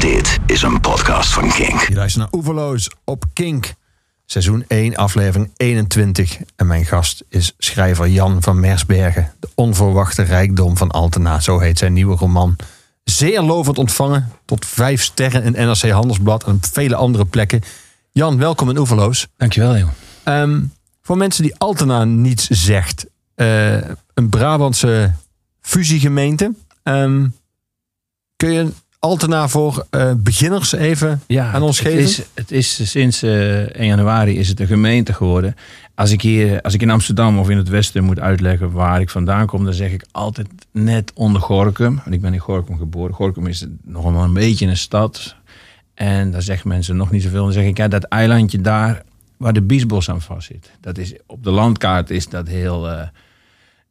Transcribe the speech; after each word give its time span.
Dit 0.00 0.38
is 0.46 0.62
een 0.62 0.80
podcast 0.80 1.32
van 1.32 1.48
Kink. 1.48 1.80
Je 1.80 1.94
luistert 1.94 2.24
naar 2.24 2.32
Oeverloos 2.40 2.90
op 3.04 3.24
Kink. 3.32 3.74
Seizoen 4.26 4.64
1, 4.68 4.96
aflevering 4.96 5.50
21. 5.56 6.38
En 6.56 6.66
mijn 6.66 6.84
gast 6.84 7.24
is 7.28 7.54
schrijver 7.58 8.08
Jan 8.08 8.42
van 8.42 8.60
Mersbergen. 8.60 9.32
De 9.40 9.48
onverwachte 9.54 10.22
rijkdom 10.22 10.76
van 10.76 10.90
Altena, 10.90 11.40
zo 11.40 11.58
heet 11.58 11.78
zijn 11.78 11.92
nieuwe 11.92 12.16
roman. 12.16 12.56
Zeer 13.04 13.40
lovend 13.42 13.78
ontvangen, 13.78 14.32
tot 14.44 14.66
vijf 14.66 15.02
sterren 15.02 15.42
in 15.42 15.52
NRC 15.52 15.90
Handelsblad 15.90 16.44
en 16.44 16.54
op 16.54 16.64
vele 16.72 16.94
andere 16.94 17.24
plekken. 17.24 17.62
Jan, 18.12 18.38
welkom 18.38 18.70
in 18.70 18.78
Oeverloos. 18.78 19.26
Dankjewel, 19.36 19.76
joh. 19.76 19.88
Ehm, 20.22 20.60
voor 21.02 21.16
mensen 21.16 21.42
die 21.42 21.54
Altena 21.58 22.04
niets 22.04 22.46
zegt. 22.46 23.06
eh, 23.34 23.74
een 24.14 24.28
Brabantse 24.28 25.12
fusiegemeente. 25.60 26.54
Ehm, 26.82 27.26
kun 28.36 28.52
je 28.52 28.72
Altena 29.00 29.48
voor 29.48 29.86
eh, 29.90 30.12
beginners 30.16 30.72
even 30.72 31.22
Ja, 31.26 31.52
aan 31.52 31.62
ons 31.62 31.78
het 31.78 31.88
geven? 31.88 32.02
Is, 32.02 32.22
het 32.34 32.50
is 32.50 32.90
sinds 32.90 33.22
eh 33.22 33.58
1 33.76 33.86
januari 33.86 34.38
is 34.38 34.48
het 34.48 34.60
een 34.60 34.66
gemeente 34.66 35.12
geworden. 35.12 35.54
Als 35.94 36.10
ik, 36.10 36.22
hier, 36.22 36.60
als 36.62 36.74
ik 36.74 36.82
in 36.82 36.90
Amsterdam 36.90 37.38
of 37.38 37.50
in 37.50 37.56
het 37.56 37.68
Westen 37.68 38.04
moet 38.04 38.20
uitleggen 38.20 38.72
waar 38.72 39.00
ik 39.00 39.10
vandaan 39.10 39.46
kom, 39.46 39.64
dan 39.64 39.74
zeg 39.74 39.92
ik 39.92 40.04
altijd 40.10 40.48
net 40.72 41.12
onder 41.14 41.40
Gorkum. 41.40 41.94
Want 41.96 42.14
ik 42.14 42.20
ben 42.20 42.32
in 42.32 42.38
Gorkum 42.40 42.78
geboren. 42.78 43.14
Gorkum 43.14 43.46
is 43.46 43.66
nog 43.82 44.02
wel 44.12 44.22
een 44.22 44.32
beetje 44.32 44.66
een 44.66 44.76
stad. 44.76 45.34
En 45.94 46.30
daar 46.30 46.42
zeggen 46.42 46.68
mensen 46.68 46.96
nog 46.96 47.10
niet 47.10 47.22
zoveel. 47.22 47.42
Dan 47.44 47.52
zeg 47.52 47.64
ik, 47.64 47.76
ja, 47.76 47.88
dat 47.88 48.04
eilandje 48.04 48.60
daar 48.60 49.02
waar 49.36 49.52
de 49.52 49.62
Biesbos 49.62 50.10
aan 50.10 50.20
vast 50.20 50.46
zit. 50.46 50.70
Dat 50.80 50.98
is, 50.98 51.14
op 51.26 51.44
de 51.44 51.50
landkaart 51.50 52.10
is 52.10 52.28
dat 52.28 52.48
heel... 52.48 52.88
eh, 52.90 53.06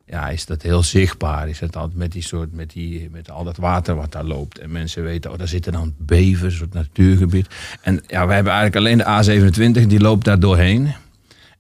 ja, 0.09 0.29
is 0.29 0.45
dat 0.45 0.61
heel 0.61 0.84
zichtbaar. 0.84 1.49
Is 1.49 1.59
het 1.59 1.75
altijd 1.75 1.97
met 1.97 2.11
die 2.11 2.23
soort, 2.23 2.53
met, 2.53 2.71
die, 2.71 3.09
met 3.11 3.31
al 3.31 3.43
dat 3.43 3.57
water 3.57 3.95
wat 3.95 4.11
daar 4.11 4.23
loopt. 4.23 4.59
En 4.59 4.71
mensen 4.71 5.03
weten, 5.03 5.31
oh, 5.31 5.38
daar 5.38 5.47
zitten 5.47 5.71
dan 5.71 5.93
bevers, 5.97 6.53
een 6.53 6.59
soort 6.59 6.73
natuurgebied. 6.73 7.47
En 7.81 8.03
ja, 8.07 8.25
wij 8.25 8.35
hebben 8.35 8.53
eigenlijk 8.53 9.05
alleen 9.05 9.23
de 9.27 9.81
A27, 9.83 9.88
die 9.88 10.00
loopt 10.00 10.25
daar 10.25 10.39
doorheen. 10.39 10.94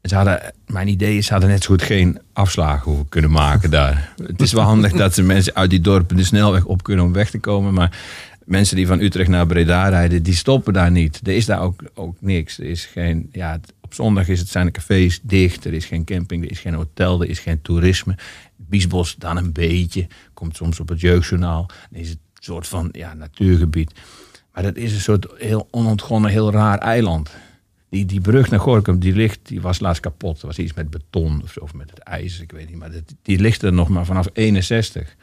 En 0.01 0.09
ze 0.09 0.15
hadden, 0.15 0.53
mijn 0.67 0.87
idee 0.87 1.17
is, 1.17 1.25
ze 1.25 1.31
hadden 1.31 1.49
net 1.49 1.63
zo 1.63 1.69
goed 1.69 1.81
geen 1.81 2.19
afslagen 2.33 2.83
hoeven 2.83 3.09
kunnen 3.09 3.31
maken 3.31 3.69
daar. 3.69 4.13
Het 4.23 4.41
is 4.41 4.53
wel 4.53 4.63
handig 4.63 4.91
dat 4.91 5.13
ze 5.13 5.23
mensen 5.23 5.55
uit 5.55 5.69
die 5.69 5.81
dorpen 5.81 6.15
de 6.15 6.23
snelweg 6.23 6.65
op 6.65 6.83
kunnen 6.83 7.05
om 7.05 7.13
weg 7.13 7.29
te 7.29 7.39
komen. 7.39 7.73
Maar 7.73 7.97
mensen 8.45 8.75
die 8.75 8.87
van 8.87 8.99
Utrecht 8.99 9.29
naar 9.29 9.45
Breda 9.45 9.89
rijden, 9.89 10.23
die 10.23 10.35
stoppen 10.35 10.73
daar 10.73 10.91
niet. 10.91 11.19
Er 11.23 11.35
is 11.35 11.45
daar 11.45 11.61
ook, 11.61 11.83
ook 11.93 12.15
niks. 12.19 12.59
Er 12.59 12.65
is 12.65 12.85
geen, 12.85 13.29
ja, 13.31 13.59
op 13.87 13.93
zondag 13.93 14.27
is 14.27 14.39
het, 14.39 14.49
zijn 14.49 14.65
de 14.65 14.71
cafés 14.71 15.19
dicht. 15.23 15.65
Er 15.65 15.73
is 15.73 15.85
geen 15.85 16.05
camping, 16.05 16.43
er 16.43 16.51
is 16.51 16.59
geen 16.59 16.73
hotel, 16.73 17.21
er 17.21 17.29
is 17.29 17.39
geen 17.39 17.61
toerisme. 17.61 18.15
Biesbos 18.55 19.15
dan 19.15 19.37
een 19.37 19.51
beetje. 19.51 20.07
Komt 20.33 20.55
soms 20.55 20.79
op 20.79 20.89
het 20.89 20.99
jeugdjournaal. 20.99 21.65
Dan 21.89 22.01
is 22.01 22.09
een 22.09 22.19
soort 22.39 22.67
van 22.67 22.89
ja, 22.91 23.13
natuurgebied. 23.13 23.91
Maar 24.53 24.63
dat 24.63 24.75
is 24.75 24.93
een 24.93 24.99
soort 24.99 25.27
heel 25.37 25.67
onontgonnen, 25.71 26.31
heel 26.31 26.51
raar 26.51 26.77
eiland. 26.77 27.29
Die, 27.89 28.05
die 28.05 28.21
brug 28.21 28.49
naar 28.49 28.59
Gorkum, 28.59 28.99
die 28.99 29.13
ligt, 29.13 29.39
die 29.43 29.61
was 29.61 29.79
laatst 29.79 30.01
kapot. 30.01 30.41
Er 30.41 30.47
was 30.47 30.57
iets 30.57 30.73
met 30.73 30.89
beton 30.89 31.41
of 31.43 31.51
zo, 31.51 31.59
of 31.59 31.73
met 31.73 31.89
het 31.89 31.99
ijs, 31.99 32.39
ik 32.39 32.51
weet 32.51 32.69
niet. 32.69 32.77
Maar 32.77 32.91
dat, 32.91 33.15
die 33.21 33.39
ligt 33.39 33.61
er 33.61 33.73
nog 33.73 33.89
maar 33.89 34.05
vanaf 34.05 34.27
61. 34.33 35.15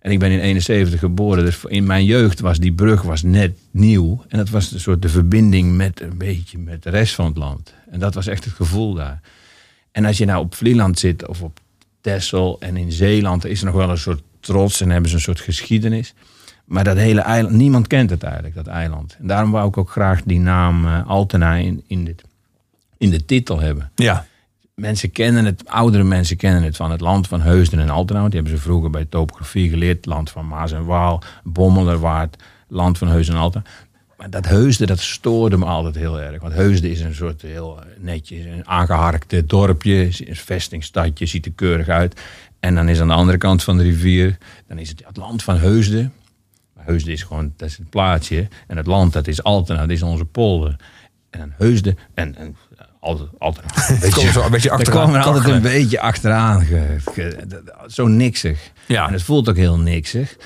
En 0.00 0.10
ik 0.10 0.18
ben 0.18 0.30
in 0.30 0.40
71 0.40 1.00
geboren, 1.00 1.44
dus 1.44 1.64
in 1.64 1.86
mijn 1.86 2.04
jeugd 2.04 2.40
was 2.40 2.58
die 2.58 2.72
brug 2.72 3.02
was 3.02 3.22
net 3.22 3.58
nieuw. 3.70 4.24
En 4.28 4.38
dat 4.38 4.48
was 4.48 4.72
een 4.72 4.80
soort 4.80 5.02
de 5.02 5.08
verbinding 5.08 5.76
met 5.76 6.00
een 6.00 6.18
beetje 6.18 6.58
met 6.58 6.82
de 6.82 6.90
rest 6.90 7.14
van 7.14 7.24
het 7.24 7.36
land. 7.36 7.74
En 7.90 8.00
dat 8.00 8.14
was 8.14 8.26
echt 8.26 8.44
het 8.44 8.52
gevoel 8.52 8.94
daar. 8.94 9.20
En 9.92 10.04
als 10.04 10.18
je 10.18 10.24
nou 10.24 10.44
op 10.44 10.54
Vlieland 10.54 10.98
zit 10.98 11.26
of 11.26 11.42
op 11.42 11.60
Texel 12.00 12.56
en 12.60 12.76
in 12.76 12.92
Zeeland, 12.92 13.44
is 13.44 13.60
er 13.60 13.66
nog 13.66 13.74
wel 13.74 13.90
een 13.90 13.98
soort 13.98 14.22
trots 14.40 14.80
en 14.80 14.90
hebben 14.90 15.10
ze 15.10 15.16
een 15.16 15.22
soort 15.22 15.40
geschiedenis. 15.40 16.14
Maar 16.64 16.84
dat 16.84 16.96
hele 16.96 17.20
eiland, 17.20 17.54
niemand 17.54 17.86
kent 17.86 18.10
het 18.10 18.22
eigenlijk, 18.22 18.54
dat 18.54 18.66
eiland. 18.66 19.16
En 19.20 19.26
daarom 19.26 19.50
wou 19.50 19.68
ik 19.68 19.76
ook 19.76 19.90
graag 19.90 20.22
die 20.22 20.40
naam 20.40 20.86
eh, 20.86 21.08
Altena 21.08 21.54
in, 21.54 21.84
in, 21.86 22.04
dit, 22.04 22.22
in 22.98 23.10
de 23.10 23.24
titel 23.24 23.60
hebben. 23.60 23.90
Ja. 23.94 24.26
Mensen 24.80 25.10
kennen 25.10 25.44
het, 25.44 25.68
oudere 25.68 26.04
mensen 26.04 26.36
kennen 26.36 26.62
het 26.62 26.76
van 26.76 26.90
het 26.90 27.00
land 27.00 27.28
van 27.28 27.40
Heusden 27.40 27.80
en 27.80 27.90
Altena. 27.90 28.18
want 28.18 28.32
Die 28.32 28.40
hebben 28.40 28.58
ze 28.58 28.64
vroeger 28.64 28.90
bij 28.90 29.04
topografie 29.04 29.68
geleerd. 29.68 30.06
Land 30.06 30.30
van 30.30 30.46
Maas 30.46 30.72
en 30.72 30.84
Waal, 30.84 31.22
Bommelerwaard, 31.44 32.42
land 32.68 32.98
van 32.98 33.08
Heusden 33.08 33.34
en 33.34 33.40
Altena. 33.40 33.64
Maar 34.16 34.30
dat 34.30 34.46
Heusden, 34.46 34.86
dat 34.86 34.98
stoorde 34.98 35.56
me 35.56 35.64
altijd 35.64 35.94
heel 35.94 36.20
erg. 36.20 36.40
Want 36.40 36.52
Heusden 36.52 36.90
is 36.90 37.00
een 37.00 37.14
soort 37.14 37.42
heel 37.42 37.78
netjes, 37.98 38.44
een 38.44 38.68
aangeharkte 38.68 39.46
dorpje. 39.46 40.10
Een 40.28 40.36
vestingstadje, 40.36 41.26
ziet 41.26 41.46
er 41.46 41.52
keurig 41.52 41.88
uit. 41.88 42.20
En 42.60 42.74
dan 42.74 42.88
is 42.88 43.00
aan 43.00 43.08
de 43.08 43.14
andere 43.14 43.38
kant 43.38 43.62
van 43.62 43.76
de 43.76 43.82
rivier, 43.82 44.38
dan 44.66 44.78
is 44.78 44.88
het 44.88 45.02
het 45.06 45.16
land 45.16 45.42
van 45.42 45.56
Heusden. 45.56 46.12
Maar 46.74 46.84
Heusden 46.84 47.12
is 47.12 47.22
gewoon, 47.22 47.52
dat 47.56 47.68
is 47.68 47.76
het 47.76 47.90
plaatsje. 47.90 48.48
En 48.66 48.76
het 48.76 48.86
land, 48.86 49.12
dat 49.12 49.26
is 49.26 49.42
Altena, 49.42 49.80
dat 49.80 49.90
is 49.90 50.02
onze 50.02 50.24
polder. 50.24 50.76
En 51.30 51.54
Heusden, 51.56 51.98
en, 52.14 52.36
en 52.36 52.56
altijd, 53.00 53.28
altijd 53.38 53.66
een 54.04 54.10
Komen 54.12 54.32
zo 54.32 54.42
een 54.42 54.50
beetje 54.50 54.70
achteraan 54.70 55.00
komen 55.06 55.20
we 55.20 55.26
altijd 55.26 55.54
een 55.54 55.62
beetje 55.62 56.00
achteraan. 56.00 56.60
ge- 56.64 56.96
ge- 56.98 57.62
zo 57.86 58.06
niksig. 58.06 58.70
Ja. 58.86 59.06
En 59.06 59.12
het 59.12 59.22
voelt 59.22 59.48
ook 59.48 59.56
heel 59.56 59.78
niksig. 59.78 60.36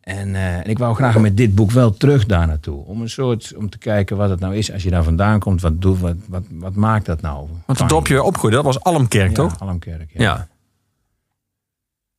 En, 0.00 0.34
eh, 0.34 0.56
en 0.56 0.64
ik 0.64 0.78
wou 0.78 0.94
graag 0.94 1.18
met 1.18 1.36
dit 1.36 1.54
boek 1.54 1.70
wel 1.70 1.92
terug 1.94 2.26
daar 2.26 2.46
naartoe. 2.46 2.84
Om 2.84 3.00
een 3.02 3.10
soort, 3.10 3.52
om 3.56 3.70
te 3.70 3.78
kijken 3.78 4.16
wat 4.16 4.30
het 4.30 4.40
nou 4.40 4.56
is 4.56 4.72
als 4.72 4.82
je 4.82 4.90
daar 4.90 5.04
vandaan 5.04 5.38
komt. 5.38 5.60
Wat, 5.60 5.80
doet, 5.82 6.00
wat, 6.00 6.14
wat, 6.28 6.42
wat 6.50 6.74
maakt 6.74 7.06
dat 7.06 7.20
nou? 7.20 7.48
Want 7.66 7.78
het 7.78 7.88
dorpje 7.88 8.22
opgroeide, 8.22 8.56
dat 8.56 8.66
was 8.66 8.80
Almkerk, 8.82 9.28
ja, 9.28 9.34
toch? 9.34 9.58
Almkerk, 9.60 10.10
ja. 10.12 10.22
Ja. 10.22 10.48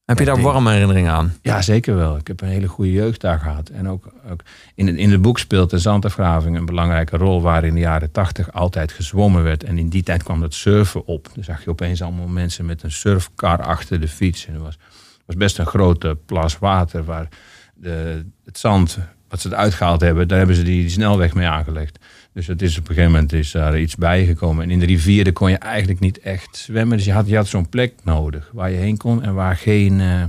Heb 0.05 0.19
je 0.19 0.25
daar 0.25 0.41
warme 0.41 0.71
herinneringen 0.71 1.11
aan? 1.11 1.33
Ja, 1.41 1.61
zeker 1.61 1.95
wel. 1.95 2.17
Ik 2.17 2.27
heb 2.27 2.41
een 2.41 2.47
hele 2.47 2.67
goede 2.67 2.91
jeugd 2.91 3.21
daar 3.21 3.39
gehad. 3.39 3.69
En 3.69 3.89
ook, 3.89 4.13
ook 4.31 4.41
in, 4.75 4.87
het, 4.87 4.95
in 4.95 5.11
het 5.11 5.21
boek 5.21 5.39
speelt 5.39 5.69
de 5.69 5.77
zandafgraving 5.77 6.57
een 6.57 6.65
belangrijke 6.65 7.17
rol... 7.17 7.41
waar 7.41 7.63
in 7.63 7.73
de 7.73 7.79
jaren 7.79 8.11
tachtig 8.11 8.53
altijd 8.53 8.91
gezwommen 8.91 9.43
werd. 9.43 9.63
En 9.63 9.77
in 9.77 9.89
die 9.89 10.03
tijd 10.03 10.23
kwam 10.23 10.41
het 10.41 10.53
surfen 10.53 11.05
op. 11.05 11.29
Dan 11.33 11.43
zag 11.43 11.63
je 11.63 11.69
opeens 11.69 12.01
allemaal 12.01 12.27
mensen 12.27 12.65
met 12.65 12.83
een 12.83 12.91
surfkar 12.91 13.61
achter 13.61 13.99
de 13.99 14.07
fiets. 14.07 14.45
En 14.45 14.53
er 14.53 14.59
was, 14.59 14.77
was 15.25 15.35
best 15.35 15.57
een 15.57 15.65
grote 15.65 16.17
plas 16.25 16.59
water... 16.59 17.03
waar 17.03 17.27
de, 17.73 18.25
het 18.45 18.57
zand, 18.57 18.97
wat 19.29 19.41
ze 19.41 19.49
eruit 19.49 19.73
gehaald 19.73 20.01
hebben... 20.01 20.27
daar 20.27 20.37
hebben 20.37 20.55
ze 20.55 20.63
die, 20.63 20.81
die 20.81 20.89
snelweg 20.89 21.33
mee 21.33 21.47
aangelegd. 21.47 21.99
Dus 22.33 22.47
het 22.47 22.61
is 22.61 22.77
op 22.77 22.89
een 22.89 22.95
gegeven 22.95 23.11
moment 23.11 23.33
is 23.33 23.51
daar 23.51 23.79
iets 23.79 23.95
bijgekomen. 23.95 24.63
En 24.63 24.71
in 24.71 24.79
de 24.79 24.85
rivieren 24.85 25.33
kon 25.33 25.49
je 25.49 25.57
eigenlijk 25.57 25.99
niet 25.99 26.19
echt 26.19 26.57
zwemmen. 26.57 26.97
Dus 26.97 27.05
je 27.05 27.11
had, 27.11 27.27
je 27.27 27.35
had 27.35 27.47
zo'n 27.47 27.69
plek 27.69 27.93
nodig 28.03 28.49
waar 28.53 28.71
je 28.71 28.77
heen 28.77 28.97
kon... 28.97 29.23
en 29.23 29.33
waar 29.33 29.55
geen... 29.55 29.99
eh, 29.99 30.21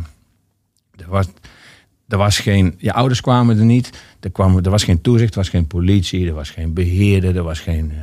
er 0.97 1.09
was, 1.09 1.27
er 2.09 2.19
was 2.19 2.39
geen, 2.39 2.75
je 2.79 2.93
ouders 2.93 3.21
kwamen 3.21 3.59
er 3.59 3.65
niet. 3.65 4.03
Er, 4.21 4.31
kwam, 4.31 4.57
er 4.59 4.71
was 4.71 4.85
geen 4.85 5.01
toezicht, 5.01 5.33
er 5.33 5.39
was 5.39 5.49
geen 5.49 5.67
politie, 5.67 6.29
er 6.29 6.35
was 6.35 6.51
geen 6.51 6.73
beheerder, 6.75 7.37
er 7.37 7.43
was 7.43 7.61
geen. 7.61 7.91
eh, 7.91 7.97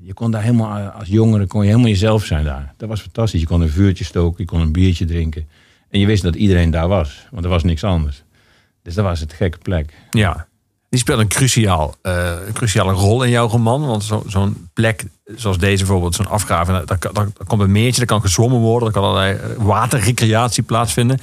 je 0.00 0.14
kon 0.14 0.30
daar 0.30 0.42
helemaal, 0.42 0.78
eh, 0.78 0.98
als 0.98 1.08
jongere 1.08 1.46
kon 1.46 1.60
je 1.60 1.68
helemaal 1.68 1.88
jezelf 1.90 2.24
zijn 2.24 2.44
daar. 2.44 2.74
Dat 2.76 2.88
was 2.88 3.00
fantastisch. 3.00 3.40
Je 3.40 3.46
kon 3.46 3.60
een 3.60 3.68
vuurtje 3.68 4.04
stoken, 4.04 4.44
je 4.44 4.50
kon 4.50 4.60
een 4.60 4.72
biertje 4.72 5.04
drinken. 5.04 5.48
En 5.90 6.00
je 6.00 6.06
wist 6.06 6.22
dat 6.22 6.34
iedereen 6.34 6.70
daar 6.70 6.88
was, 6.88 7.26
want 7.30 7.44
er 7.44 7.50
was 7.50 7.62
niks 7.62 7.84
anders. 7.84 8.22
Dus 8.82 8.94
dat 8.94 9.04
was 9.04 9.20
het 9.20 9.32
gekke 9.32 9.58
plek. 9.58 9.94
Ja. 10.10 10.46
Die 10.96 11.04
speelt 11.04 11.20
een, 11.20 11.28
cruciaal, 11.28 11.94
eh, 12.02 12.32
cruciale 12.52 12.92
rol 12.92 13.22
in 13.22 13.30
jouw 13.30 13.48
roman. 13.48 13.86
Want 13.86 14.04
zo- 14.04 14.22
zo'n 14.26 14.68
plek 14.72 15.04
zoals 15.34 15.58
deze 15.58 15.84
bijvoorbeeld, 15.84 16.14
zo'n 16.14 16.26
afgraving, 16.28 16.84
daar, 16.84 17.28
komt 17.46 17.62
een 17.62 17.72
meertje, 17.72 17.96
daar 17.98 18.06
kan 18.06 18.20
gezwommen 18.20 18.58
worden, 18.58 18.92
daar 18.92 19.02
kan 19.02 19.10
allerlei 19.10 19.36
eh, 19.38 19.64
waterrecreatie 19.64 20.62
plaatsvinden. 20.62 21.18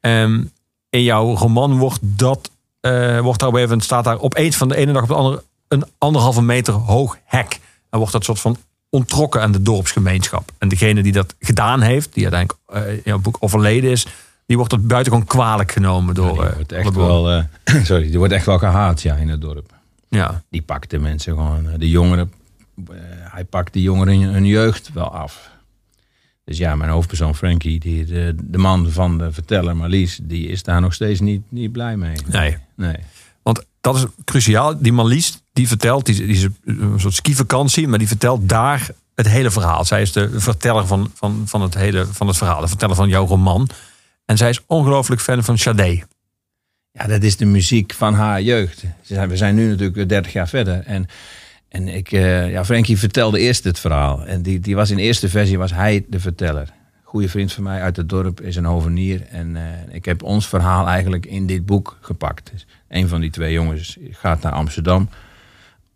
Ehm, 0.00 0.42
in 0.90 1.02
jouw 1.02 1.34
roman 1.34 1.78
wordt 1.78 1.98
dat, 2.02 2.50
eh, 2.80 3.20
wordt 3.20 3.40
daar 3.40 3.50
moment, 3.50 3.84
staat 3.84 4.04
daar 4.04 4.20
opeens 4.20 4.56
van 4.56 4.68
de 4.68 4.76
ene 4.76 4.92
dag 4.92 5.02
op 5.02 5.08
de 5.08 5.14
andere 5.14 5.42
een 5.68 5.84
anderhalve 5.98 6.42
meter 6.42 6.74
hoog 6.74 7.16
hek. 7.24 7.58
En 7.90 7.98
wordt 7.98 8.12
dat 8.12 8.24
soort 8.24 8.40
van 8.40 8.56
ontrokken 8.90 9.42
aan 9.42 9.52
de 9.52 9.62
dorpsgemeenschap. 9.62 10.50
En 10.58 10.68
degene 10.68 11.02
die 11.02 11.12
dat 11.12 11.34
gedaan 11.40 11.80
heeft, 11.80 12.14
die 12.14 12.30
uiteindelijk 12.30 12.60
eh, 12.66 12.92
in 12.92 13.02
jouw 13.04 13.18
boek 13.18 13.36
overleden 13.40 13.90
is, 13.90 14.06
die 14.48 14.56
wordt 14.56 14.72
dat 14.72 14.86
buitengewoon 14.86 15.26
kwalijk 15.26 15.72
genomen 15.72 16.14
door. 16.14 16.32
die, 16.32 16.42
eh, 16.42 16.54
wordt 16.54 16.72
echt 16.72 16.94
wel, 16.94 17.30
eh, 17.30 17.44
sorry, 17.84 18.08
die 18.08 18.18
wordt 18.18 18.32
echt 18.32 18.46
wel 18.46 18.58
gehaat 18.58 19.02
ja, 19.02 19.14
in 19.14 19.28
het 19.28 19.40
dorp. 19.40 19.72
Ja. 20.08 20.42
Die 20.50 20.62
pakt 20.62 20.90
de 20.90 20.98
mensen 20.98 21.34
gewoon, 21.34 21.68
eh, 21.68 21.78
de 21.78 21.88
jongeren. 21.88 22.32
hij 23.32 23.44
pakt 23.44 23.72
de 23.72 23.82
jongeren 23.82 24.20
hun 24.20 24.46
jeugd 24.46 24.90
wel 24.92 25.12
af. 25.14 25.50
Dus 26.44 26.58
ja, 26.58 26.74
mijn 26.74 26.90
hoofdpersoon 26.90 27.34
Frankie, 27.34 27.80
die, 27.80 28.04
de, 28.04 28.34
de 28.42 28.58
man 28.58 28.90
van 28.90 29.18
de 29.18 29.32
verteller 29.32 29.76
Marlies, 29.76 30.18
die 30.22 30.48
is 30.48 30.62
daar 30.62 30.80
nog 30.80 30.94
steeds 30.94 31.20
niet, 31.20 31.42
niet 31.48 31.72
blij 31.72 31.96
mee. 31.96 32.16
Nee. 32.26 32.56
Nee. 32.74 32.96
Want 33.42 33.64
dat 33.80 33.96
is 33.96 34.04
cruciaal. 34.24 34.78
Die 34.78 34.92
Marlies, 34.92 35.42
die 35.52 35.68
vertelt, 35.68 36.06
die, 36.06 36.16
die 36.16 36.36
is 36.36 36.46
een 36.64 37.00
soort 37.00 37.14
skivakantie, 37.14 37.88
maar 37.88 37.98
die 37.98 38.08
vertelt 38.08 38.48
daar 38.48 38.88
het 39.14 39.28
hele 39.28 39.50
verhaal. 39.50 39.84
Zij 39.84 40.02
is 40.02 40.12
de 40.12 40.40
verteller 40.40 40.86
van, 40.86 41.10
van, 41.14 41.42
van, 41.46 41.62
het, 41.62 41.74
hele, 41.74 42.06
van 42.06 42.26
het 42.26 42.36
verhaal, 42.36 42.60
de 42.60 42.68
verteller 42.68 42.96
van 42.96 43.08
jouw 43.08 43.26
roman. 43.26 43.68
En 44.28 44.36
zij 44.36 44.48
is 44.48 44.60
ongelooflijk 44.66 45.20
fan 45.20 45.44
van 45.44 45.58
Sade. 45.58 46.02
Ja, 46.92 47.06
dat 47.06 47.22
is 47.22 47.36
de 47.36 47.44
muziek 47.44 47.92
van 47.92 48.14
haar 48.14 48.42
jeugd. 48.42 48.84
We 49.06 49.36
zijn 49.36 49.54
nu 49.54 49.68
natuurlijk 49.68 50.08
30 50.08 50.32
jaar 50.32 50.48
verder. 50.48 50.82
En, 50.84 51.06
en 51.68 51.88
ik, 51.88 52.12
eh, 52.12 52.50
ja, 52.50 52.64
Frankie 52.64 52.98
vertelde 52.98 53.38
eerst 53.38 53.64
het 53.64 53.78
verhaal. 53.78 54.26
En 54.26 54.42
die, 54.42 54.60
die 54.60 54.76
was 54.76 54.90
in 54.90 54.96
de 54.96 55.02
eerste 55.02 55.28
versie 55.28 55.58
was 55.58 55.72
hij 55.72 56.04
de 56.08 56.20
verteller. 56.20 56.72
goede 57.02 57.28
vriend 57.28 57.52
van 57.52 57.62
mij 57.62 57.82
uit 57.82 57.96
het 57.96 58.08
dorp 58.08 58.40
is 58.40 58.56
een 58.56 58.64
hovenier. 58.64 59.26
En 59.30 59.56
eh, 59.56 59.94
ik 59.94 60.04
heb 60.04 60.22
ons 60.22 60.48
verhaal 60.48 60.86
eigenlijk 60.86 61.26
in 61.26 61.46
dit 61.46 61.66
boek 61.66 61.98
gepakt. 62.00 62.50
Dus 62.52 62.66
een 62.88 63.08
van 63.08 63.20
die 63.20 63.30
twee 63.30 63.52
jongens 63.52 63.96
gaat 64.10 64.42
naar 64.42 64.52
Amsterdam 64.52 65.08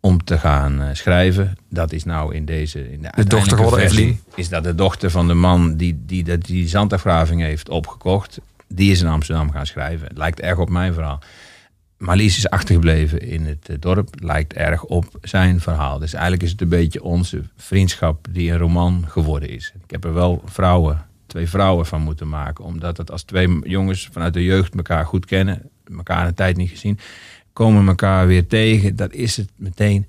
om 0.04 0.24
te 0.24 0.38
gaan 0.38 0.82
eh, 0.82 0.88
schrijven. 0.92 1.56
Dat 1.68 1.92
is 1.92 2.04
nou 2.04 2.34
in 2.34 2.44
deze 2.44 2.92
in 2.92 3.02
de, 3.02 3.10
De 3.14 3.24
dochter 3.24 3.56
geworden, 3.56 3.80
Evelien. 3.80 4.20
Is 4.34 4.48
dat 4.48 4.64
de 4.64 4.74
dochter 4.74 5.10
van 5.10 5.26
de 5.26 5.34
man 5.34 5.76
die 5.76 6.02
die, 6.06 6.24
die, 6.24 6.38
die 6.38 6.68
zandafgraving 6.68 7.40
heeft 7.40 7.68
opgekocht. 7.68 8.40
Die 8.68 8.90
is 8.90 9.00
in 9.00 9.06
Amsterdam 9.06 9.50
gaan 9.50 9.66
schrijven. 9.66 10.08
Het 10.08 10.18
lijkt 10.18 10.40
erg 10.40 10.58
op 10.58 10.68
mijn 10.70 10.92
verhaal. 10.92 11.20
Marlies 11.96 12.36
is 12.36 12.48
achtergebleven 12.48 13.20
in 13.20 13.46
het 13.46 13.68
eh, 13.68 13.76
dorp. 13.80 14.08
Lijkt 14.18 14.52
erg 14.52 14.84
op 14.84 15.04
zijn 15.20 15.60
verhaal. 15.60 15.98
Dus 15.98 16.12
eigenlijk 16.12 16.42
is 16.42 16.50
het 16.50 16.60
een 16.60 16.68
beetje 16.68 17.02
onze 17.02 17.42
vriendschap 17.56 18.26
die 18.30 18.50
een 18.50 18.58
roman 18.58 19.04
geworden 19.08 19.48
is. 19.48 19.72
Ik 19.84 19.90
heb 19.90 20.04
er 20.04 20.14
wel 20.14 20.42
vrouwen, 20.44 21.04
twee 21.26 21.48
vrouwen 21.48 21.86
van 21.86 22.02
moeten 22.02 22.28
maken. 22.28 22.64
Omdat 22.64 22.96
het 22.96 23.10
als 23.10 23.22
twee 23.22 23.58
jongens 23.62 24.08
vanuit 24.12 24.34
de 24.34 24.44
jeugd 24.44 24.74
elkaar 24.74 25.06
goed 25.06 25.26
kennen. 25.26 25.70
elkaar 25.96 26.26
een 26.26 26.34
tijd 26.34 26.56
niet 26.56 26.70
gezien. 26.70 26.98
Komen 27.52 27.88
elkaar 27.88 28.26
weer 28.26 28.46
tegen. 28.46 28.96
Dat 28.96 29.12
is 29.12 29.36
het 29.36 29.50
meteen. 29.56 30.06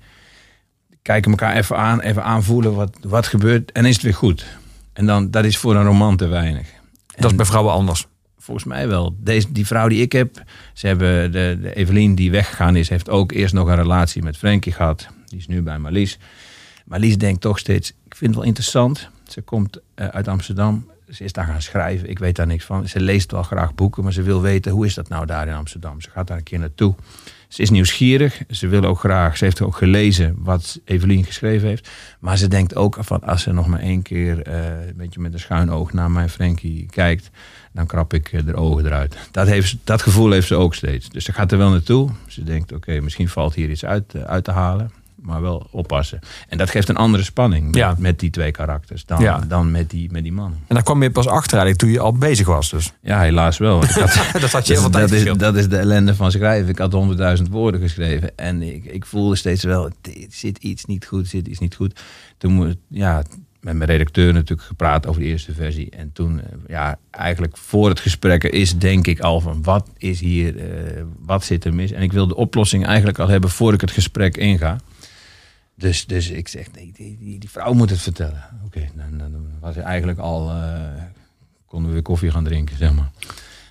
Kijken 1.02 1.30
elkaar 1.30 1.56
even 1.56 1.76
aan. 1.76 2.00
Even 2.00 2.24
aanvoelen 2.24 2.74
wat, 2.74 2.96
wat 3.02 3.26
gebeurt. 3.26 3.72
En 3.72 3.84
is 3.84 3.94
het 3.94 4.02
weer 4.02 4.14
goed. 4.14 4.46
En 4.92 5.06
dan, 5.06 5.30
dat 5.30 5.44
is 5.44 5.56
voor 5.56 5.76
een 5.76 5.84
roman 5.84 6.16
te 6.16 6.26
weinig. 6.26 6.68
Dat 7.16 7.30
is 7.30 7.36
bij 7.36 7.46
vrouwen 7.46 7.72
anders. 7.72 8.06
Volgens 8.38 8.66
mij 8.66 8.88
wel. 8.88 9.16
Deze, 9.18 9.52
die 9.52 9.66
vrouw 9.66 9.88
die 9.88 10.02
ik 10.02 10.12
heb, 10.12 10.42
ze 10.72 10.86
hebben 10.86 11.32
de, 11.32 11.58
de 11.62 11.74
Evelien 11.74 12.14
die 12.14 12.30
weggegaan 12.30 12.76
is, 12.76 12.88
heeft 12.88 13.10
ook 13.10 13.32
eerst 13.32 13.54
nog 13.54 13.68
een 13.68 13.74
relatie 13.74 14.22
met 14.22 14.36
Frankie 14.36 14.72
gehad. 14.72 15.08
Die 15.26 15.38
is 15.38 15.46
nu 15.46 15.62
bij 15.62 15.78
Marlies. 15.78 16.18
Marlies 16.84 17.18
denkt 17.18 17.40
toch 17.40 17.58
steeds, 17.58 17.90
ik 17.90 18.14
vind 18.14 18.30
het 18.30 18.34
wel 18.34 18.48
interessant. 18.48 19.08
Ze 19.28 19.40
komt 19.40 19.80
eh, 19.94 20.06
uit 20.06 20.28
Amsterdam. 20.28 20.90
Ze 21.10 21.24
is 21.24 21.32
daar 21.32 21.44
gaan 21.44 21.62
schrijven. 21.62 22.08
Ik 22.08 22.18
weet 22.18 22.36
daar 22.36 22.46
niks 22.46 22.64
van. 22.64 22.88
Ze 22.88 23.00
leest 23.00 23.30
wel 23.30 23.42
graag 23.42 23.74
boeken, 23.74 24.02
maar 24.02 24.12
ze 24.12 24.22
wil 24.22 24.40
weten 24.40 24.72
hoe 24.72 24.86
is 24.86 24.94
dat 24.94 25.08
nou 25.08 25.26
daar 25.26 25.48
in 25.48 25.54
Amsterdam. 25.54 26.00
Ze 26.00 26.10
gaat 26.10 26.26
daar 26.26 26.36
een 26.36 26.42
keer 26.42 26.58
naartoe. 26.58 26.94
Ze 27.54 27.62
is 27.62 27.70
nieuwsgierig. 27.70 28.42
Ze 28.50 28.68
wil 28.68 28.84
ook 28.84 28.98
graag. 28.98 29.36
Ze 29.36 29.44
heeft 29.44 29.62
ook 29.62 29.76
gelezen 29.76 30.34
wat 30.38 30.80
Evelien 30.84 31.24
geschreven 31.24 31.68
heeft. 31.68 31.88
Maar 32.20 32.38
ze 32.38 32.48
denkt 32.48 32.74
ook 32.74 32.96
van 33.00 33.22
als 33.22 33.42
ze 33.42 33.52
nog 33.52 33.66
maar 33.66 33.80
één 33.80 34.02
keer 34.02 34.42
eh, 34.42 34.86
een 34.86 34.96
beetje 34.96 35.20
met 35.20 35.32
een 35.32 35.38
schuin 35.38 35.70
oog 35.70 35.92
naar 35.92 36.10
mijn 36.10 36.28
Frankie 36.28 36.86
kijkt, 36.90 37.30
dan 37.72 37.86
krap 37.86 38.14
ik 38.14 38.32
eh, 38.32 38.46
de 38.46 38.54
ogen 38.54 38.86
eruit. 38.86 39.16
Dat, 39.30 39.46
heeft, 39.46 39.76
dat 39.84 40.02
gevoel 40.02 40.30
heeft 40.30 40.46
ze 40.46 40.54
ook 40.54 40.74
steeds. 40.74 41.08
Dus 41.08 41.24
ze 41.24 41.32
gaat 41.32 41.52
er 41.52 41.58
wel 41.58 41.70
naartoe. 41.70 42.10
Ze 42.26 42.42
denkt, 42.42 42.72
oké, 42.72 43.00
misschien 43.00 43.28
valt 43.28 43.54
hier 43.54 43.70
iets 43.70 43.84
uit, 43.84 44.14
eh, 44.14 44.22
uit 44.22 44.44
te 44.44 44.52
halen. 44.52 44.90
Maar 45.24 45.40
wel 45.40 45.66
oppassen. 45.70 46.18
En 46.48 46.58
dat 46.58 46.70
geeft 46.70 46.88
een 46.88 46.96
andere 46.96 47.22
spanning 47.22 47.64
met, 47.66 47.74
Ja. 47.74 47.94
met 47.98 48.18
die 48.20 48.30
twee 48.30 48.50
karakters 48.50 49.04
dan, 49.04 49.20
Ja. 49.22 49.38
dan 49.38 49.70
met, 49.70 49.90
die, 49.90 50.10
met 50.12 50.22
die 50.22 50.32
man. 50.32 50.56
En 50.66 50.74
daar 50.74 50.82
kwam 50.82 51.02
je 51.02 51.10
pas 51.10 51.26
achter 51.26 51.58
eigenlijk 51.58 51.78
toen 51.78 51.90
je 51.90 52.00
al 52.00 52.12
bezig 52.18 52.46
was. 52.46 52.70
Dus. 52.70 52.92
Ja, 53.02 53.20
helaas 53.20 53.58
wel. 53.58 53.82
Ik 53.82 53.90
had, 53.90 54.26
dat 54.40 54.50
had 54.50 54.66
je 54.66 54.72
heel 54.72 54.82
veel 54.82 54.90
tijd 54.90 55.08
dat, 55.08 55.18
is, 55.18 55.32
dat 55.32 55.56
is 55.56 55.68
de 55.68 55.76
ellende 55.76 56.14
van 56.14 56.30
schrijven. 56.30 56.68
Ik 56.68 56.78
had 56.78 56.92
honderdduizend 56.92 57.48
woorden 57.48 57.80
geschreven. 57.80 58.36
En 58.36 58.62
ik, 58.62 58.84
ik 58.84 59.06
voelde 59.06 59.36
steeds 59.36 59.62
wel, 59.64 59.84
er 59.86 59.92
zit 60.28 60.58
iets 60.58 60.84
niet 60.84 61.06
goed, 61.06 61.28
zit 61.28 61.46
iets 61.48 61.58
niet 61.58 61.74
goed. 61.74 62.00
Toen 62.38 62.76
ja, 62.88 63.22
met 63.60 63.74
mijn 63.76 63.90
redacteur 63.90 64.32
natuurlijk 64.32 64.68
gepraat 64.68 65.06
over 65.06 65.20
de 65.20 65.26
eerste 65.26 65.54
versie. 65.54 65.90
En 65.90 66.10
toen, 66.12 66.40
eh, 66.40 66.46
ja, 66.68 66.98
eigenlijk 67.10 67.56
voor 67.56 67.88
het 67.88 68.00
gesprek 68.00 68.44
is 68.44 68.78
denk 68.78 69.06
ik 69.06 69.20
al 69.20 69.40
van, 69.40 69.62
wat 69.62 69.88
is 69.98 70.20
hier, 70.20 70.56
eh, 70.58 71.02
wat 71.18 71.44
zit 71.44 71.64
er 71.64 71.74
mis? 71.74 71.92
En 71.92 72.02
ik 72.02 72.12
wil 72.12 72.26
de 72.26 72.36
oplossing 72.36 72.86
eigenlijk 72.86 73.18
al 73.18 73.28
hebben 73.28 73.50
voor 73.50 73.72
ik 73.72 73.80
het 73.80 73.90
gesprek 73.90 74.36
inga. 74.36 74.76
Dus, 75.76 76.06
dus 76.06 76.30
ik 76.30 76.48
zeg, 76.48 76.66
nee, 76.74 76.92
die, 76.96 77.16
die, 77.20 77.38
die 77.38 77.50
vrouw 77.50 77.72
moet 77.72 77.90
het 77.90 78.00
vertellen. 78.00 78.44
Oké, 78.66 78.80
dan, 78.94 79.18
dan 79.18 79.32
was 79.60 79.74
hij 79.74 79.84
eigenlijk 79.84 80.18
al, 80.18 80.50
eh, 80.50 80.80
konden 81.66 81.88
we 81.88 81.94
weer 81.94 82.02
koffie 82.02 82.30
gaan 82.30 82.44
drinken, 82.44 82.76
zeg 82.76 82.94
maar. 82.94 83.10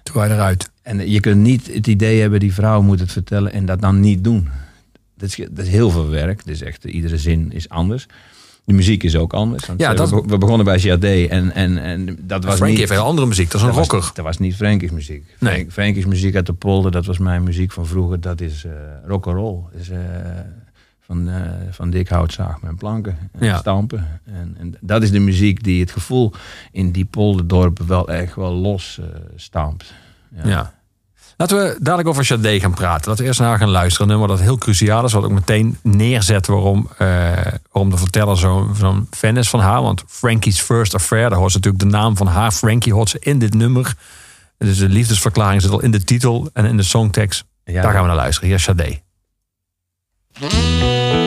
Toen 0.03 0.15
waren 0.15 0.35
eruit. 0.35 0.69
En 0.81 1.09
je 1.09 1.19
kunt 1.19 1.41
niet 1.41 1.73
het 1.73 1.88
idee 1.88 2.21
hebben, 2.21 2.39
die 2.39 2.53
vrouw 2.53 2.81
moet 2.81 3.00
het 3.00 3.11
vertellen 3.11 3.53
en 3.53 3.65
dat 3.65 3.81
dan 3.81 4.00
niet 4.00 4.23
doen. 4.23 4.50
Dat 5.17 5.29
is, 5.29 5.35
dat 5.51 5.65
is 5.65 5.71
heel 5.71 5.89
veel 5.89 6.09
werk. 6.09 6.45
Dus 6.45 6.61
echt, 6.61 6.83
iedere 6.83 7.17
zin 7.17 7.51
is 7.51 7.69
anders. 7.69 8.05
De 8.65 8.73
muziek 8.73 9.03
is 9.03 9.15
ook 9.15 9.33
anders. 9.33 9.65
Want 9.65 9.79
Ja, 9.79 9.89
we, 9.89 9.95
dat- 9.95 10.09
be- 10.09 10.23
we 10.27 10.38
begonnen 10.38 10.65
bij 10.65 10.77
Jade 10.77 11.27
en, 11.29 11.51
en, 11.53 11.77
en 11.77 12.05
dat 12.21 12.44
was 12.44 12.55
Frankie 12.55 12.65
niet... 12.67 12.77
heeft 12.77 12.91
heel 12.91 13.09
andere 13.09 13.27
muziek. 13.27 13.51
Dat 13.51 13.61
is 13.61 13.67
een 13.67 13.73
rocker. 13.73 14.11
Dat 14.13 14.25
was 14.25 14.38
niet 14.38 14.55
Frankie's 14.55 14.91
muziek. 14.91 15.25
Nee. 15.39 15.53
Frank, 15.53 15.71
Frankie's 15.71 16.05
muziek 16.05 16.35
uit 16.35 16.45
de 16.45 16.53
polder, 16.53 16.91
dat 16.91 17.05
was 17.05 17.17
mijn 17.17 17.44
muziek 17.44 17.71
van 17.71 17.85
vroeger. 17.88 18.21
Dat 18.21 18.41
is 18.41 18.63
eh 18.65 18.71
rock 19.07 19.27
and 19.27 19.35
roll. 19.35 19.59
Is, 19.79 19.89
eh, 19.89 19.97
van, 21.05 21.29
eh, 21.29 21.41
van 21.71 21.89
dik 21.89 22.09
hout 22.09 22.33
zaag 22.33 22.61
met 22.61 22.75
planken 22.75 23.17
en 23.31 23.45
Ja. 23.45 23.57
stampen. 23.57 24.21
En, 24.25 24.55
en 24.59 24.77
dat 24.81 25.03
is 25.03 25.11
de 25.11 25.19
muziek 25.19 25.63
die 25.63 25.81
het 25.81 25.91
gevoel 25.91 26.33
in 26.71 26.91
die 26.91 27.05
polderdorpen 27.05 27.88
wel 27.88 28.07
echt 28.09 28.35
wel 28.35 28.51
los 28.53 29.00
eh, 29.00 29.05
stampt. 29.35 29.94
Ja. 30.44 30.73
Laten 31.38 31.57
we 31.57 31.75
dadelijk 31.79 32.07
over 32.09 32.25
Sade 32.25 32.59
gaan 32.59 32.73
praten. 32.73 33.07
Laten 33.07 33.21
we 33.23 33.27
eerst 33.29 33.39
naar 33.39 33.57
gaan 33.57 33.69
luisteren. 33.69 34.07
Een 34.09 34.17
nummer 34.17 34.38
dat 34.38 34.45
heel 34.45 34.57
cruciaal 34.57 35.05
is. 35.05 35.13
Wat 35.13 35.23
ook 35.23 35.31
meteen 35.31 35.77
neerzet 35.83 36.47
waarom, 36.47 36.88
eh, 36.97 37.07
waarom 37.71 37.89
de 37.91 37.97
verteller 37.97 38.38
zo'n 38.38 38.75
zo'n 38.75 39.07
fan 39.11 39.38
is 39.38 39.50
van 39.50 39.59
haar. 39.59 39.81
Want 39.81 40.03
Frankie's 40.07 40.61
First 40.61 40.94
Affair, 40.94 41.29
daar 41.29 41.39
hoort 41.39 41.51
ze 41.51 41.57
natuurlijk 41.57 41.83
de 41.83 41.89
naam 41.89 42.17
van 42.17 42.27
haar. 42.27 42.51
Frankie 42.51 42.94
hoort 42.94 43.09
ze 43.09 43.17
in 43.19 43.39
dit 43.39 43.53
nummer. 43.53 43.94
Dus 44.57 44.77
de 44.77 44.89
liefdesverklaring 44.89 45.61
zit 45.61 45.71
al 45.71 45.81
in 45.81 45.91
de 45.91 46.03
titel 46.03 46.50
en 46.53 46.65
in 46.65 46.77
de 46.77 46.83
songtekst. 46.83 47.44
Ja, 47.63 47.81
Daar 47.81 47.91
gaan 47.91 48.01
we 48.01 48.07
naar 48.07 48.15
luisteren. 48.15 48.47
Hier 48.50 48.57
is 48.57 48.63
Sade. 48.63 49.01
Frankie, 50.35 51.23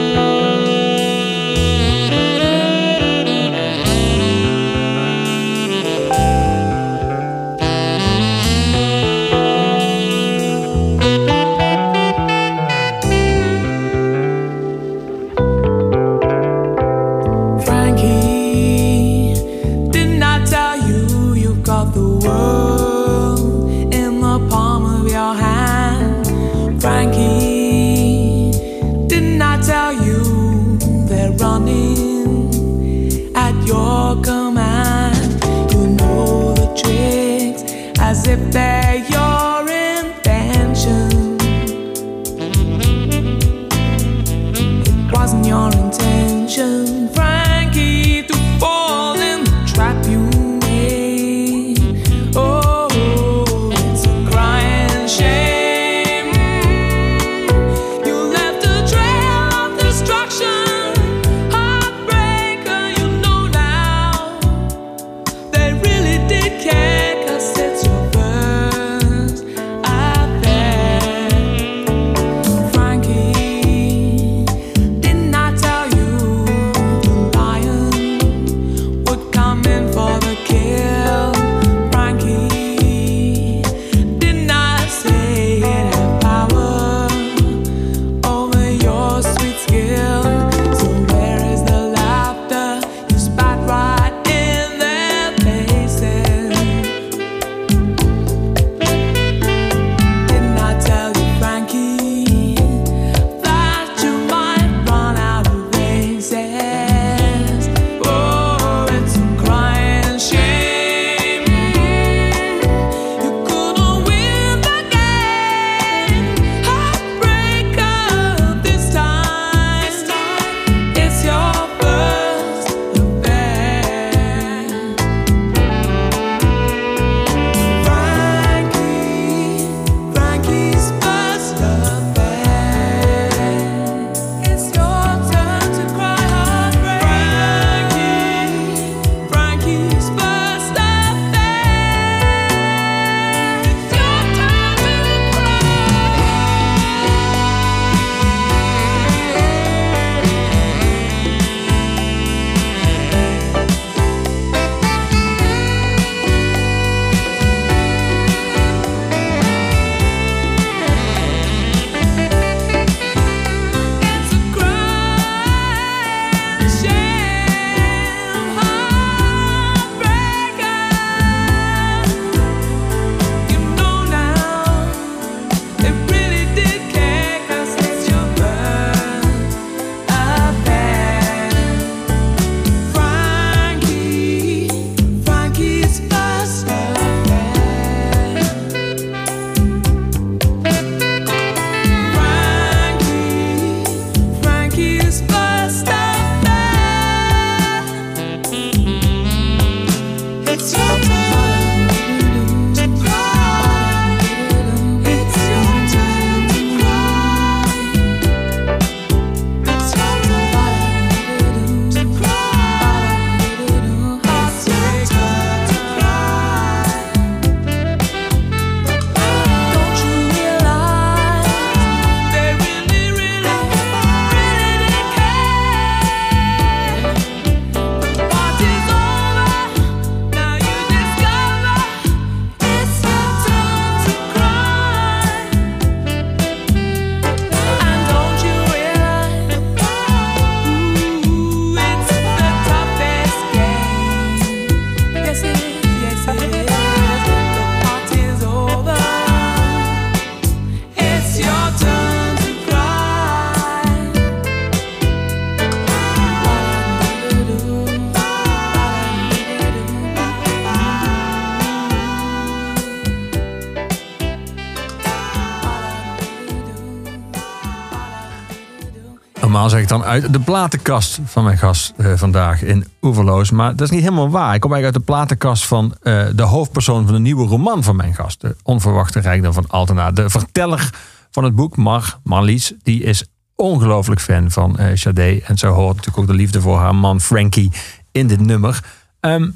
dan, 269.89 270.05
uit 270.05 270.33
de 270.33 270.41
platenkast 270.41 271.19
van 271.25 271.45
mijn 271.45 271.59
gast 271.59 271.93
eh, 271.97 272.13
vandaag 272.17 272.63
in 272.63 272.87
Oeverloos. 273.03 273.51
Maar 273.51 273.71
dat 273.71 273.81
is 273.81 273.91
niet 273.91 274.03
helemaal 274.03 274.31
waar. 274.31 274.55
Ik 274.55 274.61
kom 274.61 274.73
eigenlijk 274.73 274.85
uit 274.85 275.07
de 275.07 275.13
platenkast 275.13 275.67
van 275.67 275.95
eh, 276.03 276.25
de 276.35 276.43
hoofdpersoon 276.43 277.05
van 277.05 277.15
de 277.15 277.21
nieuwe 277.21 277.47
roman 277.47 277.83
van 277.83 277.97
mijn 277.97 278.15
gast. 278.15 278.41
De 278.41 278.57
onverwachte 278.63 279.21
rijkdom 279.21 279.53
van 279.53 279.69
Altena. 279.69 280.11
De 280.11 280.31
verteller 280.31 280.91
van 281.31 281.45
het 281.45 281.55
boek, 281.55 281.77
Mar, 281.77 282.19
Marlies, 282.23 282.73
die 282.83 283.03
is 283.03 283.25
ongelooflijk 283.55 284.21
fan 284.21 284.51
van 284.51 284.79
eh 284.79 284.97
Sade. 284.97 285.43
En 285.45 285.59
zo 285.59 285.73
hoort 285.73 285.97
natuurlijk 285.97 286.19
ook 286.19 286.27
de 286.27 286.43
liefde 286.43 286.61
voor 286.61 286.79
haar 286.79 286.95
man 286.95 287.21
Frankie 287.21 287.73
in 288.13 288.27
dit 288.27 288.41
nummer. 288.41 288.81
Ehm, 289.21 289.51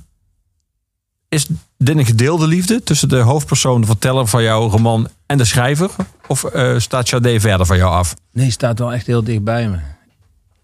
is 1.29 1.49
dit 1.79 1.97
een 1.97 2.07
gedeelde 2.07 2.47
liefde 2.47 2.83
tussen 2.83 3.09
de 3.09 3.19
hoofdpersoon, 3.19 3.81
de 3.81 3.87
verteller 3.87 4.27
van 4.27 4.43
jouw 4.43 4.69
roman 4.69 5.09
en 5.27 5.39
de 5.39 5.45
schrijver? 5.45 5.91
Of 6.27 6.45
staat 6.77 7.09
Sade 7.09 7.41
verder 7.41 7.67
van 7.67 7.77
jou 7.77 7.93
af? 7.93 8.15
Nee, 8.33 8.51
staat 8.51 8.79
wel 8.79 8.93
echt 8.93 9.07
heel 9.07 9.25
dicht 9.25 9.45
bij 9.45 9.69
me. 9.69 9.79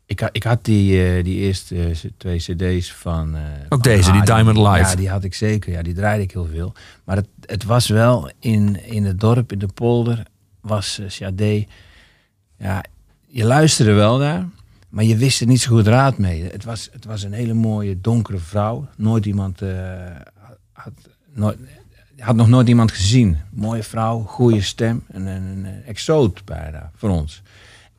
Ik, 0.06 0.28
ik 0.32 0.42
had 0.42 0.64
die, 0.64 1.04
eh, 1.04 1.24
die 1.24 1.36
eerste 1.38 1.84
eh, 1.84 2.10
twee 2.16 2.38
cd's 2.38 2.92
van... 2.92 3.36
eh, 3.36 3.42
van 3.68 3.80
deze, 3.80 4.12
die. 4.12 4.24
Diamond 4.24 4.56
Live. 4.56 4.78
Ja, 4.78 4.94
die 4.94 5.08
had 5.08 5.24
ik 5.24 5.34
zeker. 5.34 5.72
Ja, 5.72 5.82
die 5.82 5.94
draaide 5.94 6.22
ik 6.22 6.32
heel 6.32 6.48
veel. 6.52 6.72
Maar 7.04 7.16
het, 7.16 7.28
het 7.40 7.64
was 7.64 7.88
wel 7.88 8.30
in, 8.38 8.84
in 8.84 9.04
het 9.04 9.20
dorp, 9.20 9.52
in 9.52 9.58
de 9.58 9.68
polder, 9.74 10.22
was 10.60 11.00
uh. 11.20 11.64
Ja, 12.58 12.84
je 13.26 13.44
luisterde 13.44 13.92
wel 13.92 14.18
naar, 14.18 14.48
maar 14.88 15.04
je 15.04 15.16
wist 15.16 15.40
er 15.40 15.46
niet 15.46 15.60
zo 15.60 15.74
goed 15.74 15.86
raad 15.86 16.18
mee. 16.18 16.42
Het 16.42 16.64
was, 16.64 16.88
het 16.92 17.04
was 17.04 17.22
een 17.22 17.32
hele 17.32 17.54
mooie, 17.54 18.00
donkere 18.00 18.38
vrouw. 18.38 18.88
Nooit 18.96 19.26
iemand... 19.26 19.60
had, 20.72 20.92
nooit, 21.34 21.58
had 22.18 22.36
nog 22.36 22.48
nooit 22.48 22.68
iemand 22.68 22.92
gezien. 22.92 23.38
Mooie 23.50 23.82
vrouw, 23.82 24.22
goede 24.22 24.62
stem. 24.62 25.04
Een, 25.08 25.26
een, 25.26 25.64
een 25.64 25.82
exoot 25.84 26.44
bijna 26.44 26.90
voor 26.94 27.10
ons. 27.10 27.42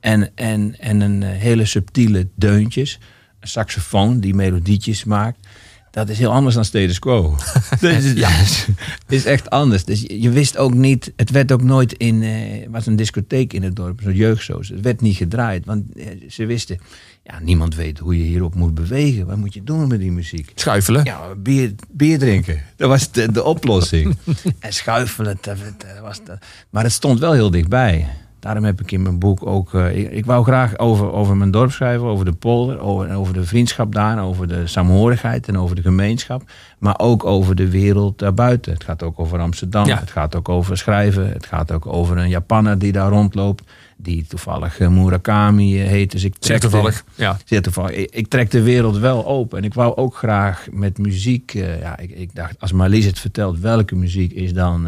En, 0.07 0.31
en, 0.35 0.79
en 0.79 1.01
een 1.01 1.23
eh, 1.23 1.29
hele 1.29 1.65
subtiele 1.65 2.27
deuntjes. 2.35 2.99
Een 3.39 3.47
saxofoon 3.47 4.19
die 4.19 4.33
melodietjes 4.33 5.03
maakt. 5.03 5.47
Dat 5.91 6.09
is 6.09 6.17
heel 6.17 6.31
anders 6.31 6.55
dan 6.55 6.65
status 6.65 6.99
quo. 6.99 7.35
Dus 7.79 8.13
ja, 8.13 8.29
het 9.05 9.07
is 9.07 9.25
echt 9.25 9.49
anders. 9.49 9.85
Dus 9.85 10.01
je, 10.01 10.21
je 10.21 10.29
wist 10.29 10.57
ook 10.57 10.73
niet, 10.73 11.13
het 11.15 11.29
werd 11.29 11.51
ook 11.51 11.61
nooit 11.61 11.93
in, 11.93 12.23
er 12.23 12.71
was 12.71 12.85
een 12.85 12.95
discotheek 12.95 13.53
in 13.53 13.63
het 13.63 13.75
dorp, 13.75 14.01
zo'n 14.03 14.13
jeugdsoos. 14.13 14.69
Het 14.69 14.81
werd 14.81 15.01
niet 15.01 15.15
gedraaid, 15.15 15.65
want 15.65 15.83
eh, 15.95 16.05
ze 16.29 16.45
wisten, 16.45 16.79
ja, 17.23 17.39
niemand 17.39 17.75
weet 17.75 17.99
hoe 17.99 18.17
je 18.17 18.23
hierop 18.23 18.55
moet 18.55 18.73
bewegen. 18.73 19.25
Wat 19.25 19.37
moet 19.37 19.53
je 19.53 19.63
doen 19.63 19.87
met 19.87 19.99
die 19.99 20.11
muziek? 20.11 20.51
Schuifelen? 20.55 21.03
Ja, 21.03 21.35
bier, 21.35 21.71
bier 21.91 22.19
drinken. 22.19 22.61
Dat 22.75 22.89
was 22.89 23.11
de, 23.11 23.31
de 23.31 23.43
oplossing. 23.43 24.17
en 24.59 24.73
schuifelen, 24.73 25.37
dat, 25.41 25.59
dat 25.77 25.99
was 26.01 26.23
dat. 26.23 26.37
maar 26.69 26.83
het 26.83 26.91
stond 26.91 27.19
wel 27.19 27.33
heel 27.33 27.51
dichtbij. 27.51 28.07
Daarom 28.47 28.65
heb 28.65 28.81
ik 28.81 28.91
in 28.91 29.01
mijn 29.01 29.19
boek 29.19 29.45
ook... 29.45 29.73
eh, 29.73 29.97
ik, 29.97 30.11
ik 30.11 30.25
wou 30.25 30.43
graag 30.43 30.77
over, 30.77 31.11
over 31.11 31.37
mijn 31.37 31.51
dorp 31.51 31.71
schrijven, 31.71 32.07
over 32.07 32.25
de 32.25 32.31
polder, 32.33 32.79
over, 32.79 33.15
over 33.15 33.33
de 33.33 33.43
vriendschap 33.43 33.93
daar, 33.93 34.23
over 34.23 34.47
de 34.47 34.67
saamhorigheid 34.67 35.47
en 35.47 35.57
over 35.57 35.75
de 35.75 35.81
gemeenschap. 35.81 36.43
Maar 36.79 36.99
ook 36.99 37.25
over 37.25 37.55
de 37.55 37.69
wereld 37.69 38.19
daarbuiten. 38.19 38.73
Het 38.73 38.83
gaat 38.83 39.03
ook 39.03 39.19
over 39.19 39.39
Amsterdam, 39.39 39.85
Ja. 39.85 39.99
het 39.99 40.11
gaat 40.11 40.35
ook 40.35 40.49
over 40.49 40.77
schrijven. 40.77 41.29
Het 41.31 41.45
gaat 41.45 41.71
ook 41.71 41.85
over 41.85 42.17
een 42.17 42.29
Japanner 42.29 42.79
die 42.79 42.91
daar 42.91 43.09
rondloopt, 43.09 43.63
die 43.97 44.25
toevallig 44.27 44.79
eh, 44.79 44.87
Murakami 44.87 45.81
eh, 45.81 45.87
heet. 45.87 46.11
Dus 46.11 46.23
ik 46.23 46.35
trekte- 46.37 46.67
toevallig. 46.69 47.03
Ja. 47.15 47.37
Zeer 47.45 47.61
toevallig. 47.61 47.91
Ik, 47.91 48.11
ik 48.11 48.27
trek 48.27 48.51
de 48.51 48.61
wereld 48.61 48.97
wel 48.97 49.25
open. 49.25 49.57
En 49.57 49.63
ik 49.63 49.73
wou 49.73 49.95
ook 49.95 50.15
graag 50.15 50.67
met 50.71 50.97
muziek. 50.97 51.51
ja, 51.81 51.97
ik, 51.97 52.09
ik 52.09 52.35
dacht, 52.35 52.55
als 52.59 52.71
Marlies 52.71 53.05
het 53.05 53.19
vertelt 53.19 53.59
welke 53.59 53.95
muziek 53.95 54.31
is 54.31 54.53
dan. 54.53 54.87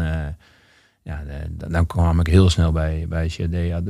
Ja, 1.10 1.22
dan- 1.56 1.72
dan 1.72 1.86
kwam 1.86 2.20
ik 2.20 2.26
heel 2.26 2.50
snel 2.50 2.72
bij, 2.72 3.06
bij 3.08 3.30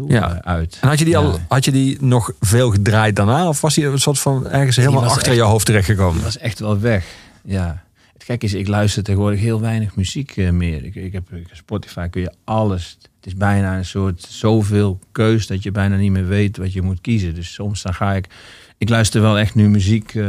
Ja. 0.09 0.31
eh, 0.35 0.37
uit. 0.39 0.79
En 0.81 0.89
had 0.89 0.99
je, 0.99 1.05
die 1.05 1.17
al, 1.17 1.39
had 1.49 1.65
je 1.65 1.71
die 1.73 1.97
nog 2.01 2.33
veel 2.41 2.71
gedraaid 2.71 3.17
daarna? 3.17 3.49
Of 3.49 3.61
was 3.61 3.75
die 3.75 3.87
een 3.87 3.99
soort 3.99 4.19
van 4.19 4.49
ergens 4.49 4.77
helemaal 4.77 5.05
achter 5.05 5.27
echt- 5.27 5.37
je 5.37 5.43
hoofd 5.43 5.67
terechtgekomen? 5.67 6.15
Die 6.15 6.23
was 6.25 6.39
echt 6.39 6.59
wel 6.59 6.81
weg. 6.81 7.07
Ja. 7.45 7.83
Het 8.13 8.25
gekke 8.25 8.47
is, 8.47 8.55
ik 8.55 8.69
luister 8.69 9.03
tegenwoordig 9.03 9.41
heel 9.41 9.61
weinig 9.61 9.97
muziek 9.97 10.37
eh, 10.37 10.51
meer. 10.51 10.85
Ik, 10.85 10.95
ik 10.95 11.13
heb 11.13 11.25
Spotify 11.53 12.09
kun 12.09 12.21
je 12.21 12.33
alles. 12.45 12.99
Het 13.17 13.27
is 13.27 13.35
bijna 13.35 13.77
een 13.77 13.85
soort 13.85 14.27
zoveel 14.29 14.99
keus 15.13 15.47
dat 15.47 15.63
je 15.63 15.71
bijna 15.71 15.97
niet 15.97 16.11
meer 16.13 16.27
weet 16.27 16.57
wat 16.57 16.73
je 16.73 16.83
moet 16.83 17.01
kiezen. 17.01 17.35
Dus 17.35 17.53
soms 17.53 17.83
dan 17.83 17.95
ga 17.95 18.13
ik. 18.13 18.27
Ik 18.79 18.89
luister 18.89 19.21
wel 19.21 19.39
echt 19.39 19.55
nu 19.55 19.69
muziek 19.69 20.15
eh, 20.15 20.27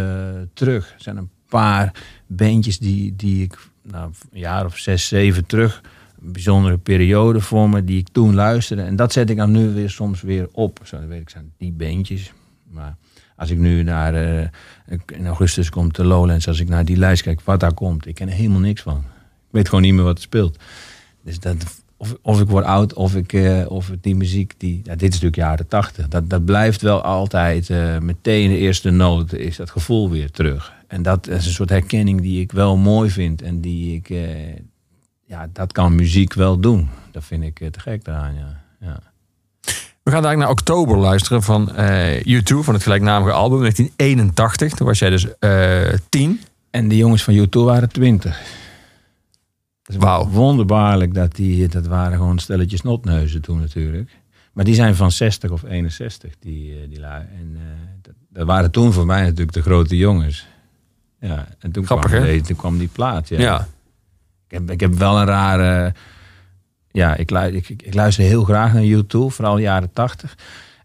terug. 0.54 0.88
Er 0.90 1.02
zijn 1.02 1.18
een 1.18 1.30
paar 1.50 1.92
bandjes 2.28 2.80
die, 2.80 3.14
die 3.16 3.44
ik 3.44 3.58
nou, 3.84 4.12
een 4.32 4.40
jaar 4.40 4.66
of 4.66 4.78
zes, 4.78 5.08
zeven 5.08 5.46
terug. 5.46 5.82
Bijzondere 6.24 6.78
periode 6.78 7.42
voor 7.42 7.70
me 7.70 7.84
die 7.84 8.00
ik 8.00 8.08
toen 8.12 8.36
luisterde. 8.36 8.82
En 8.82 8.96
dat 8.96 9.14
zet 9.14 9.30
ik 9.30 9.38
dan 9.38 9.52
nu 9.52 9.70
weer 9.70 9.90
soms 9.90 10.22
weer 10.22 10.48
op. 10.52 10.80
Zo, 10.84 11.08
weet 11.08 11.22
ik, 11.22 11.30
zijn 11.30 11.52
die 11.58 11.72
bandjes. 11.72 12.34
Maar 12.70 12.96
als 13.36 13.50
ik 13.50 13.58
nu 13.58 13.84
naar, 13.84 14.14
eh, 14.14 14.48
in 15.06 15.28
augustus 15.28 15.70
komt 15.70 15.96
de 15.96 16.04
Lowlands, 16.04 16.48
als 16.48 16.60
ik 16.60 16.70
naar 16.70 16.86
die 16.86 16.98
lijst 16.98 17.22
kijk, 17.22 17.42
wat 17.42 17.60
daar 17.60 17.74
komt, 17.74 18.08
ik 18.08 18.16
ken 18.16 18.28
er 18.28 18.34
helemaal 18.34 18.60
niks 18.60 18.82
van. 18.82 18.98
Ik 18.98 19.50
weet 19.50 19.70
gewoon 19.70 19.84
niet 19.84 19.94
meer 19.94 20.04
wat 20.04 20.18
er 20.18 20.24
speelt. 20.24 20.58
Dus 21.24 21.40
dat, 21.40 21.56
of, 21.98 22.16
of 22.22 22.42
ik 22.42 22.48
word 22.48 22.66
oud, 22.66 22.94
of, 22.94 23.16
ik, 23.16 23.34
eh, 23.34 23.66
of 23.68 23.92
die 24.02 24.16
muziek, 24.16 24.54
die, 24.58 24.82
ja, 24.84 24.92
dit 24.92 25.02
is 25.02 25.22
natuurlijk 25.22 25.36
jaren 25.36 25.68
tachtig, 25.68 26.08
dat, 26.08 26.30
dat 26.30 26.46
blijft 26.46 26.82
wel 26.82 27.02
altijd, 27.02 27.70
eh, 27.70 27.98
meteen 27.98 28.50
de 28.50 28.58
eerste 28.58 28.90
noot 28.90 29.34
is 29.34 29.56
dat 29.56 29.70
gevoel 29.70 30.10
weer 30.10 30.32
terug. 30.32 30.74
En 30.88 31.02
dat 31.02 31.28
is 31.28 31.46
een 31.46 31.52
soort 31.52 31.70
herkenning 31.70 32.22
die 32.22 32.42
ik 32.42 32.52
wel 32.52 32.78
mooi 32.78 33.10
vind 33.10 33.42
en 33.42 33.62
die 33.62 33.96
ik, 33.96 34.10
ja, 35.32 35.48
dat 35.54 35.72
kan 35.72 35.96
muziek 35.96 36.34
wel 36.34 36.60
doen. 36.60 36.90
Dat 37.12 37.24
vind 37.24 37.44
ik 37.44 37.60
eh, 37.60 37.68
te 37.68 37.80
gek 37.80 38.04
daaraan, 38.04 38.34
ja. 38.34 38.62
ja. 38.80 39.00
We 40.04 40.12
gaan 40.12 40.26
eigenlijk 40.26 40.38
naar 40.38 40.50
oktober 40.50 40.98
luisteren 40.98 41.44
van 41.44 41.76
eh 41.76 42.20
U2, 42.42 42.58
van 42.60 42.74
het 42.74 42.84
gelijknamige 42.84 43.32
album 43.32 43.60
1981. 43.60 44.74
Toen 44.78 44.88
was 44.88 45.00
jij 45.00 45.10
dus 45.10 45.38
eh 45.40 45.94
tien. 46.10 46.42
En 46.70 46.88
de 46.88 46.98
jongens 46.98 47.24
van 47.24 47.34
U2 47.48 47.50
waren 47.50 47.90
twintig. 47.90 48.42
Wauw. 49.98 50.28
Wonderbaarlijk 50.28 51.14
dat 51.14 51.36
die, 51.36 51.68
dat 51.68 51.88
waren 51.88 52.18
gewoon 52.18 52.40
stelletjes 52.40 52.82
notneuzen 52.82 53.42
toen 53.42 53.60
natuurlijk. 53.60 54.10
Maar 54.54 54.66
die 54.66 54.76
zijn 54.76 54.96
van 54.96 55.12
60 55.12 55.52
of 55.52 55.64
61, 55.64 56.34
die, 56.40 56.88
die 56.88 57.00
lui. 57.00 57.26
En 57.40 57.58
dat, 58.02 58.14
dat 58.30 58.46
waren 58.48 58.72
toen 58.72 58.94
voor 58.94 59.06
mij 59.06 59.22
natuurlijk 59.22 59.54
de 59.54 59.62
grote 59.62 59.98
jongens. 59.98 60.48
Ja, 61.20 61.48
en 61.60 61.72
toen, 61.72 61.86
Grappig, 61.86 62.10
kwam, 62.10 62.24
deze- 62.24 62.44
toen 62.44 62.56
kwam 62.56 62.78
die 62.78 62.88
plaat. 62.88 63.28
Ja. 63.30 63.40
Ja. 63.40 63.68
Ik, 64.52 64.58
heb, 64.58 64.72
ik 64.72 64.80
heb 64.80 64.94
wel 64.94 65.18
een 65.18 65.26
rare... 65.26 65.94
Ja, 66.92 67.16
ik, 67.16 67.32
ik, 67.32 67.70
ik, 67.70 67.94
luister 67.94 68.24
heel 68.24 68.44
graag 68.44 68.74
naar 68.74 68.84
U2, 68.84 69.06
vooral 69.10 69.58
jaren 69.58 69.94
80. 69.94 70.36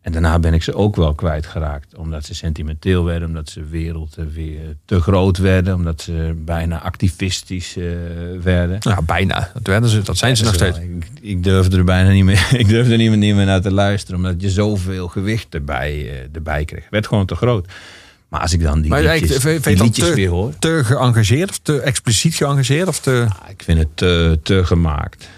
En 0.01 0.13
daarna 0.13 0.39
ben 0.39 0.55
ik 0.55 0.63
ze 0.63 0.75
ook 0.75 0.97
wel 0.97 1.15
kwijtgeraakt. 1.15 1.97
Omdat 1.97 2.25
ze 2.25 2.35
sentimenteel 2.35 3.05
werden, 3.05 3.29
omdat 3.29 3.49
ze 3.49 3.65
wereld 3.65 4.17
eh, 4.17 4.25
weer 4.35 4.77
te 4.85 5.01
groot 5.01 5.39
werden. 5.39 5.75
Omdat 5.75 6.01
ze 6.01 6.35
bijna 6.45 6.81
activistisch 6.81 7.77
eh, 7.77 7.85
werden. 8.43 8.79
Nou, 8.81 9.05
bijna. 9.05 9.51
Dat, 9.55 9.67
werden 9.67 9.91
ze, 9.91 10.03
dat 10.03 10.17
zijn 10.17 10.37
ze 10.37 10.45
nog 10.45 10.55
steeds. 10.55 10.79
ik 11.21 11.43
durfde 11.43 11.77
er 11.77 11.85
bijna 11.85 12.11
niet 12.11 12.25
meer, 12.25 12.49
ik 12.63 12.69
durfde 12.69 12.93
er 12.93 12.99
niet 12.99 13.09
meer, 13.09 13.19
niet 13.19 13.35
meer 13.35 13.47
naar 13.47 13.61
te 13.61 13.73
luisteren. 13.73 14.17
Omdat 14.17 14.43
je 14.43 14.51
zoveel 14.51 15.09
gewicht 15.09 15.55
erbij, 15.55 16.11
eh, 16.11 16.35
erbij 16.35 16.65
kreeg. 16.65 16.83
Het 16.83 16.91
werd 16.91 17.07
gewoon 17.07 17.27
te 17.27 17.35
groot. 17.35 17.67
Maar 18.29 18.41
als 18.41 18.53
ik 18.53 18.63
dan 18.63 18.81
die 18.81 18.91
Maar 18.91 19.03
liedjes, 19.03 19.37
vind 19.37 19.65
je 19.65 19.71
die 19.75 19.83
liedjes 19.83 20.09
te- 20.09 20.15
weer 20.15 20.29
hoor. 20.29 20.59
Te 20.59 20.81
geëngageerd 20.85 21.51
of 21.51 21.59
te 21.59 21.81
expliciet 21.81 22.35
geëngageerd? 22.35 22.89
Of 22.89 23.01
te... 23.01 23.27
Ah, 23.29 23.51
ik 23.51 23.63
vind 23.63 23.79
het 23.79 23.97
te, 23.97 24.39
te 24.43 24.65
gemaakt. 24.65 25.29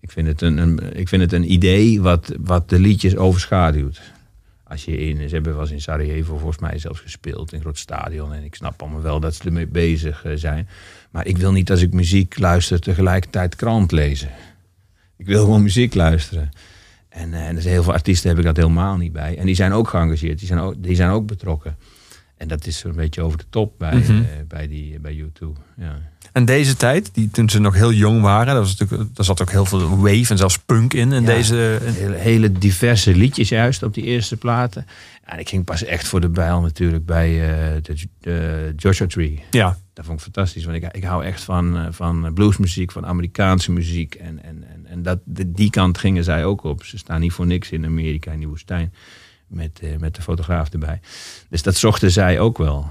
Ik 0.00 0.10
vind 0.10 0.26
het 0.26 0.40
een, 0.42 0.58
een, 0.58 0.96
ik 0.98 1.08
vind 1.08 1.22
het 1.22 1.32
een 1.32 1.52
idee 1.52 2.00
wat, 2.02 2.32
wat 2.40 2.68
de 2.68 2.78
liedjes 2.78 3.16
overschaduwt. 3.16 4.00
Als 4.64 4.84
je 4.84 4.96
in, 4.96 5.28
ze 5.28 5.34
hebben 5.34 5.60
eens 5.60 5.70
in 5.70 5.80
Sarajevo 5.80 6.36
volgens 6.36 6.58
mij 6.58 6.78
zelfs 6.78 7.00
gespeeld 7.00 7.50
in 7.50 7.56
een 7.56 7.62
groot 7.62 7.78
stadion. 7.78 8.32
En 8.32 8.44
ik 8.44 8.54
snap 8.54 8.82
allemaal 8.82 9.02
wel 9.02 9.20
dat 9.20 9.34
ze 9.34 9.44
ermee 9.44 9.66
bezig 9.66 10.24
eh, 10.24 10.32
zijn. 10.34 10.68
Maar 11.10 11.26
ik 11.26 11.36
wil 11.36 11.52
niet 11.52 11.70
als 11.70 11.82
ik 11.82 11.92
muziek 11.92 12.38
luister 12.38 12.80
tegelijkertijd 12.80 13.56
krant 13.56 13.92
lezen. 13.92 14.28
Ik 15.16 15.26
wil 15.26 15.44
gewoon 15.44 15.62
muziek 15.62 15.94
luisteren. 15.94 16.50
En, 17.08 17.34
eh, 17.34 17.46
en 17.48 17.56
er 17.56 17.62
zijn 17.62 17.74
heel 17.74 17.82
veel 17.82 17.92
artiesten 17.92 18.28
heb 18.28 18.38
ik 18.38 18.44
dat 18.44 18.56
helemaal 18.56 18.96
niet 18.96 19.12
bij. 19.12 19.38
En 19.38 19.46
die 19.46 19.54
zijn 19.54 19.72
ook 19.72 19.88
geëngageerd, 19.88 20.38
die 20.38 20.46
zijn 20.46 20.60
ook, 20.60 20.74
die 20.78 20.94
zijn 20.96 21.10
ook 21.10 21.26
betrokken. 21.26 21.76
En 22.42 22.48
dat 22.48 22.66
is 22.66 22.84
een 22.84 22.94
beetje 22.94 23.22
over 23.22 23.38
de 23.38 23.44
top 23.50 23.74
bij, 23.78 23.92
eh, 23.92 24.16
bij, 24.48 24.68
die, 24.68 25.00
bij 25.00 25.14
U2. 25.24 25.46
Ja. 25.76 25.98
En 26.32 26.44
deze 26.44 26.76
tijd, 26.76 27.14
die, 27.14 27.30
toen 27.30 27.48
ze 27.50 27.58
nog 27.60 27.74
heel 27.74 27.92
jong 27.92 28.22
waren, 28.22 28.54
dat 28.54 28.62
was 28.64 28.76
natuurlijk, 28.78 29.14
daar 29.14 29.24
zat 29.24 29.40
ook 29.40 29.50
heel 29.50 29.64
veel 29.64 29.98
wave 29.98 30.30
en 30.30 30.36
zelfs 30.38 30.58
punk 30.58 30.94
in. 30.94 31.12
in 31.12 31.20
Ja. 31.20 31.26
deze, 31.26 31.78
in- 31.86 31.92
Hele, 31.92 32.16
hele 32.16 32.52
diverse 32.52 33.14
liedjes 33.16 33.48
juist 33.48 33.82
op 33.82 33.94
die 33.94 34.04
eerste 34.04 34.36
platen. 34.36 34.86
En 35.24 35.38
ik 35.38 35.48
ging 35.48 35.64
pas 35.64 35.84
echt 35.84 36.08
voor 36.08 36.20
de 36.20 36.28
bijl 36.28 36.60
natuurlijk 36.60 37.06
bij 37.06 37.30
eh, 37.50 37.82
de, 37.82 37.94
de 38.20 38.72
Joshua 38.76 39.06
Tree. 39.06 39.42
ja. 39.50 39.76
Dat 39.94 40.04
vond 40.04 40.16
ik 40.18 40.24
fantastisch, 40.24 40.64
want 40.64 40.76
ik, 40.82 40.92
ik 40.96 41.04
hou 41.04 41.24
echt 41.24 41.40
van, 41.42 41.76
eh, 41.76 41.86
van 41.90 42.30
bluesmuziek, 42.34 42.92
van 42.92 43.06
Amerikaanse 43.06 43.72
muziek. 43.72 44.14
En, 44.14 44.42
en, 44.44 44.64
en, 44.72 44.86
en 44.86 45.02
dat, 45.02 45.18
de- 45.24 45.52
die 45.52 45.70
kant 45.70 45.98
gingen 45.98 46.24
zij 46.24 46.44
ook 46.44 46.64
op. 46.64 46.84
Ze 46.84 46.98
staan 46.98 47.20
niet 47.20 47.32
voor 47.32 47.46
niks 47.46 47.70
in 47.70 47.84
Amerika 47.84 48.32
in 48.32 48.38
die 48.38 48.48
woestijn 48.48 48.92
met, 49.52 49.78
eh, 49.82 49.96
met 49.98 50.14
de 50.14 50.22
fotograaf 50.22 50.68
erbij. 50.68 51.00
Dus 51.48 51.62
dat 51.62 51.76
zochten 51.76 52.10
zij 52.10 52.40
ook 52.40 52.58
wel. 52.58 52.90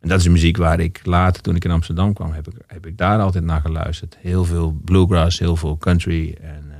En 0.00 0.08
dat 0.08 0.18
is 0.18 0.24
de 0.24 0.30
muziek 0.30 0.56
waar 0.56 0.80
ik 0.80 1.00
later, 1.04 1.42
toen 1.42 1.54
ik 1.56 1.64
in 1.64 1.70
Amsterdam 1.70 2.12
kwam, 2.12 2.32
heb 2.32 2.48
ik, 2.48 2.54
heb 2.66 2.86
ik 2.86 2.98
daar 2.98 3.18
altijd 3.20 3.44
naar 3.44 3.60
geluisterd. 3.60 4.16
Heel 4.20 4.44
veel 4.44 4.76
bluegrass, 4.84 5.38
heel 5.38 5.56
veel 5.56 5.78
country. 5.78 6.36
En 6.42 6.64
eh, 6.70 6.76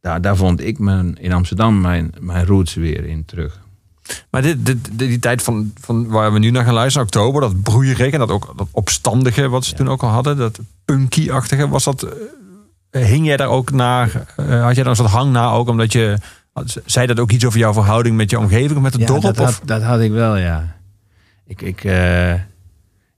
daar, 0.00 0.20
daar 0.20 0.36
vond 0.36 0.60
ik 0.60 0.78
mijn, 0.78 1.16
in 1.20 1.32
Amsterdam 1.32 1.80
mijn, 1.80 2.12
mijn 2.20 2.46
roots 2.46 2.74
weer 2.74 3.04
in 3.04 3.24
terug. 3.24 3.60
Maar 4.30 4.42
dit, 4.42 4.66
dit, 4.66 4.84
dit- 4.84 4.98
die 5.08 5.18
tijd 5.18 5.42
van, 5.42 5.72
van 5.80 6.06
waar 6.08 6.32
we 6.32 6.38
nu 6.38 6.50
naar 6.50 6.64
gaan 6.64 6.74
luisteren, 6.74 7.06
oktober, 7.06 7.40
dat 7.40 7.62
broeierige 7.62 8.10
en 8.12 8.18
dat 8.18 8.30
ook 8.30 8.52
dat 8.56 8.68
opstandige 8.70 9.48
wat 9.48 9.64
ze 9.64 9.74
toen 9.74 9.88
ook 9.88 10.02
al 10.02 10.08
hadden, 10.08 10.36
dat 10.36 10.58
punky-achtige, 10.84 11.68
was 11.68 11.84
dat. 11.84 12.06
eh, 12.90 13.04
hing 13.04 13.26
jij 13.26 13.36
daar 13.36 13.48
ook 13.48 13.70
naar? 13.70 14.10
had 14.36 14.46
jij 14.46 14.74
daar 14.74 14.86
een 14.86 14.96
soort 14.96 15.08
hang 15.10 15.32
naar 15.32 15.52
ook, 15.52 15.68
omdat 15.68 15.92
je. 15.92 16.16
Zei 16.84 17.06
dat 17.06 17.20
ook 17.20 17.30
iets 17.30 17.46
over 17.46 17.58
jouw 17.58 17.72
verhouding 17.72 18.16
met 18.16 18.30
je 18.30 18.38
omgeving 18.38 18.76
of 18.76 18.82
met 18.82 18.92
het 18.92 19.00
Ja, 19.02 19.06
dorp? 19.06 19.22
dat, 19.22 19.38
of? 19.40 19.44
had, 19.44 19.68
dat 19.68 19.82
had 19.82 20.00
ik 20.00 20.10
wel, 20.10 20.36
ja. 20.36 20.76
Ik, 21.46 21.62
ik, 21.62 21.84
eh, 21.84 22.34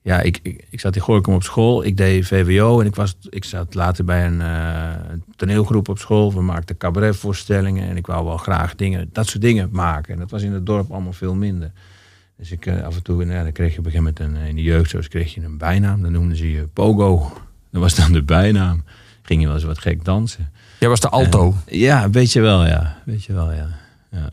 ja, 0.03 0.21
ik, 0.21 0.39
ik, 0.43 0.67
ik 0.71 0.81
zat 0.81 0.97
in 0.97 1.03
Gorkum 1.03 1.35
op 1.35 1.43
school. 1.43 1.85
Ik 1.85 1.97
deed 1.97 2.27
VWO 2.27 2.81
en 2.81 2.87
ik, 2.87 2.95
was, 2.95 3.17
ik 3.29 3.45
zat 3.45 3.75
later 3.75 4.05
bij 4.05 4.27
een 4.27 4.41
eh, 4.41 5.11
een 5.11 5.25
toneelgroep 5.37 5.89
op 5.89 5.99
school. 5.99 6.35
We 6.35 6.41
maakten 6.43 6.77
cabaretvoorstellingen 6.77 7.89
en 7.89 7.97
ik 7.97 8.07
wou 8.07 8.25
wel 8.25 8.37
graag 8.37 8.75
dingen, 8.75 9.09
dat 9.13 9.27
soort 9.27 9.43
dingen 9.43 9.69
maken. 9.73 10.13
En 10.13 10.19
dat 10.19 10.31
was 10.31 10.43
in 10.43 10.53
het 10.53 10.67
dorp 10.67 10.91
allemaal 10.91 11.13
veel 11.13 11.35
minder. 11.35 11.73
Dus 12.37 12.51
ik 12.51 12.67
eh, 12.67 12.83
af 12.83 12.97
en 12.97 13.03
toe, 13.03 13.25
nou, 13.25 13.43
dan 13.43 13.53
kreeg 13.53 13.73
je 13.73 13.79
op 13.79 13.85
een 13.85 13.91
gegeven 13.91 14.15
moment 14.23 14.41
een, 14.41 14.49
in 14.49 14.57
de 14.57 14.63
jeugd, 14.63 15.09
kreeg 15.09 15.35
je 15.35 15.43
een 15.43 15.59
bijnaam. 15.59 16.03
Dan 16.03 16.13
noemden 16.13 16.37
ze 16.37 16.51
je 16.53 16.63
Pogo. 16.73 17.33
Dat 17.71 17.81
was 17.81 17.95
dan 17.95 18.13
de 18.13 18.23
bijnaam. 18.23 18.85
Ging 19.23 19.41
je 19.41 19.47
wel 19.47 19.57
eens 19.57 19.65
wat 19.65 19.79
gek 19.79 20.05
dansen. 20.05 20.53
Jij 20.83 20.91
was 20.91 21.01
de 21.01 21.09
alto. 21.09 21.55
Ja, 21.67 22.11
weet 22.11 22.33
je 22.33 22.41
wel, 22.41 22.67
ja. 22.67 22.97
Weet 23.05 23.25
je 23.25 23.33
wel, 23.33 23.53
ja. 23.53 23.69
ja. 24.11 24.29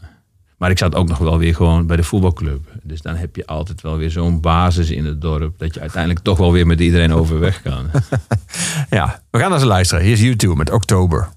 Maar 0.57 0.69
ik 0.69 0.77
zat 0.77 0.95
ook 0.95 1.07
nog 1.07 1.17
wel 1.17 1.37
weer 1.37 1.55
gewoon 1.55 1.87
bij 1.87 1.95
de 1.95 2.03
voetbalclub. 2.03 2.67
Dus 2.83 3.01
dan 3.01 3.15
heb 3.15 3.35
je 3.35 3.45
altijd 3.45 3.81
wel 3.81 3.97
weer 3.97 4.11
zo'n 4.11 4.41
basis 4.41 4.89
in 4.89 5.05
het 5.05 5.21
dorp... 5.21 5.59
dat 5.59 5.73
je 5.73 5.79
uiteindelijk 5.79 6.23
toch 6.23 6.37
wel 6.37 6.51
weer 6.51 6.67
met 6.67 6.79
iedereen 6.79 7.13
overweg 7.13 7.61
kan. 7.61 7.89
Ja, 8.89 9.21
we 9.31 9.39
gaan 9.39 9.49
naar 9.49 9.59
ze 9.59 9.65
luisteren. 9.65 10.03
Hier 10.03 10.13
is 10.13 10.21
YouTube 10.21 10.55
met 10.55 10.71
Oktober. 10.71 11.29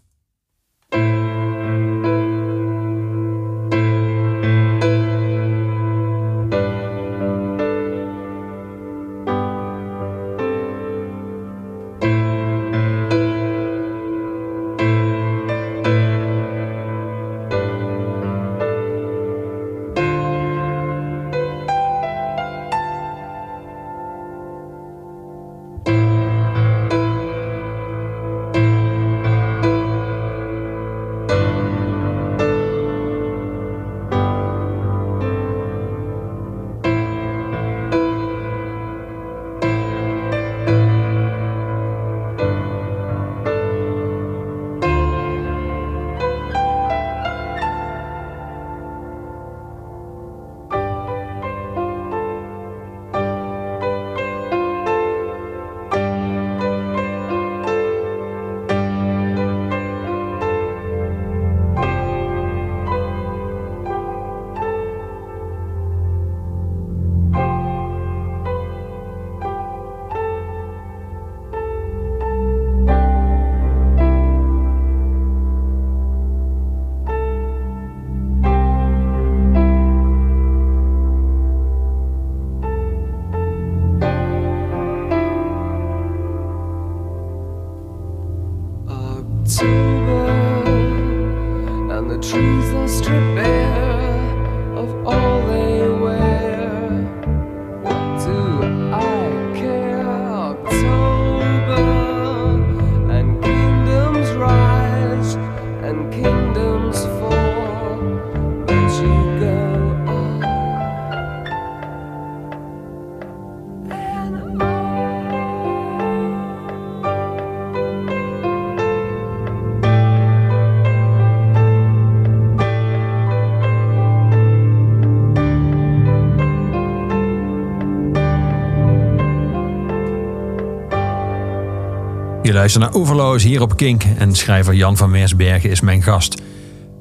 Je 132.52 132.58
luistert 132.58 132.84
naar 132.84 132.94
Oeverloos 132.94 133.42
hier 133.42 133.60
op 133.60 133.76
Kink. 133.76 134.04
En 134.18 134.34
schrijver 134.34 134.74
Jan 134.74 134.96
van 134.96 135.10
Meersbergen 135.10 135.70
is 135.70 135.80
mijn 135.80 136.02
gast. 136.02 136.42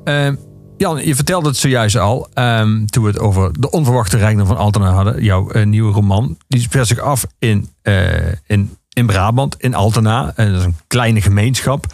Ehm, 0.04 0.36
Jan, 0.78 1.06
je 1.06 1.16
vertelde 1.16 1.48
het 1.48 1.58
zojuist 1.58 1.96
al. 1.96 2.28
ehm, 2.34 2.86
toen 2.86 3.04
we 3.04 3.10
het 3.10 3.20
over 3.20 3.52
de 3.60 3.72
onverwachte 3.72 4.18
rijkdom 4.18 4.48
van 4.48 4.58
Altena 4.58 4.92
hadden. 4.92 5.24
Jouw 5.24 5.50
eh, 5.50 5.66
nieuwe 5.66 5.94
roman. 5.94 6.38
Die 6.48 6.62
speelt 6.62 6.88
zich 6.88 7.00
af 7.00 7.26
in, 7.40 7.70
eh, 7.82 8.32
in, 8.46 8.78
in 8.94 9.06
Brabant, 9.06 9.56
in 9.58 9.76
Altena. 9.76 10.34
En 10.36 10.52
dat 10.52 10.60
is 10.60 10.66
een 10.66 10.76
kleine 10.88 11.22
gemeenschap. 11.22 11.86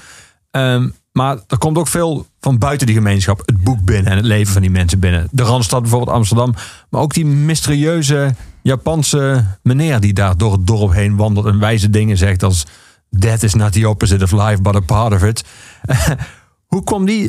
Ehm, 0.52 0.90
maar 1.12 1.38
er 1.48 1.58
komt 1.58 1.78
ook 1.78 1.88
veel 1.88 2.26
van 2.40 2.58
buiten 2.58 2.88
die 2.88 2.96
gemeenschap. 2.96 3.42
Het 3.46 3.64
boek 3.64 3.82
binnen 3.82 4.12
en 4.12 4.18
het 4.18 4.26
leven 4.26 4.54
van 4.54 4.62
die 4.62 4.72
mensen 4.72 5.00
binnen. 5.00 5.28
De 5.32 5.44
Randstad 5.44 5.82
bijvoorbeeld 5.82 6.16
Amsterdam. 6.16 6.54
Maar 6.90 7.02
ook 7.02 7.14
die 7.14 7.26
mysterieuze 7.26 8.36
Japanse 8.62 9.46
meneer 9.64 10.00
die 10.00 10.14
daar 10.14 10.38
door 10.38 10.52
het 10.52 10.68
dorp 10.68 10.94
heen 10.94 11.16
wandelt. 11.16 11.46
En 11.46 11.60
wijze 11.60 11.90
dingen 11.90 12.18
zegt 12.18 12.44
als... 12.44 12.66
That 13.10 13.44
is 13.44 13.54
not 13.54 13.74
the 13.74 13.90
opposite 13.90 14.24
of 14.24 14.32
life, 14.32 14.62
but 14.62 14.76
a 14.76 14.80
part 14.80 15.14
of 15.14 15.24
it. 15.24 15.44
Hoe 16.72 16.84
kwam 16.84 17.06
die 17.06 17.24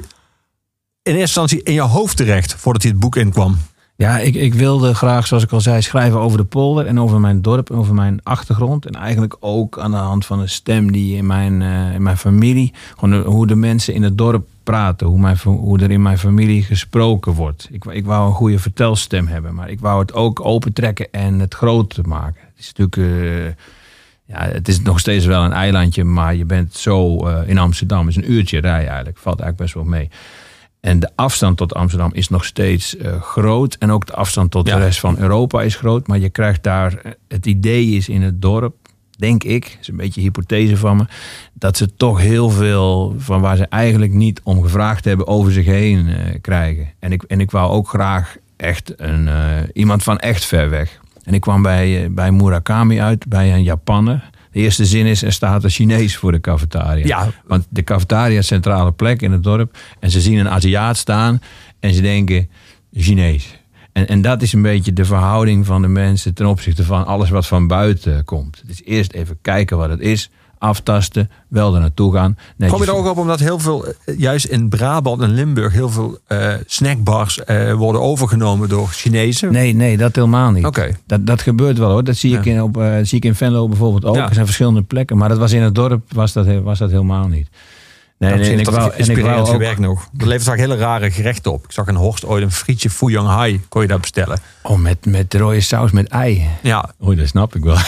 in 1.03 1.15
eerste 1.15 1.21
instantie 1.21 1.63
in 1.63 1.73
je 1.73 1.81
hoofd 1.81 2.17
terecht 2.17 2.55
voordat 2.55 2.83
hij 2.83 2.91
het 2.91 3.01
boek 3.01 3.17
inkwam? 3.17 3.59
Ja, 3.97 4.19
ik, 4.19 4.35
ik 4.35 4.55
wilde 4.55 4.95
graag, 4.95 5.27
zoals 5.27 5.43
ik 5.43 5.53
al 5.53 5.61
zei, 5.61 5.83
schrijven 5.83 6.21
over 6.21 6.39
de 6.39 6.45
polder 6.45 6.87
en 6.87 7.01
over 7.01 7.21
mijn 7.21 7.43
dorp 7.43 7.71
en 7.71 7.77
over 7.77 7.95
mijn 7.95 8.21
achtergrond. 8.23 8.87
En 8.87 8.95
eigenlijk 8.95 9.37
ook 9.41 9.79
aan 9.79 9.91
de 9.91 9.97
hand 9.97 10.27
van 10.27 10.41
een 10.41 10.49
stem 10.49 10.93
die 10.93 11.17
in 11.17 11.27
mijn, 11.27 11.63
eh, 11.63 11.95
in 11.95 12.03
mijn 12.03 12.17
familie, 12.17 12.73
gewoon 12.99 13.23
hoe 13.23 13.47
de 13.47 13.55
mensen 13.55 13.95
in 13.95 14.03
het 14.03 14.19
dorp 14.19 14.47
praten, 14.63 15.07
hoe, 15.07 15.21
mijn, 15.21 15.39
hoe 15.43 15.79
er 15.79 15.91
in 15.91 16.03
mijn 16.03 16.19
familie 16.19 16.63
gesproken 16.63 17.33
wordt. 17.33 17.69
Ik, 17.71 17.85
ik 17.85 18.05
wou 18.05 18.29
een 18.29 18.35
goede 18.35 18.59
vertelstem 18.59 19.27
hebben, 19.27 19.55
maar 19.55 19.71
ik 19.71 19.81
wou 19.81 20.01
het 20.01 20.13
ook 20.13 20.45
opentrekken 20.45 21.09
en 21.11 21.39
het 21.39 21.55
groot 21.55 21.99
maken. 22.07 22.41
Het 22.55 22.59
is 22.59 22.73
natuurlijk, 22.73 22.97
eh, 22.97 23.65
ja, 24.29 24.49
het 24.53 24.69
is 24.69 24.81
nog 24.81 24.99
steeds 24.99 25.25
wel 25.27 25.45
een 25.45 25.53
eilandje, 25.53 26.05
maar 26.05 26.35
je 26.35 26.45
bent 26.45 26.75
zo 26.75 27.27
eh, 27.27 27.49
in 27.49 27.59
Amsterdam, 27.59 28.07
het 28.07 28.17
is 28.17 28.23
een 28.23 28.33
uurtje 28.33 28.61
rijden 28.61 28.89
eigenlijk, 28.89 29.19
valt 29.19 29.41
eigenlijk 29.41 29.73
best 29.73 29.75
wel 29.85 29.99
mee. 29.99 30.11
En 30.81 30.99
de 31.01 31.11
afstand 31.15 31.57
tot 31.57 31.75
Amsterdam 31.75 32.11
is 32.15 32.29
nog 32.29 32.45
steeds 32.45 32.97
eh, 32.97 33.23
groot. 33.23 33.75
En 33.75 33.91
ook 33.91 34.07
de 34.07 34.15
afstand 34.15 34.51
tot 34.51 34.67
Ja. 34.67 34.77
de 34.77 34.83
rest 34.83 35.01
van 35.01 35.19
Europa 35.19 35.63
is 35.63 35.77
groot. 35.77 36.07
Maar 36.07 36.19
je 36.19 36.29
krijgt 36.31 36.63
daar, 36.63 36.95
eh, 36.95 37.13
het 37.29 37.47
idee 37.47 37.87
is 37.87 38.09
in 38.09 38.23
het 38.23 38.43
dorp, 38.43 38.75
denk 39.19 39.45
ik, 39.45 39.79
is 39.81 39.89
een 39.89 39.97
beetje 39.97 40.21
een 40.21 40.27
hypothese 40.27 40.77
van 40.77 40.97
me, 40.97 41.05
dat 41.53 41.77
ze 41.77 41.95
toch 41.95 42.21
heel 42.21 42.51
veel 42.51 43.15
van 43.19 43.41
waar 43.41 43.57
ze 43.57 43.67
eigenlijk 43.67 44.13
niet 44.13 44.41
om 44.45 44.63
gevraagd 44.63 45.05
hebben 45.05 45.27
over 45.27 45.53
zich 45.53 45.67
heen 45.67 46.09
krijgen. 46.41 46.89
En 46.99 47.13
ik, 47.13 47.23
en 47.23 47.41
ik 47.41 47.51
wou 47.51 47.71
ook 47.71 47.89
graag 47.89 48.37
echt 48.57 48.93
een, 48.97 49.29
iemand 49.73 50.03
van 50.03 50.19
echt 50.19 50.45
ver 50.45 50.71
weg. 50.71 51.01
En 51.29 51.35
ik 51.35 51.41
kwam 51.41 51.63
bij, 51.63 52.05
eh, 52.05 52.11
bij 52.11 52.33
Murakami 52.33 53.01
uit, 53.01 53.29
bij 53.29 53.53
een 53.53 53.63
Japanner. 53.63 54.31
De 54.53 54.59
eerste 54.59 54.85
zin 54.85 55.07
is, 55.07 55.23
er 55.23 55.33
staat 55.33 55.65
een 55.65 55.71
Chinees 55.71 56.17
voor 56.17 56.33
de 56.33 56.41
cafetaria. 56.41 57.07
Ja. 57.07 57.31
Want 57.47 57.67
de 57.71 57.85
cafetaria 57.85 58.39
is 58.39 58.47
centrale 58.47 58.93
plek 58.93 59.23
in 59.23 59.33
het 59.33 59.43
dorp. 59.43 59.79
En 60.01 60.11
ze 60.11 60.21
zien 60.21 60.39
een 60.39 60.49
Aziat 60.49 60.97
staan 60.97 61.41
en 61.81 61.95
ze 61.95 62.01
denken 62.01 62.49
Chinees. 62.93 63.61
En, 63.93 64.09
en 64.09 64.23
dat 64.23 64.43
is 64.43 64.53
een 64.53 64.63
beetje 64.63 64.93
de 64.93 65.05
verhouding 65.05 65.67
van 65.67 65.83
de 65.83 65.89
mensen 65.89 66.35
ten 66.35 66.47
opzichte 66.47 66.85
van 66.85 67.07
alles 67.07 67.31
wat 67.31 67.47
van 67.47 67.67
buiten 67.67 68.25
komt. 68.25 68.63
Dus 68.67 68.85
eerst 68.85 69.13
even 69.13 69.39
kijken 69.43 69.77
wat 69.77 69.91
het 69.91 70.01
is. 70.01 70.31
Aftasten, 70.59 71.31
wel 71.49 71.75
er 71.75 71.81
naartoe 71.81 72.13
gaan. 72.15 72.37
netjes- 72.57 72.79
Kom 72.79 72.87
je 72.87 72.93
er 72.93 72.99
ook 72.99 73.07
op 73.11 73.19
omdat 73.19 73.41
heel 73.41 73.59
veel, 73.59 73.85
eh, 73.87 74.19
juist 74.19 74.45
in 74.45 74.69
Brabant 74.69 75.23
en 75.23 75.31
Limburg, 75.35 75.73
heel 75.73 75.89
veel 75.91 76.19
eh, 76.27 76.55
snackbars 76.67 77.45
eh, 77.45 77.73
worden 77.73 78.01
overgenomen 78.01 78.69
door 78.69 78.89
Chinezen? 78.89 79.53
Nee, 79.53 79.73
nee, 79.75 79.97
dat 79.97 80.15
helemaal 80.15 80.51
niet. 80.51 80.67
Oké. 80.67 80.97
Dat, 81.07 81.27
dat 81.27 81.43
gebeurt 81.43 81.79
wel 81.79 81.91
hoor. 81.91 82.05
Dat 82.05 82.17
zie, 82.17 82.37
ik 82.37 82.45
in, 82.45 82.63
op, 82.63 82.83
zie 83.03 83.19
ik 83.19 83.25
in 83.25 83.35
Venlo 83.35 83.69
bijvoorbeeld 83.69 84.05
ook. 84.05 84.17
Ja. 84.17 84.27
Er 84.29 84.35
zijn 84.35 84.45
verschillende 84.47 84.83
plekken. 84.83 85.17
Maar 85.17 85.29
dat 85.29 85.39
was 85.39 85.53
in 85.53 85.63
het 85.63 85.75
dorp 85.75 86.13
was 86.13 86.33
dat, 86.33 86.47
was 86.63 86.79
dat 86.79 86.91
helemaal 86.91 87.27
niet. 87.27 87.49
Nee, 88.19 88.31
Nee, 88.31 88.41
nee, 88.41 88.53
en 88.53 88.59
ik 88.59 88.65
dat 88.65 88.75
wou, 88.75 88.93
is 88.97 89.09
en 89.09 89.17
ik 89.17 89.25
wou 89.25 89.41
ook, 89.41 89.49
gewerkt 89.49 89.79
nog. 89.79 90.09
Dat 90.13 90.27
levert 90.27 90.45
vaak 90.49 90.59
hele 90.59 90.77
rare 90.77 91.11
gerechten 91.11 91.53
op. 91.53 91.65
Ik 91.65 91.73
zag 91.73 91.87
in 91.87 91.95
Horst 91.95 92.25
ooit 92.25 92.43
een 92.43 92.53
frietje 92.53 92.91
Fuyang 92.91 93.29
Hai. 93.29 93.61
Kon 93.69 93.83
je 93.83 93.89
daar 93.89 94.01
bestellen. 94.01 94.41
oh, 94.63 94.79
met, 94.79 95.07
met 95.07 95.35
rode 95.35 95.61
saus 95.61 95.91
met 95.91 96.09
ei. 96.09 96.49
Ja, 96.63 96.91
Oh, 96.99 97.17
dat 97.17 97.29
snap 97.29 97.55
ik 97.55 97.63
wel. 97.63 97.77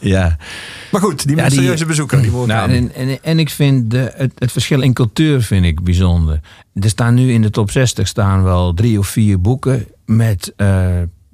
ja. 0.00 0.36
maar 0.90 1.00
goed, 1.00 1.26
die 1.26 1.36
Ja, 1.36 1.42
mysterieuze 1.42 1.86
bezoeker. 1.86 2.22
Die 2.22 2.30
Nou, 2.30 2.70
en, 2.70 2.94
en, 2.94 3.18
en 3.22 3.38
ik 3.38 3.50
vind 3.50 3.90
de, 3.90 4.12
het, 4.14 4.32
het 4.38 4.52
verschil 4.52 4.80
in 4.80 4.92
cultuur 4.92 5.42
vind 5.42 5.64
ik 5.64 5.82
bijzonder. 5.82 6.40
Er 6.74 6.88
staan 6.88 7.14
nu 7.14 7.32
in 7.32 7.42
de 7.42 7.50
top 7.50 7.70
60 7.70 8.08
staan 8.08 8.42
wel 8.42 8.74
drie 8.74 8.98
of 8.98 9.06
vier 9.06 9.40
boeken 9.40 9.86
met 10.04 10.52
eh, 10.56 10.86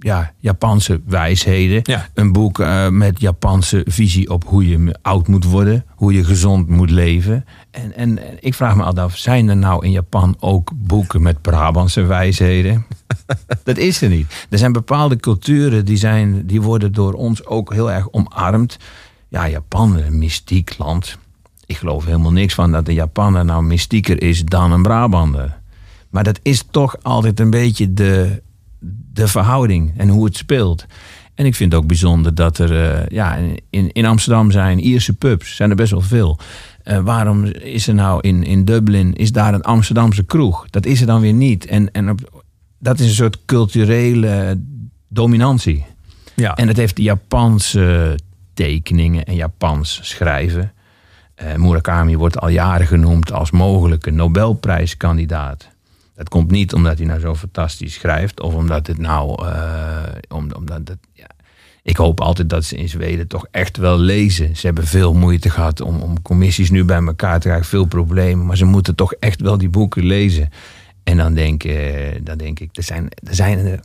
ja, 0.05 0.33
Japanse 0.39 1.01
wijsheden. 1.07 1.81
Ja. 1.83 2.09
Een 2.15 2.33
boek 2.33 2.59
eh, 2.59 2.89
met 2.89 3.21
Japanse 3.21 3.83
visie 3.89 4.31
op 4.31 4.45
hoe 4.47 4.69
je 4.69 4.99
oud 5.03 5.29
moet 5.29 5.45
worden, 5.45 5.85
hoe 5.95 6.13
je 6.13 6.25
gezond 6.25 6.69
moet 6.69 6.91
leven. 6.91 7.45
En, 7.71 7.97
en, 7.97 8.19
ik 8.41 8.55
vraag 8.55 8.77
me 8.77 8.83
altijd 8.83 9.07
af, 9.07 9.17
zijn 9.17 9.49
er 9.49 9.57
nou 9.57 9.85
in 9.85 9.91
Japan 9.91 10.37
ook 10.41 10.71
boeken 10.75 11.23
met 11.23 11.43
Brabantse 11.43 12.03
wijsheden? 12.03 12.87
Dat 13.65 13.77
is 13.77 14.03
er 14.03 14.09
niet. 14.09 14.47
Er 14.51 14.59
zijn 14.59 14.73
bepaalde 14.73 15.17
culturen 15.17 15.85
die, 15.85 15.97
zijn, 15.97 16.47
die 16.47 16.63
worden 16.63 16.93
door 16.93 17.13
ons 17.13 17.47
ook 17.47 17.73
heel 17.73 17.93
erg 17.93 18.09
omarmd. 18.11 18.77
Ja, 19.29 19.49
Japan, 19.49 19.97
een 19.97 20.19
mystiek 20.19 20.79
land. 20.79 21.19
Ik 21.67 21.77
geloof 21.77 22.05
helemaal 22.05 22.33
niks 22.33 22.55
van 22.55 22.73
dat 22.73 22.87
de 22.87 22.95
Japaner 22.95 23.45
nou 23.45 23.63
mystieker 23.63 24.23
is 24.23 24.45
dan 24.45 24.73
een 24.73 24.83
Brabander. 24.83 25.59
Maar 26.11 26.25
dat 26.25 26.41
is 26.43 26.65
toch 26.71 26.97
altijd 27.03 27.41
een 27.41 27.51
beetje 27.51 27.95
de, 27.95 28.43
de 29.13 29.29
verhouding 29.29 29.93
en 29.97 30.09
hoe 30.09 30.25
het 30.25 30.37
speelt. 30.37 30.87
En 31.35 31.47
ik 31.47 31.55
vind 31.55 31.73
het 31.73 31.83
ook 31.83 31.89
bijzonder 31.89 32.35
dat 32.35 32.59
er 32.59 32.93
eh, 32.93 33.07
ja, 33.09 33.37
in, 33.71 33.93
in 33.93 34.07
Amsterdam 34.07 34.51
zijn 34.51 34.81
Ierse 34.81 35.13
pubs, 35.13 35.57
zijn 35.57 35.71
er 35.71 35.77
best 35.77 35.91
wel 35.91 36.01
veel. 36.01 36.39
Eh, 36.83 36.99
waarom 36.99 37.45
is 37.45 37.89
er 37.89 37.95
nou 37.95 38.21
in, 38.21 38.45
in 38.45 38.65
Dublin, 38.65 39.15
is 39.15 39.33
daar 39.33 39.55
een 39.55 39.63
Amsterdamse 39.63 40.25
kroeg? 40.25 40.71
Dat 40.71 40.87
is 40.87 41.01
er 41.01 41.07
dan 41.07 41.21
weer 41.21 41.33
niet. 41.33 41.67
En, 41.67 41.91
en 41.93 42.11
op, 42.11 42.45
dat 42.79 42.99
is 42.99 43.07
een 43.07 43.15
soort 43.15 43.45
culturele 43.45 44.61
dominantie. 45.09 45.85
ja. 46.35 46.55
En 46.55 46.67
dat 46.67 46.77
heeft 46.77 46.97
de 46.97 47.03
Japanse 47.03 48.19
tekeningen 48.55 49.25
en 49.25 49.35
Japans 49.35 49.99
schrijven. 50.03 50.73
Eh, 51.35 51.55
Murakami 51.55 52.17
wordt 52.17 52.39
al 52.39 52.49
jaren 52.49 52.87
genoemd 52.87 53.33
als 53.33 53.51
mogelijke 53.51 54.11
Nobelprijskandidaat. 54.11 55.69
Dat 56.15 56.29
komt 56.29 56.51
niet 56.51 56.75
omdat 56.75 56.99
hij 56.99 57.07
nou 57.07 57.21
zo 57.21 57.35
fantastisch 57.35 57.95
schrijft 57.95 58.41
of 58.41 58.55
omdat 58.55 58.87
het 58.87 58.99
nou. 58.99 59.47
eh, 59.47 60.03
om, 60.29 60.53
omdat 60.53 60.97
ja. 61.13 61.27
Ik 61.83 61.97
hoop 61.97 62.21
altijd 62.21 62.51
dat 62.51 62.65
ze 62.65 62.77
in 62.77 62.89
Zweden 62.89 63.29
toch 63.29 63.47
echt 63.51 63.77
wel 63.77 63.99
lezen. 63.99 64.57
Ze 64.57 64.67
hebben 64.67 64.87
veel 64.87 65.15
moeite 65.15 65.51
gehad 65.51 65.81
om, 65.81 66.01
om 66.01 66.23
commissies 66.23 66.71
nu 66.71 66.85
bij 66.85 67.03
elkaar 67.03 67.41
te 67.41 67.47
krijgen, 67.47 67.67
veel 67.67 67.85
problemen. 67.85 68.47
Maar 68.47 68.57
ze 68.57 68.65
moeten 68.65 68.95
toch 68.95 69.13
echt 69.13 69.41
wel 69.41 69.59
die 69.59 69.69
boeken 69.69 70.05
lezen. 70.05 70.51
En 71.03 71.17
dan 71.17 71.35
denk, 71.35 71.65
eh, 71.65 72.21
dan 72.23 72.39
denk 72.39 72.61
ik, 72.61 72.77
er 72.77 72.83
zijn, 72.83 73.09
er 73.23 73.35
zijn 73.35 73.81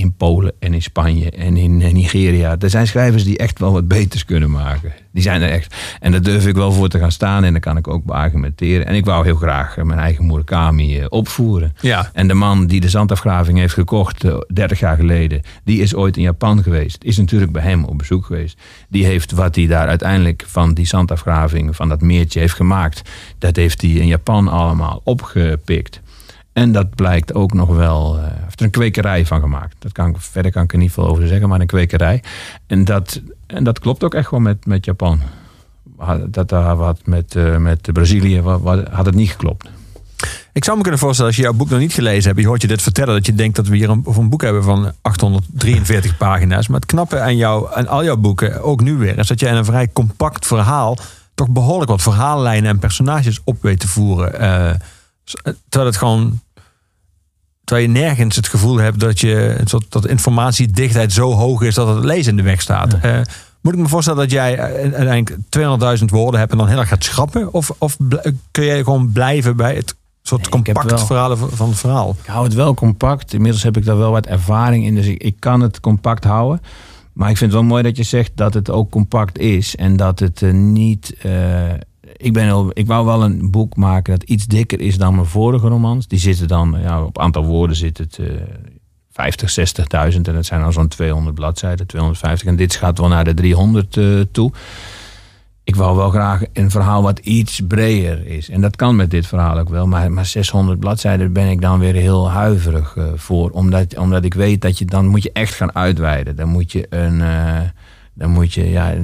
in 0.00 0.12
Polen 0.12 0.52
en 0.58 0.74
in 0.74 0.82
Spanje 0.82 1.30
en 1.30 1.56
in 1.56 1.82
eh, 1.82 1.92
Nigeria. 1.92 2.56
Er 2.58 2.70
zijn 2.70 2.86
schrijvers 2.86 3.24
die 3.24 3.38
echt 3.38 3.58
wel 3.58 3.72
wat 3.72 3.88
beters 3.88 4.24
kunnen 4.24 4.50
maken. 4.50 4.92
Die 5.12 5.22
zijn 5.22 5.42
er 5.42 5.50
echt. 5.50 5.74
En 6.00 6.12
daar 6.12 6.22
durf 6.22 6.46
ik 6.46 6.54
wel 6.54 6.72
voor 6.72 6.88
te 6.88 6.98
gaan 6.98 7.12
staan 7.12 7.44
en 7.44 7.52
daar 7.52 7.60
kan 7.60 7.76
ik 7.76 7.88
ook 7.88 8.04
beargumenteren. 8.04 8.86
En 8.86 8.94
ik 8.94 9.04
wou 9.04 9.24
heel 9.24 9.36
graag 9.36 9.76
eh, 9.76 9.84
mijn 9.84 9.98
eigen 9.98 10.26
Murakami 10.26 10.98
eh, 10.98 11.06
opvoeren. 11.08 11.74
Ja. 11.80 12.10
En 12.12 12.28
de 12.28 12.34
man 12.34 12.66
die 12.66 12.80
de 12.80 12.88
zandafgraving 12.88 13.58
heeft 13.58 13.74
gekocht 13.74 14.24
eh, 14.24 14.38
30 14.52 14.78
jaar 14.78 14.96
geleden, 14.96 15.42
die 15.64 15.82
is 15.82 15.94
ooit 15.94 16.16
in 16.16 16.22
Japan 16.22 16.62
geweest. 16.62 17.04
Is 17.04 17.16
natuurlijk 17.16 17.52
bij 17.52 17.62
hem 17.62 17.84
op 17.84 17.98
bezoek 17.98 18.24
geweest. 18.24 18.58
Die 18.88 19.04
heeft 19.04 19.32
wat 19.32 19.54
hij 19.54 19.66
daar 19.66 19.88
uiteindelijk 19.88 20.44
van 20.46 20.74
die 20.74 20.86
zandafgraving, 20.86 21.76
van 21.76 21.88
dat 21.88 22.00
meertje 22.00 22.40
heeft 22.40 22.54
gemaakt, 22.54 23.02
dat 23.38 23.56
heeft 23.56 23.80
hij 23.80 23.90
in 23.90 24.06
Japan 24.06 24.48
allemaal 24.48 25.00
opgepikt. 25.04 26.00
En 26.52 26.72
dat 26.72 26.94
blijkt 26.94 27.34
ook 27.34 27.52
nog 27.52 27.68
wel. 27.68 28.16
Hij 28.16 28.32
heeft 28.44 28.58
er 28.60 28.64
een 28.66 28.72
kwekerij 28.72 29.26
van 29.26 29.40
gemaakt. 29.40 29.74
Dat 29.78 29.92
kan 29.92 30.14
verder 30.18 30.52
kan 30.52 30.62
ik 30.62 30.72
er 30.72 30.78
niet 30.78 30.92
veel 30.92 31.06
over 31.08 31.26
zeggen, 31.26 31.48
maar 31.48 31.60
een 31.60 31.66
kwekerij. 31.66 32.22
En 32.66 32.84
dat, 32.84 33.20
en 33.46 33.64
dat 33.64 33.78
klopt 33.78 34.04
ook 34.04 34.14
echt 34.14 34.30
wel 34.30 34.40
met, 34.40 34.66
met 34.66 34.84
Japan. 34.84 35.20
Dat 36.26 36.48
daar 36.48 36.76
wat 36.76 37.00
met, 37.04 37.34
eh, 37.36 37.56
met 37.56 37.92
Brazilië 37.92 38.40
wa- 38.40 38.58
wa- 38.60 38.84
had 38.90 39.06
het 39.06 39.14
niet 39.14 39.30
geklopt. 39.30 39.68
Ik 40.52 40.64
zou 40.64 40.76
me 40.76 40.82
kunnen 40.82 41.00
voorstellen, 41.00 41.30
als 41.30 41.36
je 41.40 41.46
jouw 41.46 41.52
boek 41.56 41.70
nog 41.70 41.78
niet 41.78 41.92
gelezen 41.92 42.28
hebt, 42.28 42.40
je 42.40 42.46
hoort 42.46 42.62
je 42.62 42.68
dit 42.68 42.82
vertellen, 42.82 43.14
dat 43.14 43.26
je 43.26 43.34
denkt 43.34 43.56
dat 43.56 43.66
we 43.66 43.76
hier 43.76 43.90
een, 43.90 44.02
of 44.04 44.16
een 44.16 44.28
boek 44.28 44.42
hebben 44.42 44.62
van 44.62 44.92
843 45.02 46.16
pagina's. 46.16 46.68
Maar 46.68 46.80
het 46.80 46.88
knappe 46.88 47.20
aan, 47.20 47.36
jou, 47.36 47.68
aan 47.74 47.86
al 47.88 48.04
jouw 48.04 48.16
boeken, 48.16 48.62
ook 48.62 48.80
nu 48.80 48.94
weer, 48.96 49.18
is 49.18 49.26
dat 49.26 49.40
je 49.40 49.46
in 49.46 49.54
een 49.54 49.64
vrij 49.64 49.88
compact 49.92 50.46
verhaal 50.46 50.98
toch 51.34 51.48
behoorlijk 51.50 51.90
wat 51.90 52.02
verhaallijnen 52.02 52.70
en 52.70 52.78
personages 52.78 53.40
op 53.44 53.62
weet 53.62 53.80
te 53.80 53.88
voeren. 53.88 54.40
Eh, 54.40 54.74
terwijl 55.68 55.90
het 55.90 55.96
gewoon. 55.96 56.40
Terwijl 57.64 57.88
je 57.92 57.98
nergens 58.00 58.36
het 58.36 58.48
gevoel 58.48 58.76
hebt 58.76 59.00
dat 59.00 59.20
je 59.20 59.60
dat 59.88 60.06
informatiedichtheid 60.06 61.12
zo 61.12 61.32
hoog 61.32 61.62
is 61.62 61.74
dat 61.74 61.94
het 61.94 62.04
lezen 62.04 62.30
in 62.30 62.36
de 62.36 62.42
weg 62.42 62.60
staat. 62.60 62.94
Eh, 62.94 63.20
moet 63.60 63.72
ik 63.72 63.78
me 63.78 63.88
voorstellen 63.88 64.18
dat 64.20 64.30
jij 64.30 64.56
eh, 64.58 64.92
uiteindelijk 64.94 65.36
200.000 65.98 66.04
woorden 66.10 66.40
hebt 66.40 66.52
en 66.52 66.58
dan 66.58 66.68
heel 66.68 66.78
erg 66.78 66.88
gaat 66.88 67.04
schrappen? 67.04 67.52
Of, 67.52 67.70
of 67.78 67.96
bl- 67.98 68.28
kun 68.50 68.64
jij 68.64 68.82
gewoon 68.84 69.12
blijven 69.12 69.56
bij 69.56 69.74
het 69.74 69.94
soort 70.22 70.40
Nee, 70.40 70.50
compact 70.50 70.90
wel- 70.90 71.06
verhalen 71.06 71.38
van 71.38 71.68
het 71.68 71.78
verhaal? 71.78 72.16
Ik 72.22 72.26
hou 72.26 72.44
het 72.44 72.54
wel 72.54 72.74
compact. 72.74 73.32
Inmiddels 73.32 73.62
heb 73.62 73.76
ik 73.76 73.84
daar 73.84 73.98
wel 73.98 74.10
wat 74.10 74.26
ervaring 74.26 74.84
in, 74.84 74.94
dus 74.94 75.06
ik, 75.06 75.22
ik 75.22 75.36
kan 75.38 75.60
het 75.60 75.80
compact 75.80 76.24
houden. 76.24 76.60
Maar 77.12 77.30
ik 77.30 77.36
vind 77.36 77.52
het 77.52 77.60
wel 77.60 77.68
mooi 77.70 77.82
dat 77.82 77.96
je 77.96 78.02
zegt 78.02 78.30
dat 78.34 78.54
het 78.54 78.70
ook 78.70 78.90
compact 78.90 79.38
is 79.38 79.76
en 79.76 79.96
dat 79.96 80.18
het 80.18 80.42
eh, 80.42 80.52
niet. 80.52 81.14
eh, 81.22 81.30
ik, 82.20 82.32
ben 82.32 82.70
ik 82.72 82.86
wou 82.86 83.06
wel 83.06 83.24
een 83.24 83.50
boek 83.50 83.76
maken 83.76 84.18
dat 84.18 84.28
iets 84.28 84.46
dikker 84.46 84.80
is 84.80 84.98
dan 84.98 85.14
mijn 85.14 85.26
vorige 85.26 85.68
romans. 85.68 86.08
Die 86.08 86.18
zitten 86.18 86.48
dan, 86.48 86.76
ja, 86.82 87.04
op 87.04 87.18
aantal 87.18 87.44
woorden 87.44 87.76
zit 87.76 87.98
het 87.98 88.18
eh 88.18 88.26
50, 89.12 89.74
60.000 90.12 90.20
en 90.22 90.34
het 90.34 90.46
zijn 90.46 90.62
al 90.62 90.72
zo'n 90.72 90.88
200 90.88 91.34
bladzijden, 91.34 91.86
250. 91.86 92.48
En 92.48 92.56
dit 92.56 92.74
gaat 92.74 92.98
wel 92.98 93.08
naar 93.08 93.24
de 93.24 93.34
300 93.34 93.96
eh, 93.96 94.20
toe. 94.32 94.52
Ik 95.64 95.76
wou 95.76 95.96
wel 95.96 96.10
graag 96.10 96.42
een 96.52 96.70
verhaal 96.70 97.02
wat 97.02 97.18
iets 97.18 97.60
breder 97.68 98.26
is. 98.26 98.48
En 98.50 98.60
dat 98.60 98.76
kan 98.76 98.96
met 98.96 99.10
dit 99.10 99.26
verhaal 99.26 99.58
ook 99.58 99.68
wel. 99.68 99.86
Maar, 99.86 100.12
maar 100.12 100.26
600 100.26 100.80
bladzijden 100.80 101.32
ben 101.32 101.48
ik 101.48 101.60
dan 101.60 101.78
weer 101.78 101.94
heel 101.94 102.30
huiverig 102.30 102.96
eh, 102.96 103.04
voor. 103.14 103.50
Omdat, 103.50 103.96
omdat 103.98 104.24
ik 104.24 104.34
weet 104.34 104.62
dat 104.62 104.78
je 104.78 104.84
dan 104.84 105.06
moet 105.06 105.22
je 105.22 105.32
echt 105.32 105.54
gaan 105.54 105.74
uitweiden. 105.74 106.36
Dan 106.36 106.48
moet 106.48 106.72
je 106.72 106.86
een. 106.90 107.20
eh, 107.20 107.60
dan 108.14 108.30
moet 108.30 108.52
je. 108.52 108.70
Ja, 108.70 108.94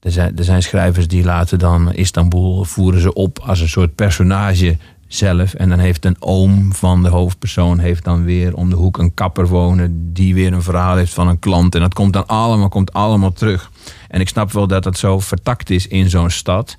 er 0.00 0.10
zijn, 0.10 0.36
er 0.36 0.44
zijn 0.44 0.62
schrijvers 0.62 1.08
die 1.08 1.24
laten 1.24 1.58
dan 1.58 1.92
Istanbul 1.92 2.64
voeren 2.64 3.00
ze 3.00 3.12
op 3.12 3.38
als 3.38 3.60
een 3.60 3.68
soort 3.68 3.94
personage 3.94 4.76
zelf. 5.08 5.54
En 5.54 5.68
dan 5.68 5.78
heeft 5.78 6.04
een 6.04 6.16
oom 6.18 6.72
van 6.74 7.02
de 7.02 7.08
hoofdpersoon 7.08 7.78
heeft 7.78 8.04
dan 8.04 8.24
weer 8.24 8.54
om 8.56 8.70
de 8.70 8.76
hoek 8.76 8.98
een 8.98 9.14
kapper 9.14 9.48
wonen. 9.48 10.12
Die 10.12 10.34
weer 10.34 10.52
een 10.52 10.62
verhaal 10.62 10.96
heeft 10.96 11.14
van 11.14 11.28
een 11.28 11.38
klant. 11.38 11.74
En 11.74 11.80
dat 11.80 11.94
komt 11.94 12.12
dan 12.12 12.26
allemaal, 12.26 12.68
komt 12.68 12.92
allemaal 12.92 13.32
terug. 13.32 13.70
En 14.08 14.20
ik 14.20 14.28
snap 14.28 14.52
wel 14.52 14.66
dat 14.66 14.84
het 14.84 14.98
zo 14.98 15.18
vertakt 15.18 15.70
is 15.70 15.86
in 15.86 16.10
zo'n 16.10 16.30
stad. 16.30 16.76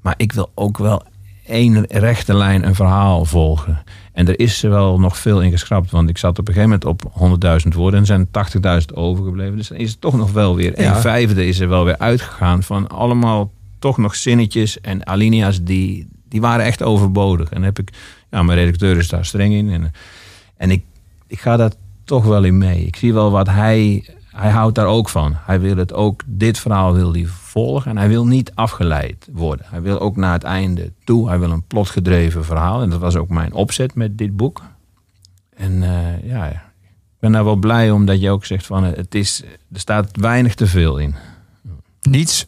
Maar 0.00 0.14
ik 0.16 0.32
wil 0.32 0.50
ook 0.54 0.78
wel 0.78 1.02
één 1.46 1.86
rechte 1.86 2.34
lijn 2.34 2.66
een 2.66 2.74
verhaal 2.74 3.24
volgen. 3.24 3.82
En 4.12 4.28
er 4.28 4.38
is 4.38 4.62
er 4.62 4.70
wel 4.70 5.00
nog 5.00 5.18
veel 5.18 5.42
in 5.42 5.50
geschrapt. 5.50 5.90
Want 5.90 6.08
ik 6.08 6.18
zat 6.18 6.38
op 6.38 6.48
een 6.48 6.54
gegeven 6.54 6.78
moment 6.80 7.02
op 7.02 7.12
100.000 7.64 7.68
woorden. 7.76 8.04
En 8.04 8.16
er 8.16 8.28
zijn 8.62 8.82
80.000 8.88 8.94
overgebleven. 8.94 9.56
Dus 9.56 9.68
dan 9.68 9.78
is 9.78 9.90
het 9.90 10.00
toch 10.00 10.16
nog 10.16 10.32
wel 10.32 10.56
weer... 10.56 10.80
Ja. 10.80 10.94
Een 10.94 11.00
vijfde 11.00 11.46
is 11.46 11.60
er 11.60 11.68
wel 11.68 11.84
weer 11.84 11.98
uitgegaan. 11.98 12.62
Van 12.62 12.88
allemaal 12.88 13.50
toch 13.78 13.98
nog 13.98 14.14
zinnetjes 14.14 14.80
en 14.80 15.06
alinea's 15.06 15.62
die, 15.62 16.08
die 16.28 16.40
waren 16.40 16.64
echt 16.64 16.82
overbodig. 16.82 17.50
En 17.50 17.62
heb 17.62 17.78
ik... 17.78 17.90
Ja, 18.30 18.42
mijn 18.42 18.58
redacteur 18.58 18.96
is 18.96 19.08
daar 19.08 19.24
streng 19.24 19.54
in. 19.54 19.70
En, 19.70 19.92
en 20.56 20.70
ik, 20.70 20.84
ik 21.26 21.40
ga 21.40 21.56
daar 21.56 21.72
toch 22.04 22.24
wel 22.24 22.44
in 22.44 22.58
mee. 22.58 22.86
Ik 22.86 22.96
zie 22.96 23.12
wel 23.12 23.30
wat 23.30 23.48
hij... 23.48 24.04
Hij 24.36 24.50
houdt 24.50 24.74
daar 24.74 24.86
ook 24.86 25.08
van. 25.08 25.34
Hij 25.36 25.60
wil 25.60 25.76
het 25.76 25.92
ook... 25.92 26.22
Dit 26.26 26.58
verhaal 26.58 26.94
wil 26.94 27.12
hij 27.12 27.24
volgen. 27.26 27.90
En 27.90 27.96
hij 27.96 28.08
wil 28.08 28.26
niet 28.26 28.52
afgeleid 28.54 29.28
worden. 29.32 29.66
Hij 29.68 29.82
wil 29.82 30.00
ook 30.00 30.16
naar 30.16 30.32
het 30.32 30.42
einde 30.42 30.92
toe. 31.04 31.28
Hij 31.28 31.38
wil 31.38 31.50
een 31.50 31.66
plotgedreven 31.66 32.44
verhaal. 32.44 32.82
En 32.82 32.90
dat 32.90 33.00
was 33.00 33.16
ook 33.16 33.28
mijn 33.28 33.52
opzet 33.52 33.94
met 33.94 34.18
dit 34.18 34.36
boek. 34.36 34.62
En 35.56 35.82
eh, 35.82 36.24
ja, 36.28 36.46
ik 36.48 36.58
ben 37.18 37.32
daar 37.32 37.44
wel 37.44 37.56
blij 37.56 37.90
om 37.90 38.04
dat 38.06 38.20
je 38.20 38.30
ook 38.30 38.44
zegt 38.44 38.66
van... 38.66 38.84
eh, 38.84 38.96
Het 38.96 39.14
is, 39.14 39.42
er 39.72 39.80
staat 39.80 40.16
weinig 40.16 40.54
te 40.54 40.66
veel 40.66 40.98
in. 40.98 41.14
Niets. 42.02 42.46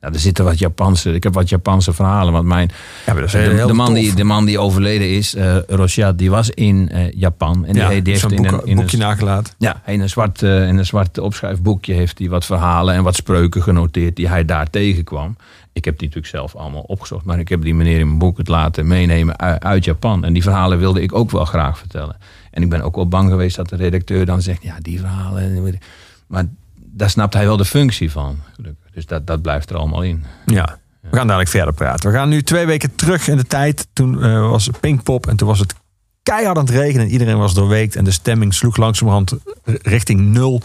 Nou, 0.00 0.14
er 0.14 0.20
zitten 0.20 0.44
wat 0.44 0.58
Japanse, 0.58 1.14
ik 1.14 1.22
heb 1.22 1.34
wat 1.34 1.48
Japanse 1.48 1.92
verhalen. 1.92 2.32
Want 2.32 2.46
mijn, 2.46 2.70
Ja, 3.06 3.12
maar 3.12 3.14
dat 3.22 3.24
is 3.24 3.32
de, 3.32 3.38
heel 3.38 3.66
de 3.66 3.72
man 3.72 3.86
tof. 3.86 3.94
die, 3.94 4.14
de 4.14 4.24
man 4.24 4.44
die 4.44 4.58
overleden 4.58 5.10
is, 5.10 5.36
Roshat, 5.66 6.18
die 6.18 6.30
was 6.30 6.50
in 6.50 6.88
eh, 6.90 7.10
Japan. 7.12 7.64
En 7.66 7.72
die, 7.72 7.82
ja, 7.82 7.88
die 7.88 8.12
heeft 8.12 8.30
in 8.32 8.36
boek- 8.42 8.52
een, 8.52 8.66
in 8.66 8.76
boekje 8.76 8.96
een, 8.96 9.02
nagelaten. 9.02 9.54
ja, 9.58 9.82
in 9.86 10.00
een 10.00 10.08
zwart, 10.08 10.42
eh, 10.42 10.68
in 10.68 10.76
een 10.78 10.86
zwart 10.86 11.18
opschrijfboekje 11.18 11.92
heeft 11.94 12.18
hij 12.18 12.28
wat 12.28 12.44
verhalen 12.44 12.94
en 12.94 13.02
wat 13.02 13.14
spreuken 13.14 13.62
genoteerd 13.62 14.16
die 14.16 14.28
hij 14.28 14.44
daar 14.44 14.70
tegenkwam. 14.70 15.36
Ik 15.72 15.84
heb 15.84 15.98
die 15.98 16.08
natuurlijk 16.08 16.34
zelf 16.34 16.54
allemaal 16.56 16.80
opgezocht, 16.82 17.24
maar 17.24 17.38
ik 17.38 17.48
heb 17.48 17.62
die 17.62 17.74
meneer 17.74 17.98
in 17.98 18.06
mijn 18.06 18.18
boek 18.18 18.38
het 18.38 18.48
laten 18.48 18.86
meenemen 18.86 19.38
uit, 19.38 19.62
uit 19.62 19.84
Japan. 19.84 20.24
En 20.24 20.32
die 20.32 20.42
verhalen 20.42 20.78
wilde 20.78 21.02
ik 21.02 21.14
ook 21.14 21.30
wel 21.30 21.44
graag 21.44 21.78
vertellen. 21.78 22.16
En 22.50 22.62
ik 22.62 22.68
ben 22.68 22.82
ook 22.82 22.94
wel 22.94 23.08
bang 23.08 23.30
geweest 23.30 23.56
dat 23.56 23.68
de 23.68 23.76
redacteur 23.76 24.26
dan 24.26 24.42
zegt, 24.42 24.62
ja, 24.62 24.76
die 24.82 24.98
verhalen. 25.00 25.78
Maar 26.26 26.44
daar 26.74 27.10
snapt 27.10 27.34
hij 27.34 27.44
wel 27.46 27.56
de 27.56 27.64
functie 27.64 28.10
van. 28.10 28.38
gelukkig. 28.54 28.84
Dus 28.96 29.06
dat, 29.06 29.26
dat 29.26 29.42
blijft 29.42 29.70
er 29.70 29.76
allemaal 29.76 30.02
in. 30.02 30.24
Ja. 30.46 30.78
We 31.00 31.16
gaan 31.16 31.26
dadelijk 31.26 31.50
verder 31.50 31.74
praten. 31.74 32.10
We 32.10 32.16
gaan 32.16 32.28
nu 32.28 32.42
twee 32.42 32.66
weken 32.66 32.94
terug 32.94 33.28
in 33.28 33.36
de 33.36 33.44
tijd. 33.44 33.86
Toen 33.92 34.22
eh, 34.22 34.50
was 34.50 34.70
Pinkpop 34.80 35.26
en 35.26 35.36
toen 35.36 35.48
was 35.48 35.58
het 35.58 35.74
keihard 36.22 36.56
aan 36.56 36.64
het 36.64 36.74
regenen. 36.74 37.06
En 37.06 37.12
iedereen 37.12 37.38
was 37.38 37.54
doorweekt 37.54 37.96
en 37.96 38.04
de 38.04 38.10
stemming 38.10 38.54
sloeg 38.54 38.76
langzamerhand 38.76 39.32
richting 39.64 40.20
nul. 40.20 40.62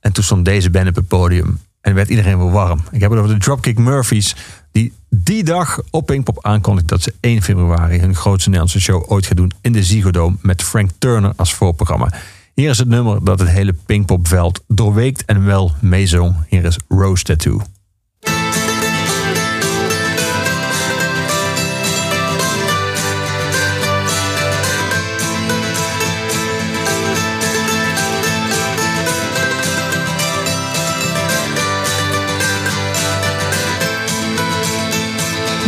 En 0.00 0.12
toen 0.12 0.24
stond 0.24 0.44
deze 0.44 0.70
band 0.70 0.88
op 0.88 0.94
het 0.94 1.08
podium 1.08 1.60
en 1.80 1.94
werd 1.94 2.08
iedereen 2.08 2.38
weer 2.38 2.50
warm. 2.50 2.80
Ik 2.90 3.00
heb 3.00 3.10
het 3.10 3.20
over 3.20 3.34
de 3.34 3.40
Dropkick 3.40 3.78
Murphys. 3.78 4.36
Die 4.72 4.92
die 5.08 5.44
dag 5.44 5.80
op 5.90 6.06
Pinkpop 6.06 6.44
aankondigde 6.44 6.88
dat 6.88 7.02
ze 7.02 7.14
1 7.20 7.42
februari 7.42 7.98
hun 7.98 8.14
grootste 8.14 8.48
Nederlandse 8.48 8.80
show 8.80 9.12
ooit 9.12 9.26
gaan 9.26 9.36
doen 9.36 9.52
in 9.60 9.72
de 9.72 9.84
Ziggo 9.84 10.10
Dome 10.10 10.36
met 10.40 10.62
Frank 10.62 10.90
Turner 10.98 11.32
als 11.36 11.54
voorprogramma. 11.54 12.12
Hier 12.58 12.70
is 12.70 12.78
het 12.78 12.88
nummer 12.88 13.24
dat 13.24 13.38
het 13.38 13.48
hele 13.48 13.72
Pinkpopveld 13.86 14.64
doorweekt 14.66 15.24
en 15.24 15.44
wel 15.44 15.72
meezong. 15.80 16.36
Hier 16.48 16.64
is 16.64 16.78
Rose 16.88 17.24
Tattoo. 17.24 17.60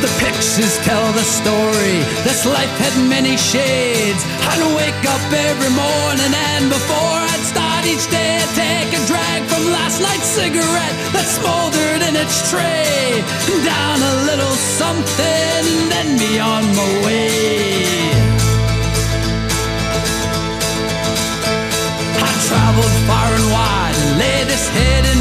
The 0.00 0.08
pictures 0.16 0.78
tell 0.80 1.12
the 1.12 1.20
story. 1.20 2.00
This 2.24 2.46
life 2.46 2.72
had 2.80 2.96
many 3.04 3.36
shades. 3.36 4.24
I'd 4.48 4.64
wake 4.80 5.04
up 5.04 5.20
every 5.28 5.68
morning 5.76 6.32
and 6.32 6.72
before 6.72 7.20
I'd 7.32 7.44
start 7.44 7.84
each 7.84 8.08
day, 8.08 8.40
I'd 8.40 8.48
take 8.56 8.90
a 8.96 9.02
drag 9.04 9.44
from 9.44 9.62
last 9.76 10.00
night's 10.00 10.24
cigarette 10.24 10.96
that 11.12 11.28
smoldered 11.28 12.00
in 12.08 12.16
its 12.16 12.48
tray. 12.48 13.20
Down 13.60 14.00
a 14.00 14.14
little 14.24 14.56
something, 14.80 15.64
then 15.92 16.16
be 16.16 16.40
on 16.40 16.64
my 16.72 16.88
way. 17.04 18.00
I 22.24 22.30
traveled 22.48 22.96
far 23.04 23.28
and 23.36 23.46
wide 23.52 23.96
and 24.00 24.12
laid 24.16 24.46
this 24.48 24.64
head 24.72 25.04
in 25.12 25.19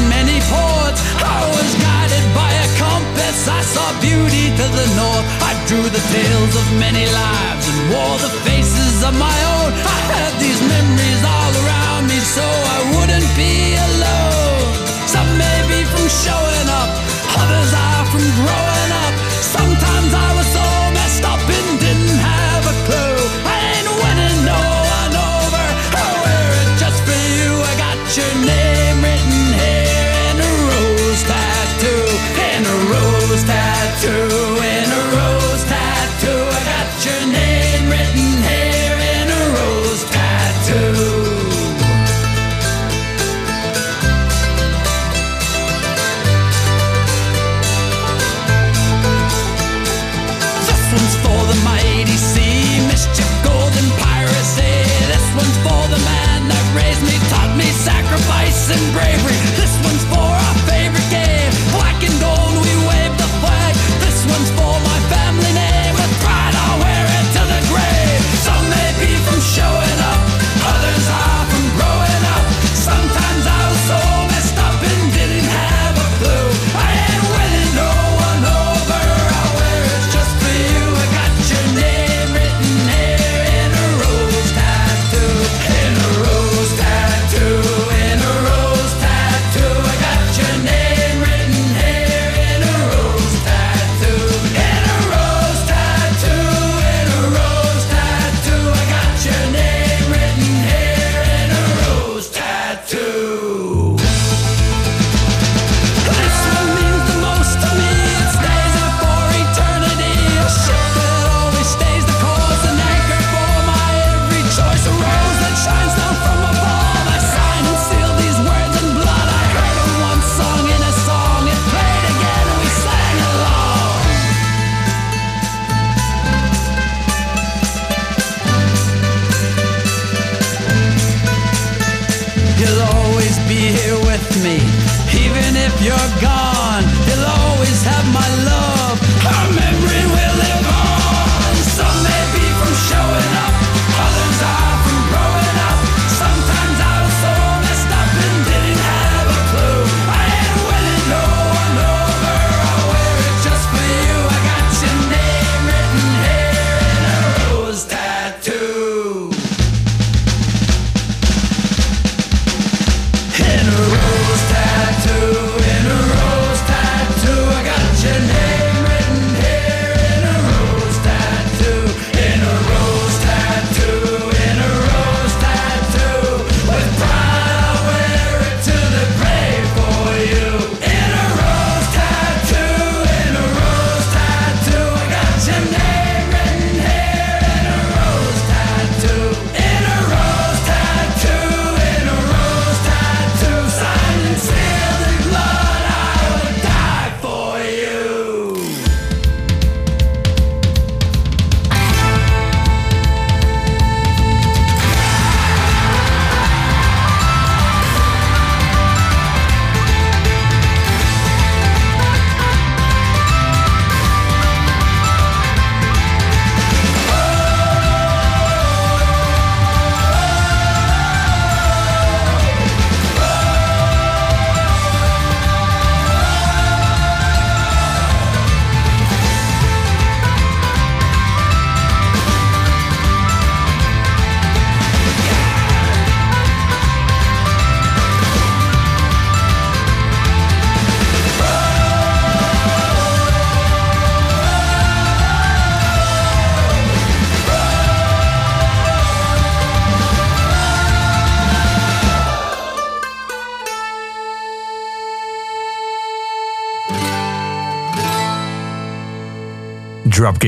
compass. 3.40 3.48
I 3.48 3.62
saw 3.62 4.00
beauty 4.00 4.50
to 4.56 4.66
the 4.68 4.86
north. 4.96 5.26
I 5.42 5.52
drew 5.66 5.82
the 5.82 6.02
tales 6.12 6.56
of 6.56 6.66
many 6.78 7.06
lives 7.06 7.68
and 7.68 7.90
wore 7.90 8.18
the 8.18 8.32
faces 8.44 9.04
of 9.04 9.14
my 9.14 9.38
own. 9.56 9.72
I 9.72 9.98
had 10.12 10.32
these 10.40 10.60
memories 10.60 11.22
all 11.24 11.52
around 11.64 12.08
me 12.08 12.18
so 12.18 12.42
I 12.42 12.78
wouldn't 12.96 13.30
be 13.36 13.76
alone. 13.76 14.72
Some 15.06 15.30
may 15.38 15.58
be 15.68 15.84
from 15.84 16.08
showing 16.08 16.68
up, 16.68 16.90
others 17.40 17.72
are 17.74 18.04
from 18.12 18.24
growing 18.38 18.79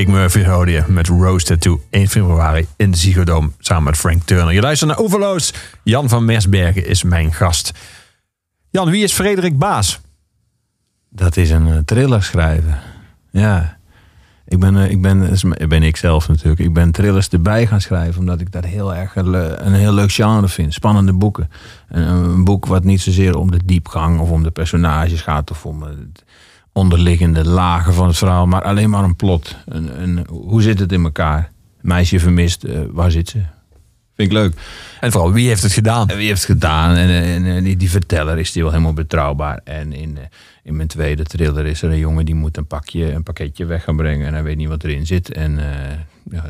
Dropkick 0.03 0.21
Murphy 0.21 0.49
hoorde 0.49 0.71
je 0.71 0.83
met 0.87 1.07
Rose 1.07 1.45
Tattoo 1.45 1.81
1 1.89 2.07
februari 2.07 2.67
in 2.75 2.91
de 2.91 2.97
Ziggo 2.97 3.51
samen 3.57 3.83
met 3.83 3.97
Frank 3.97 4.23
Turner. 4.23 4.53
Je 4.53 4.61
luistert 4.61 4.89
naar 4.89 4.99
Overloos. 4.99 5.53
Jan 5.83 6.09
van 6.09 6.25
Mersbergen 6.25 6.85
is 6.85 7.03
mijn 7.03 7.33
gast. 7.33 7.71
Jan, 8.69 8.89
wie 8.89 9.03
is 9.03 9.13
Frederik 9.13 9.57
Baas? 9.57 10.01
Dat 11.09 11.37
is 11.37 11.49
een 11.49 11.85
thriller 11.85 12.23
schrijver. 12.23 12.81
Ja. 13.31 13.77
Ik 14.45 14.59
ben, 14.59 14.75
uh, 14.75 14.89
ik 14.89 15.01
ben, 15.01 15.37
ben 15.67 15.83
ik 15.83 15.97
zelf 15.97 16.27
natuurlijk. 16.27 16.59
Ik 16.59 16.73
ben 16.73 16.91
thrillers 16.91 17.29
erbij 17.29 17.67
gaan 17.67 17.81
schrijven 17.81 18.19
omdat 18.19 18.41
ik 18.41 18.51
dat 18.51 18.65
heel 18.65 18.95
erg 18.95 19.15
een, 19.15 19.73
heel 19.73 19.93
leuk 19.93 20.11
genre 20.11 20.47
vind. 20.47 20.73
Spannende 20.73 21.13
boeken. 21.13 21.49
Een, 21.87 22.07
een 22.07 22.43
boek 22.43 22.65
wat 22.65 22.83
niet 22.83 23.01
zozeer 23.01 23.37
om 23.37 23.51
de 23.51 23.65
diepgang 23.65 24.19
of 24.19 24.29
om 24.29 24.43
de 24.43 24.51
personages 24.51 25.21
gaat 25.21 25.51
of 25.51 25.65
om 25.65 25.83
het 25.83 26.23
onderliggende 26.73 27.45
lagen 27.45 27.93
van 27.93 28.07
het 28.07 28.17
verhaal, 28.17 28.45
maar 28.45 28.61
alleen 28.61 28.89
maar 28.89 29.03
een 29.03 29.15
plot. 29.15 29.55
Een, 29.65 30.01
een, 30.01 30.27
hoe 30.29 30.61
zit 30.61 30.79
het 30.79 30.91
in 30.91 31.03
elkaar? 31.03 31.51
Meisje 31.81 32.19
vermist, 32.19 32.63
eh, 32.63 32.79
waar 32.91 33.11
zit 33.11 33.29
ze? 33.29 33.39
Vind 34.15 34.31
ik 34.31 34.37
leuk. 34.37 34.53
En 34.99 35.11
vooral, 35.11 35.31
wie 35.31 35.47
heeft 35.47 35.63
het 35.63 35.71
gedaan? 35.71 36.09
En 36.09 36.17
wie 36.17 36.27
heeft 36.27 36.41
het 36.41 36.51
gedaan? 36.51 36.95
En, 36.95 37.09
en, 37.09 37.45
en 37.45 37.63
die, 37.63 37.77
die 37.77 37.89
verteller 37.89 38.37
is 38.37 38.51
die 38.51 38.61
wel 38.61 38.71
helemaal 38.71 38.93
betrouwbaar. 38.93 39.61
En 39.63 39.93
in, 39.93 40.17
eh, 40.17 40.23
in 40.63 40.75
mijn 40.75 40.87
tweede 40.87 41.23
thriller 41.23 41.65
is 41.65 41.81
er 41.81 41.91
een 41.91 41.97
jongen 41.97 42.25
die 42.25 42.35
moet 42.35 42.57
een, 42.57 42.67
pakje, 42.67 43.11
een 43.11 43.23
pakketje 43.23 43.65
weg 43.65 43.83
gaan 43.83 43.95
brengen. 43.95 44.27
En 44.27 44.33
hij 44.33 44.43
weet 44.43 44.57
niet 44.57 44.67
wat 44.67 44.83
erin 44.83 45.05
zit. 45.05 45.31
En 45.31 45.59
eh, 45.59 45.97
ja, 46.31 46.45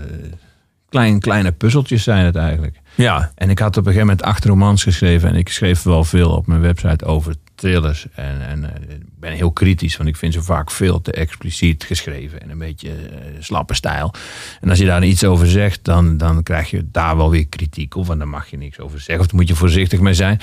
klein, 0.90 1.20
kleine 1.20 1.52
puzzeltjes 1.52 2.04
zijn 2.04 2.26
het 2.26 2.36
eigenlijk. 2.36 2.80
Ja, 2.96 3.32
En 3.36 3.50
ik 3.50 3.60
had 3.60 3.78
op 3.78 3.86
een 3.86 3.92
gegeven 3.92 4.08
moment 4.08 4.26
acht 4.26 4.46
romans 4.46 4.84
geschreven. 4.84 5.30
En 5.30 5.36
ik 5.36 5.50
schreef 5.50 5.84
wel 5.84 6.04
veel 6.04 6.32
op 6.32 6.48
mijn 6.48 6.62
website 6.62 7.06
over 7.06 7.36
thrillers. 7.64 8.06
En, 8.16 8.48
en 8.48 8.64
eh, 8.64 8.96
ik 8.96 9.20
ben 9.20 9.32
heel 9.32 9.52
kritisch, 9.52 9.98
want 9.98 10.10
ik 10.10 10.16
vind 10.16 10.34
ze 10.34 10.42
vaak 10.42 10.72
veel 10.72 11.02
te 11.02 11.12
expliciet 11.12 11.84
geschreven. 11.84 12.42
En 12.42 12.50
een 12.50 12.58
beetje 12.58 12.90
eh, 12.90 12.96
slappe 13.40 13.74
stijl. 13.74 14.14
En 14.62 14.70
als 14.70 14.80
je 14.80 14.86
daar 14.86 15.04
iets 15.04 15.24
over 15.24 15.48
zegt, 15.48 15.84
dan, 15.84 16.18
dan 16.18 16.44
krijg 16.44 16.70
je 16.70 16.86
daar 16.92 17.18
wel 17.18 17.30
weer 17.30 17.48
kritiek 17.48 17.96
op. 17.96 18.06
Want 18.06 18.20
daar 18.20 18.28
mag 18.28 18.50
je 18.50 18.58
niks 18.58 18.80
over 18.80 18.98
zeggen. 18.98 19.20
Of 19.20 19.26
daar 19.26 19.36
moet 19.36 19.48
je 19.48 19.56
voorzichtig 19.56 20.00
mee 20.00 20.14
zijn. 20.14 20.40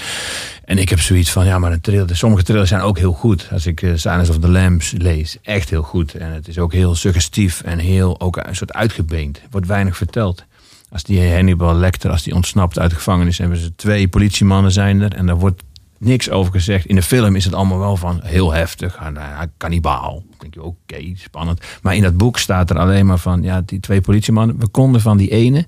En 0.65 0.79
ik 0.79 0.89
heb 0.89 1.01
zoiets 1.01 1.31
van, 1.31 1.47
ja, 1.47 1.59
maar 1.59 1.73
een 1.73 1.81
thriller, 1.81 2.17
sommige 2.17 2.43
thrillers 2.43 2.69
zijn 2.69 2.81
ook 2.81 2.99
heel 2.99 3.13
goed. 3.13 3.49
Als 3.53 3.67
ik 3.67 3.83
eh, 3.83 3.91
Silence 3.95 4.31
of 4.31 4.39
the 4.39 4.49
Lambs 4.49 4.95
lees, 4.99 5.37
echt 5.43 5.71
heel 5.71 5.83
goed. 5.83 6.15
En 6.15 6.33
het 6.33 6.49
is 6.49 6.59
ook 6.59 6.73
heel 6.73 6.95
suggestief 6.95 7.61
en 7.61 7.79
heel 7.79 8.21
ook 8.21 8.37
een 8.37 8.57
soort 8.57 8.73
uitgebeend. 8.73 9.41
Wordt 9.51 9.67
weinig 9.67 9.97
verteld. 9.97 10.45
Als 10.91 11.03
die 11.03 11.33
Hannibal 11.33 11.75
Lecter, 11.75 12.11
als 12.11 12.23
die 12.23 12.35
ontsnapt 12.35 12.79
uit 12.79 12.91
de 12.91 12.97
gevangenis, 12.97 13.39
hebben 13.39 13.59
ze 13.59 13.75
twee 13.75 14.09
politiemannen 14.09 14.73
zijn 14.73 15.01
er 15.01 15.15
en 15.15 15.27
daar 15.27 15.39
wordt 15.39 15.63
niks 16.01 16.31
over 16.31 16.53
gezegd. 16.53 16.87
In 16.87 16.95
de 16.95 17.03
film 17.03 17.37
is 17.37 17.45
het 17.45 17.55
allemaal 17.55 17.79
wel 17.79 17.97
van 17.97 18.21
heel 18.23 18.53
heftig, 18.53 18.99
ja, 19.15 19.47
kannibaal. 19.57 20.23
Denk 20.39 20.55
je, 20.55 20.63
oké, 20.63 20.97
spannend. 21.15 21.61
Maar 21.83 21.97
in 21.97 22.03
dat 22.03 22.17
boek 22.17 22.39
staat 22.39 22.71
er 22.71 22.79
alleen 22.79 23.07
maar 23.07 23.19
van, 23.19 23.43
ja, 23.43 23.63
die 23.65 23.81
twee 23.81 24.01
politiemannen, 24.01 24.59
we 24.59 24.69
konden 24.69 25.01
van 25.01 25.17
die 25.17 25.31
ene, 25.31 25.67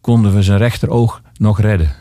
konden 0.00 0.34
we 0.34 0.42
zijn 0.42 0.58
rechteroog 0.58 1.22
nog 1.36 1.60
redden. 1.60 1.92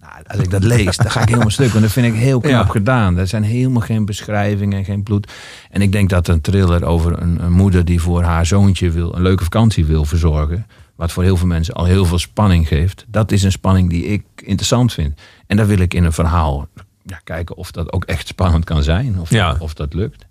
Nou, 0.00 0.12
als 0.26 0.38
ik 0.40 0.50
dat 0.50 0.62
lees, 0.62 0.96
dan 0.96 1.10
ga 1.10 1.20
ik 1.22 1.28
helemaal 1.28 1.50
stuk. 1.50 1.70
Want 1.70 1.82
dat 1.82 1.92
vind 1.92 2.06
ik 2.06 2.20
heel 2.20 2.40
knap 2.40 2.64
Ja. 2.66 2.70
gedaan. 2.72 3.16
Er 3.18 3.26
zijn 3.26 3.42
helemaal 3.42 3.82
geen 3.82 4.04
beschrijvingen, 4.04 4.84
geen 4.84 5.02
bloed. 5.02 5.32
En 5.70 5.82
ik 5.82 5.92
denk 5.92 6.08
dat 6.10 6.28
een 6.28 6.40
thriller 6.40 6.84
over 6.84 7.22
een, 7.22 7.44
een 7.44 7.52
moeder 7.52 7.84
die 7.84 8.00
voor 8.00 8.22
haar 8.22 8.46
zoontje 8.46 8.90
wil, 8.90 9.14
een 9.14 9.22
leuke 9.22 9.42
vakantie 9.42 9.84
wil 9.84 10.04
verzorgen. 10.04 10.66
Wat 10.96 11.12
voor 11.12 11.22
heel 11.22 11.36
veel 11.36 11.46
mensen 11.46 11.74
al 11.74 11.84
heel 11.84 12.04
veel 12.04 12.18
spanning 12.18 12.68
geeft. 12.68 13.04
Dat 13.08 13.32
is 13.32 13.42
een 13.42 13.52
spanning 13.52 13.90
die 13.90 14.04
ik 14.04 14.22
interessant 14.36 14.92
vind. 14.92 15.20
En 15.46 15.56
daar 15.56 15.66
wil 15.66 15.78
ik 15.78 15.94
in 15.94 16.04
een 16.04 16.12
verhaal 16.12 16.68
ja, 17.08 17.20
kijken 17.24 17.56
of 17.56 17.70
dat 17.70 17.92
ook 17.92 18.04
echt 18.04 18.26
spannend 18.28 18.64
kan 18.64 18.82
zijn. 18.82 19.20
Of, 19.20 19.30
Ja. 19.30 19.56
of 19.58 19.74
dat 19.74 19.94
lukt. 19.94 20.26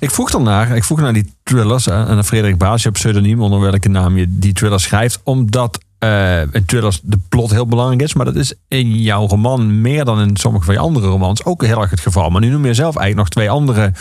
ik 0.00 0.10
vroeg 0.10 0.30
dan 0.30 0.42
naar, 0.42 0.76
ik 0.76 0.84
vroeg 0.84 1.00
naar 1.00 1.12
die 1.12 1.32
thrillers 1.42 1.86
en 1.86 1.94
naar 2.14 2.22
Frederik 2.24 2.58
Baas. 2.58 2.82
Je 2.82 2.88
hebt 2.88 2.98
pseudoniem 2.98 3.40
onder 3.42 3.60
welke 3.60 3.88
naam 3.88 4.16
je 4.16 4.26
die 4.28 4.52
thrillers 4.52 4.82
schrijft. 4.82 5.20
Omdat 5.22 5.78
eh 5.98 6.40
in 6.40 6.64
thrillers 6.66 7.00
de 7.02 7.18
plot 7.28 7.50
heel 7.50 7.66
belangrijk 7.66 8.02
is. 8.02 8.14
Maar 8.14 8.24
dat 8.24 8.36
is 8.36 8.54
in 8.68 9.00
jouw 9.00 9.26
roman 9.26 9.80
meer 9.80 10.04
dan 10.04 10.20
in 10.20 10.36
sommige 10.36 10.64
van 10.64 10.74
je 10.74 10.80
andere 10.80 11.06
romans 11.06 11.44
ook 11.44 11.64
heel 11.64 11.80
erg 11.80 11.90
het 11.90 12.00
geval. 12.00 12.30
Maar 12.30 12.40
nu 12.40 12.48
noem 12.48 12.66
je 12.66 12.74
zelf 12.74 12.96
eigenlijk 12.96 13.16
nog 13.16 13.28
twee 13.28 13.50
andere 13.50 13.92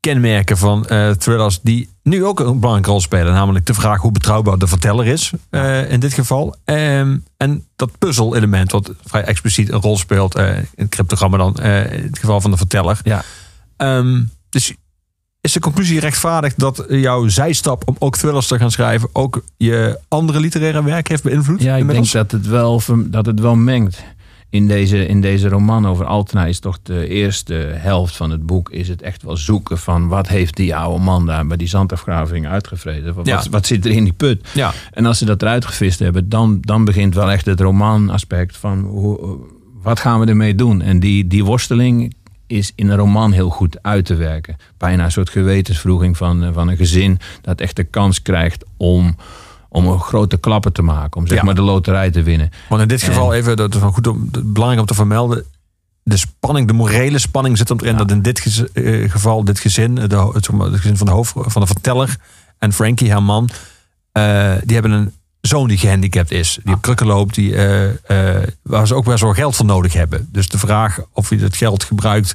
kenmerken 0.00 0.58
van 0.58 0.86
eh, 0.86 1.10
thrillers 1.10 1.60
die 1.62 1.88
nu 2.02 2.24
ook 2.24 2.40
een 2.40 2.60
belangrijke 2.60 2.90
rol 2.90 3.00
spelen. 3.00 3.32
Namelijk 3.32 3.66
de 3.66 3.74
vraag 3.74 4.00
hoe 4.00 4.12
betrouwbaar 4.12 4.58
de 4.58 4.66
verteller 4.66 5.06
is 5.06 5.32
eh, 5.50 5.90
in 5.90 6.00
dit 6.00 6.12
geval. 6.12 6.56
Ehm, 6.64 7.16
en 7.36 7.64
dat 7.76 7.98
puzzel-element 7.98 8.72
wat 8.72 8.92
vrij 9.04 9.24
expliciet 9.24 9.72
een 9.72 9.80
rol 9.80 9.98
speelt 9.98 10.34
eh, 10.34 10.56
in 10.56 10.66
het 10.74 10.88
cryptogramma 10.88 11.36
dan 11.36 11.56
in 11.62 12.02
het 12.02 12.18
geval 12.18 12.40
van 12.40 12.50
de 12.50 12.56
verteller. 12.56 13.00
Ja. 13.02 13.22
Ehm, 13.76 14.22
dus 14.48 14.74
is 15.40 15.52
de 15.52 15.60
conclusie 15.60 16.00
rechtvaardig 16.00 16.54
dat 16.54 16.84
jouw 16.88 17.28
zijstap 17.28 17.88
om 17.88 17.96
ook 17.98 18.16
thrillers 18.16 18.46
te 18.46 18.58
gaan 18.58 18.70
schrijven 18.70 19.08
ook 19.12 19.44
je 19.56 20.00
andere 20.08 20.40
literaire 20.40 20.84
werk 20.84 21.08
heeft 21.08 21.22
beïnvloed? 21.22 21.62
Ja, 21.62 21.74
ik 21.74 21.80
inmiddels? 21.80 22.10
denk 22.10 22.30
dat 22.30 22.40
het 22.40 22.50
wel, 22.50 22.82
dat 22.96 23.26
het 23.26 23.40
wel 23.40 23.54
mengt. 23.54 24.02
In 24.50 24.66
deze, 24.66 25.06
in 25.06 25.20
deze 25.20 25.48
roman 25.48 25.86
over 25.86 26.04
Altena 26.04 26.46
is 26.46 26.58
toch 26.58 26.78
de 26.82 27.08
eerste 27.08 27.54
helft 27.54 28.16
van 28.16 28.30
het 28.30 28.46
boek... 28.46 28.70
is 28.70 28.88
het 28.88 29.02
echt 29.02 29.22
wel 29.22 29.36
zoeken 29.36 29.78
van 29.78 30.08
wat 30.08 30.28
heeft 30.28 30.56
die 30.56 30.76
oude 30.76 31.04
man 31.04 31.26
daar... 31.26 31.46
bij 31.46 31.56
die 31.56 31.68
zandafgraving 31.68 32.46
uitgevreden. 32.46 33.14
Wat, 33.14 33.26
Ja. 33.26 33.36
wat, 33.36 33.46
wat 33.46 33.66
zit 33.66 33.84
er 33.84 33.90
in 33.90 34.04
die 34.04 34.12
put? 34.12 34.48
Ja, 34.54 34.72
En 34.92 35.06
als 35.06 35.18
ze 35.18 35.24
dat 35.24 35.42
eruit 35.42 35.64
gevist 35.64 35.98
hebben, 35.98 36.28
dan, 36.28 36.58
dan 36.60 36.84
begint 36.84 37.14
wel 37.14 37.30
echt 37.30 37.46
het 37.46 37.60
romanaspect 37.60 38.56
van 38.56 38.80
hoe, 38.80 39.38
wat 39.82 40.00
gaan 40.00 40.20
we 40.20 40.26
ermee 40.26 40.54
doen? 40.54 40.82
En 40.82 41.00
die, 41.00 41.26
die 41.26 41.44
worsteling 41.44 42.14
is 42.46 42.72
in 42.74 42.88
een 42.88 42.96
roman 42.96 43.32
heel 43.32 43.50
goed 43.50 43.82
uit 43.82 44.04
te 44.04 44.14
werken. 44.14 44.56
Bijna 44.78 45.04
een 45.04 45.12
soort 45.12 45.30
gewetensvroeging 45.30 46.16
van, 46.16 46.44
eh, 46.44 46.52
van 46.52 46.68
een 46.68 46.76
gezin 46.76 47.18
dat 47.42 47.60
echt 47.60 47.76
de 47.76 47.84
kans 47.84 48.22
krijgt 48.22 48.64
om, 48.76 49.16
om 49.72 49.86
een 49.86 50.00
grote 50.00 50.36
klappen 50.36 50.72
te 50.72 50.82
maken. 50.82 51.20
Om 51.20 51.26
zeg 51.26 51.38
Ja. 51.38 51.44
maar 51.44 51.54
de 51.54 51.62
loterij 51.62 52.10
te 52.10 52.22
winnen. 52.22 52.50
want 52.68 52.82
in 52.82 52.88
dit 52.88 53.00
En- 53.02 53.06
geval 53.08 53.34
even, 53.34 53.56
dat 53.56 53.74
is 53.74 53.80
goed 53.82 54.06
om, 54.06 54.30
belangrijk 54.44 54.80
om 54.80 54.86
te 54.86 54.94
vermelden. 54.94 55.44
De 56.02 56.16
spanning, 56.16 56.66
de 56.66 56.72
morele 56.72 57.18
spanning 57.18 57.58
zit 57.58 57.70
erin 57.70 57.96
dat 57.96 58.10
in 58.10 58.22
dit 58.22 58.40
gez- 58.40 58.64
eh, 58.72 59.10
geval, 59.10 59.44
dit 59.44 59.58
gezin, 59.60 59.94
de, 59.94 60.30
het, 60.32 60.46
het 60.46 60.76
gezin 60.80 60.96
van 60.96 61.06
de 61.06 61.12
hoofd, 61.12 61.32
van 61.36 61.60
de 61.60 61.66
verteller 61.66 62.16
en 62.58 62.72
Frankie, 62.72 63.10
haar 63.12 63.22
man, 63.22 63.48
eh, 64.12 64.52
die 64.64 64.74
hebben 64.74 64.92
een 64.92 65.12
zoon 65.40 65.68
die 65.68 65.78
gehandicapt 65.78 66.30
is, 66.30 66.58
die 66.64 66.74
op 66.74 66.82
krukken 66.82 67.06
loopt, 67.06 67.34
die, 67.34 67.56
eh, 67.56 68.42
waar 68.62 68.86
ze 68.86 68.94
ook 68.94 69.04
best 69.04 69.20
wel 69.22 69.32
geld 69.32 69.56
voor 69.56 69.64
nodig 69.66 69.92
hebben. 69.92 70.28
Dus 70.32 70.48
de 70.48 70.58
vraag 70.58 70.98
of 71.12 71.30
je 71.30 71.36
dat 71.36 71.56
geld 71.56 71.84
gebruikt 71.84 72.34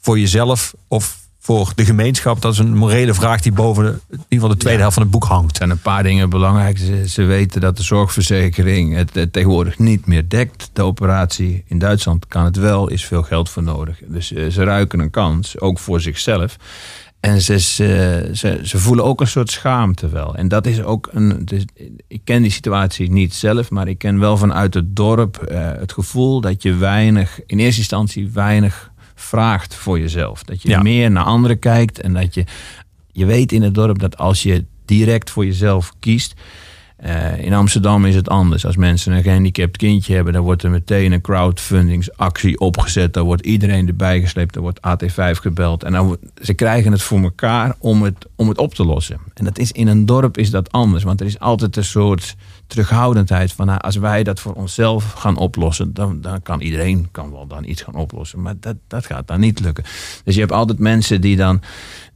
voor 0.00 0.18
jezelf 0.18 0.74
of 0.88 1.18
voor 1.50 1.72
de 1.74 1.84
gemeenschap, 1.84 2.40
dat 2.40 2.52
is 2.52 2.58
een 2.58 2.76
morele 2.76 3.14
vraag 3.14 3.40
die 3.40 3.52
boven 3.52 3.84
de, 3.84 3.90
in 3.90 3.96
ieder 4.10 4.26
geval 4.28 4.48
de 4.48 4.56
tweede 4.56 4.72
Ja. 4.76 4.80
helft 4.80 4.94
van 4.94 5.02
het 5.02 5.12
boek 5.12 5.24
hangt. 5.24 5.50
Er 5.50 5.56
zijn 5.56 5.70
een 5.70 5.80
paar 5.80 6.02
dingen 6.02 6.30
belangrijk. 6.30 6.78
Ze, 6.78 7.08
ze 7.08 7.22
weten 7.22 7.60
dat 7.60 7.76
de 7.76 7.82
zorgverzekering 7.82 8.94
het, 8.94 9.16
eh, 9.16 9.22
tegenwoordig 9.22 9.78
niet 9.78 10.06
meer 10.06 10.28
dekt. 10.28 10.70
De 10.72 10.82
operatie 10.82 11.64
in 11.66 11.78
Duitsland 11.78 12.26
kan 12.26 12.44
het 12.44 12.56
wel, 12.56 12.88
is 12.88 13.04
veel 13.04 13.22
geld 13.22 13.50
voor 13.50 13.62
nodig. 13.62 13.98
Dus 14.06 14.32
eh, 14.32 14.46
ze 14.46 14.64
ruiken 14.64 15.00
een 15.00 15.10
kans, 15.10 15.60
ook 15.60 15.78
voor 15.78 16.00
zichzelf. 16.00 16.56
En 17.20 17.40
ze, 17.40 17.58
ze, 17.58 18.30
ze, 18.32 18.60
ze 18.62 18.78
voelen 18.78 19.04
ook 19.04 19.20
een 19.20 19.26
soort 19.26 19.50
schaamte 19.50 20.08
wel. 20.08 20.34
En 20.34 20.48
dat 20.48 20.66
is 20.66 20.82
ook 20.82 21.08
een. 21.12 21.44
Dus, 21.44 21.64
ik 22.08 22.20
ken 22.24 22.42
die 22.42 22.50
situatie 22.50 23.10
niet 23.10 23.34
zelf, 23.34 23.70
maar 23.70 23.88
ik 23.88 23.98
ken 23.98 24.18
wel 24.18 24.36
vanuit 24.36 24.74
het 24.74 24.96
dorp 24.96 25.36
eh, 25.36 25.70
het 25.78 25.92
gevoel 25.92 26.40
dat 26.40 26.62
je 26.62 26.74
weinig, 26.74 27.40
in 27.46 27.58
eerste 27.58 27.80
instantie 27.80 28.30
weinig 28.32 28.89
vraagt 29.20 29.74
voor 29.74 29.98
jezelf. 29.98 30.42
Dat 30.42 30.62
je 30.62 30.68
Ja. 30.68 30.82
meer 30.82 31.10
naar 31.10 31.24
anderen 31.24 31.58
kijkt 31.58 32.00
en 32.00 32.12
dat 32.12 32.34
je. 32.34 32.44
Je 33.12 33.26
weet 33.26 33.52
in 33.52 33.62
het 33.62 33.74
dorp 33.74 33.98
dat 33.98 34.16
als 34.18 34.42
je 34.42 34.64
direct 34.84 35.30
voor 35.30 35.44
jezelf 35.44 35.92
kiest. 35.98 36.34
Eh, 37.00 37.44
in 37.44 37.52
Amsterdam 37.52 38.04
is 38.04 38.14
het 38.14 38.28
anders. 38.28 38.66
Als 38.66 38.76
mensen 38.76 39.12
een 39.12 39.22
gehandicapt 39.22 39.76
kindje 39.76 40.14
hebben, 40.14 40.32
dan 40.32 40.42
wordt 40.42 40.62
er 40.62 40.70
meteen 40.70 41.12
een 41.12 41.20
crowdfundingsactie 41.20 42.58
opgezet. 42.58 43.12
Dan 43.12 43.24
wordt 43.24 43.46
iedereen 43.46 43.88
erbij 43.88 44.20
gesleept. 44.20 44.54
Dan 44.54 44.62
wordt 44.62 44.80
AT5 44.80 45.40
gebeld. 45.40 45.82
En 45.82 45.92
dan 45.92 46.18
ze 46.42 46.54
krijgen 46.54 46.92
het 46.92 47.02
voor 47.02 47.22
elkaar 47.22 47.74
om 47.78 48.02
het, 48.02 48.26
om 48.36 48.48
het 48.48 48.58
op 48.58 48.74
te 48.74 48.84
lossen. 48.84 49.20
En 49.34 49.44
dat 49.44 49.58
is 49.58 49.72
in 49.72 49.86
een 49.86 50.06
dorp 50.06 50.38
is 50.38 50.50
dat 50.50 50.72
anders. 50.72 51.04
Want 51.04 51.20
er 51.20 51.26
is 51.26 51.38
altijd 51.38 51.76
een 51.76 51.84
soort 51.84 52.36
terughoudendheid 52.66 53.52
van 53.52 53.66
nou, 53.66 53.80
als 53.80 53.96
wij 53.96 54.22
dat 54.22 54.40
voor 54.40 54.52
onszelf 54.52 55.12
gaan 55.12 55.36
oplossen, 55.36 55.94
dan, 55.94 56.20
dan 56.20 56.42
kan 56.42 56.60
iedereen 56.60 57.08
kan 57.10 57.30
wel 57.30 57.46
dan 57.46 57.64
iets 57.64 57.82
gaan 57.82 57.94
oplossen. 57.94 58.42
Maar 58.42 58.54
dat, 58.60 58.76
dat 58.88 59.06
gaat 59.06 59.28
dan 59.28 59.40
niet 59.40 59.60
lukken. 59.60 59.84
Dus 60.24 60.34
je 60.34 60.40
hebt 60.40 60.52
altijd 60.52 60.78
mensen 60.78 61.20
die 61.20 61.36
dan 61.36 61.60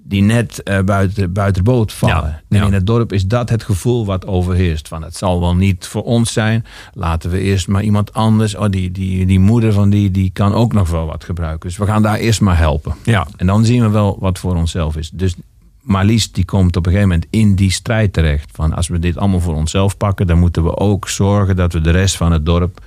die 0.07 0.23
net 0.23 0.63
eh, 0.63 0.81
buiten, 0.81 1.33
buiten 1.33 1.65
boot 1.65 1.93
vallen. 1.93 2.15
Ja, 2.15 2.43
en 2.49 2.59
ja. 2.59 2.67
in 2.67 2.73
het 2.73 2.87
dorp 2.87 3.13
is 3.13 3.27
dat 3.27 3.49
het 3.49 3.63
gevoel 3.63 4.07
wat 4.07 4.27
overheerst. 4.27 4.89
Van 4.89 5.03
het 5.03 5.17
zal 5.17 5.41
wel 5.41 5.57
niet 5.57 5.87
voor 5.87 6.03
ons 6.03 6.33
zijn. 6.33 6.65
Laten 6.93 7.31
we 7.31 7.41
eerst 7.41 7.69
maar 7.69 7.83
iemand 7.83 8.13
anders. 8.13 8.55
Oh, 8.55 8.69
die, 8.71 8.91
die, 8.91 9.27
die 9.27 9.41
moeder 9.41 9.73
van 9.73 9.91
die, 9.91 10.11
die 10.11 10.31
kan 10.31 10.53
ook 10.53 10.73
nog 10.73 10.91
wel 10.91 11.07
wat 11.07 11.25
gebruiken. 11.25 11.69
Dus 11.69 11.79
we 11.79 11.87
gaan 11.87 12.03
daar 12.03 12.17
eerst 12.17 12.41
maar 12.41 12.59
helpen. 12.59 12.95
Ja, 13.03 13.27
En 13.37 13.47
dan 13.47 13.65
zien 13.65 13.83
we 13.83 13.89
wel 13.89 14.17
wat 14.21 14.39
voor 14.39 14.57
onszelf 14.57 14.97
is. 14.97 15.11
Dus 15.11 15.35
Marlies 15.81 16.33
die 16.33 16.45
komt 16.45 16.77
op 16.77 16.87
een 16.87 16.93
gegeven 16.93 17.11
moment 17.11 17.29
in 17.31 17.55
die 17.55 17.71
strijd 17.71 18.13
terecht. 18.13 18.51
Van 18.53 18.75
als 18.75 18.89
we 18.89 18.99
dit 18.99 19.17
allemaal 19.17 19.41
voor 19.41 19.55
onszelf 19.55 19.97
pakken, 19.97 20.27
dan 20.27 20.39
moeten 20.39 20.65
we 20.65 20.77
ook 20.77 21.09
zorgen 21.09 21.57
dat 21.57 21.73
we 21.73 21.81
de 21.81 21.91
rest 21.91 22.17
van 22.17 22.33
het 22.33 22.47
dorp 22.47 22.81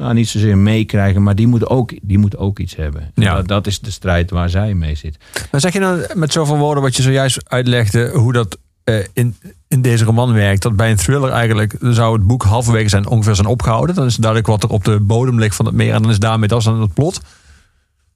nou, 0.00 0.14
niet 0.14 0.28
zozeer 0.28 0.58
meekrijgen, 0.58 1.22
maar 1.22 1.34
die 1.34 1.46
moeten 1.46 1.70
ook, 1.70 1.92
die 2.02 2.18
moeten 2.18 2.38
ook 2.38 2.58
iets 2.58 2.76
hebben. 2.76 3.00
En 3.00 3.22
Ja. 3.22 3.34
Dat, 3.34 3.48
dat 3.48 3.66
is 3.66 3.80
de 3.80 3.90
strijd 3.90 4.30
waar 4.30 4.50
zij 4.50 4.74
mee 4.74 4.94
zit. 4.94 5.16
Maar 5.50 5.60
zeg 5.60 5.72
je 5.72 5.78
nou 5.78 6.04
met 6.14 6.32
zoveel 6.32 6.56
woorden 6.56 6.82
wat 6.82 6.96
je 6.96 7.02
zojuist 7.02 7.40
uitlegde, 7.48 8.10
hoe 8.14 8.32
dat 8.32 8.58
eh, 8.84 9.04
in, 9.12 9.36
in 9.68 9.82
deze 9.82 10.04
roman 10.04 10.32
werkt. 10.32 10.62
Dat 10.62 10.76
bij 10.76 10.90
een 10.90 10.96
thriller 10.96 11.30
eigenlijk 11.30 11.76
zou 11.80 12.12
het 12.16 12.26
boek 12.26 12.42
halverwege 12.42 12.88
zijn 12.88 13.06
ongeveer 13.06 13.34
zijn 13.34 13.46
opgehouden. 13.46 13.94
Dan 13.94 14.06
is 14.06 14.12
het 14.12 14.22
duidelijk 14.22 14.50
wat 14.50 14.62
er 14.62 14.70
op 14.70 14.84
de 14.84 15.00
bodem 15.00 15.38
ligt 15.38 15.56
van 15.56 15.66
het 15.66 15.74
meer. 15.74 15.94
En 15.94 16.02
dan 16.02 16.10
is 16.10 16.18
daarmee 16.18 16.48
dat 16.48 16.62
dan 16.62 16.80
het 16.80 16.94
plot. 16.94 17.20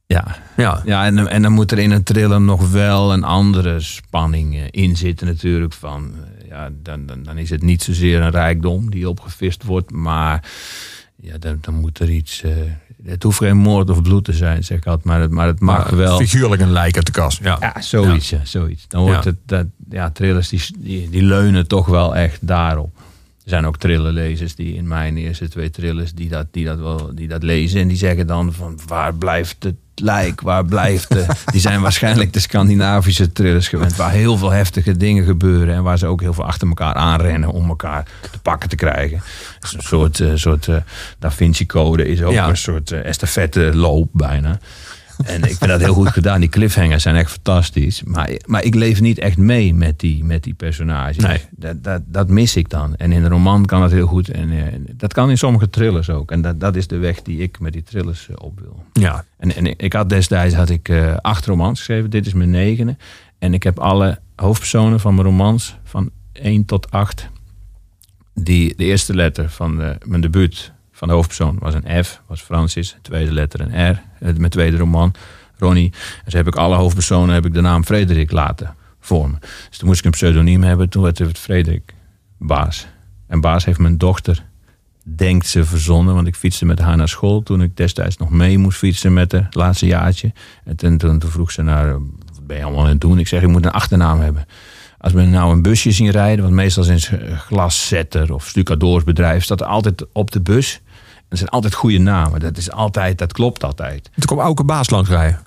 Ja, 0.06 0.36
Ja, 0.56 0.82
ja 0.84 1.04
en, 1.04 1.28
en 1.28 1.42
dan 1.42 1.52
moet 1.52 1.72
er 1.72 1.78
in 1.78 1.90
een 1.90 2.02
thriller 2.02 2.40
nog 2.40 2.70
wel 2.70 3.12
een 3.12 3.24
andere 3.24 3.80
spanning 3.80 4.54
eh, 4.54 4.62
in 4.70 4.96
zitten 4.96 5.26
natuurlijk. 5.26 5.72
Van, 5.72 6.12
eh, 6.14 6.48
ja, 6.48 6.70
dan, 6.82 7.06
dan, 7.06 7.22
dan 7.22 7.38
is 7.38 7.50
het 7.50 7.62
niet 7.62 7.82
zozeer 7.82 8.20
een 8.20 8.30
rijkdom 8.30 8.90
die 8.90 9.08
opgevist 9.08 9.62
wordt. 9.62 9.90
Maar 9.90 10.44
ja, 11.24 11.38
dan, 11.38 11.58
dan 11.60 11.74
moet 11.74 11.98
er 11.98 12.10
iets... 12.10 12.42
eh, 12.42 12.50
het 13.04 13.22
hoeft 13.22 13.38
geen 13.38 13.56
moord 13.56 13.90
of 13.90 14.02
bloed 14.02 14.24
te 14.24 14.32
zijn, 14.32 14.64
zeg 14.64 14.78
ik 14.78 14.86
altijd. 14.86 15.04
Maar 15.04 15.20
het, 15.20 15.30
maar 15.30 15.46
het 15.46 15.60
mag 15.60 15.90
maar 15.90 15.96
wel... 15.96 16.18
figuurlijk 16.18 16.62
een 16.62 16.72
lijk 16.72 16.96
uit 16.96 17.06
de 17.06 17.12
kast. 17.12 17.42
Ja. 17.42 17.56
Ja, 17.60 17.80
zoiets. 17.80 18.30
Ja. 18.30 18.40
zoiets. 18.44 18.84
Dan 18.88 19.02
wordt 19.02 19.24
Ja. 19.24 19.30
het, 19.30 19.38
dat, 19.46 19.66
ja, 19.90 20.10
thrillers 20.10 20.48
die, 20.48 20.62
die, 20.78 21.10
die 21.10 21.22
leunen 21.22 21.66
toch 21.68 21.86
wel 21.86 22.16
echt 22.16 22.38
daarop. 22.46 22.96
Er 23.44 23.50
zijn 23.50 23.66
ook 23.66 23.76
thrillerlezers 23.76 24.54
die 24.54 24.74
in 24.74 24.88
mijn 24.88 25.16
eerste 25.16 25.48
twee 25.48 25.70
thrillers 25.70 26.12
die 26.14 26.28
dat, 26.28 26.46
die 26.50 26.64
dat, 26.64 26.78
wel, 26.78 27.10
die 27.14 27.28
dat 27.28 27.42
lezen. 27.42 27.80
En 27.80 27.88
die 27.88 27.96
zeggen 27.96 28.26
dan 28.26 28.52
van 28.52 28.78
waar 28.86 29.14
blijft 29.14 29.62
het 29.62 29.74
lijk, 29.94 30.40
waar 30.40 30.64
blijft 30.64 31.08
de... 31.12 31.26
Die 31.52 31.60
zijn 31.60 31.80
waarschijnlijk 31.80 32.32
de 32.32 32.40
Scandinavische 32.40 33.32
thrillers 33.32 33.68
gewend. 33.68 33.96
Waar 33.96 34.10
heel 34.10 34.36
veel 34.36 34.50
heftige 34.50 34.96
dingen 34.96 35.24
gebeuren. 35.24 35.74
En 35.74 35.82
waar 35.82 35.98
ze 35.98 36.06
ook 36.06 36.20
heel 36.20 36.32
veel 36.34 36.44
achter 36.44 36.68
elkaar 36.68 36.94
aanrennen 36.94 37.48
om 37.50 37.68
elkaar 37.68 38.04
te 38.30 38.38
pakken 38.38 38.68
te 38.68 38.76
krijgen. 38.76 39.22
Het 39.54 39.64
is 39.64 39.72
een 39.72 39.82
soort, 39.82 40.20
eh, 40.20 40.30
soort 40.34 40.68
eh, 40.68 40.76
Da 41.18 41.30
Vinci 41.30 41.66
Code 41.66 42.08
is 42.08 42.22
ook 42.22 42.32
Ja. 42.32 42.48
een 42.48 42.56
soort 42.56 42.90
eh, 42.90 43.04
estafette 43.04 43.70
loop 43.74 44.08
bijna. 44.12 44.58
En 45.24 45.42
ik 45.42 45.56
vind 45.56 45.70
dat 45.70 45.80
heel 45.80 45.94
goed 45.94 46.08
gedaan. 46.08 46.40
Die 46.40 46.48
cliffhangers 46.48 47.02
zijn 47.02 47.16
echt 47.16 47.30
fantastisch. 47.30 48.02
Maar, 48.02 48.30
maar 48.46 48.64
ik 48.64 48.74
leef 48.74 49.00
niet 49.00 49.18
echt 49.18 49.36
mee 49.36 49.74
met 49.74 50.00
die, 50.00 50.24
met 50.24 50.42
die 50.42 50.54
personages. 50.54 51.16
Nee. 51.16 51.40
Dat, 51.50 51.84
dat, 51.84 52.02
dat 52.06 52.28
mis 52.28 52.56
ik 52.56 52.68
dan. 52.68 52.96
En 52.96 53.12
in 53.12 53.24
een 53.24 53.30
roman 53.30 53.66
kan 53.66 53.80
dat 53.80 53.90
heel 53.90 54.06
goed. 54.06 54.28
En 54.28 54.50
eh, 54.50 54.80
dat 54.92 55.12
kan 55.12 55.30
in 55.30 55.38
sommige 55.38 55.70
thrillers 55.70 56.10
ook. 56.10 56.30
En 56.30 56.42
dat, 56.42 56.60
dat 56.60 56.76
is 56.76 56.86
de 56.86 56.96
weg 56.96 57.22
die 57.22 57.38
ik 57.38 57.60
met 57.60 57.72
die 57.72 57.82
thrillers 57.82 58.28
eh, 58.28 58.36
op 58.38 58.60
wil. 58.60 58.84
ja. 58.92 59.24
En, 59.38 59.54
en 59.54 59.78
ik 59.78 59.92
had 59.92 60.08
destijds 60.08 60.54
had 60.54 60.68
ik, 60.68 60.88
eh, 60.88 61.16
acht 61.16 61.46
romans 61.46 61.78
geschreven. 61.78 62.10
Dit 62.10 62.26
is 62.26 62.32
mijn 62.32 62.50
negende. 62.50 62.96
En 63.38 63.54
ik 63.54 63.62
heb 63.62 63.78
alle 63.78 64.18
hoofdpersonen 64.36 65.00
van 65.00 65.14
mijn 65.14 65.26
romans 65.26 65.76
van 65.84 66.10
1 66.32 66.64
tot 66.64 66.90
8. 66.90 67.28
Die, 68.34 68.76
de 68.76 68.84
eerste 68.84 69.14
letter 69.14 69.50
van 69.50 69.76
de, 69.76 69.98
mijn 70.04 70.20
debuut 70.20 70.72
van 70.96 71.08
de 71.08 71.14
hoofdpersoon 71.14 71.56
was 71.58 71.74
een 71.74 72.04
F, 72.04 72.20
was 72.26 72.40
Francis. 72.42 72.92
De 72.92 73.00
tweede 73.02 73.32
letter 73.32 73.60
een 73.60 73.90
R. 73.92 74.02
eh, 74.20 74.34
Mijn 74.36 74.50
tweede 74.50 74.76
roman, 74.76 75.14
Ronnie. 75.58 75.92
En 76.24 76.30
zo 76.30 76.36
heb 76.36 76.46
ik 76.46 76.56
alle 76.56 76.76
hoofdpersonen 76.76 77.34
heb 77.34 77.46
ik 77.46 77.54
de 77.54 77.60
naam 77.60 77.84
Frederik 77.84 78.30
laten 78.30 78.74
vormen. 79.00 79.38
Dus 79.68 79.78
toen 79.78 79.88
moest 79.88 79.98
ik 79.98 80.04
een 80.04 80.10
pseudoniem 80.10 80.62
hebben. 80.62 80.88
Toen 80.88 81.02
werd 81.02 81.18
het 81.18 81.38
Frederik 81.38 81.94
Baas. 82.38 82.86
En 83.26 83.40
Baas 83.40 83.64
heeft 83.64 83.78
mijn 83.78 83.98
dochter 83.98 84.44
denkt 85.04 85.46
ze 85.46 85.64
verzonnen. 85.64 86.14
Want 86.14 86.26
ik 86.26 86.34
fietste 86.34 86.64
met 86.64 86.78
haar 86.78 86.96
naar 86.96 87.08
school 87.08 87.42
toen 87.42 87.62
ik 87.62 87.76
destijds 87.76 88.16
nog 88.16 88.30
mee 88.30 88.58
moest 88.58 88.78
fietsen 88.78 89.12
met 89.12 89.32
haar 89.32 89.46
laatste 89.50 89.86
jaartje. 89.86 90.32
En 90.64 90.76
toen, 90.76 90.98
toen, 90.98 91.20
vroeg 91.20 91.50
ze 91.50 91.62
naar, 91.62 91.92
wat 91.92 92.46
ben 92.46 92.56
je 92.56 92.64
allemaal 92.64 92.82
aan 92.82 92.88
het 92.88 93.00
doen? 93.00 93.18
Ik 93.18 93.28
zeg, 93.28 93.42
ik 93.42 93.48
moet 93.48 93.64
een 93.64 93.70
achternaam 93.70 94.20
hebben. 94.20 94.46
Als 95.04 95.12
we 95.12 95.22
nou 95.22 95.52
een 95.52 95.62
busje 95.62 95.92
zien 95.92 96.10
rijden, 96.10 96.44
want 96.44 96.56
meestal 96.56 96.88
is 96.90 97.08
een 97.10 97.38
glaszetter 97.38 98.34
of 98.34 98.46
stucadoorsbedrijf, 98.46 99.44
staat 99.44 99.60
er 99.60 99.66
altijd 99.66 100.06
op 100.12 100.30
de 100.30 100.40
bus. 100.40 100.80
En 101.16 101.24
er 101.28 101.36
zijn 101.36 101.48
altijd 101.48 101.74
goede 101.74 101.98
namen. 101.98 102.40
Dat 102.40 102.56
is 102.56 102.70
altijd, 102.70 103.18
dat 103.18 103.32
klopt 103.32 103.64
altijd. 103.64 104.02
Toen 104.14 104.24
kwam 104.26 104.38
Auke 104.38 104.64
Baas 104.64 104.90
langs 104.90 105.08
rijden. 105.10 105.38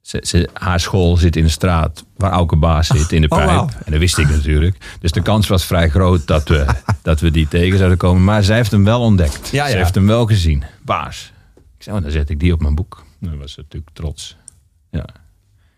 Ze, 0.00 0.22
ze, 0.26 0.48
haar 0.52 0.80
school 0.80 1.16
zit 1.16 1.36
in 1.36 1.42
de 1.44 1.48
straat 1.50 2.04
waar 2.16 2.30
Auke 2.30 2.56
Baas 2.56 2.86
zit, 2.86 3.12
in 3.12 3.20
de 3.20 3.28
Oh, 3.28 3.36
pijp. 3.36 3.48
wauw. 3.50 3.68
En 3.84 3.90
dat 3.90 4.00
wist 4.00 4.18
ik 4.18 4.28
natuurlijk. 4.28 4.96
Dus 5.00 5.12
de 5.12 5.22
kans 5.22 5.48
was 5.48 5.64
vrij 5.64 5.88
groot 5.88 6.26
dat 6.26 6.48
we, 6.48 6.66
dat 7.02 7.20
we 7.20 7.30
die 7.30 7.48
tegen 7.48 7.76
zouden 7.78 7.98
komen. 7.98 8.24
Maar 8.24 8.44
zij 8.44 8.56
heeft 8.56 8.70
hem 8.70 8.84
wel 8.84 9.00
ontdekt. 9.00 9.48
Ja, 9.48 9.66
Ze 9.66 9.72
ja. 9.72 9.78
heeft 9.78 9.94
hem 9.94 10.06
wel 10.06 10.26
gezien. 10.26 10.64
Baas. 10.82 11.32
Ik 11.56 11.82
zei, 11.82 11.96
oh, 11.96 12.02
dan 12.02 12.10
zet 12.10 12.30
ik 12.30 12.40
die 12.40 12.52
op 12.52 12.60
mijn 12.60 12.74
boek. 12.74 13.04
Dan 13.20 13.38
was 13.38 13.52
ze 13.52 13.60
natuurlijk 13.60 13.92
trots. 13.94 14.36
Ja. 14.90 15.04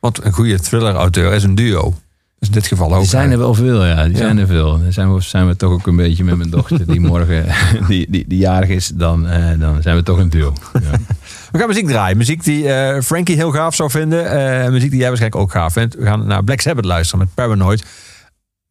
Want 0.00 0.24
een 0.24 0.32
goede 0.32 0.60
thriller-auteur 0.60 1.32
is 1.32 1.42
een 1.42 1.54
duo. 1.54 1.94
Dus 2.38 2.48
in 2.48 2.54
dit 2.54 2.66
geval 2.66 2.94
ook. 2.94 3.00
Die 3.00 3.08
zijn 3.08 3.30
er 3.30 3.38
wel 3.38 3.54
veel, 3.54 3.84
ja. 3.86 4.02
Die 4.04 4.12
Ja. 4.12 4.18
zijn 4.18 4.38
er 4.38 4.46
veel. 4.46 4.78
Dan 4.80 4.92
zijn 4.92 5.14
we, 5.14 5.20
zijn 5.20 5.46
we 5.46 5.56
toch 5.56 5.72
ook 5.72 5.86
een 5.86 5.96
beetje 5.96 6.24
met 6.24 6.36
mijn 6.36 6.50
dochter, 6.50 6.86
die 6.86 7.00
morgen 7.00 7.44
die, 7.88 8.06
die, 8.10 8.24
die 8.28 8.38
jarig 8.38 8.68
is. 8.68 8.88
Dan, 8.94 9.26
eh, 9.28 9.60
dan 9.60 9.82
zijn 9.82 9.96
we 9.96 10.02
toch 10.02 10.18
een 10.18 10.28
duo. 10.30 10.52
Ja. 10.72 10.80
We 11.52 11.58
gaan 11.58 11.68
muziek 11.68 11.86
draaien. 11.86 12.16
Muziek 12.16 12.44
die 12.44 12.72
eh, 12.72 13.02
Frankie 13.02 13.36
heel 13.36 13.50
gaaf 13.50 13.74
zou 13.74 13.90
vinden. 13.90 14.30
eh, 14.64 14.70
muziek 14.70 14.90
die 14.90 14.98
jij 14.98 15.08
waarschijnlijk 15.08 15.42
ook 15.42 15.50
gaaf 15.50 15.72
vindt. 15.72 15.94
We 15.94 16.04
gaan 16.04 16.26
naar 16.26 16.44
Black 16.44 16.60
Sabbath 16.60 16.84
luisteren 16.84 17.18
met 17.24 17.34
Paranoid. 17.34 17.80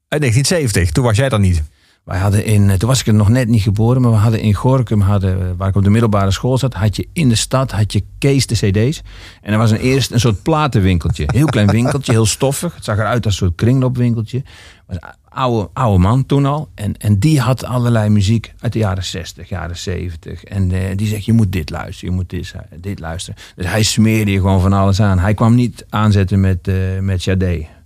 Uit 0.07 0.22
1970. 0.22 0.91
Toen 0.91 1.03
was 1.03 1.18
jij 1.18 1.30
dan 1.30 1.41
niet. 1.41 1.63
Wij 2.07 2.19
hadden 2.19 2.45
in, 2.45 2.69
eh, 2.69 2.75
toen 2.77 2.89
was 2.89 2.99
ik 2.99 3.07
er 3.07 3.13
nog 3.13 3.29
net 3.29 3.47
niet 3.47 3.61
geboren, 3.61 4.01
maar 4.01 4.11
we 4.11 4.17
hadden 4.17 4.39
in 4.39 4.53
Gorkum, 4.53 5.01
hadden, 5.01 5.57
waar 5.57 5.67
ik 5.67 5.75
op 5.75 5.83
de 5.83 5.89
middelbare 5.89 6.31
school 6.31 6.57
zat, 6.57 6.73
had 6.73 6.95
je 6.95 7.07
in 7.13 7.29
de 7.29 7.35
stad 7.35 7.71
had 7.71 7.93
je 7.93 8.03
Kees 8.17 8.47
de 8.47 8.55
CD's. 8.55 9.01
En 9.41 9.51
er 9.51 9.57
was 9.57 9.71
een 9.71 9.77
eerst 9.77 10.11
een 10.11 10.19
soort 10.19 10.41
platenwinkeltje. 10.41 11.23
Heel 11.27 11.45
klein 11.45 11.67
winkeltje, 11.67 12.11
heel 12.11 12.25
stoffig. 12.25 12.75
Het 12.75 12.83
zag 12.83 12.97
eruit 12.97 13.25
als 13.25 13.33
een 13.33 13.47
soort 13.47 13.55
kringloopwinkeltje. 13.55 14.43
Was 14.85 14.97
een 14.99 15.67
oude, 15.73 15.97
man 15.97 16.25
toen 16.25 16.45
al. 16.45 16.69
En, 16.75 16.97
en 16.97 17.19
die 17.19 17.39
had 17.39 17.63
allerlei 17.63 18.09
muziek 18.09 18.53
uit 18.59 18.73
de 18.73 18.79
jaren 18.79 19.03
60, 19.03 19.49
jaren 19.49 19.77
70. 19.77 20.43
En 20.43 20.71
eh, 20.71 20.97
die 20.97 21.07
zegt, 21.07 21.25
je 21.25 21.33
moet 21.33 21.51
dit 21.51 21.69
luisteren, 21.69 22.09
je 22.09 22.15
moet 22.15 22.29
dit, 22.29 22.53
dit 22.81 22.99
luisteren. 22.99 23.39
Dus 23.55 23.65
hij 23.65 23.83
smeerde 23.83 24.31
je 24.31 24.39
gewoon 24.39 24.61
van 24.61 24.73
alles 24.73 25.01
aan. 25.01 25.19
Hij 25.19 25.33
kwam 25.33 25.55
niet 25.55 25.85
aanzetten 25.89 26.39
met, 26.39 26.67
eh 26.67 26.99
met. 26.99 27.25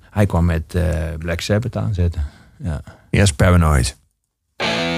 Hij 0.09 0.25
kwam 0.25 0.45
met 0.45 0.75
Black 1.17 1.41
Sabbath 1.41 1.77
aanzetten. 1.77 2.25
Ja. 2.57 2.81
Yes, 3.09 3.33
Paranoid. 3.33 3.99
Bye. 4.61 4.90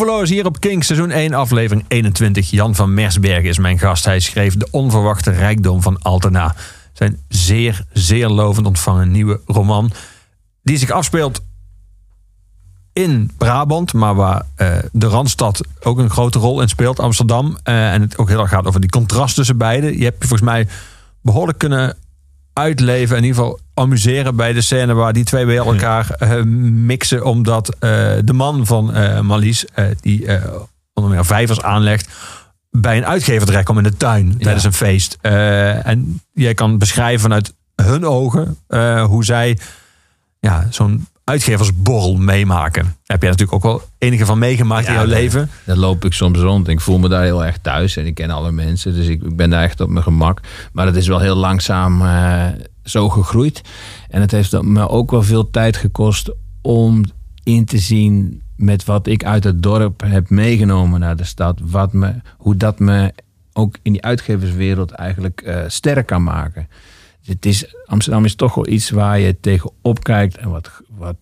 Overloos 0.00 0.30
hier 0.30 0.46
op 0.46 0.60
King, 0.60 0.84
seizoen 0.84 1.10
1, 1.10 1.34
aflevering 1.34 1.84
21. 1.88 2.50
Jan 2.50 2.74
van 2.74 2.94
Mersbergen 2.94 3.48
is 3.48 3.58
mijn 3.58 3.78
gast. 3.78 4.04
Hij 4.04 4.20
schreef 4.20 4.56
De 4.56 4.68
Onverwachte 4.70 5.30
Rijkdom 5.30 5.82
van 5.82 6.02
Altena. 6.02 6.54
Zijn 6.92 7.18
zeer, 7.28 7.84
zeer 7.92 8.28
lovend 8.28 8.66
ontvangen 8.66 9.10
nieuwe 9.10 9.40
roman. 9.46 9.90
Die 10.62 10.78
zich 10.78 10.90
afspeelt 10.90 11.42
in 12.92 13.30
Brabant, 13.38 13.92
maar 13.92 14.14
waar 14.14 14.46
eh, 14.54 14.78
de 14.92 15.06
Randstad 15.06 15.60
ook 15.80 15.98
een 15.98 16.10
grote 16.10 16.38
rol 16.38 16.60
in 16.60 16.68
speelt, 16.68 17.00
Amsterdam. 17.00 17.58
Eh, 17.62 17.92
en 17.92 18.00
het 18.00 18.18
ook 18.18 18.28
heel 18.28 18.40
erg 18.40 18.50
gaat 18.50 18.66
over 18.66 18.80
die 18.80 18.90
contrast 18.90 19.34
tussen 19.34 19.56
beiden. 19.56 19.98
Je 19.98 20.04
hebt 20.04 20.22
je 20.22 20.28
volgens 20.28 20.50
mij 20.50 20.68
behoorlijk 21.22 21.58
kunnen 21.58 21.96
uitleven, 22.60 23.16
in 23.16 23.24
ieder 23.24 23.40
geval 23.40 23.60
amuseren 23.74 24.36
bij 24.36 24.52
de 24.52 24.60
scène 24.60 24.94
waar 24.94 25.12
die 25.12 25.24
twee 25.24 25.46
bij 25.46 25.56
elkaar 25.56 26.10
eh, 26.10 26.42
mixen, 26.42 27.24
omdat 27.24 27.68
eh, 27.68 27.80
de 28.24 28.32
man 28.32 28.66
van 28.66 28.84
Marlies, 29.26 29.64
eh, 29.64 29.84
die 30.00 30.26
onder 30.92 31.12
meer 31.12 31.24
vijvers 31.24 31.62
aanlegt, 31.62 32.08
bij 32.70 32.96
een 32.96 33.06
uitgever 33.06 33.46
terechtkomt 33.46 33.78
in 33.78 33.84
de 33.84 33.96
tuin 33.96 34.38
tijdens 34.38 34.64
een 34.64 34.72
feest. 34.72 35.18
En 35.20 36.20
jij 36.32 36.54
kan 36.54 36.78
beschrijven 36.78 37.20
vanuit 37.20 37.54
hun 37.74 38.06
ogen 38.06 38.56
hoe 39.06 39.24
zij 39.24 39.58
ja, 40.40 40.66
zo'n 40.70 41.06
uitgeversborrel 41.30 42.16
meemaken. 42.16 42.96
Heb 43.04 43.22
jij 43.22 43.30
natuurlijk 43.30 43.64
ook 43.64 43.72
wel 43.72 43.82
enige 43.98 44.26
van 44.26 44.38
meegemaakt 44.38 44.86
in 44.86 44.92
jouw 44.92 45.04
leven. 45.04 45.50
Daar 45.64 45.76
loop 45.76 46.04
ik 46.04 46.12
soms 46.12 46.38
rond. 46.38 46.68
Ik 46.68 46.80
voel 46.80 46.98
me 46.98 47.08
daar 47.08 47.22
heel 47.22 47.44
erg 47.44 47.58
thuis. 47.58 47.96
En 47.96 48.06
ik 48.06 48.14
ken 48.14 48.30
alle 48.30 48.52
mensen. 48.52 48.94
Dus 48.94 49.06
ik, 49.06 49.36
ben 49.36 49.50
daar 49.50 49.62
echt 49.62 49.80
op 49.80 49.88
mijn 49.88 50.04
gemak. 50.04 50.40
Maar 50.72 50.86
het 50.86 50.96
is 50.96 51.06
wel 51.06 51.18
heel 51.18 51.34
langzaam 51.34 52.02
eh, 52.02 52.46
zo 52.84 53.08
gegroeid. 53.08 53.62
En 54.08 54.20
het 54.20 54.30
heeft 54.30 54.62
me 54.62 54.88
ook 54.88 55.10
wel 55.10 55.22
veel 55.22 55.50
tijd 55.50 55.76
gekost 55.76 56.30
om 56.62 57.04
in 57.42 57.64
te 57.64 57.78
zien 57.78 58.42
met 58.56 58.84
wat 58.84 59.06
ik 59.06 59.24
uit 59.24 59.44
het 59.44 59.62
dorp 59.62 60.02
heb 60.06 60.30
meegenomen 60.30 61.00
naar 61.00 61.16
de 61.16 61.24
stad. 61.24 61.58
Wat 61.62 61.92
me, 61.92 62.14
hoe 62.36 62.56
dat 62.56 62.78
me 62.78 63.12
ook 63.52 63.76
in 63.82 63.92
die 63.92 64.02
uitgeverswereld 64.02 64.90
eigenlijk 64.90 65.40
eh, 65.40 65.60
sterk 65.66 66.06
kan 66.06 66.22
maken. 66.22 66.68
Het 67.30 67.46
is, 67.46 67.74
Amsterdam 67.84 68.24
is 68.24 68.34
toch 68.34 68.54
wel 68.54 68.68
iets 68.68 68.90
waar 68.90 69.18
je 69.18 69.40
tegenop 69.40 70.02
kijkt 70.04 70.36
en 70.36 70.50
wat, 70.50 70.82
wat 70.88 71.16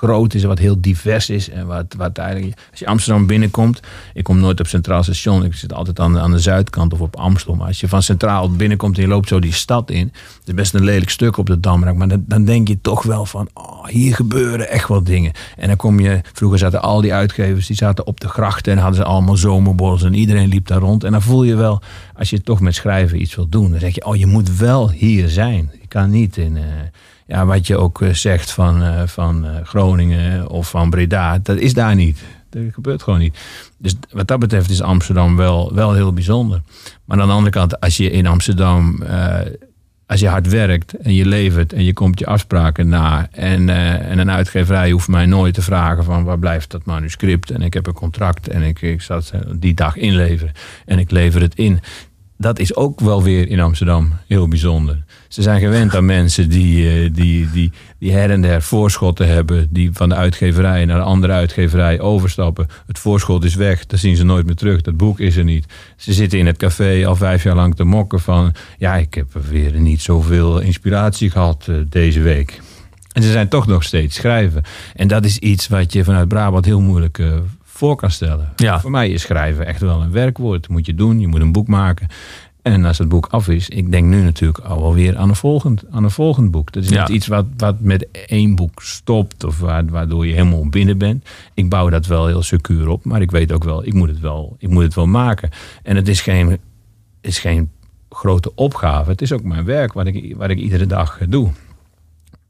groot 0.00 0.34
is 0.34 0.44
wat 0.44 0.58
heel 0.58 0.80
divers 0.80 1.30
is. 1.30 1.50
En 1.50 1.66
wat, 1.66 1.94
wat 1.96 2.18
eigenlijk, 2.18 2.58
als 2.70 2.78
je 2.78 2.86
Amsterdam 2.86 3.26
binnenkomt, 3.26 3.80
ik 4.14 4.24
kom 4.24 4.38
nooit 4.38 4.60
op 4.60 4.66
Centraal 4.66 5.02
Station, 5.02 5.44
ik 5.44 5.54
zit 5.54 5.72
altijd 5.72 6.00
aan, 6.00 6.18
aan 6.18 6.30
de 6.30 6.38
zuidkant 6.38 6.92
of 6.92 7.00
op 7.00 7.16
Amstel. 7.16 7.54
Maar 7.54 7.66
als 7.66 7.80
je 7.80 7.88
van 7.88 8.02
Centraal 8.02 8.50
binnenkomt 8.50 8.96
en 8.96 9.02
je 9.02 9.08
loopt 9.08 9.28
zo 9.28 9.38
die 9.38 9.52
stad 9.52 9.90
in, 9.90 10.12
het 10.38 10.48
is 10.48 10.54
best 10.54 10.74
een 10.74 10.84
lelijk 10.84 11.10
stuk 11.10 11.36
op 11.36 11.46
de 11.46 11.60
Damrak, 11.60 11.96
maar 11.96 12.08
dan, 12.20 12.44
denk 12.44 12.68
je 12.68 12.80
toch 12.80 13.02
wel 13.02 13.26
van, 13.26 13.48
oh, 13.54 13.86
hier 13.86 14.14
gebeuren 14.14 14.68
echt 14.68 14.88
wel 14.88 15.02
dingen. 15.02 15.32
En 15.56 15.66
dan 15.68 15.76
kom 15.76 16.00
je, 16.00 16.20
vroeger 16.32 16.58
zaten 16.58 16.82
al 16.82 17.00
die 17.00 17.14
uitgevers, 17.14 17.66
die 17.66 17.76
zaten 17.76 18.06
op 18.06 18.20
de 18.20 18.28
grachten 18.28 18.72
en 18.72 18.78
hadden 18.78 19.00
ze 19.00 19.04
allemaal 19.04 19.36
zomerborrels 19.36 20.02
en 20.02 20.14
iedereen 20.14 20.48
liep 20.48 20.66
daar 20.66 20.80
rond. 20.80 21.04
En 21.04 21.12
dan 21.12 21.22
voel 21.22 21.42
je 21.42 21.54
wel, 21.54 21.82
als 22.14 22.30
je 22.30 22.42
toch 22.42 22.60
met 22.60 22.74
schrijven 22.74 23.20
iets 23.20 23.34
wil 23.34 23.48
doen, 23.48 23.70
dan 23.70 23.80
zeg 23.80 23.94
je, 23.94 24.04
oh, 24.04 24.16
je 24.16 24.26
moet 24.26 24.56
wel 24.56 24.90
hier 24.90 25.28
zijn. 25.28 25.70
Je 25.80 25.86
kan 25.88 26.10
niet 26.10 26.36
in... 26.36 26.56
eh, 26.56 26.62
ja, 27.30 27.46
wat 27.46 27.66
je 27.66 27.76
ook 27.76 28.02
eh, 28.02 28.12
zegt 28.12 28.50
van, 28.50 28.82
eh, 28.82 29.02
van 29.06 29.46
eh, 29.46 29.50
Groningen 29.64 30.48
of 30.48 30.70
van 30.70 30.90
Breda, 30.90 31.38
dat 31.38 31.56
is 31.56 31.74
daar 31.74 31.94
niet. 31.94 32.22
Dat 32.48 32.62
gebeurt 32.72 33.02
gewoon 33.02 33.18
niet. 33.18 33.38
Dus 33.78 33.94
wat 34.10 34.28
dat 34.28 34.38
betreft 34.38 34.70
is 34.70 34.82
Amsterdam 34.82 35.36
wel, 35.36 35.74
wel 35.74 35.94
heel 35.94 36.12
bijzonder. 36.12 36.62
Maar 37.04 37.20
aan 37.20 37.26
de 37.26 37.32
andere 37.32 37.50
kant, 37.50 37.80
als 37.80 37.96
je 37.96 38.10
in 38.10 38.26
Amsterdam, 38.26 39.02
als 40.06 40.20
je 40.20 40.28
hard 40.28 40.48
werkt 40.48 40.94
en 40.94 41.14
je 41.14 41.26
levert 41.26 41.72
en 41.72 41.84
je 41.84 41.92
komt 41.92 42.18
je 42.18 42.26
afspraken 42.26 42.88
na. 42.88 43.28
En, 43.30 43.68
en 43.68 44.18
een 44.18 44.30
uitgeverij 44.30 44.90
hoeft 44.90 45.08
mij 45.08 45.26
nooit 45.26 45.54
te 45.54 45.62
vragen 45.62 46.04
van 46.04 46.24
waar 46.24 46.38
blijft 46.38 46.70
dat 46.70 46.84
manuscript. 46.84 47.50
En 47.50 47.62
ik 47.62 47.74
heb 47.74 47.86
een 47.86 47.92
contract 47.92 48.48
en 48.48 48.62
ik, 48.62 48.82
ik 48.82 49.02
zal 49.02 49.22
die 49.56 49.74
dag 49.74 49.96
inleveren. 49.96 50.52
En 50.86 50.98
ik 50.98 51.10
lever 51.10 51.40
het 51.40 51.54
in. 51.54 51.80
Dat 52.36 52.58
is 52.58 52.74
ook 52.74 53.00
wel 53.00 53.22
weer 53.22 53.48
in 53.48 53.60
Amsterdam 53.60 54.12
heel 54.26 54.48
bijzonder. 54.48 55.04
Ze 55.30 55.42
zijn 55.42 55.60
gewend 55.60 55.94
aan 55.94 56.04
mensen 56.04 56.48
die, 56.48 56.90
eh, 56.90 57.10
die, 57.12 57.50
die, 57.50 57.72
die 57.98 58.12
her 58.12 58.30
en 58.30 58.42
der 58.42 58.62
voorschotten 58.62 59.28
hebben. 59.28 59.66
Die 59.70 59.90
van 59.92 60.08
de 60.08 60.14
uitgeverij 60.14 60.84
naar 60.84 60.98
de 60.98 61.04
andere 61.04 61.32
uitgeverij 61.32 62.00
overstappen. 62.00 62.66
Het 62.86 62.98
voorschot 62.98 63.44
is 63.44 63.54
weg, 63.54 63.86
dat 63.86 63.98
zien 63.98 64.16
ze 64.16 64.24
nooit 64.24 64.46
meer 64.46 64.54
terug. 64.54 64.80
Dat 64.80 64.96
boek 64.96 65.20
is 65.20 65.36
er 65.36 65.44
niet. 65.44 65.66
Ze 65.96 66.12
zitten 66.12 66.38
in 66.38 66.46
het 66.46 66.56
café 66.56 67.06
al 67.06 67.16
vijf 67.16 67.42
jaar 67.42 67.54
lang 67.54 67.76
te 67.76 67.84
mokken 67.84 68.20
van... 68.20 68.52
ja, 68.78 68.96
ik 68.96 69.14
heb 69.14 69.26
weer 69.50 69.80
niet 69.80 70.00
zoveel 70.00 70.60
inspiratie 70.60 71.30
gehad 71.30 71.66
eh, 71.68 71.76
deze 71.88 72.20
week. 72.20 72.60
En 73.12 73.22
ze 73.22 73.30
zijn 73.30 73.48
toch 73.48 73.66
nog 73.66 73.82
steeds 73.82 74.16
schrijven. 74.16 74.62
En 74.94 75.08
dat 75.08 75.24
is 75.24 75.38
iets 75.38 75.68
wat 75.68 75.92
je 75.92 76.04
vanuit 76.04 76.28
Brabant 76.28 76.64
heel 76.64 76.80
moeilijk 76.80 77.18
eh, 77.18 77.36
voor 77.64 77.96
kan 77.96 78.10
stellen. 78.10 78.52
Ja. 78.56 78.80
Voor 78.80 78.90
mij 78.90 79.10
is 79.10 79.22
schrijven 79.22 79.66
echt 79.66 79.80
wel 79.80 80.00
een 80.00 80.12
werkwoord. 80.12 80.60
Dat 80.60 80.70
moet 80.70 80.86
je 80.86 80.94
doen, 80.94 81.20
je 81.20 81.28
moet 81.28 81.40
een 81.40 81.52
boek 81.52 81.68
maken. 81.68 82.08
En 82.62 82.84
als 82.84 82.98
het 82.98 83.08
boek 83.08 83.26
af 83.30 83.48
is, 83.48 83.68
ik 83.68 83.90
denk 83.90 84.06
nu 84.06 84.22
natuurlijk 84.22 84.58
al 84.58 84.80
wel 84.82 84.94
weer 84.94 85.16
aan 85.16 85.28
een 85.28 85.36
volgend, 85.36 85.84
aan 85.90 86.04
een 86.04 86.10
volgend 86.10 86.50
boek. 86.50 86.72
Dat 86.72 86.82
is 86.82 86.88
Ja. 86.88 87.00
niet 87.00 87.08
iets 87.16 87.26
wat, 87.26 87.46
wat 87.56 87.80
met 87.80 88.08
één 88.26 88.54
boek 88.54 88.82
stopt 88.82 89.44
of 89.44 89.58
wa- 89.58 89.84
waardoor 89.84 90.26
je 90.26 90.32
helemaal 90.32 90.68
binnen 90.68 90.98
bent. 90.98 91.28
Ik 91.54 91.68
bouw 91.68 91.88
dat 91.88 92.06
wel 92.06 92.26
heel 92.26 92.42
secuur 92.42 92.88
op, 92.88 93.04
maar 93.04 93.20
ik 93.20 93.30
weet 93.30 93.52
ook 93.52 93.64
wel, 93.64 93.86
ik 93.86 93.92
moet 93.94 94.08
het 94.08 94.20
wel, 94.20 94.56
ik 94.58 94.68
moet 94.68 94.82
het 94.82 94.94
wel 94.94 95.06
maken. 95.06 95.50
En 95.82 95.96
het 95.96 96.08
is 96.08 96.20
geen, 96.20 96.58
is 97.20 97.38
geen 97.38 97.70
grote 98.10 98.54
opgave. 98.54 99.10
Het 99.10 99.22
is 99.22 99.32
ook 99.32 99.42
mijn 99.42 99.64
werk 99.64 99.92
wat 99.92 100.06
ik, 100.06 100.36
wat 100.36 100.50
ik 100.50 100.58
iedere 100.58 100.86
dag 100.86 101.20
eh, 101.20 101.26
doe. 101.30 101.50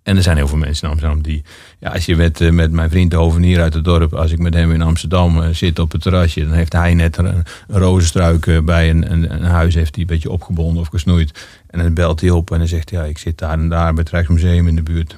En 0.03 0.17
er 0.17 0.23
zijn 0.23 0.37
heel 0.37 0.49
veel 0.49 0.59
mensen 0.59 0.85
in 0.85 0.91
Amsterdam 0.91 1.23
die... 1.23 1.43
Ja, 1.79 1.91
als 1.91 2.05
je 2.05 2.17
met, 2.17 2.41
eh, 2.41 2.51
met 2.51 2.73
mijn 2.73 2.91
vriend 2.91 3.11
de 3.11 3.17
hovenier 3.17 3.61
uit 3.61 3.75
het 3.75 3.85
dorp... 3.85 4.15
als 4.15 4.33
ik 4.33 4.39
met 4.39 4.55
hem 4.55 4.73
in 4.73 4.83
Amsterdam 4.83 5.43
eh, 5.43 5.49
zit 5.49 5.79
op 5.79 5.93
het 5.93 6.03
terrasje... 6.03 6.41
dan 6.41 6.53
heeft 6.53 6.73
hij 6.73 6.95
net 6.95 7.17
een, 7.17 7.27
een 7.27 7.45
rozenstruik 7.69 8.47
eh, 8.47 8.61
bij 8.61 8.91
een, 8.91 9.13
een, 9.13 9.35
een 9.35 9.43
huis... 9.45 9.75
heeft 9.75 9.95
hij 9.95 10.01
een 10.01 10.11
beetje 10.11 10.31
opgebonden 10.31 10.83
of 10.83 10.89
gesnoeid. 10.89 11.47
En 11.67 11.79
dan 11.83 11.95
belt 11.95 12.21
hij 12.21 12.31
op 12.31 12.51
en 12.51 12.59
dan 12.59 12.69
zegt 12.69 12.91
hij... 12.91 12.99
ja, 12.99 13.05
ik 13.05 13.19
zit 13.19 13.39
daar 13.39 13.53
en 13.59 13.69
daar 13.69 13.93
bij 13.93 14.03
het 14.03 14.13
Rijksmuseum 14.13 14.69
in 14.69 14.77
de 14.77 14.83
buurt. 14.83 15.17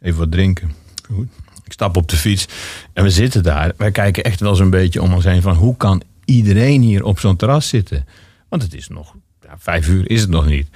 Even 0.00 0.18
wat 0.18 0.30
drinken. 0.30 0.72
Goed. 1.12 1.28
Ik 1.64 1.72
stap 1.72 1.96
op 1.96 2.08
de 2.08 2.16
fiets 2.16 2.46
en 2.92 3.02
we 3.02 3.10
zitten 3.10 3.42
daar. 3.42 3.72
Wij 3.76 3.90
kijken 3.90 4.24
echt 4.24 4.40
wel 4.40 4.54
zo'n 4.54 4.70
beetje 4.70 5.02
om 5.02 5.12
ons 5.12 5.24
heen 5.24 5.42
van... 5.42 5.54
hoe 5.54 5.76
kan 5.76 6.02
iedereen 6.24 6.80
hier 6.82 7.04
op 7.04 7.18
zo'n 7.18 7.36
terras 7.36 7.68
zitten? 7.68 8.06
Want 8.48 8.62
het 8.62 8.74
is 8.74 8.88
nog... 8.88 9.14
Ja, 9.42 9.54
vijf 9.58 9.88
uur 9.88 10.10
is 10.10 10.20
het 10.20 10.30
nog 10.30 10.46
niet. 10.46 10.68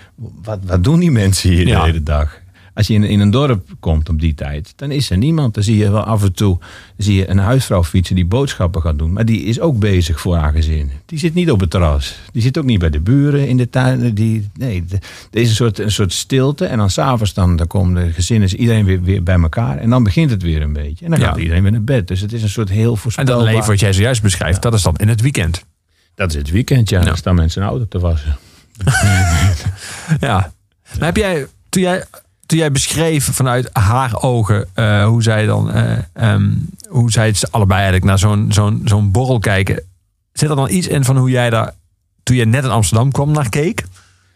Wat, 0.43 0.59
wat 0.63 0.85
doen 0.85 1.01
die 1.01 1.11
mensen 1.11 1.51
hier 1.51 1.67
Ja. 1.67 1.81
de 1.81 1.87
hele 1.87 2.03
dag? 2.03 2.41
Als 2.75 2.87
je 2.87 2.95
in, 2.95 3.05
in 3.05 3.21
een 3.21 3.31
dorp 3.31 3.69
komt 3.81 4.09
op 4.09 4.21
die 4.21 4.35
tijd, 4.35 4.73
dan 4.77 4.91
is 4.91 5.11
er 5.11 5.17
niemand. 5.17 5.55
Dan 5.55 5.63
zie 5.63 5.77
je 5.77 5.91
wel 5.91 6.03
af 6.03 6.23
en 6.23 6.33
toe 6.33 6.59
zie 6.97 7.15
je 7.15 7.31
een 7.31 7.39
huisvrouw 7.39 7.85
fietsen 7.85 8.15
die 8.15 8.25
boodschappen 8.27 8.83
gaat 8.83 8.99
doen. 8.99 9.13
Maar 9.13 9.25
die 9.25 9.43
is 9.45 9.61
ook 9.61 9.79
bezig 9.79 10.21
voor 10.21 10.37
haar 10.37 10.53
gezin. 10.53 10.91
Die 11.07 11.19
zit 11.19 11.35
niet 11.35 11.51
op 11.51 11.61
het 11.61 11.71
terras. 11.71 12.19
Die 12.33 12.43
zit 12.43 12.59
ook 12.59 12.65
niet 12.65 12.79
bij 12.79 12.91
de 12.91 13.01
buren 13.01 13.49
in 13.49 13.57
de 13.57 13.71
tuin. 13.71 14.15
Die, 14.15 14.49
nee, 14.55 14.85
er 15.31 15.41
is 15.41 15.49
een 15.49 15.55
soort, 15.55 15.79
een 15.79 15.93
soort 15.93 16.13
stilte. 16.13 16.65
En 16.67 16.79
dan 16.79 16.91
s'avonds 16.91 17.35
dan, 17.35 17.57
dan 17.57 17.67
komen 17.67 18.07
de 18.07 18.13
gezinnen, 18.13 18.57
iedereen 18.57 18.85
weer, 18.85 19.03
weer 19.03 19.23
bij 19.23 19.39
elkaar. 19.41 19.79
En 19.79 19.91
dan 19.91 20.03
begint 20.03 20.31
het 20.31 20.43
weer 20.43 20.63
een 20.63 20.73
beetje. 20.73 21.05
En 21.05 21.11
dan 21.11 21.21
Ja. 21.21 21.27
gaat 21.27 21.39
iedereen 21.39 21.63
weer 21.63 21.73
naar 21.73 21.83
bed. 21.85 22.09
Dus 22.09 22.21
het 22.21 22.33
is 22.33 22.43
een 22.43 22.49
soort 22.49 22.69
heel 22.69 22.93
En 22.93 22.99
voorspelbaar... 22.99 23.35
dat 23.37 23.45
leven 23.45 23.67
wat 23.69 23.81
jij 23.81 23.93
zojuist 23.93 24.23
beschrijft, 24.23 24.63
dat 24.63 24.75
is 24.75 24.83
dan 24.83 24.97
in 24.97 25.09
het 25.09 25.21
weekend. 25.21 25.65
Dat 26.15 26.31
is 26.31 26.37
het 26.37 26.51
weekend, 26.51 26.89
ja. 26.89 27.01
Dan 27.01 27.17
staan 27.17 27.35
mensen 27.35 27.63
een 27.63 27.69
auto 27.69 27.87
te 27.89 27.99
wassen. 27.99 28.37
Ja. 30.21 30.53
Maar 30.99 31.07
heb 31.07 31.17
jij, 31.17 31.47
toen 31.69 31.83
jij, 31.83 32.05
toen 32.51 32.59
jij 32.59 32.73
beschreef 32.73 33.25
vanuit 33.33 33.71
haar 33.73 34.23
ogen 34.23 34.69
eh, 34.75 35.05
hoe 35.05 35.23
zij 35.23 35.47
dan, 35.47 35.73
eh, 35.73 35.99
ehm, 36.13 36.51
hoe 36.89 37.11
zij 37.11 37.27
het 37.27 37.53
allebei 37.53 37.81
eigenlijk 37.81 38.05
naar 38.05 38.19
zo'n 38.19 38.53
zo'n 38.53 38.83
zo'n 38.85 39.11
borrel 39.11 39.39
kijken, 39.39 39.83
zit 40.33 40.51
er 40.51 40.57
dan 40.57 40.71
iets 40.71 40.87
in 40.87 41.05
van 41.05 41.17
hoe 41.17 41.31
jij 41.31 41.51
daar, 41.51 41.73
toen 42.23 42.37
je 42.37 42.45
net 42.45 42.65
in 42.65 42.71
Amsterdam 42.71 43.13
kwam, 43.13 43.33
naar 43.33 43.49
keek? 43.49 43.85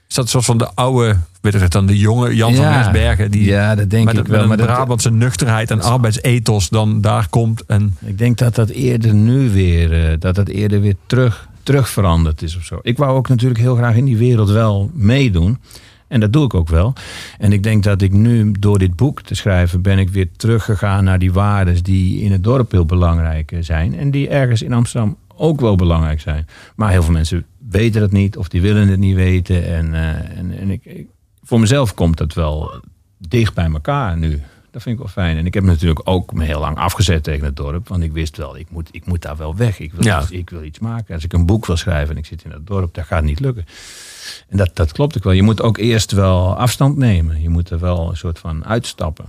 Is 0.08 0.14
dat 0.14 0.28
zoals 0.28 0.46
van 0.46 0.58
de 0.58 0.68
oude, 0.74 1.16
weet 1.40 1.54
ik 1.54 1.60
het 1.60 1.72
dan, 1.72 1.86
de 1.86 1.98
jonge 1.98 2.34
Jan 2.34 2.54
van 2.54 2.64
Ja. 2.64 2.76
Mersbergen, 2.76 3.30
die 3.30 3.44
ja, 3.44 3.74
dat 3.74 3.90
denk 3.90 4.04
met, 4.04 4.14
ik 4.14 4.20
met 4.20 4.30
wel. 4.30 4.42
een 4.42 4.48
Maar 4.48 4.56
dat, 4.56 4.66
Brabantse 4.66 5.10
nuchterheid 5.10 5.70
en 5.70 5.80
arbeidsethos 5.80 6.68
dan 6.68 7.00
daar 7.00 7.28
komt 7.28 7.64
en 7.66 7.96
Ik 8.06 8.18
denk 8.18 8.38
dat 8.38 8.54
dat 8.54 8.68
eerder 8.68 9.14
nu 9.14 9.50
weer, 9.50 10.10
eh, 10.10 10.16
dat 10.18 10.34
dat 10.34 10.48
eerder 10.48 10.80
weer 10.80 10.96
terug, 11.06 11.48
terug 11.62 11.88
veranderd 11.88 12.42
is 12.42 12.56
of 12.56 12.64
zo. 12.64 12.78
Ik 12.82 12.96
wou 12.96 13.16
ook 13.16 13.28
natuurlijk 13.28 13.60
heel 13.60 13.76
graag 13.76 13.96
in 13.96 14.04
die 14.04 14.16
wereld 14.16 14.50
wel 14.50 14.90
meedoen. 14.92 15.58
En 16.08 16.20
dat 16.20 16.32
doe 16.32 16.44
ik 16.44 16.54
ook 16.54 16.68
wel. 16.68 16.92
En 17.38 17.52
ik 17.52 17.62
denk 17.62 17.82
dat 17.82 18.02
ik 18.02 18.12
nu 18.12 18.52
door 18.58 18.78
dit 18.78 18.96
boek 18.96 19.22
te 19.22 19.34
schrijven 19.34 19.82
ben 19.82 19.98
ik 19.98 20.08
weer 20.08 20.28
teruggegaan 20.36 21.04
naar 21.04 21.18
die 21.18 21.32
waarden 21.32 21.82
die 21.82 22.20
in 22.20 22.32
het 22.32 22.44
dorp 22.44 22.70
heel 22.70 22.84
belangrijk 22.84 23.52
eh, 23.52 23.58
zijn. 23.62 23.98
En 23.98 24.10
die 24.10 24.28
ergens 24.28 24.62
in 24.62 24.72
Amsterdam 24.72 25.16
ook 25.36 25.60
wel 25.60 25.76
belangrijk 25.76 26.20
zijn. 26.20 26.46
Maar 26.76 26.90
heel 26.90 27.02
veel 27.02 27.12
mensen 27.12 27.44
weten 27.70 28.00
dat 28.00 28.12
niet 28.12 28.36
of 28.36 28.48
die 28.48 28.60
willen 28.60 28.88
het 28.88 28.98
niet 28.98 29.14
weten. 29.16 29.66
En, 29.66 29.94
eh, 29.94 30.38
en, 30.38 30.58
en 30.58 30.70
ik, 30.70 30.84
ik- 30.84 31.06
voor 31.42 31.60
mezelf 31.60 31.94
komt 31.94 32.16
dat 32.16 32.34
wel 32.34 32.80
dicht 33.18 33.54
bij 33.54 33.70
elkaar 33.72 34.16
nu. 34.18 34.40
Dat 34.74 34.82
vind 34.82 34.94
ik 34.94 35.02
wel 35.02 35.12
fijn. 35.12 35.36
En 35.36 35.46
ik 35.46 35.54
heb 35.54 35.62
natuurlijk 35.64 36.00
ook 36.04 36.32
me 36.32 36.44
heel 36.44 36.60
lang 36.60 36.76
afgezet 36.78 37.22
tegen 37.22 37.44
het 37.44 37.56
dorp. 37.56 37.88
Want 37.88 38.02
ik 38.02 38.12
wist 38.12 38.36
wel, 38.36 38.56
ik 38.56 38.66
moet, 38.70 38.88
ik 38.92 39.06
moet 39.06 39.22
daar 39.22 39.36
wel 39.36 39.56
weg. 39.56 39.78
Ik 39.78 39.92
wil, 39.92 40.04
Ja. 40.04 40.20
iets, 40.22 40.30
ik 40.30 40.50
wil 40.50 40.62
iets 40.62 40.78
maken. 40.78 41.14
Als 41.14 41.24
ik 41.24 41.32
een 41.32 41.46
boek 41.46 41.66
wil 41.66 41.76
schrijven 41.76 42.10
en 42.14 42.16
ik 42.20 42.26
zit 42.26 42.44
in 42.44 42.50
het 42.50 42.66
dorp, 42.66 42.94
dat 42.94 43.04
gaat 43.04 43.22
niet 43.22 43.40
lukken. 43.40 43.66
En 44.48 44.56
dat, 44.56 44.70
dat 44.76 44.92
klopt 44.92 45.16
ook 45.16 45.24
wel. 45.24 45.32
Je 45.32 45.42
moet 45.42 45.62
ook 45.62 45.76
eerst 45.78 46.12
wel 46.12 46.56
afstand 46.56 46.96
nemen. 46.96 47.42
Je 47.42 47.48
moet 47.48 47.70
er 47.70 47.78
wel 47.78 48.08
een 48.10 48.16
soort 48.16 48.38
van 48.38 48.64
uitstappen. 48.64 49.24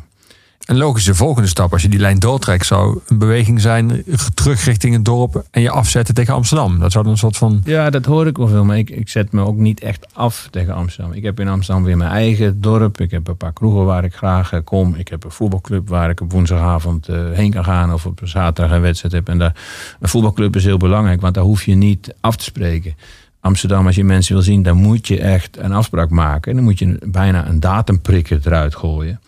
Een 0.65 0.77
logische 0.77 1.15
volgende 1.15 1.47
stap, 1.47 1.71
als 1.71 1.81
je 1.81 1.89
die 1.89 1.99
lijn 1.99 2.19
doortrekt, 2.19 2.65
zou 2.65 2.99
een 3.07 3.17
beweging 3.17 3.61
zijn 3.61 4.03
terug 4.33 4.63
richting 4.63 4.93
het 4.93 5.05
dorp 5.05 5.45
en 5.51 5.61
je 5.61 5.69
afzetten 5.69 6.13
tegen 6.15 6.33
Amsterdam. 6.33 6.79
Dat 6.79 6.91
zou 6.91 7.03
dan 7.03 7.13
een 7.13 7.19
soort 7.19 7.37
van. 7.37 7.61
Ja, 7.63 7.89
dat 7.89 8.05
hoor 8.05 8.27
ik 8.27 8.37
wel 8.37 8.47
veel, 8.47 8.63
maar 8.63 8.77
ik, 8.77 8.89
ik 8.89 9.09
zet 9.09 9.31
me 9.31 9.45
ook 9.45 9.55
niet 9.55 9.79
echt 9.79 10.07
af 10.13 10.47
tegen 10.51 10.73
Amsterdam. 10.73 11.13
Ik 11.13 11.23
heb 11.23 11.39
in 11.39 11.47
Amsterdam 11.47 11.83
weer 11.83 11.97
mijn 11.97 12.11
eigen 12.11 12.61
dorp. 12.61 12.99
Ik 12.99 13.11
heb 13.11 13.27
een 13.27 13.37
paar 13.37 13.53
kroegen 13.53 13.85
waar 13.85 14.03
ik 14.03 14.15
graag 14.15 14.51
eh, 14.53 14.59
kom. 14.63 14.95
Ik 14.95 15.07
heb 15.07 15.23
een 15.23 15.31
voetbalclub 15.31 15.89
waar 15.89 16.09
ik 16.09 16.21
op 16.21 16.31
woensdagavond 16.31 17.07
eh, 17.07 17.31
heen 17.31 17.51
kan 17.51 17.63
gaan 17.63 17.93
of 17.93 18.05
op 18.05 18.19
zaterdag 18.23 18.75
een 18.75 18.81
wedstrijd 18.81 19.13
heb. 19.13 19.29
En 19.29 19.37
daar, 19.37 19.55
een 19.99 20.09
voetbalclub 20.09 20.55
is 20.55 20.63
heel 20.63 20.77
belangrijk, 20.77 21.21
want 21.21 21.33
daar 21.33 21.43
hoef 21.43 21.63
je 21.63 21.75
niet 21.75 22.13
af 22.19 22.35
te 22.35 22.43
spreken. 22.43 22.95
Amsterdam, 23.39 23.85
als 23.85 23.95
je 23.95 24.03
mensen 24.03 24.33
wil 24.33 24.43
zien, 24.43 24.63
dan 24.63 24.77
moet 24.77 25.07
je 25.07 25.19
echt 25.19 25.57
een 25.57 25.73
afspraak 25.73 26.09
maken. 26.09 26.49
En 26.49 26.57
dan 26.57 26.65
moet 26.65 26.79
je 26.79 26.99
bijna 27.05 27.47
een 27.47 27.59
datumprikker 27.59 28.39
eruit 28.43 28.75
gooien. 28.75 29.19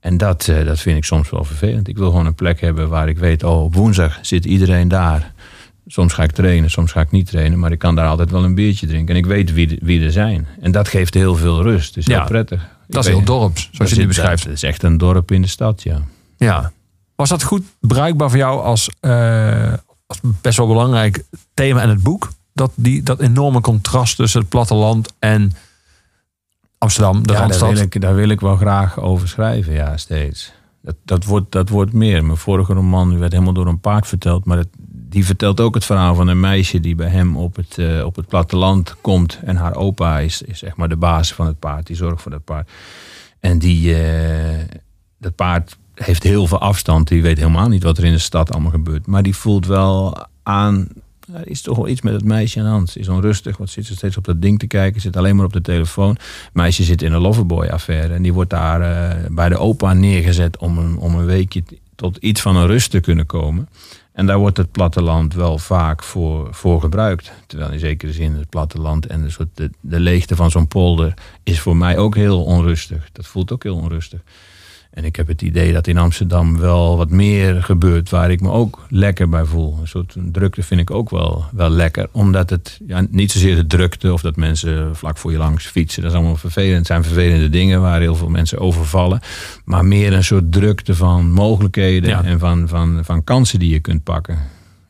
En 0.00 0.16
dat, 0.16 0.48
eh, 0.48 0.64
dat 0.66 0.78
vind 0.80 0.96
ik 0.96 1.04
soms 1.04 1.30
wel 1.30 1.44
vervelend. 1.44 1.88
Ik 1.88 1.96
wil 1.98 2.10
gewoon 2.10 2.26
een 2.26 2.34
plek 2.34 2.60
hebben 2.60 2.88
waar 2.88 3.08
ik 3.08 3.18
weet, 3.18 3.42
oh, 3.42 3.62
op 3.62 3.74
woensdag 3.74 4.18
zit 4.22 4.44
iedereen 4.44 4.88
daar. 4.88 5.32
Soms 5.86 6.12
ga 6.12 6.22
ik 6.22 6.30
trainen, 6.30 6.70
soms 6.70 6.92
ga 6.92 7.00
ik 7.00 7.10
niet 7.10 7.26
trainen, 7.26 7.58
maar 7.58 7.72
ik 7.72 7.78
kan 7.78 7.94
daar 7.94 8.06
altijd 8.08 8.30
wel 8.30 8.44
een 8.44 8.54
biertje 8.54 8.86
drinken. 8.86 9.14
En 9.14 9.20
ik 9.20 9.26
weet 9.26 9.52
wie, 9.52 9.78
wie 9.82 10.04
er 10.04 10.12
zijn. 10.12 10.46
En 10.60 10.72
dat 10.72 10.88
geeft 10.88 11.14
heel 11.14 11.36
veel 11.36 11.62
rust. 11.62 11.86
Het 11.88 11.96
is 11.96 12.06
Ja, 12.06 12.18
heel 12.18 12.26
prettig. 12.28 12.68
Dat 12.88 13.04
is 13.04 13.10
heel 13.10 13.24
dorps, 13.24 13.68
zoals 13.72 13.90
je 13.90 13.96
dat 13.96 14.04
is- 14.08 14.16
beschrijft. 14.16 14.44
Dat 14.44 14.52
is 14.52 14.62
echt 14.62 14.82
een 14.82 14.96
dorp 14.98 15.30
in 15.32 15.42
de 15.42 15.48
stad, 15.48 15.82
ja. 15.82 16.02
Ja. 16.36 16.72
Was 17.14 17.28
dat 17.28 17.42
goed 17.42 17.62
bruikbaar 17.80 18.28
voor 18.28 18.38
jou 18.38 18.62
als, 18.62 18.90
eh, 19.00 19.72
als 20.06 20.18
best 20.22 20.56
wel 20.56 20.66
belangrijk 20.66 21.24
thema 21.54 21.82
in 21.82 21.88
het 21.88 22.02
boek? 22.02 22.30
Dat, 22.52 22.72
die, 22.74 23.02
dat 23.02 23.20
enorme 23.20 23.60
contrast 23.60 24.16
tussen 24.16 24.40
het 24.40 24.48
platteland 24.48 25.12
en 25.18 25.52
Amsterdam, 26.82 27.12
de 27.12 27.18
ja, 27.18 27.24
daar 27.26 27.40
Randstad. 27.40 27.72
wil, 27.72 27.82
ik, 27.82 28.00
daar 28.00 28.14
wil 28.14 28.28
ik 28.28 28.40
wel 28.40 28.56
graag 28.56 29.00
over 29.00 29.28
schrijven, 29.28 29.72
ja, 29.72 29.96
steeds. 29.96 30.52
Dat, 30.82 30.94
dat, 31.04 31.24
wordt, 31.24 31.52
dat 31.52 31.68
wordt 31.68 31.92
meer. 31.92 32.24
Mijn 32.24 32.38
vorige 32.38 32.72
roman 32.72 33.18
werd 33.18 33.32
helemaal 33.32 33.52
door 33.52 33.66
een 33.66 33.80
paard 33.80 34.06
verteld. 34.06 34.44
Maar 34.44 34.58
het, 34.58 34.68
die 34.88 35.24
vertelt 35.24 35.60
ook 35.60 35.74
het 35.74 35.84
verhaal 35.84 36.14
van 36.14 36.28
een 36.28 36.40
meisje 36.40 36.80
die 36.80 36.94
bij 36.94 37.08
hem 37.08 37.36
op 37.36 37.56
het, 37.56 37.78
eh, 37.78 38.04
op 38.04 38.16
het 38.16 38.26
platteland 38.26 38.96
komt. 39.00 39.40
En 39.44 39.56
haar 39.56 39.76
opa 39.76 40.18
is, 40.18 40.42
is 40.42 40.58
zeg 40.58 40.76
maar 40.76 40.88
de 40.88 40.96
baas 40.96 41.32
van 41.32 41.46
het 41.46 41.58
paard. 41.58 41.86
Die 41.86 41.96
zorgt 41.96 42.22
voor 42.22 42.30
dat 42.30 42.44
paard. 42.44 42.70
En 43.40 43.58
die, 43.58 43.94
eh, 43.94 44.58
dat 45.18 45.34
paard 45.34 45.78
heeft 45.94 46.22
heel 46.22 46.46
veel 46.46 46.60
afstand. 46.60 47.08
Die 47.08 47.22
weet 47.22 47.38
helemaal 47.38 47.68
niet 47.68 47.82
wat 47.82 47.98
er 47.98 48.04
in 48.04 48.12
de 48.12 48.18
stad 48.18 48.52
allemaal 48.52 48.70
gebeurt. 48.70 49.06
Maar 49.06 49.22
die 49.22 49.36
voelt 49.36 49.66
wel 49.66 50.26
aan... 50.42 50.88
Is 51.44 51.62
toch 51.62 51.76
wel 51.76 51.88
iets 51.88 52.00
met 52.00 52.12
het 52.12 52.24
meisje 52.24 52.58
aan 52.58 52.64
de 52.64 52.70
hand. 52.70 52.96
Is 52.96 53.08
onrustig, 53.08 53.56
wat 53.56 53.70
zit 53.70 53.86
ze 53.86 53.94
steeds 53.94 54.16
op 54.16 54.24
dat 54.24 54.42
ding 54.42 54.58
te 54.58 54.66
kijken. 54.66 55.00
Zit 55.00 55.16
alleen 55.16 55.36
maar 55.36 55.44
op 55.44 55.52
de 55.52 55.60
telefoon. 55.60 56.16
Meisje 56.52 56.82
zit 56.82 57.02
in 57.02 57.12
een 57.12 57.20
loverboy-affaire. 57.20 58.14
En 58.14 58.22
die 58.22 58.32
wordt 58.32 58.50
daar 58.50 58.80
eh, 58.80 59.26
bij 59.30 59.48
de 59.48 59.58
opa 59.58 59.92
neergezet 59.92 60.58
om 60.58 60.78
een, 60.78 60.98
om 60.98 61.14
een 61.14 61.26
weekje 61.26 61.62
tot 61.94 62.16
iets 62.16 62.40
van 62.40 62.56
een 62.56 62.66
rust 62.66 62.90
te 62.90 63.00
kunnen 63.00 63.26
komen. 63.26 63.68
En 64.12 64.26
daar 64.26 64.38
wordt 64.38 64.56
het 64.56 64.72
platteland 64.72 65.34
wel 65.34 65.58
vaak 65.58 66.02
voor, 66.02 66.48
voor 66.54 66.80
gebruikt. 66.80 67.32
Terwijl 67.46 67.70
in 67.72 67.78
zekere 67.78 68.12
zin 68.12 68.34
het 68.34 68.48
platteland 68.48 69.06
en 69.06 69.22
de, 69.22 69.30
soort 69.30 69.48
de, 69.54 69.70
de 69.80 70.00
leegte 70.00 70.36
van 70.36 70.50
zo'n 70.50 70.68
polder 70.68 71.14
is 71.42 71.60
voor 71.60 71.76
mij 71.76 71.98
ook 71.98 72.14
heel 72.14 72.44
onrustig. 72.44 73.08
Dat 73.12 73.26
voelt 73.26 73.52
ook 73.52 73.62
heel 73.62 73.76
onrustig. 73.76 74.20
En 74.90 75.04
ik 75.04 75.16
heb 75.16 75.26
het 75.26 75.42
idee 75.42 75.72
dat 75.72 75.86
in 75.86 75.98
Amsterdam 75.98 76.58
wel 76.58 76.96
wat 76.96 77.10
meer 77.10 77.62
gebeurt 77.62 78.10
waar 78.10 78.30
ik 78.30 78.40
me 78.40 78.50
ook 78.50 78.86
lekker 78.88 79.28
bij 79.28 79.44
voel. 79.44 79.78
Een 79.80 79.88
soort 79.88 80.16
drukte 80.32 80.62
vind 80.62 80.80
ik 80.80 80.90
ook 80.90 81.10
wel, 81.10 81.44
wel 81.52 81.68
lekker. 81.70 82.08
Omdat 82.12 82.50
het 82.50 82.80
ja, 82.86 83.06
niet 83.10 83.32
zozeer 83.32 83.56
de 83.56 83.66
drukte 83.66 84.12
of 84.12 84.20
dat 84.20 84.36
mensen 84.36 84.96
vlak 84.96 85.18
voor 85.18 85.32
je 85.32 85.38
langs 85.38 85.66
fietsen. 85.66 86.02
Dat 86.02 86.10
is 86.10 86.16
allemaal 86.16 86.36
vervelend. 86.36 86.76
Het 86.76 86.86
zijn 86.86 87.04
vervelende 87.04 87.48
dingen 87.48 87.80
waar 87.80 88.00
heel 88.00 88.14
veel 88.14 88.28
mensen 88.28 88.58
overvallen. 88.58 89.20
Maar 89.64 89.84
meer 89.84 90.12
een 90.12 90.24
soort 90.24 90.52
drukte 90.52 90.94
van 90.94 91.30
mogelijkheden 91.32 92.10
Ja. 92.10 92.24
en 92.24 92.38
van, 92.38 92.68
van, 92.68 93.04
van 93.04 93.24
kansen 93.24 93.58
die 93.58 93.70
je 93.72 93.80
kunt 93.80 94.02
pakken. 94.02 94.38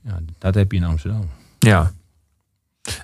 Ja, 0.04 0.18
dat 0.38 0.54
heb 0.54 0.72
je 0.72 0.78
in 0.78 0.84
Amsterdam. 0.84 1.28
Ja. 1.58 1.92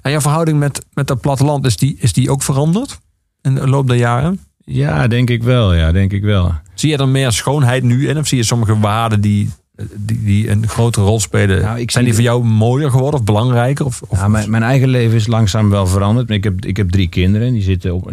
En 0.03 0.11
jouw 0.11 0.20
verhouding 0.20 0.59
met, 0.59 0.84
met 0.92 1.07
dat 1.07 1.20
platteland, 1.20 1.66
is 1.66 1.76
die, 1.76 1.97
is 1.99 2.12
die 2.12 2.30
ook 2.30 2.42
veranderd 2.42 2.99
in 3.42 3.55
de 3.55 3.68
loop 3.68 3.86
der 3.88 3.97
jaren? 3.97 4.40
Ja, 4.69 5.07
denk 5.07 5.31
ik 5.31 5.43
wel. 5.43 5.75
Ja, 5.75 5.93
denk 5.93 6.12
ik 6.12 6.23
wel. 6.23 6.55
Zie 6.75 6.91
je 6.91 6.97
er 6.97 7.09
meer 7.09 7.33
schoonheid 7.33 7.83
nu 7.83 8.09
in? 8.09 8.19
Of 8.19 8.27
zie 8.27 8.39
je 8.39 8.45
sommige 8.45 8.79
waarden 8.79 9.21
die, 9.21 9.51
die, 9.97 10.24
die 10.24 10.51
een 10.51 10.68
grotere 10.68 11.07
rol 11.07 11.20
spelen? 11.20 11.62
Nou, 11.62 11.81
ik 11.81 11.91
zijn 11.91 12.05
die 12.05 12.14
voor 12.14 12.22
jou 12.22 12.45
mooier 12.45 12.91
geworden 12.91 13.20
of 13.20 13.27
belangrijker? 13.27 13.85
Of, 13.85 14.03
of, 14.09 14.18
Ja, 14.18 14.29
mijn, 14.29 14.51
mijn 14.51 14.62
eigen 14.62 14.89
leven 14.89 15.16
is 15.16 15.27
langzaam 15.27 15.70
wel 15.70 15.87
veranderd. 15.87 16.31
Ik 16.31 16.45
heb, 16.45 16.64
ik 16.64 16.77
heb 16.77 16.91
drie 16.91 17.09
kinderen. 17.09 17.53
Die 17.53 17.62
zitten, 17.62 17.95
op, 17.95 18.11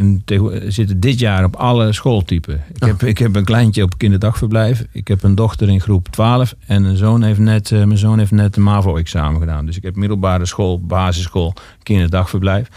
zitten 0.67 0.99
dit 0.99 1.19
jaar 1.19 1.43
op 1.43 1.55
alle 1.55 1.93
schooltypen. 1.93 2.61
Ik, 2.73 2.83
heb, 2.83 3.03
ik 3.03 3.17
heb 3.17 3.35
een 3.35 3.45
kleintje 3.45 3.83
op 3.83 3.97
kinderdagverblijf. 3.97 4.85
Ik 4.91 5.07
heb 5.07 5.23
een 5.23 5.35
dochter 5.35 5.69
in 5.69 5.81
groep 5.81 6.07
12. 6.07 6.55
En 6.65 6.83
een 6.83 6.97
zoon 6.97 7.23
heeft 7.23 7.39
net, 7.39 7.71
eh, 7.71 7.83
mijn 7.83 7.97
zoon 7.97 8.19
heeft 8.19 8.31
net 8.31 8.55
een 8.55 8.63
MAVO-examen 8.63 9.39
gedaan. 9.39 9.65
Dus 9.65 9.77
ik 9.77 9.83
heb 9.83 9.95
middelbare 9.95 10.45
school, 10.45 10.79
basisschool, 10.81 11.53
kinderdagverblijf. 11.83 12.67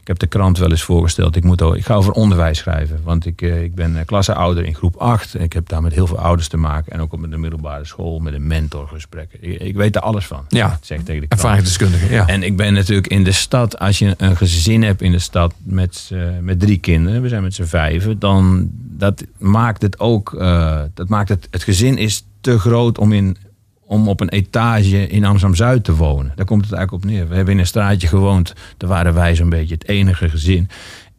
Ik 0.00 0.08
heb 0.08 0.18
de 0.18 0.26
krant 0.26 0.58
wel 0.58 0.70
eens 0.70 0.82
voorgesteld. 0.82 1.36
Ik, 1.36 1.44
moet, 1.44 1.62
ook- 1.62 1.76
ik 1.76 1.84
ga 1.84 1.94
over 1.94 2.12
onderwijs 2.12 2.58
schrijven. 2.58 3.00
Want 3.04 3.26
ik, 3.26 3.42
eh, 3.42 3.62
ik 3.62 3.74
ben 3.74 3.96
eh, 3.98 4.04
klasseouder 4.06 4.64
in 4.64 4.74
groep 4.74 4.96
8. 4.96 5.40
Ik 5.40 5.52
heb 5.52 5.68
daar 5.68 5.82
met 5.82 5.92
heel 5.92 6.06
veel 6.06 6.18
ouders 6.18 6.48
te 6.48 6.56
maken. 6.56 6.92
En 6.92 7.00
ook 7.00 7.12
op 7.12 7.30
de 7.30 7.38
middelbare 7.38 7.84
school, 7.84 8.18
met 8.18 8.31
een 8.32 8.46
mentorgesprek. 8.46 9.32
Ik, 9.40 9.60
ik 9.60 9.76
weet 9.76 9.96
er 9.96 10.02
alles 10.02 10.26
van. 10.26 10.44
Ja. 10.48 10.78
Zeg 10.82 11.02
tegen 11.02 11.20
de 11.20 11.26
ervaringsdeskundige? 11.28 12.12
Ja. 12.12 12.26
En 12.26 12.42
ik 12.42 12.56
ben 12.56 12.74
natuurlijk 12.74 13.06
in 13.06 13.24
de 13.24 13.32
stad, 13.32 13.78
als 13.78 13.98
je 13.98 14.14
een 14.16 14.36
gezin 14.36 14.82
hebt 14.82 15.02
in 15.02 15.12
de 15.12 15.18
stad 15.18 15.54
met, 15.62 16.10
eh, 16.12 16.18
met 16.40 16.60
drie 16.60 16.78
kinderen, 16.78 17.22
we 17.22 17.28
zijn 17.28 17.42
met 17.42 17.54
z'n 17.54 17.64
vijven, 17.64 18.18
dan 18.18 18.70
dat 18.72 19.24
maakt 19.38 19.82
het 19.82 20.00
ook, 20.00 20.34
eh, 20.34 20.80
dat 20.94 21.08
maakt 21.08 21.28
het, 21.28 21.48
het 21.50 21.62
gezin 21.62 21.98
is 21.98 22.24
te 22.40 22.58
groot 22.58 22.98
om, 22.98 23.12
in, 23.12 23.36
om 23.80 24.08
op 24.08 24.20
een 24.20 24.28
etage 24.28 25.08
in 25.08 25.24
Amsterdam-Zuid 25.24 25.84
te 25.84 25.94
wonen. 25.94 26.32
Daar 26.36 26.46
komt 26.46 26.64
het 26.64 26.72
eigenlijk 26.72 27.04
op 27.04 27.10
neer. 27.10 27.28
We 27.28 27.34
hebben 27.34 27.54
in 27.54 27.60
een 27.60 27.66
straatje 27.66 28.08
gewoond, 28.08 28.54
daar 28.76 28.88
waren 28.88 29.14
wij 29.14 29.34
zo'n 29.34 29.48
beetje 29.48 29.74
het 29.74 29.88
enige 29.88 30.28
gezin. 30.28 30.68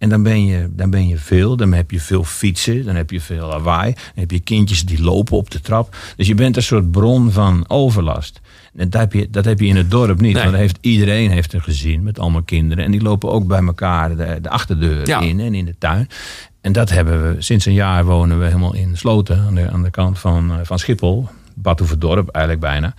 En 0.04 0.10
dan 0.10 0.24
ben, 0.24 0.46
je, 0.46 0.70
dan 0.72 0.90
ben 0.90 1.08
je 1.08 1.18
veel, 1.18 1.56
dan 1.58 1.74
heb 1.74 1.92
je 1.92 2.00
veel 2.00 2.24
fietsen, 2.24 2.86
dan 2.86 2.96
heb 2.96 3.10
je 3.10 3.22
veel 3.22 3.48
lawaai. 3.48 3.94
Dan 3.94 4.04
heb 4.14 4.32
je 4.32 4.40
kindjes 4.40 4.86
die 4.86 5.02
lopen 5.04 5.38
op 5.38 5.52
de 5.52 5.62
trap. 5.62 5.96
Dus 6.16 6.28
je 6.28 6.36
bent 6.36 6.56
een 6.56 6.64
soort 6.64 6.92
bron 6.92 7.32
van 7.32 7.66
overlast. 7.68 8.42
En 8.76 8.90
dat 8.90 9.02
heb 9.02 9.14
je, 9.14 9.30
dat 9.30 9.46
heb 9.46 9.60
je 9.60 9.66
in 9.66 9.76
het 9.76 9.92
dorp 9.92 10.22
niet. 10.22 10.34
Nee. 10.34 10.44
Want 10.44 10.56
heeft, 10.56 10.78
iedereen 10.82 11.32
heeft 11.32 11.54
een 11.54 11.62
gezin 11.62 12.04
met 12.04 12.20
allemaal 12.20 12.42
kinderen. 12.44 12.84
En 12.84 12.92
die 12.92 13.02
lopen 13.02 13.32
ook 13.32 13.48
bij 13.48 13.64
elkaar 13.64 14.16
de, 14.16 14.38
de 14.42 14.50
achterdeur 14.50 15.08
Ja. 15.08 15.20
in 15.20 15.40
en 15.40 15.54
in 15.54 15.66
de 15.66 15.76
tuin. 15.78 16.08
En 16.62 16.72
dat 16.72 16.90
hebben 16.90 17.36
we, 17.36 17.42
sinds 17.42 17.66
een 17.66 17.74
jaar 17.74 18.06
wonen 18.06 18.40
we 18.40 18.46
helemaal 18.46 18.76
in 18.76 18.98
Sloten, 18.98 19.40
aan 19.40 19.56
de, 19.56 19.70
aan 19.70 19.84
de 19.84 19.92
kant 19.92 20.20
van, 20.20 20.52
eh, 20.52 20.58
van 20.64 20.80
Schiphol. 20.80 21.28
Badhoevedorp 21.54 22.30
eigenlijk 22.30 22.66
bijna. 22.66 22.94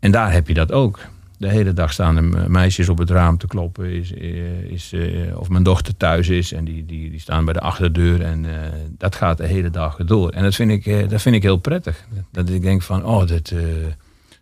En 0.00 0.10
daar 0.10 0.32
heb 0.32 0.48
je 0.48 0.54
dat 0.54 0.72
ook. 0.72 0.98
De 1.42 1.48
hele 1.48 1.72
dag 1.72 1.92
staan 1.92 2.16
er 2.16 2.24
me- 2.24 2.48
meisjes 2.48 2.88
op 2.88 2.98
het 2.98 3.10
raam 3.10 3.38
te 3.38 3.46
kloppen. 3.46 3.90
Is, 3.90 4.14
eh, 4.14 4.62
is, 4.62 4.92
eh, 4.92 5.38
of 5.38 5.48
mijn 5.48 5.62
dochter 5.62 5.96
thuis 5.96 6.28
is. 6.28 6.52
En 6.52 6.64
die, 6.64 6.86
die, 6.86 7.10
die 7.10 7.20
staan 7.20 7.44
bij 7.44 7.54
de 7.54 7.60
achterdeur. 7.60 8.22
En 8.22 8.44
eh, 8.44 8.70
dat 8.98 9.14
gaat 9.14 9.36
de 9.36 9.46
hele 9.46 9.70
dag 9.70 9.96
door. 9.96 10.30
En 10.30 10.42
dat 10.42 10.54
vind 10.54 10.70
ik, 10.70 11.10
dat 11.10 11.22
vind 11.22 11.34
ik 11.34 11.42
heel 11.42 11.56
prettig. 11.56 12.04
Dat 12.30 12.48
ik 12.48 12.62
denk 12.62 12.82
van, 12.82 13.04
oh, 13.04 13.30
eh, 13.30 13.38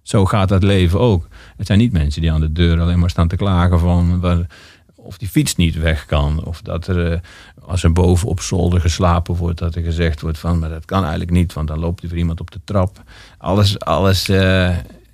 zo 0.03 0.25
gaat 0.25 0.49
dat 0.49 0.63
leven 0.63 1.01
ook. 1.01 1.29
Het 1.57 1.67
zijn 1.67 1.79
niet 1.79 1.93
mensen 1.93 2.21
die 2.21 2.33
aan 2.33 2.41
de 2.41 2.53
deur 2.53 2.81
alleen 2.81 2.99
maar 2.99 3.11
staan 3.11 3.29
te 3.29 3.37
klagen 3.37 3.79
van... 3.79 4.47
of 4.95 5.19
die 5.19 5.29
fiets 5.29 5.57
niet 5.57 5.79
weg 5.79 6.07
kan. 6.07 6.45
Of 6.45 6.63
dat 6.63 6.87
er, 6.87 7.21
als 7.61 7.83
er 7.83 7.93
boven 7.93 8.29
op 8.29 8.41
zolder 8.41 8.81
geslapen 8.81 9.35
wordt... 9.35 9.59
dat 9.59 9.75
er 9.75 9.83
gezegd 9.83 10.21
wordt 10.21 10.39
van, 10.39 10.59
maar 10.59 10.71
dat 10.71 10.85
kan 10.85 11.01
eigenlijk 11.01 11.31
niet... 11.31 11.53
want 11.53 11.69
dan 11.69 11.79
loopt 11.79 12.03
er 12.03 12.17
iemand 12.17 12.41
op 12.41 12.51
de 12.51 12.61
trap. 12.65 13.03
Alles, 13.39 13.79
alles 13.79 14.29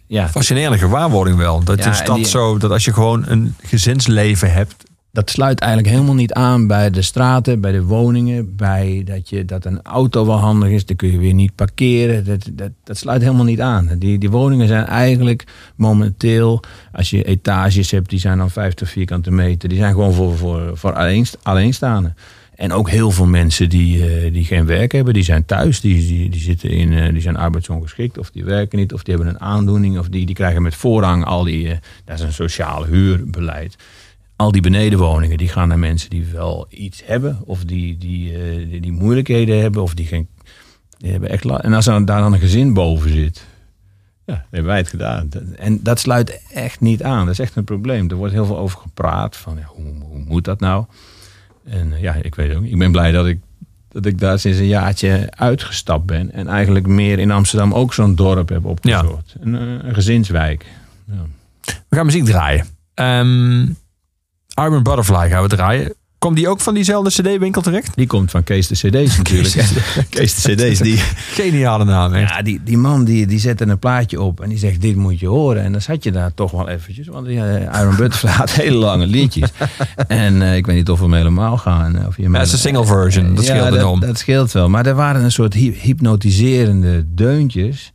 ja, 0.06 0.28
Fascinerende 0.28 0.78
gewaarwording 0.78 1.36
wel. 1.36 1.64
Dat 1.64 1.84
Ja, 1.84 2.04
en 2.04 2.14
die- 2.14 2.24
zo, 2.24 2.58
dat 2.58 2.70
als 2.70 2.84
je 2.84 2.92
gewoon 2.92 3.24
een 3.26 3.54
gezinsleven 3.62 4.52
hebt. 4.52 4.74
dat 5.12 5.30
sluit 5.30 5.60
eigenlijk 5.60 5.92
helemaal 5.92 6.14
niet 6.14 6.32
aan 6.32 6.66
bij 6.66 6.90
de 6.90 7.02
straten, 7.02 7.60
bij 7.60 7.72
de 7.72 7.82
woningen, 7.82 8.56
bij 8.56 9.02
dat, 9.04 9.28
je, 9.28 9.44
dat 9.44 9.64
een 9.64 9.82
auto 9.82 10.26
wel 10.26 10.36
handig 10.38 10.68
is, 10.70 10.86
dan 10.86 10.96
kun 10.96 11.10
je 11.12 11.18
weer 11.18 11.34
niet 11.34 11.54
parkeren. 11.54 12.24
Dat, 12.24 12.48
dat, 12.52 12.70
dat 12.84 12.96
sluit 12.96 13.22
helemaal 13.22 13.44
niet 13.44 13.60
aan. 13.60 13.90
Die, 13.98 14.18
die 14.18 14.30
woningen 14.30 14.66
zijn 14.68 14.84
eigenlijk 14.86 15.44
momenteel, 15.76 16.62
als 16.92 17.10
je 17.10 17.22
etages 17.24 17.90
hebt, 17.90 18.10
die 18.10 18.18
zijn 18.18 18.38
dan 18.38 18.50
50 18.50 18.90
vierkante 18.90 19.30
meter, 19.30 19.68
die 19.68 19.78
zijn 19.78 19.92
gewoon 19.92 20.12
voor, 20.12 20.36
voor, 20.36 20.70
voor 20.74 20.92
alleenst- 20.94 21.38
alleenstaanden. 21.42 22.16
En 22.56 22.72
ook 22.72 22.90
heel 22.90 23.10
veel 23.10 23.26
mensen 23.26 23.68
die, 23.68 24.08
eh, 24.08 24.32
die 24.32 24.44
geen 24.44 24.66
werk 24.66 24.92
hebben, 24.92 25.14
die 25.14 25.22
zijn 25.22 25.44
thuis, 25.44 25.80
die, 25.80 26.06
die, 26.06 26.30
die, 26.30 26.40
zitten 26.40 26.70
in, 26.70 26.92
eh, 26.92 27.12
die 27.12 27.20
zijn 27.20 27.36
arbeidsongeschikt, 27.36 28.18
of 28.18 28.30
die 28.30 28.44
werken 28.44 28.78
niet, 28.78 28.92
of 28.92 29.02
die 29.02 29.14
hebben 29.14 29.34
een 29.34 29.40
aandoening, 29.40 29.98
of 29.98 30.08
die, 30.08 30.26
die 30.26 30.34
krijgen 30.34 30.62
met 30.62 30.74
voorrang 30.74 31.24
al 31.24 31.44
die, 31.44 31.68
eh, 31.70 31.76
dat 32.04 32.18
is 32.18 32.24
een 32.24 32.32
sociaal 32.32 32.84
huurbeleid 32.84 33.76
al 34.36 34.52
die 34.52 34.62
benedenwoningen 34.62 35.38
die 35.38 35.48
gaan 35.48 35.68
naar 35.68 35.78
mensen 35.78 36.10
die 36.10 36.26
wel 36.32 36.66
iets 36.70 37.02
hebben. 37.04 37.38
Of 37.44 37.64
die, 37.64 37.98
die, 37.98 38.38
die, 38.66 38.80
die 38.80 38.92
moeilijkheden 38.92 39.60
hebben. 39.60 39.82
Of 39.82 39.94
die 39.94 40.06
geen. 40.06 40.28
Die 40.98 41.10
hebben 41.10 41.28
echt 41.30 41.44
en 41.44 41.72
als 41.72 41.86
er 41.86 42.06
daar 42.06 42.20
dan 42.20 42.32
een 42.32 42.38
gezin 42.38 42.74
boven 42.74 43.10
zit. 43.10 43.46
Ja, 44.24 44.34
dan 44.34 44.42
hebben 44.50 44.70
wij 44.70 44.78
het 44.78 44.88
gedaan. 44.88 45.28
En 45.56 45.82
dat 45.82 46.00
sluit 46.00 46.42
echt 46.52 46.80
niet 46.80 47.02
aan. 47.02 47.24
Dat 47.24 47.32
is 47.32 47.38
echt 47.38 47.56
een 47.56 47.64
probleem. 47.64 48.10
Er 48.10 48.16
wordt 48.16 48.32
heel 48.32 48.46
veel 48.46 48.58
over 48.58 48.78
gepraat. 48.78 49.36
Van 49.36 49.56
ja, 49.56 49.64
hoe, 49.66 49.94
hoe 50.00 50.24
moet 50.26 50.44
dat 50.44 50.60
nou? 50.60 50.84
En 51.68 51.92
eh, 51.92 52.00
ja, 52.00 52.14
ik 52.14 52.34
weet 52.34 52.56
ook. 52.56 52.64
Ik 52.64 52.78
ben 52.78 52.92
blij 52.92 53.10
dat 53.10 53.26
ik, 53.26 53.38
dat 53.88 54.06
ik 54.06 54.18
daar 54.18 54.38
sinds 54.38 54.58
een 54.58 54.66
jaartje 54.66 55.26
uitgestapt 55.30 56.06
ben. 56.06 56.32
En 56.32 56.48
eigenlijk 56.48 56.86
meer 56.86 57.18
in 57.18 57.30
Amsterdam 57.30 57.74
ook 57.74 57.94
zo'n 57.94 58.14
dorp 58.14 58.48
heb 58.48 58.64
opgezocht. 58.64 59.34
Een, 59.40 59.54
eh, 59.54 59.88
een 59.88 59.94
gezinswijk. 59.94 60.66
Ja. 61.04 61.26
We 61.88 61.96
gaan 61.96 62.06
muziek 62.06 62.24
draaien. 62.24 62.66
Ehm 62.94 63.64
Iron 64.54 64.82
Butterfly 64.82 65.28
gaan 65.28 65.42
we 65.42 65.48
draaien. 65.48 65.94
Komt 66.26 66.38
die 66.38 66.48
ook 66.48 66.60
van 66.60 66.74
diezelfde 66.74 67.10
cd-winkel 67.22 67.62
terecht? 67.62 67.96
Die 67.96 68.06
komt 68.06 68.30
van 68.30 68.42
Kees 68.44 68.66
de 68.68 68.74
CD's 68.74 69.16
natuurlijk. 69.18 69.54
Kees 70.10 70.34
de 70.42 70.54
CD's, 70.54 70.78
die, 70.78 70.96
Geniale 71.32 71.84
naam, 71.84 72.12
hè? 72.12 72.20
ja, 72.20 72.42
die, 72.42 72.60
die 72.64 72.78
man 72.78 73.04
die, 73.04 73.26
die 73.26 73.38
zette 73.38 73.66
een 73.66 73.78
plaatje 73.78 74.20
op 74.22 74.40
en 74.40 74.48
die 74.48 74.58
zegt 74.58 74.80
dit 74.80 74.96
moet 74.96 75.20
je 75.20 75.26
horen. 75.26 75.62
En 75.62 75.72
dan 75.72 75.80
zat 75.80 76.04
je 76.04 76.12
daar 76.12 76.34
toch 76.34 76.50
wel 76.50 76.68
eventjes. 76.68 77.06
Want 77.06 77.26
ja, 77.28 77.80
Iron 77.80 77.96
Butterfly 77.96 78.30
had 78.30 78.50
hele 78.50 78.76
lange 78.76 79.06
liedjes. 79.06 79.50
En 80.06 80.42
eh, 80.42 80.56
ik 80.56 80.66
weet 80.66 80.76
niet 80.76 80.90
of 80.90 80.98
we 80.98 81.04
hem 81.04 81.14
helemaal 81.14 81.56
gaan. 81.58 81.96
eh, 81.98 82.06
Of 82.06 82.16
je 82.16 82.22
Ja, 82.22 82.30
het 82.32 82.46
is 82.46 82.52
een 82.52 82.58
single 82.58 82.84
version. 82.86 83.34
Dat 83.34 83.44
scheelt 83.44 83.70
dat, 83.70 83.78
enorm. 83.78 84.00
dat 84.00 84.18
scheelt 84.18 84.52
wel. 84.52 84.68
Maar 84.68 84.86
er 84.86 84.94
waren 84.94 85.24
een 85.24 85.32
soort 85.32 85.54
hy- 85.54 85.74
hypnotiserende 85.80 87.04
deuntjes. 87.14 87.92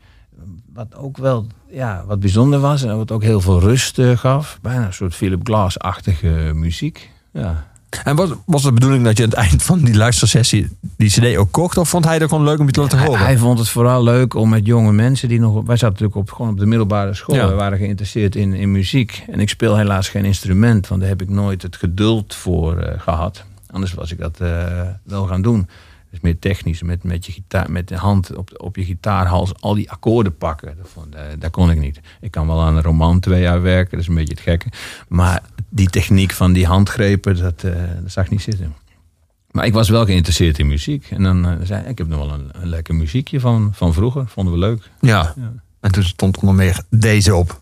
Wat 0.73 0.95
ook 0.95 1.17
wel 1.17 1.47
ja, 1.71 2.03
wat 2.07 2.19
bijzonder 2.19 2.59
was. 2.59 2.84
En 2.84 2.97
wat 2.97 3.11
ook 3.11 3.23
heel 3.23 3.41
veel 3.41 3.59
rust 3.59 3.99
eh, 3.99 4.17
gaf. 4.17 4.59
Bijna 4.61 4.86
een 4.86 4.93
soort 4.93 5.15
Philip 5.15 5.39
Glass-achtige 5.43 6.51
muziek. 6.53 7.09
Ja. 7.34 7.69
En 8.03 8.15
was, 8.15 8.29
was 8.45 8.63
de 8.63 8.73
bedoeling 8.73 9.03
dat 9.03 9.17
je 9.17 9.23
aan 9.23 9.29
het 9.29 9.37
eind 9.37 9.63
van 9.63 9.79
die 9.79 9.95
luistersessie 9.95 10.77
die 10.97 11.09
cd 11.09 11.37
ook 11.37 11.51
kocht? 11.51 11.77
Of 11.77 11.89
vond 11.89 12.05
hij 12.05 12.17
het 12.17 12.29
gewoon 12.29 12.43
leuk 12.43 12.59
om 12.59 12.65
je 12.65 12.71
te 12.71 12.81
laten 12.81 12.99
horen? 12.99 13.25
hij 13.25 13.37
vond 13.37 13.59
het 13.59 13.69
vooral 13.69 14.03
leuk 14.03 14.33
om 14.33 14.49
met 14.49 14.65
jonge 14.65 14.91
mensen 14.91 15.27
die 15.27 15.39
nog... 15.39 15.53
Wij 15.53 15.77
zaten 15.77 15.87
natuurlijk 15.87 16.15
op, 16.15 16.31
gewoon 16.31 16.51
op 16.51 16.59
de 16.59 16.65
middelbare 16.65 17.13
school. 17.13 17.35
Ja. 17.35 17.47
We 17.47 17.53
waren 17.53 17.77
geïnteresseerd 17.77 18.35
in, 18.35 18.53
in 18.53 18.71
muziek. 18.71 19.23
En 19.29 19.39
ik 19.39 19.49
speel 19.49 19.77
helaas 19.77 20.09
geen 20.09 20.25
instrument. 20.25 20.87
Want 20.87 21.01
daar 21.01 21.09
heb 21.09 21.21
ik 21.21 21.29
nooit 21.29 21.61
het 21.61 21.75
geduld 21.75 22.35
voor 22.35 22.77
eh, 22.77 22.99
gehad. 22.99 23.43
Anders 23.71 23.93
was 23.93 24.11
ik 24.11 24.19
dat 24.19 24.39
eh, 24.39 24.81
wel 25.03 25.25
gaan 25.25 25.41
doen. 25.41 25.67
Dus 26.12 26.20
meer 26.20 26.39
technisch, 26.39 26.82
met, 26.82 27.03
met, 27.03 27.26
je 27.26 27.32
gitaar, 27.32 27.72
met 27.72 27.88
de 27.88 27.95
hand 27.95 28.36
op, 28.36 28.51
op 28.57 28.76
je 28.76 28.86
gitaarhals 28.86 29.53
al 29.59 29.74
die 29.74 29.91
akkoorden 29.91 30.38
pakken. 30.38 30.78
Dat, 30.78 30.89
vond, 30.89 31.16
eh, 31.16 31.24
dat 31.39 31.51
kon 31.51 31.72
ik 31.72 31.80
niet. 31.80 31.99
Ik 32.22 32.32
kan 32.32 32.47
wel 32.47 32.62
aan 32.62 32.76
een 32.76 32.84
roman 32.84 33.20
twee 33.20 33.41
jaar 33.41 33.62
werken, 33.62 33.91
dat 33.91 33.99
is 33.99 34.07
een 34.07 34.16
beetje 34.16 34.34
het 34.34 34.43
gekke. 34.43 34.68
Maar 35.07 35.41
die 35.70 35.89
techniek 35.89 36.32
van 36.32 36.53
die 36.53 36.66
handgrepen, 36.66 37.38
dat, 37.38 37.64
eh, 37.64 37.74
dat 38.01 38.12
zag 38.12 38.26
ik 38.26 38.32
niet 38.32 38.41
zitten. 38.41 38.76
Maar 39.51 39.66
ik 39.66 39.74
was 39.74 39.89
wel 39.89 40.05
geïnteresseerd 40.05 40.59
in 40.59 40.68
muziek. 40.68 41.07
En 41.09 41.24
dan 41.24 41.47
eh, 41.47 41.55
zei 41.64 41.82
ik, 41.82 41.89
ik 41.89 41.97
heb 41.97 42.07
nog 42.07 42.20
wel 42.20 42.32
een, 42.32 42.49
een 42.51 42.70
lekker 42.70 42.95
muziekje 42.95 43.39
van, 43.39 43.72
van 43.74 43.93
vroeger. 43.93 44.28
Vonden 44.28 44.53
we 44.53 44.59
leuk. 44.59 44.89
Ja. 45.01 45.34
Ja. 45.36 45.53
En 45.80 45.91
toen 45.91 46.03
stond 46.03 46.38
onder 46.38 46.55
meer 46.55 46.84
deze 46.89 47.36
op. 47.36 47.62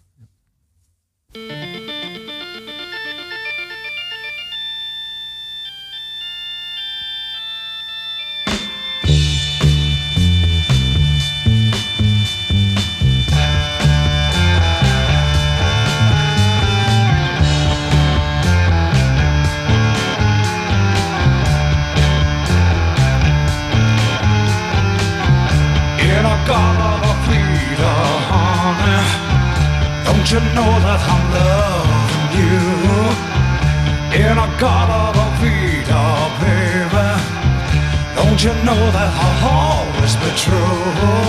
control 40.42 41.28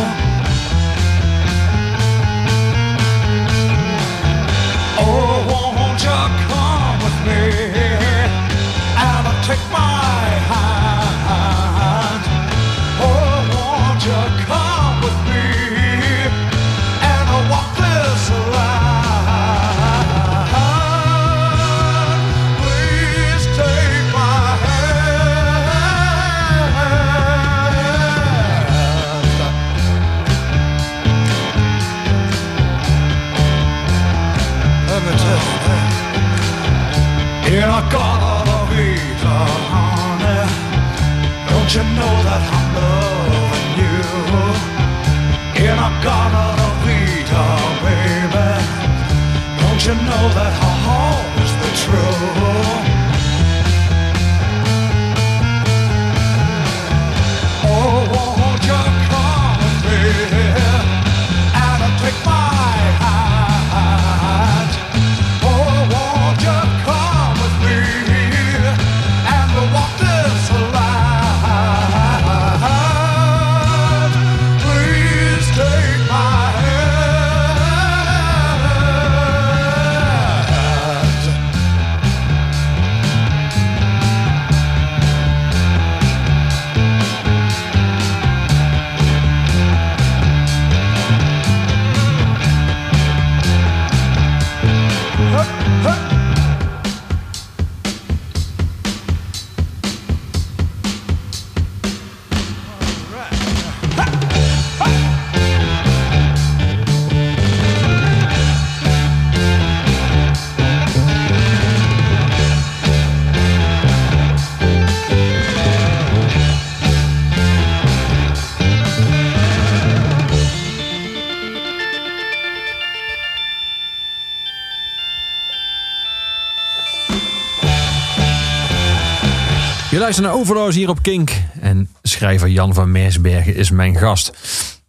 luistert 130.11 130.35
naar 130.35 130.45
Overloos 130.45 130.75
hier 130.75 130.89
op 130.89 131.03
Kink. 131.03 131.33
En 131.61 131.89
schrijver 132.03 132.49
Jan 132.49 132.75
van 132.75 132.91
Meersbergen 132.91 133.55
is 133.55 133.71
mijn 133.71 133.97
gast. 133.97 134.33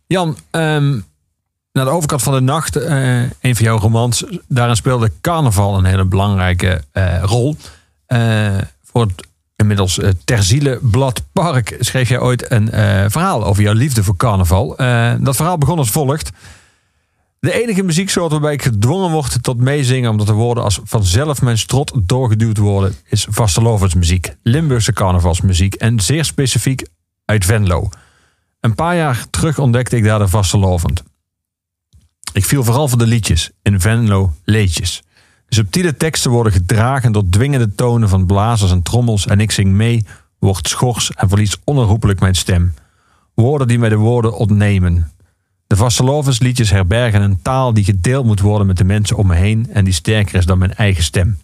Jan, 0.07 0.37
ehm, 0.51 0.99
naar 1.71 1.85
de 1.85 1.91
overkant 1.91 2.23
van 2.23 2.33
de 2.33 2.39
nacht, 2.39 2.75
eh, 2.75 3.21
een 3.21 3.55
van 3.55 3.65
jouw 3.65 3.77
romans. 3.77 4.23
Daarin 4.47 4.75
speelde 4.75 5.11
carnaval 5.21 5.77
een 5.77 5.85
hele 5.85 6.05
belangrijke 6.05 6.83
eh, 6.91 7.23
rol. 7.23 7.55
Eh, 8.05 8.57
voor 8.83 9.01
het 9.01 9.27
inmiddels 9.55 9.97
uh, 9.97 10.09
Terziele 10.23 10.79
Blad 10.81 11.23
Park 11.33 11.75
schreef 11.79 12.09
jij 12.09 12.19
ooit 12.19 12.51
een 12.51 12.67
verhaal 13.11 13.45
over 13.45 13.63
jouw 13.63 13.73
liefde 13.73 14.03
voor 14.03 14.15
carnaval. 14.15 14.75
Dat 15.19 15.35
verhaal 15.35 15.57
begon 15.57 15.77
als 15.77 15.91
volgt. 15.91 16.31
De 17.41 17.61
enige 17.61 17.83
muzieksoort 17.83 18.31
waarbij 18.31 18.53
ik 18.53 18.61
gedwongen 18.61 19.11
word 19.11 19.43
tot 19.43 19.57
meezingen 19.57 20.09
omdat 20.09 20.27
de 20.27 20.33
woorden 20.33 20.63
als 20.63 20.79
vanzelf 20.83 21.41
mijn 21.41 21.57
strot 21.57 21.91
doorgeduwd 22.03 22.57
worden, 22.57 22.95
is 23.09 23.27
vastelovensmuziek, 23.29 24.35
Limburgse 24.43 24.93
carnavalsmuziek 24.93 25.73
en 25.73 25.99
zeer 25.99 26.25
specifiek 26.25 26.87
uit 27.25 27.45
Venlo. 27.45 27.89
Een 28.59 28.75
paar 28.75 28.95
jaar 28.95 29.25
terug 29.29 29.59
ontdekte 29.59 29.95
ik 29.95 30.03
daar 30.03 30.19
de 30.19 30.27
vastelovend. 30.27 31.03
Ik 32.33 32.45
viel 32.45 32.63
vooral 32.63 32.87
voor 32.87 32.97
de 32.97 33.07
liedjes, 33.07 33.51
in 33.61 33.79
Venlo 33.79 34.33
leedjes. 34.43 35.03
Subtiele 35.47 35.97
teksten 35.97 36.31
worden 36.31 36.53
gedragen 36.53 37.11
door 37.11 37.29
dwingende 37.29 37.75
tonen 37.75 38.09
van 38.09 38.25
blazers 38.25 38.71
en 38.71 38.81
trommels 38.81 39.27
en 39.27 39.39
ik 39.39 39.51
zing 39.51 39.69
mee 39.69 40.05
wordt 40.39 40.67
schors 40.67 41.11
en 41.11 41.29
verliest 41.29 41.59
onherroepelijk 41.63 42.19
mijn 42.19 42.35
stem. 42.35 42.73
Woorden 43.33 43.67
die 43.67 43.79
mij 43.79 43.89
de 43.89 43.95
woorden 43.95 44.33
ontnemen. 44.37 45.11
De 45.71 45.77
vastelovensliedjes 45.77 46.69
herbergen 46.69 47.21
een 47.21 47.41
taal 47.41 47.73
die 47.73 47.83
gedeeld 47.83 48.25
moet 48.25 48.39
worden 48.39 48.67
met 48.67 48.77
de 48.77 48.83
mensen 48.83 49.17
om 49.17 49.27
me 49.27 49.35
heen 49.35 49.67
en 49.73 49.83
die 49.85 49.93
sterker 49.93 50.35
is 50.35 50.45
dan 50.45 50.57
mijn 50.57 50.73
eigen 50.73 51.03
stem. 51.03 51.37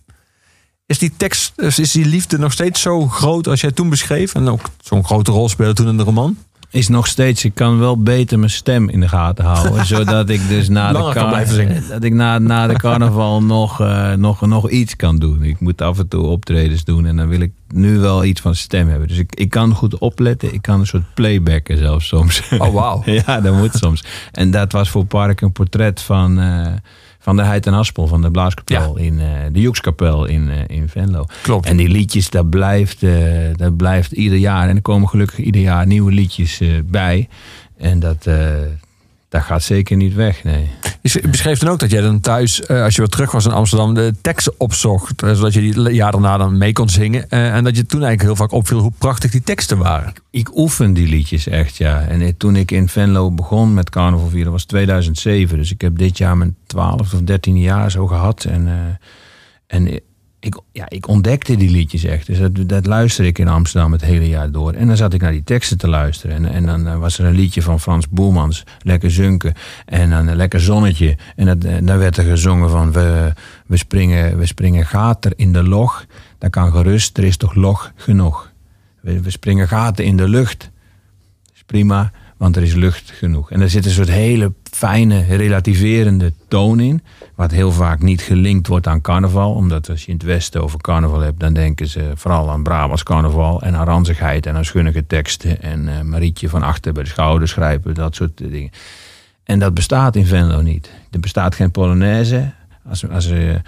Is 0.86 0.98
die 0.98 1.14
tekst, 1.18 1.54
is 1.56 1.92
die 1.92 2.06
liefde 2.06 2.38
nog 2.38 2.52
steeds 2.52 2.82
zo 2.82 3.08
groot 3.08 3.48
als 3.48 3.62
jij 3.62 3.72
toen 3.72 3.90
beschreef? 3.90 4.36
En 4.36 4.48
ook 4.48 4.70
zo'n 4.82 5.06
grote 5.06 5.32
rol 5.32 5.50
speelde 5.50 5.74
toen 5.74 5.88
in 5.88 5.98
de 5.98 6.04
roman? 6.04 6.38
Is 6.70 6.88
nog 6.88 7.07
steeds, 7.07 7.45
ik 7.45 7.53
kan 7.53 7.80
wel 7.80 8.01
beter 8.01 8.39
mijn 8.39 8.51
stem 8.51 8.89
in 8.89 8.99
de 8.99 9.07
gaten 9.07 9.45
houden. 9.45 9.86
zodat 9.95 10.30
ik 10.30 10.47
dus 10.47 10.70
na 10.70 10.91
de, 10.91 11.43
zingen. 11.47 11.84
dat 11.89 12.03
ik 12.03 12.13
na, 12.13 12.39
na 12.39 12.68
de 12.68 12.74
carnaval 12.74 13.43
nog, 13.57 13.82
eh, 13.82 14.13
nog, 14.13 14.41
nog 14.41 14.70
iets 14.70 14.95
kan 14.95 15.20
doen. 15.20 15.43
Ik 15.43 15.59
moet 15.59 15.82
af 15.82 15.99
en 15.99 16.07
toe 16.07 16.26
optredens 16.26 16.84
doen 16.84 17.05
en 17.05 17.15
dan 17.15 17.28
wil 17.28 17.39
ik 17.39 17.51
nu 17.68 17.99
wel 17.99 18.24
iets 18.24 18.41
van 18.41 18.55
stem 18.55 18.88
hebben. 18.89 19.07
Dus 19.07 19.18
ik, 19.18 19.36
ik 19.36 19.49
kan 19.49 19.74
goed 19.74 19.97
opletten. 19.97 20.53
Ik 20.53 20.61
kan 20.61 20.80
een 20.80 20.88
soort 20.88 21.13
playbacken 21.13 21.78
zelfs 21.78 22.07
soms. 22.07 22.41
Oh, 22.57 22.74
wauw. 22.74 23.01
ja, 23.26 23.41
dat 23.41 23.53
moet 23.53 23.76
soms. 23.76 24.03
En 24.32 24.51
dat 24.51 24.72
was 24.72 24.89
voor 24.89 25.05
Park 25.05 25.41
een 25.41 25.51
portret 25.51 26.01
van, 26.01 26.39
eh, 26.39 26.74
van 27.28 27.36
de 27.36 27.44
Heid 27.44 27.66
en 27.66 27.74
Haspel, 27.74 28.08
van 28.08 28.22
de 28.22 28.32
Blaaskapel 28.32 28.98
in 28.98 29.20
eh, 29.20 29.28
de 29.52 29.62
Joekskapel 29.62 30.26
in, 30.26 30.50
eh, 30.50 30.78
in 30.78 30.90
Venlo. 30.90 31.26
Klopt. 31.42 31.66
En 31.66 31.78
die 31.78 31.88
liedjes, 31.88 32.30
dat 32.30 32.50
blijft, 32.50 33.04
eh, 33.04 33.14
dat 33.56 33.78
blijft 33.78 34.12
ieder 34.12 34.38
jaar. 34.38 34.70
En 34.70 34.76
er 34.76 34.82
komen 34.82 35.10
gelukkig 35.10 35.38
ieder 35.38 35.62
jaar 35.62 35.88
nieuwe 35.88 36.12
liedjes 36.12 36.62
bij. 36.86 37.28
En 37.78 38.00
dat, 38.00 38.28
dat 39.30 39.42
gaat 39.42 39.64
zeker 39.64 39.96
niet 39.98 40.14
weg, 40.14 40.44
nee. 40.44 40.70
Je 41.02 41.28
beschreef 41.30 41.60
dan 41.60 41.70
ook 41.70 41.80
dat 41.80 41.92
jij 41.92 42.02
dan 42.02 42.20
thuis, 42.20 42.62
eh, 42.66 42.84
als 42.84 42.94
je 42.96 43.02
weer 43.02 43.10
terug 43.10 43.32
was 43.32 43.46
in 43.46 43.52
Amsterdam, 43.52 43.94
de 43.94 44.14
teksten 44.22 44.54
opzocht. 44.58 45.22
eh, 45.22 45.34
Zodat 45.34 45.54
je 45.54 45.62
die 45.62 45.94
jaar 45.94 46.12
daarna 46.12 46.38
dan 46.38 46.58
mee 46.58 46.74
kon 46.74 46.90
zingen. 46.90 47.30
Eh, 47.30 47.56
En 47.56 47.64
dat 47.64 47.76
je 47.76 47.86
toen 47.86 48.04
eigenlijk 48.04 48.22
heel 48.38 48.46
vaak 48.48 48.52
opviel 48.58 48.80
hoe 48.80 48.92
prachtig 48.98 49.32
die 49.32 49.42
teksten 49.44 49.78
waren. 49.78 50.14
Ik 50.32 50.58
oefen 50.58 50.94
die 50.94 51.08
liedjes 51.08 51.48
echt, 51.48 51.78
ja. 51.78 52.02
En 52.02 52.38
toen 52.38 52.56
ik 52.56 52.72
in 52.72 52.88
Venlo 52.90 53.32
begon 53.32 53.74
met 53.74 53.90
carnaval 53.90 54.30
vieren, 54.30 54.52
was 54.52 54.66
2007. 54.66 55.58
Dus 55.58 55.72
ik 55.72 55.82
heb 55.82 55.98
dit 55.98 56.18
jaar 56.18 56.38
mijn 56.38 56.56
12 56.68 57.14
of 57.14 57.22
13 57.22 57.60
jaar 57.60 57.92
zo 57.92 58.08
gehad. 58.08 58.44
En, 58.44 58.98
en 59.68 60.00
ik, 60.40 60.60
ja, 60.72 60.90
ik 60.90 61.08
ontdekte 61.08 61.56
die 61.56 61.70
liedjes 61.70 62.04
echt. 62.04 62.28
Dus 62.28 62.40
dat, 62.40 62.70
dat 62.70 62.86
luisterde 62.86 63.30
ik 63.30 63.40
in 63.40 63.48
Amsterdam 63.48 63.92
het 63.92 64.02
hele 64.02 64.28
jaar 64.28 64.52
door. 64.52 64.74
En 64.74 64.88
dan 64.88 64.98
zat 64.98 65.14
ik 65.14 65.22
naar 65.22 65.32
die 65.32 65.44
teksten 65.44 65.78
te 65.78 65.88
luisteren. 65.88 66.36
En, 66.36 66.46
en 66.46 66.66
dan 66.66 66.88
eh, 66.88 67.00
was 67.00 67.20
er 67.20 67.26
een 67.26 67.36
liedje 67.36 67.62
van 67.62 67.80
Frans 67.80 68.10
Boermans, 68.10 68.64
Lekker 68.82 69.12
Zunken. 69.12 69.54
En 69.86 70.10
dan 70.10 70.28
een 70.28 70.36
Lekker 70.36 70.60
Zonnetje. 70.60 71.18
En, 71.36 71.46
dat, 71.46 71.64
en 71.64 71.86
dan 71.86 71.98
werd 71.98 72.18
er 72.18 72.24
gezongen 72.24 72.70
van, 72.70 72.92
we, 72.92 73.34
we, 73.66 73.78
springen, 73.78 74.38
we 74.38 74.46
springen 74.46 74.86
gaten 74.86 75.36
in 75.36 75.54
de 75.54 75.64
log. 75.64 76.06
Dat 76.38 76.50
kan 76.50 76.72
gerust, 76.72 77.18
er 77.18 77.24
is 77.24 77.38
toch 77.38 77.56
log 77.56 77.92
genoeg. 77.96 78.52
We, 79.02 79.22
we 79.22 79.30
springen 79.30 79.68
gaten 79.68 80.06
in 80.06 80.18
de 80.18 80.30
lucht. 80.30 80.72
is 81.56 81.64
prima, 81.66 82.12
want 82.38 82.56
er 82.56 82.64
is 82.64 82.74
lucht 82.74 83.12
genoeg. 83.12 83.52
En 83.52 83.62
er 83.62 83.70
zit 83.70 83.86
een 83.86 83.92
soort 83.92 84.10
hele 84.10 84.54
fijne, 84.78 85.26
relativerende 85.36 86.34
toon 86.48 86.80
in. 86.80 87.02
Wat 87.36 87.52
heel 87.52 87.72
vaak 87.72 88.02
niet 88.02 88.22
gelinkt 88.22 88.68
wordt 88.68 88.88
aan 88.88 89.02
carnaval. 89.02 89.54
Omdat 89.54 89.90
als 89.90 90.02
je 90.02 90.08
in 90.08 90.14
het 90.14 90.24
Westen 90.24 90.64
over 90.64 90.82
carnaval 90.82 91.20
hebt, 91.20 91.40
dan 91.40 91.54
denken 91.54 91.88
ze 91.88 92.12
vooral 92.16 92.50
aan 92.50 92.64
Brabants 92.64 93.04
carnaval. 93.04 93.62
En 93.62 93.76
aan 93.76 93.86
ranzigheid 93.86 94.46
en 94.46 94.56
aan 94.56 94.66
schunnige 94.66 95.08
teksten. 95.08 95.62
En 95.62 95.88
eh, 95.88 96.02
Marietje 96.02 96.50
van 96.50 96.64
achter 96.64 96.94
bij 96.94 97.04
de 97.04 97.10
schouders 97.10 97.54
grijpen, 97.54 97.94
dat 97.94 98.16
soort 98.16 98.38
dingen. 98.38 98.70
En 99.44 99.60
dat 99.60 99.74
bestaat 99.74 100.16
in 100.16 100.26
Venlo 100.26 100.62
niet. 100.62 100.92
Er 101.12 101.20
bestaat 101.20 101.56
geen 101.56 101.72
Polonaise. 101.72 102.52
Als, 102.90 103.10
als, 103.10 103.26
er, 103.26 103.62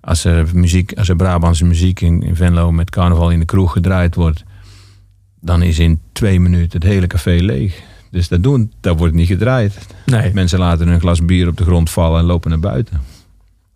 als, 0.00 0.24
er, 0.24 0.46
muziek, 0.54 0.92
als 0.92 1.08
er 1.08 1.16
Brabantse 1.16 1.64
muziek 1.64 2.00
in, 2.00 2.22
in 2.22 2.36
Venlo 2.36 2.72
met 2.72 2.90
carnaval 2.90 3.30
in 3.30 3.38
de 3.38 3.44
kroeg 3.44 3.72
gedraaid 3.72 4.14
wordt, 4.14 4.44
dan 5.40 5.62
is 5.62 5.78
in 5.78 6.00
twee 6.12 6.40
minuten 6.40 6.80
het 6.80 6.88
hele 6.88 7.06
café 7.06 7.38
leeg. 7.40 7.82
Dus 8.10 8.28
dat, 8.28 8.42
doen, 8.42 8.72
dat 8.80 8.98
wordt 8.98 9.14
niet 9.14 9.26
gedraaid. 9.26 9.78
Nee. 10.06 10.30
Mensen 10.34 10.58
laten 10.58 10.88
een 10.88 11.00
glas 11.00 11.24
bier 11.24 11.48
op 11.48 11.56
de 11.56 11.64
grond 11.64 11.90
vallen 11.90 12.20
en 12.20 12.26
lopen 12.26 12.50
naar 12.50 12.60
buiten. 12.60 13.00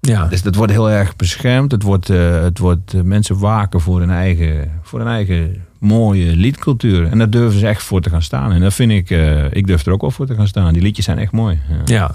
Ja. 0.00 0.26
Dus 0.26 0.42
dat 0.42 0.54
wordt 0.54 0.72
heel 0.72 0.90
erg 0.90 1.16
beschermd. 1.16 1.72
Het 1.72 1.82
wordt, 1.82 2.10
eh, 2.10 2.42
het 2.42 2.58
wordt 2.58 2.94
eh, 2.94 3.00
mensen 3.00 3.38
waken 3.38 3.80
voor 3.80 4.00
hun, 4.00 4.10
eigen, 4.10 4.70
voor 4.82 4.98
hun 4.98 5.08
eigen 5.08 5.64
mooie 5.78 6.36
liedcultuur. 6.36 7.06
En 7.06 7.18
daar 7.18 7.30
durven 7.30 7.58
ze 7.58 7.66
echt 7.66 7.82
voor 7.82 8.00
te 8.00 8.10
gaan 8.10 8.22
staan. 8.22 8.52
En 8.52 8.60
dat 8.60 8.74
vind 8.74 8.90
ik, 8.90 9.10
eh, 9.10 9.52
ik 9.52 9.66
durf 9.66 9.86
er 9.86 9.92
ook 9.92 10.00
wel 10.00 10.10
voor 10.10 10.26
te 10.26 10.34
gaan 10.34 10.48
staan. 10.48 10.72
Die 10.72 10.82
liedjes 10.82 11.04
zijn 11.04 11.18
echt 11.18 11.32
mooi. 11.32 11.58
Ja. 11.68 11.82
Ja. 11.84 12.10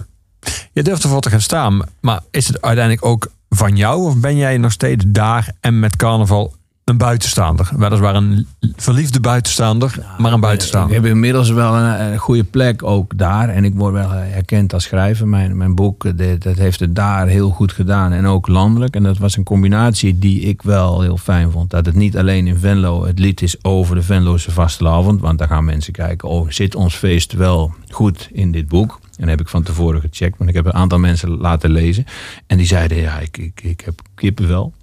Je 0.74 0.84
durft 0.84 1.03
ervoor 1.03 1.22
te 1.22 1.30
gaan 1.30 1.41
staan, 1.41 1.82
maar 2.01 2.20
is 2.32 2.47
het 2.47 2.61
uiteindelijk 2.61 3.05
ook 3.05 3.32
van 3.49 3.76
jou? 3.76 4.05
Of 4.05 4.20
ben 4.20 4.38
jij 4.38 4.57
nog 4.57 4.72
steeds 4.72 5.05
daar 5.07 5.51
en 5.59 5.80
met 5.80 5.95
carnaval 5.95 6.53
een 6.86 6.98
buitenstaander? 6.98 7.70
Weliswaar 7.78 8.16
een 8.16 8.48
verliefde 8.76 9.20
buitenstaander, 9.20 10.06
maar 10.18 10.32
een 10.32 10.38
Ik 10.38 10.44
buitenstaander. 10.44 10.96
heb 10.96 11.06
inmiddels 11.06 11.50
wel 11.50 11.76
een, 11.76 12.02
een 12.02 12.18
goede 12.18 12.44
plek 12.44 12.84
ook 12.84 13.18
daar. 13.18 13.50
En 13.50 13.66
ik 13.66 13.76
word 13.76 13.94
wel 13.94 14.10
herkend 14.10 14.74
als 14.74 14.84
schrijver. 14.84 15.28
Mijn, 15.28 15.58
mijn 15.58 15.76
boek, 15.76 16.06
eh, 16.06 16.14
dat, 16.40 16.58
heeft 16.58 16.80
het 16.80 16.96
daar 16.96 17.28
heel 17.28 17.50
goed 17.50 17.72
gedaan. 17.72 18.12
En 18.12 18.26
ook 18.26 18.48
landelijk. 18.48 18.96
En 18.96 19.04
dat 19.04 19.18
was 19.18 19.38
een 19.38 19.44
combinatie 19.44 20.20
die 20.20 20.40
ik 20.42 20.62
wel 20.62 21.02
heel 21.02 21.18
fijn 21.18 21.52
vond. 21.52 21.70
Dat 21.70 21.86
het 21.86 21.96
niet 21.96 22.18
alleen 22.18 22.48
in 22.48 22.58
Venlo 22.58 23.06
het 23.06 23.20
lied 23.20 23.42
is 23.42 23.64
over 23.64 23.96
de 23.96 24.04
Venloze 24.04 24.52
vastelavond. 24.52 25.22
Want 25.22 25.40
daar 25.40 25.48
gaan 25.48 25.66
mensen 25.66 25.94
kijken, 25.94 26.30
oh, 26.30 26.50
zit 26.50 26.76
ons 26.76 26.96
feest 26.96 27.34
wel 27.34 27.74
goed 27.90 28.30
in 28.32 28.52
dit 28.52 28.68
boek? 28.68 29.00
En 29.18 29.28
heb 29.28 29.42
ik 29.42 29.48
van 29.48 29.64
tevoren 29.64 30.02
gecheckt. 30.02 30.38
Want 30.38 30.50
ik 30.50 30.56
heb 30.56 30.66
een 30.66 30.74
aantal 30.74 31.00
mensen 31.00 31.30
laten 31.38 31.70
lezen. 31.72 32.06
En 32.48 32.58
die 32.58 32.68
zeiden, 32.68 32.98
ja, 32.98 33.20
ik, 33.20 33.38
ik, 33.38 33.62
ik 33.64 33.82
heb 33.86 34.02
kippenvel. 34.16 34.74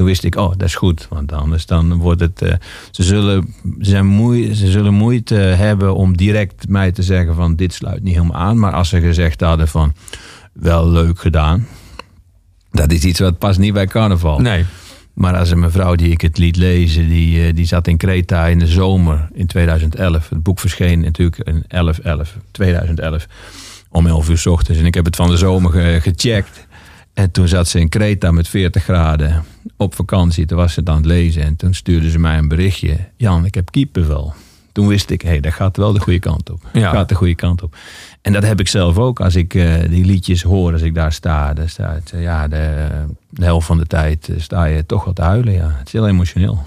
Toen 0.00 0.08
wist 0.08 0.24
ik, 0.24 0.34
oh, 0.36 0.48
dat 0.50 0.62
is 0.62 0.74
goed. 0.74 1.06
Want 1.10 1.32
anders 1.32 1.66
dan 1.66 1.94
wordt 1.96 2.20
het. 2.20 2.42
eh, 2.42 2.54
ze, 2.90 3.02
zullen, 3.02 3.54
ze, 3.80 3.90
zijn 3.90 4.06
moe, 4.06 4.54
ze 4.54 4.70
zullen 4.70 4.94
moeite 4.94 5.34
hebben 5.34 5.94
om 5.94 6.16
direct 6.16 6.68
mij 6.68 6.92
te 6.92 7.02
zeggen: 7.02 7.34
van 7.34 7.56
dit 7.56 7.72
sluit 7.72 8.02
niet 8.02 8.14
helemaal 8.14 8.40
aan. 8.40 8.58
Maar 8.58 8.72
als 8.72 8.88
ze 8.88 9.00
gezegd 9.00 9.40
hadden 9.40 9.68
van 9.68 9.92
wel 10.52 10.88
leuk 10.90 11.20
gedaan. 11.20 11.66
Dat 12.70 12.92
is 12.92 13.04
iets 13.04 13.20
wat 13.20 13.38
past 13.38 13.58
niet 13.58 13.72
bij 13.72 13.86
carnaval. 13.86 14.38
Nee. 14.38 14.64
Maar 15.14 15.36
als 15.36 15.50
een 15.50 15.58
mevrouw 15.58 15.94
die 15.94 16.10
ik 16.10 16.20
het 16.20 16.38
liet 16.38 16.56
lezen, 16.56 17.08
die, 17.08 17.46
eh, 17.46 17.54
die 17.54 17.66
zat 17.66 17.86
in 17.86 17.96
Kreta 17.96 18.46
in 18.46 18.58
de 18.58 18.66
zomer 18.66 19.28
in 19.32 19.46
2011. 19.46 20.28
Het 20.28 20.42
boek 20.42 20.58
verscheen 20.58 21.00
natuurlijk 21.00 21.38
in 21.48 21.64
11, 21.68 22.00
2011 22.50 23.26
om 23.88 24.06
11 24.06 24.28
uur 24.28 24.38
's 24.38 24.46
ochtends. 24.46 24.80
En 24.80 24.86
ik 24.86 24.94
heb 24.94 25.04
het 25.04 25.16
van 25.16 25.30
de 25.30 25.36
zomer 25.36 25.70
ge- 25.70 25.98
gecheckt. 26.02 26.66
En 27.20 27.30
toen 27.30 27.48
zat 27.48 27.68
ze 27.68 27.80
in 27.80 27.88
Kreta 27.88 28.30
met 28.30 28.48
40 28.48 28.82
graden 28.82 29.44
op 29.76 29.94
vakantie. 29.94 30.46
Toen 30.46 30.58
was 30.58 30.72
ze 30.72 30.80
het 30.80 30.88
aan 30.88 30.96
het 30.96 31.06
lezen. 31.06 31.42
En 31.42 31.56
toen 31.56 31.74
stuurde 31.74 32.10
ze 32.10 32.18
mij 32.18 32.38
een 32.38 32.48
berichtje. 32.48 32.96
Jan, 33.16 33.44
ik 33.44 33.54
heb 33.54 33.70
kiepenvel. 33.70 34.34
Toen 34.72 34.86
wist 34.86 35.10
ik, 35.10 35.22
hé, 35.22 35.28
hey, 35.28 35.40
dat 35.40 35.52
gaat 35.52 35.76
wel 35.76 35.92
de 35.92 36.00
goede 36.00 36.18
kant 36.18 36.50
op. 36.50 36.62
Ja. 36.72 36.90
gaat 36.90 37.08
de 37.08 37.14
goede 37.14 37.34
kant 37.34 37.62
op. 37.62 37.76
En 38.22 38.32
dat 38.32 38.42
heb 38.42 38.60
ik 38.60 38.68
zelf 38.68 38.98
ook. 38.98 39.20
Als 39.20 39.34
ik 39.34 39.54
eh, 39.54 39.74
die 39.88 40.04
liedjes 40.04 40.42
hoor, 40.42 40.72
als 40.72 40.82
ik 40.82 40.94
daar 40.94 41.12
sta. 41.12 41.54
Dan 41.54 41.68
staat, 41.68 42.10
eh, 42.10 42.22
ja, 42.22 42.48
de, 42.48 42.88
de 43.30 43.44
helft 43.44 43.66
van 43.66 43.78
de 43.78 43.86
tijd 43.86 44.28
eh, 44.28 44.38
sta 44.38 44.64
je 44.64 44.86
toch 44.86 45.04
wat 45.04 45.16
te 45.16 45.22
huilen. 45.22 45.52
Ja. 45.52 45.74
Het 45.78 45.86
is 45.86 45.92
heel 45.92 46.08
emotioneel. 46.08 46.62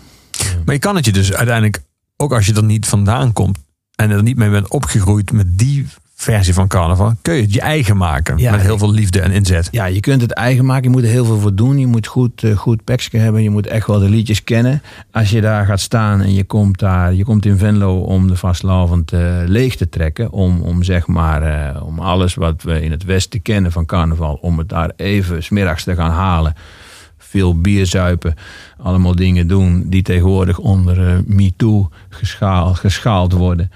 Maar 0.66 0.74
je 0.74 0.82
kan 0.82 0.96
het 0.96 1.06
je 1.06 1.12
dus 1.12 1.34
uiteindelijk, 1.34 1.84
ook 2.18 2.34
als 2.34 2.46
je 2.46 2.54
er 2.54 2.64
niet 2.64 2.88
vandaan 2.88 3.34
komt 3.34 3.58
en 3.96 4.10
er 4.10 4.24
niet 4.24 4.38
mee 4.38 4.50
bent 4.50 4.70
opgegroeid 4.70 5.32
met 5.32 5.58
die 5.58 5.88
versie 6.24 6.54
van 6.54 6.68
carnaval, 6.68 7.14
kun 7.22 7.34
je 7.34 7.42
het 7.42 7.54
je 7.54 7.62
eigen 7.62 7.98
maken. 7.98 8.38
Ja, 8.38 8.52
met 8.52 8.62
heel 8.62 8.78
veel 8.78 8.92
liefde 8.92 9.22
en 9.22 9.32
inzet. 9.32 9.68
Ja, 9.72 9.86
je 9.86 10.00
kunt 10.00 10.22
het 10.22 10.32
eigen 10.32 10.66
maken. 10.66 10.84
Je 10.84 10.90
moet 10.90 11.04
er 11.04 11.10
heel 11.10 11.26
veel 11.26 11.40
voor 11.40 11.56
doen. 11.56 11.80
Je 11.80 11.88
moet 11.88 12.08
goed, 12.08 12.44
eh, 12.44 12.58
goed 12.58 12.82
hebben. 13.12 13.44
Je 13.44 13.50
moet 13.50 13.68
echt 13.68 13.88
wel 13.88 14.00
de 14.00 14.10
liedjes 14.10 14.44
kennen. 14.44 14.82
Als 15.12 15.30
je 15.30 15.42
daar 15.42 15.66
gaat 15.66 15.80
staan 15.80 16.22
en 16.22 16.34
je 16.34 16.44
komt 16.44 16.80
daar, 16.80 17.14
je 17.14 17.24
komt 17.24 17.46
in 17.46 17.58
Venlo 17.58 18.00
om 18.00 18.28
de 18.28 18.36
vastelavond 18.36 19.12
eh, 19.12 19.42
leeg 19.46 19.76
te 19.76 19.90
trekken. 19.90 20.32
Om, 20.32 20.62
om 20.62 20.84
zeg 20.84 21.08
maar, 21.08 21.42
eh, 21.42 21.84
om 21.84 22.00
alles 22.00 22.36
wat 22.36 22.64
we 22.64 22.82
in 22.82 22.92
het 22.92 23.04
Westen 23.04 23.42
kennen 23.42 23.72
van 23.72 23.86
carnaval, 23.86 24.38
om 24.42 24.58
het 24.58 24.70
daar 24.70 24.92
even 24.96 25.44
smiddags 25.44 25.84
te 25.84 25.96
gaan 25.96 26.12
halen. 26.12 26.54
Veel 27.18 27.62
bier 27.62 27.86
zuipen, 27.86 28.36
allemaal 28.78 29.16
dingen 29.16 29.48
doen 29.48 29.90
die 29.90 30.02
tegenwoordig 30.02 30.58
onder 30.58 31.08
eh, 31.08 31.16
MeToo 31.26 31.90
geschaald, 32.10 32.80
geschaald 32.80 33.34
worden. 33.34 33.72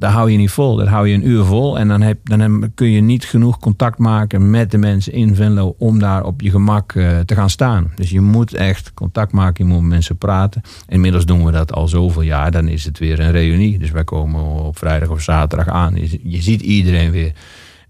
Daar 0.00 0.10
hou 0.10 0.30
je 0.30 0.36
niet 0.36 0.50
vol. 0.50 0.76
Dat 0.76 0.86
hou 0.86 1.08
je 1.08 1.14
een 1.14 1.28
uur 1.28 1.44
vol. 1.44 1.78
En 1.78 1.88
dan, 1.88 2.00
heb, 2.00 2.18
dan 2.22 2.70
kun 2.74 2.90
je 2.90 3.00
niet 3.00 3.24
genoeg 3.24 3.58
contact 3.58 3.98
maken 3.98 4.50
met 4.50 4.70
de 4.70 4.78
mensen 4.78 5.12
in 5.12 5.34
Venlo 5.34 5.74
om 5.78 5.98
daar 5.98 6.24
op 6.24 6.40
je 6.40 6.50
gemak 6.50 6.92
eh, 6.92 7.18
te 7.18 7.34
gaan 7.34 7.50
staan. 7.50 7.92
Dus 7.94 8.10
je 8.10 8.20
moet 8.20 8.54
echt 8.54 8.94
contact 8.94 9.32
maken, 9.32 9.66
je 9.66 9.72
moet 9.72 9.80
met 9.80 9.90
mensen 9.90 10.16
praten. 10.16 10.62
Inmiddels 10.88 11.26
doen 11.26 11.44
we 11.44 11.52
dat 11.52 11.72
al 11.72 11.88
zoveel 11.88 12.22
jaar. 12.22 12.50
Dan 12.50 12.68
is 12.68 12.84
het 12.84 12.98
weer 12.98 13.20
een 13.20 13.30
reunie. 13.30 13.78
Dus 13.78 13.90
wij 13.90 14.04
komen 14.04 14.44
op 14.44 14.78
vrijdag 14.78 15.08
of 15.08 15.20
zaterdag 15.20 15.68
aan. 15.68 15.94
Je, 15.94 16.20
je 16.22 16.42
ziet 16.42 16.60
iedereen 16.60 17.10
weer. 17.10 17.32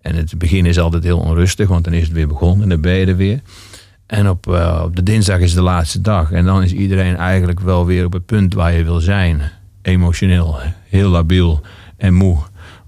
En 0.01 0.15
het 0.15 0.39
begin 0.39 0.67
is 0.67 0.79
altijd 0.79 1.05
heel 1.05 1.19
onrustig, 1.19 1.69
want 1.69 1.85
dan 1.85 1.93
is 1.93 2.03
het 2.03 2.13
weer 2.13 2.29
begonnen 2.29 2.63
en 2.63 2.69
dan 2.69 2.81
ben 2.81 2.95
je 2.95 3.07
er 3.07 3.17
weer. 3.17 3.41
En 4.07 4.29
op, 4.29 4.53
eh, 4.53 4.83
op 4.85 4.97
de 4.97 5.03
dinsdag 5.03 5.39
is 5.39 5.55
de 5.55 5.63
laatste 5.63 6.01
dag. 6.01 6.33
En 6.33 6.45
dan 6.45 6.63
is 6.63 6.73
iedereen 6.73 7.17
eigenlijk 7.17 7.61
wel 7.61 7.87
weer 7.87 8.05
op 8.05 8.13
het 8.13 8.27
punt 8.27 8.55
waar 8.55 8.73
je 8.73 8.85
wil 8.85 9.01
zijn. 9.01 9.41
Emotioneel, 9.83 10.59
heel 10.89 11.09
labiel 11.09 11.61
en 12.01 12.15
moe. 12.15 12.39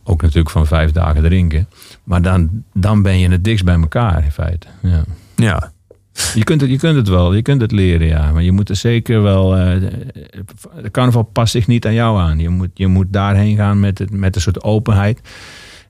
Ook 0.05 0.23
natuurlijk 0.23 0.51
van 0.51 0.67
vijf 0.67 0.93
dagen 0.93 1.23
drinken. 1.23 1.69
Maar 2.05 2.23
dan, 2.23 2.65
dan 2.75 3.03
ben 3.03 3.19
je 3.19 3.29
het 3.29 3.45
dichtst 3.45 3.65
bij 3.65 3.75
elkaar 3.75 4.25
in 4.25 4.33
feite. 4.33 4.67
Ja. 4.83 5.05
Ja. 5.37 5.73
Je 6.35 6.45
kunt, 6.45 6.61
het, 6.61 6.71
je 6.71 6.79
kunt 6.79 6.97
het 6.97 7.09
wel, 7.09 7.35
je 7.35 7.43
kunt 7.43 7.61
het 7.61 7.73
leren, 7.73 8.07
ja. 8.07 8.33
Maar 8.33 8.43
je 8.43 8.53
moet 8.53 8.69
er 8.69 8.77
zeker 8.77 9.23
wel... 9.23 9.57
eh, 9.57 9.81
de 10.83 10.91
carnaval 10.91 11.23
past 11.23 11.53
zich 11.53 11.67
niet 11.67 11.87
aan 11.87 11.95
jou 11.95 12.21
aan. 12.21 12.39
Je 12.39 12.49
moet, 12.49 12.71
je 12.75 12.87
moet 12.87 13.07
daarheen 13.11 13.57
gaan 13.57 13.81
met, 13.81 13.99
het, 13.99 14.11
met 14.11 14.35
een 14.37 14.41
soort 14.41 14.63
openheid. 14.63 15.21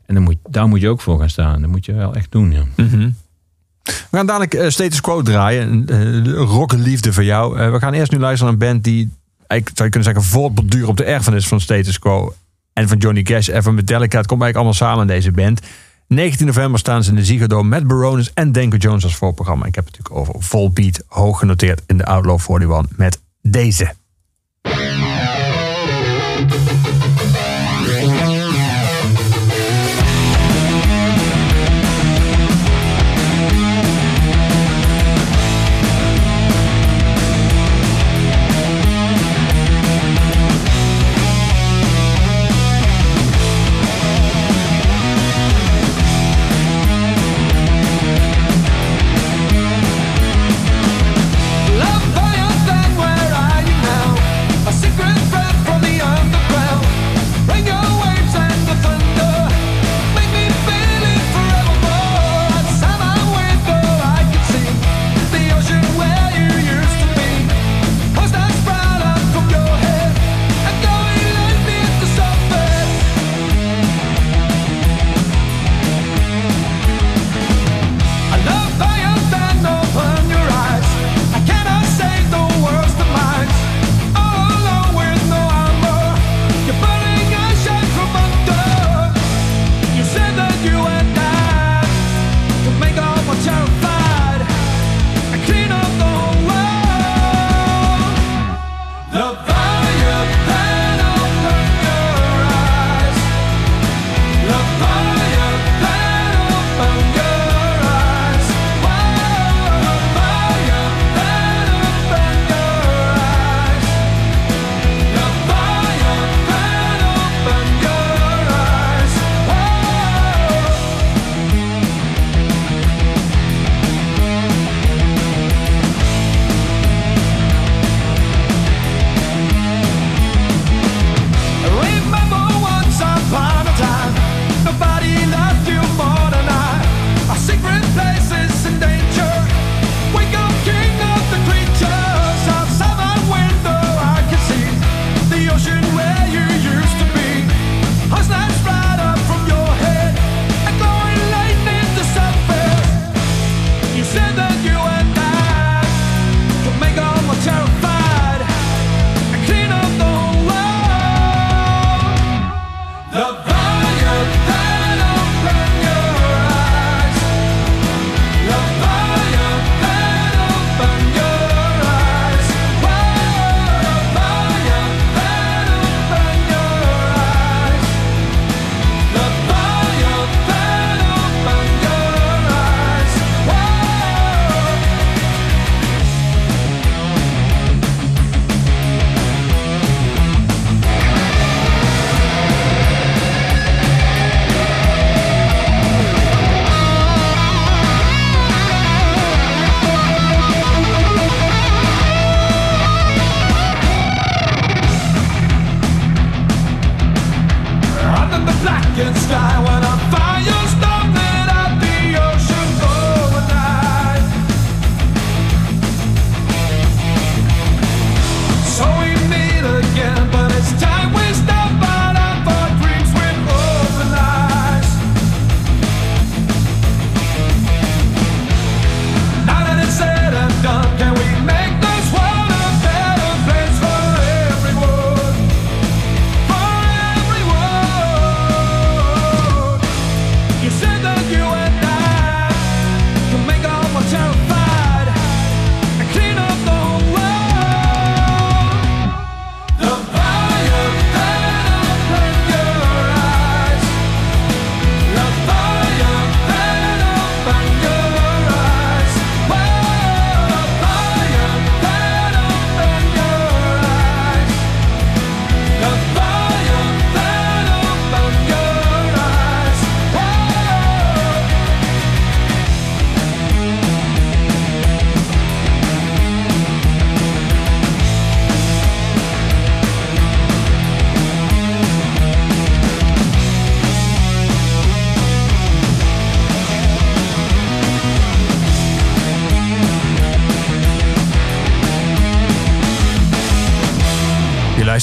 En 0.06 0.14
dan 0.14 0.22
moet, 0.22 0.36
daar 0.48 0.68
moet 0.68 0.80
je 0.80 0.88
ook 0.88 1.00
voor 1.00 1.18
gaan 1.18 1.30
staan. 1.30 1.60
Dat 1.60 1.70
moet 1.70 1.84
je 1.84 1.92
wel 1.92 2.14
echt 2.14 2.30
doen, 2.30 2.52
ja. 2.52 2.64
We 3.82 3.92
gaan 4.10 4.26
dadelijk 4.26 4.54
eh, 4.54 4.68
Status 4.68 5.00
Quo 5.00 5.22
draaien. 5.22 5.84
Een 5.86 6.28
uh, 6.28 6.34
rockliefde 6.36 7.12
voor 7.12 7.24
jou. 7.24 7.70
We 7.72 7.78
gaan 7.78 7.92
eerst 7.92 8.12
nu 8.12 8.18
luisteren 8.18 8.58
naar 8.58 8.62
een 8.62 8.72
band 8.72 8.84
die... 8.84 9.10
Eigenlijk 9.46 9.78
zou 9.78 9.88
je 9.88 9.94
kunnen 9.94 10.14
zeggen 10.14 10.32
voortborduurt 10.32 10.86
op 10.86 10.96
de 10.96 11.04
erfenis 11.04 11.48
van 11.48 11.60
Status 11.60 11.98
Quo. 11.98 12.34
En 12.72 12.88
van 12.88 12.98
Johnny 12.98 13.22
Cash 13.22 13.48
en 13.48 13.62
van 13.62 13.74
Metallica. 13.74 14.18
Het 14.18 14.26
komt 14.26 14.42
eigenlijk 14.42 14.56
allemaal 14.56 14.74
samen 14.74 15.00
in 15.00 15.14
deze 15.14 15.30
band. 15.30 15.60
19 16.06 16.46
november 16.46 16.78
staan 16.78 17.04
ze 17.04 17.10
in 17.10 17.16
de 17.16 17.24
Ziggo 17.24 17.46
Dome 17.46 17.68
met 17.68 17.86
Barones 17.86 18.32
en 18.34 18.52
Denko 18.52 18.76
Jones 18.76 19.04
als 19.04 19.16
voorprogramma. 19.16 19.66
Ik 19.66 19.74
heb 19.74 19.84
het 19.86 19.98
natuurlijk 19.98 20.28
over 20.28 20.42
Volbeat, 20.42 21.02
hoog 21.06 21.38
genoteerd 21.38 21.82
in 21.86 21.96
de 21.96 22.04
Outlaw 22.04 22.38
41 22.48 22.96
met 22.96 23.20
deze. 23.42 23.94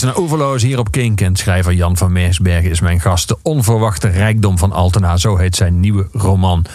Luistert 0.04 0.28
naar 0.28 0.40
Oeverloos 0.40 0.62
hier 0.62 0.80
op 0.80 0.92
Kink. 0.92 1.22
En 1.22 1.36
schrijver 1.36 1.74
Jan 1.74 1.98
van 1.98 2.12
Meersbergen 2.12 2.70
is 2.70 2.80
mijn 2.80 3.00
gast. 3.00 3.28
De 3.28 3.38
onverwachte 3.42 4.08
rijkdom 4.08 4.58
van 4.58 4.72
Altena. 4.72 5.18
Zo 5.18 5.38
heet 5.38 5.56
zijn 5.56 5.80
nieuwe 5.80 6.08
roman. 6.12 6.66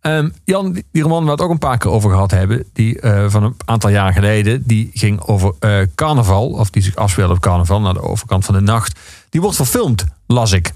Ehm, 0.00 0.28
Jan, 0.44 0.82
die 0.92 1.02
roman 1.02 1.18
waar 1.18 1.24
we 1.24 1.30
het 1.30 1.40
ook 1.40 1.50
een 1.50 1.58
paar 1.58 1.78
keer 1.78 1.90
over 1.90 2.10
gehad 2.10 2.30
hebben. 2.30 2.64
Die 2.72 3.00
eh, 3.00 3.24
van 3.28 3.42
een 3.42 3.54
aantal 3.64 3.90
jaar 3.90 4.12
geleden. 4.12 4.62
Die 4.66 4.90
ging 4.94 5.20
over 5.20 5.54
eh, 5.58 5.78
carnaval. 5.94 6.48
Of 6.48 6.70
die 6.70 6.82
zich 6.82 6.96
afspeelde 6.96 7.34
op 7.34 7.40
carnaval. 7.40 7.80
Naar 7.80 7.94
de 7.94 8.02
overkant 8.02 8.44
van 8.44 8.54
de 8.54 8.60
nacht. 8.60 8.98
Die 9.28 9.40
wordt 9.40 9.56
verfilmd, 9.56 10.04
las 10.26 10.52
ik. 10.52 10.72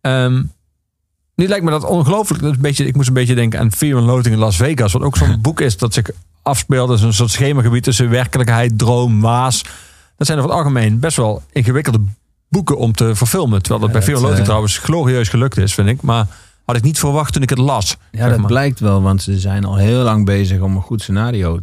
Ehm, 0.00 0.42
nu 1.34 1.48
lijkt 1.48 1.64
me 1.64 1.70
dat 1.70 1.84
ongelooflijk. 1.84 2.42
Dat 2.42 2.50
is 2.50 2.56
een 2.56 2.62
beetje, 2.62 2.86
ik 2.86 2.96
moest 2.96 3.08
een 3.08 3.14
beetje 3.14 3.34
denken 3.34 3.60
aan 3.60 3.72
Fear 3.72 3.98
and 3.98 4.06
Loathing 4.06 4.34
in 4.34 4.40
Las 4.40 4.56
Vegas. 4.56 4.92
Wat 4.92 5.02
ook 5.02 5.16
zo'n 5.16 5.40
boek 5.42 5.60
is 5.60 5.76
dat 5.76 5.94
zich 5.94 6.10
afspeelt. 6.42 6.90
als 6.90 7.02
een 7.02 7.14
soort 7.14 7.30
schemagebied 7.30 7.82
tussen 7.82 8.10
werkelijkheid, 8.10 8.78
droom, 8.78 9.20
waas. 9.20 9.64
Dat 10.16 10.26
zijn 10.26 10.38
over 10.38 10.50
het 10.50 10.58
algemeen 10.58 10.98
best 10.98 11.16
wel 11.16 11.42
ingewikkelde 11.52 12.00
boeken 12.48 12.78
om 12.78 12.92
te 12.92 13.14
verfilmen. 13.14 13.62
Terwijl 13.62 13.80
dat 13.80 13.92
bij 13.92 14.00
and 14.00 14.22
Loathing 14.22 14.38
eh, 14.38 14.44
trouwens 14.44 14.78
glorieus 14.78 15.28
gelukt 15.28 15.56
is, 15.56 15.74
vind 15.74 15.88
ik. 15.88 16.02
Maar 16.02 16.26
had 16.64 16.76
ik 16.76 16.82
niet 16.82 16.98
verwacht 16.98 17.32
toen 17.32 17.42
ik 17.42 17.50
het 17.50 17.58
las. 17.58 17.96
Ja, 18.10 18.28
dat 18.28 18.38
maar. 18.38 18.46
blijkt 18.46 18.80
wel, 18.80 19.02
want 19.02 19.22
ze 19.22 19.38
zijn 19.38 19.64
al 19.64 19.76
heel 19.76 20.02
lang 20.02 20.24
bezig 20.24 20.60
om 20.60 20.76
een 20.76 20.82
goed 20.82 21.02
scenario 21.02 21.60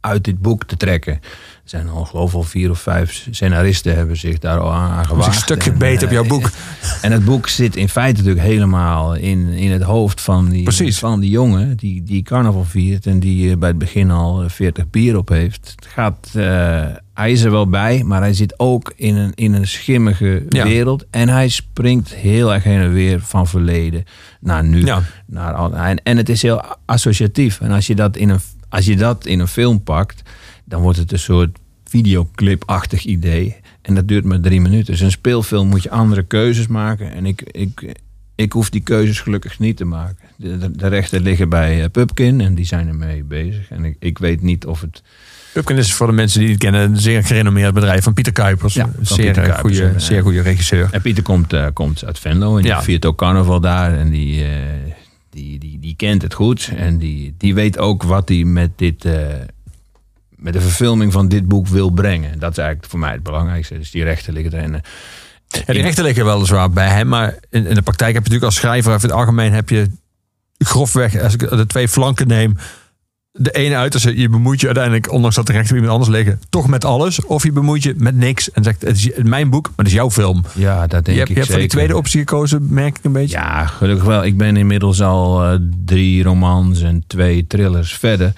uit 0.00 0.24
dit 0.24 0.38
boek 0.38 0.64
te 0.64 0.76
trekken. 0.76 1.20
Er 1.68 1.78
zijn 1.78 1.88
al 1.88 2.04
geloof 2.04 2.34
ik 2.34 2.44
vier 2.44 2.70
of 2.70 2.78
vijf 2.80 3.26
scenaristen 3.30 3.94
hebben 3.96 4.16
zich 4.16 4.38
daar 4.38 4.58
al 4.58 4.72
aan 4.72 5.06
gewaagd. 5.06 5.26
een 5.26 5.34
stukje 5.34 5.70
En, 5.70 5.78
beter 5.78 6.02
op 6.02 6.08
eh, 6.08 6.12
jouw 6.20 6.24
boek. 6.26 6.50
En 7.02 7.12
het 7.12 7.24
boek 7.24 7.48
zit 7.48 7.76
in 7.76 7.88
feite 7.88 8.18
natuurlijk 8.20 8.46
helemaal 8.46 9.14
in, 9.14 9.46
in 9.48 9.70
het 9.70 9.82
hoofd 9.82 10.20
van 10.20 10.48
die, 10.48 10.62
Precies. 10.62 10.98
van 10.98 11.20
die 11.20 11.30
jongen 11.30 11.76
die, 11.76 12.02
die 12.02 12.22
carnaval 12.22 12.64
viert 12.64 13.06
en 13.06 13.20
die 13.20 13.50
eh, 13.50 13.56
bij 13.56 13.68
het 13.68 13.78
begin 13.78 14.10
al 14.10 14.42
eh, 14.42 14.48
40 14.48 14.90
bier 14.90 15.16
op 15.16 15.28
heeft. 15.28 15.72
Het 15.76 15.86
gaat, 15.86 16.28
eh, 16.34 16.86
hij 17.14 17.32
is 17.32 17.42
er 17.42 17.50
wel 17.50 17.68
bij, 17.68 18.02
maar 18.04 18.20
hij 18.20 18.34
zit 18.34 18.54
ook 18.58 18.92
in 18.96 19.16
een, 19.16 19.32
in 19.34 19.52
een 19.52 19.66
schimmige 19.66 20.44
Ja. 20.48 20.64
wereld. 20.64 21.04
En 21.10 21.28
hij 21.28 21.48
springt 21.48 22.14
heel 22.14 22.54
erg 22.54 22.62
heen 22.64 22.80
en 22.80 22.92
weer 22.92 23.20
van 23.20 23.46
verleden 23.46 24.04
naar 24.40 24.64
nu. 24.64 24.84
Ja. 24.84 25.02
Naar, 25.26 25.72
en, 25.72 26.02
en 26.02 26.16
het 26.16 26.28
is 26.28 26.42
heel 26.42 26.62
associatief. 26.84 27.60
En 27.60 27.70
als 27.70 27.86
je, 27.86 27.94
dat 27.94 28.16
in 28.16 28.28
een, 28.28 28.40
als 28.68 28.84
je 28.84 28.96
dat 28.96 29.26
in 29.26 29.40
een 29.40 29.48
film 29.48 29.82
pakt, 29.82 30.22
dan 30.68 30.82
wordt 30.82 30.98
het 30.98 31.12
een 31.12 31.18
soort 31.18 31.58
videoclip-achtig 31.84 33.04
idee. 33.04 33.56
En 33.82 33.94
dat 33.94 34.08
duurt 34.08 34.24
maar 34.24 34.40
drie 34.40 34.60
minuten. 34.60 34.86
Dus 34.92 35.00
een 35.00 35.10
speelfilm 35.10 35.68
moet 35.68 35.82
je 35.82 35.90
andere 35.90 36.22
keuzes 36.22 36.66
maken. 36.66 37.12
En 37.12 37.26
ik, 37.26 37.42
ik, 37.42 37.94
ik 38.34 38.52
hoef 38.52 38.70
die 38.70 38.80
keuzes 38.80 39.20
gelukkig 39.20 39.58
niet 39.58 39.76
te 39.76 39.84
maken. 39.84 40.16
De, 40.36 40.58
de, 40.58 40.70
de 40.70 40.86
rechten 40.86 41.22
liggen 41.22 41.48
bij 41.48 41.82
eh, 41.82 41.90
Pupkin 41.90 42.40
en 42.40 42.54
die 42.54 42.64
zijn 42.64 42.88
ermee 42.88 43.24
bezig. 43.24 43.70
En 43.70 43.84
ik, 43.84 43.96
ik 43.98 44.18
weet 44.18 44.42
niet 44.42 44.66
of 44.66 44.80
het... 44.80 45.02
Pupkin 45.52 45.76
is 45.76 45.92
voor 45.92 46.06
de 46.06 46.12
mensen 46.12 46.40
die 46.40 46.48
het 46.48 46.58
kennen 46.58 46.80
een 46.90 46.96
zeer 47.00 47.24
gerenommeerd 47.24 47.74
bedrijf 47.74 48.04
van 48.04 48.12
Pieter 48.14 48.32
Kuipers. 48.32 48.74
Ja, 48.74 48.90
van 48.96 49.06
zeer, 49.06 49.24
Pieter 49.24 49.42
eh, 49.42 49.48
Kuipers, 49.48 49.76
goede, 49.78 49.92
en, 49.92 50.00
zeer 50.00 50.16
eh, 50.16 50.22
goede 50.22 50.40
regisseur. 50.42 50.88
En 50.92 51.02
Pieter 51.02 51.22
komt, 51.22 51.52
eh, 51.52 51.66
komt 51.72 52.04
uit 52.04 52.18
Venlo 52.18 52.56
en 52.56 52.62
die 52.62 52.70
Ja. 52.70 52.82
viert 52.82 53.06
ook 53.06 53.16
carnaval 53.18 53.60
daar. 53.60 53.98
En 53.98 54.10
die, 54.10 54.44
eh, 54.44 54.50
die, 55.30 55.58
die, 55.58 55.78
die 55.80 55.94
kent 55.96 56.22
het 56.22 56.34
goed. 56.34 56.70
En 56.76 56.98
die, 56.98 57.34
die 57.38 57.54
weet 57.54 57.78
ook 57.78 58.02
wat 58.02 58.28
hij 58.28 58.44
met 58.44 58.70
dit... 58.76 59.04
eh, 59.04 59.12
met 60.38 60.52
de 60.52 60.60
verfilming 60.60 61.12
van 61.12 61.28
dit 61.28 61.48
boek 61.48 61.66
wil 61.66 61.90
brengen. 61.90 62.38
Dat 62.38 62.50
is 62.50 62.58
eigenlijk 62.58 62.90
voor 62.90 62.98
mij 62.98 63.12
het 63.12 63.22
belangrijkste. 63.22 63.78
Dus 63.78 63.90
die 63.90 64.04
rechten 64.04 64.32
liggen 64.32 64.52
erin. 64.52 64.74
En, 64.74 64.82
eh, 65.50 65.60
Ja, 65.66 65.72
die 65.72 65.82
rechten 65.82 66.04
liggen 66.04 66.24
weliswaar 66.24 66.70
bij 66.70 66.88
hem, 66.88 67.08
maar 67.08 67.34
in, 67.50 67.66
in 67.66 67.74
de 67.74 67.82
praktijk 67.82 68.14
heb 68.14 68.24
je 68.24 68.30
natuurlijk 68.30 68.44
als 68.44 68.54
schrijver, 68.54 68.92
in 68.92 68.98
het 69.00 69.12
algemeen 69.12 69.52
heb 69.52 69.68
je 69.68 69.90
grofweg, 70.58 71.22
als 71.22 71.34
ik 71.34 71.40
de 71.40 71.66
twee 71.66 71.88
flanken 71.88 72.26
neem, 72.26 72.56
de 73.32 73.50
ene 73.50 73.76
uiterste, 73.76 74.18
je 74.18 74.28
bemoeit 74.28 74.60
je 74.60 74.66
uiteindelijk, 74.66 75.12
ondanks 75.12 75.36
dat 75.36 75.46
de 75.46 75.52
rechten 75.52 75.74
iemand 75.74 75.92
anders 75.92 76.10
liggen, 76.10 76.40
toch 76.48 76.68
met 76.68 76.84
alles. 76.84 77.24
Of 77.24 77.42
je 77.42 77.52
bemoeit 77.52 77.82
je 77.82 77.94
met 77.96 78.16
niks 78.16 78.50
en 78.50 78.64
zegt, 78.64 78.82
het 78.82 78.96
is 78.96 79.10
mijn 79.22 79.50
boek, 79.50 79.66
maar 79.66 79.76
het 79.76 79.86
is 79.86 79.92
jouw 79.92 80.10
film. 80.10 80.44
Ja, 80.54 80.86
dat 80.86 81.04
denk 81.04 81.06
Je 81.06 81.12
hebt, 81.12 81.28
ik 81.28 81.28
je 81.28 81.34
hebt 81.34 81.50
voor 81.50 81.60
die 81.60 81.68
tweede 81.68 81.96
optie 81.96 82.18
gekozen, 82.18 82.66
merk 82.70 82.98
ik 82.98 83.04
een 83.04 83.12
beetje. 83.12 83.36
Ja, 83.36 83.66
gelukkig 83.66 84.04
wel. 84.04 84.24
Ik 84.24 84.36
ben 84.36 84.56
inmiddels 84.56 85.02
al 85.02 85.44
eh, 85.44 85.58
drie 85.84 86.22
romans 86.22 86.82
en 86.82 87.04
twee 87.06 87.46
thrillers 87.46 87.94
verder. 87.94 88.32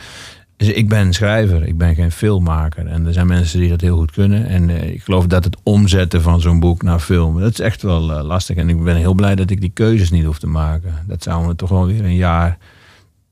Dus 0.60 0.68
ik 0.68 0.88
ben 0.88 1.06
een 1.06 1.12
schrijver, 1.12 1.66
ik 1.66 1.78
ben 1.78 1.94
geen 1.94 2.12
filmmaker. 2.12 2.86
En 2.86 3.06
er 3.06 3.12
zijn 3.12 3.26
mensen 3.26 3.60
die 3.60 3.68
dat 3.68 3.80
heel 3.80 3.96
goed 3.96 4.10
kunnen. 4.10 4.46
En 4.46 4.70
eh, 4.70 4.90
ik 4.90 5.02
geloof 5.02 5.26
dat 5.26 5.44
het 5.44 5.56
omzetten 5.62 6.22
van 6.22 6.40
zo'n 6.40 6.60
boek 6.60 6.82
naar 6.82 6.98
film, 6.98 7.40
dat 7.40 7.50
is 7.50 7.60
echt 7.60 7.82
wel 7.82 8.12
eh, 8.12 8.24
lastig. 8.24 8.56
En 8.56 8.68
ik 8.68 8.84
ben 8.84 8.96
heel 8.96 9.14
blij 9.14 9.34
dat 9.34 9.50
ik 9.50 9.60
die 9.60 9.70
keuzes 9.74 10.10
niet 10.10 10.24
hoef 10.24 10.38
te 10.38 10.46
maken. 10.46 10.94
Dat 11.06 11.22
zou 11.22 11.46
me 11.46 11.56
toch 11.56 11.68
wel 11.68 11.86
weer 11.86 12.04
een 12.04 12.14
jaar, 12.14 12.58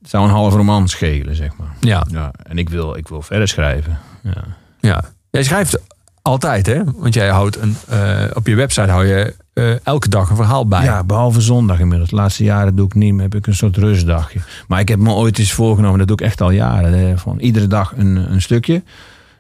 zou 0.02 0.24
een 0.24 0.30
half 0.30 0.54
roman 0.54 0.88
schelen, 0.88 1.36
zeg 1.36 1.56
maar. 1.56 1.74
Ja. 1.80 2.06
Ja, 2.10 2.32
en 2.42 2.58
ik 2.58 2.68
wil, 2.68 2.96
ik 2.96 3.08
wil 3.08 3.22
verder 3.22 3.48
schrijven. 3.48 3.98
Ja. 4.22 4.44
Ja. 4.80 5.04
Jij 5.30 5.42
schrijft 5.42 5.80
altijd, 6.28 6.66
hè? 6.66 6.80
Want 6.96 7.14
jij 7.14 7.28
houdt 7.28 7.60
een, 7.60 7.76
eh, 7.88 8.24
op 8.34 8.46
je 8.46 8.54
website 8.54 8.90
hou 8.90 9.06
je 9.06 9.34
eh, 9.52 9.86
elke 9.86 10.08
dag 10.08 10.30
een 10.30 10.36
verhaal 10.36 10.66
bij. 10.66 10.84
Ja, 10.84 11.04
behalve 11.04 11.40
zondag 11.40 11.80
inmiddels. 11.80 12.10
De 12.10 12.16
laatste 12.16 12.44
jaren 12.44 12.76
doe 12.76 12.86
ik 12.86 12.94
niet 12.94 13.12
meer. 13.12 13.22
Heb 13.22 13.34
ik 13.34 13.46
een 13.46 13.54
soort 13.54 13.76
rustdagje. 13.76 14.40
Maar 14.68 14.80
ik 14.80 14.88
heb 14.88 14.98
me 14.98 15.12
ooit 15.12 15.38
eens 15.38 15.52
voorgenomen, 15.52 15.98
dat 15.98 16.08
doe 16.08 16.16
ik 16.16 16.22
echt 16.22 16.40
al 16.40 16.50
jaren. 16.50 17.18
Van 17.18 17.38
iedere 17.38 17.66
dag 17.66 17.92
een, 17.96 18.32
een 18.32 18.42
stukje. 18.42 18.82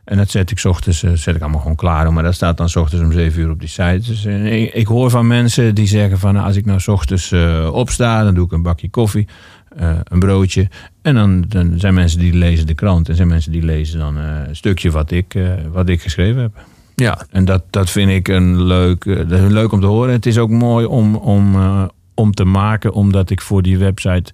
En 0.04 0.16
dat 0.16 0.30
zet 0.30 0.50
ik 0.50 0.64
ochtends, 0.64 1.02
eh, 1.02 1.12
zet 1.12 1.34
ik 1.34 1.42
allemaal 1.42 1.60
gewoon 1.60 1.76
klaar. 1.76 2.12
Maar 2.12 2.22
dat 2.22 2.34
staat 2.34 2.56
dan 2.56 2.66
ochtends 2.66 3.04
om 3.04 3.12
7 3.12 3.42
uur 3.42 3.50
op 3.50 3.60
die 3.60 3.68
site. 3.68 4.02
Dus 4.06 4.24
ik, 4.74 4.86
hoor 4.86 5.10
van 5.10 5.26
mensen 5.26 5.74
die 5.74 5.86
zeggen 5.86 6.18
van 6.18 6.34
nou, 6.34 6.46
als 6.46 6.56
ik 6.56 6.64
nou 6.64 6.80
ochtends 6.86 7.32
opsta, 7.72 8.24
dan 8.24 8.34
doe 8.34 8.44
ik 8.44 8.52
een 8.52 8.62
bakje 8.62 8.90
koffie. 8.90 9.28
een 10.04 10.18
broodje. 10.18 10.68
En 11.02 11.14
dan, 11.14 11.44
dan 11.48 11.78
zijn 11.78 11.94
mensen 11.94 12.18
die 12.18 12.34
lezen 12.34 12.66
de 12.66 12.74
krant. 12.74 13.08
En 13.08 13.16
zijn 13.16 13.28
mensen 13.28 13.52
die 13.52 13.62
lezen 13.62 13.98
dan 13.98 14.16
een 14.16 14.56
stukje 14.56 14.90
wat 14.90 15.10
ik, 15.10 15.38
wat 15.72 15.88
ik 15.88 16.02
geschreven 16.02 16.42
heb. 16.42 16.52
Ja. 17.00 17.26
En 17.30 17.44
dat, 17.44 17.62
dat 17.70 17.90
vind 17.90 18.10
ik 18.10 18.28
een 18.28 18.62
leuk, 18.62 19.04
eh, 19.04 19.30
is 19.30 19.52
leuk 19.52 19.72
om 19.72 19.80
te 19.80 19.86
horen. 19.86 20.12
Het 20.12 20.26
is 20.26 20.38
ook 20.38 20.50
mooi 20.50 20.86
om, 20.86 21.14
om, 21.14 21.54
eh, 21.54 21.84
om 22.14 22.34
te 22.34 22.44
maken, 22.44 22.92
omdat 22.92 23.30
ik 23.30 23.40
voor 23.40 23.62
die 23.62 23.78
website. 23.78 24.32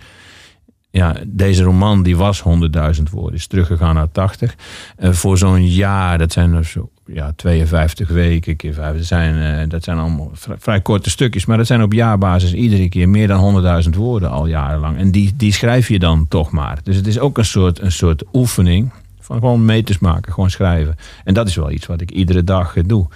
Ja, 0.91 1.17
deze 1.27 1.63
roman 1.63 2.03
die 2.03 2.17
was 2.17 2.43
100.000 2.43 3.11
woorden, 3.11 3.35
is 3.35 3.47
teruggegaan 3.47 3.95
naar 3.95 4.13
80. 4.13 4.55
Eh, 4.97 5.11
voor 5.11 5.39
zo'n 5.39 5.67
jaar, 5.67 6.19
dat 6.19 6.33
zijn 6.33 6.53
er 6.53 6.65
zo, 6.65 6.91
ja, 7.07 7.33
52 7.37 8.09
weken 8.09 8.57
keer 8.57 8.75
vijf. 8.75 8.97
Dat 8.97 9.05
zijn, 9.05 9.69
dat 9.69 9.85
zijn 9.85 9.99
allemaal 9.99 10.31
vrij, 10.33 10.57
vrij 10.59 10.81
korte 10.81 11.11
stukjes, 11.11 11.47
maar 11.47 11.57
dat 11.57 11.67
zijn 11.67 11.83
op 11.83 11.93
jaarbasis 11.93 12.55
iedere 12.55 12.89
keer 12.89 13.09
meer 13.09 13.29
dan 13.29 13.41
100.000 13.85 13.91
woorden 13.97 14.31
al 14.31 14.47
jarenlang. 14.47 14.99
En 14.99 15.11
die, 15.11 15.35
die 15.37 15.53
schrijf 15.53 15.89
je 15.89 15.99
dan 15.99 16.29
toch 16.29 16.51
maar. 16.51 16.79
Dus 16.83 16.97
het 16.97 17.07
is 17.07 17.19
ook 17.19 17.39
een 17.39 17.45
soort, 17.45 17.81
een 17.81 17.93
soort 17.93 18.25
oefening 18.33 18.93
van 19.25 19.39
gewoon 19.39 19.65
meters 19.65 19.99
maken, 19.99 20.33
gewoon 20.33 20.51
schrijven. 20.51 20.97
En 21.25 21.35
dat 21.35 21.49
is 21.49 21.55
wel 21.55 21.71
iets 21.71 21.87
wat 21.87 22.01
ik 22.01 22.11
iedere 22.11 22.45
dag 22.45 22.77
eh, 22.77 22.83
doe. 22.87 23.07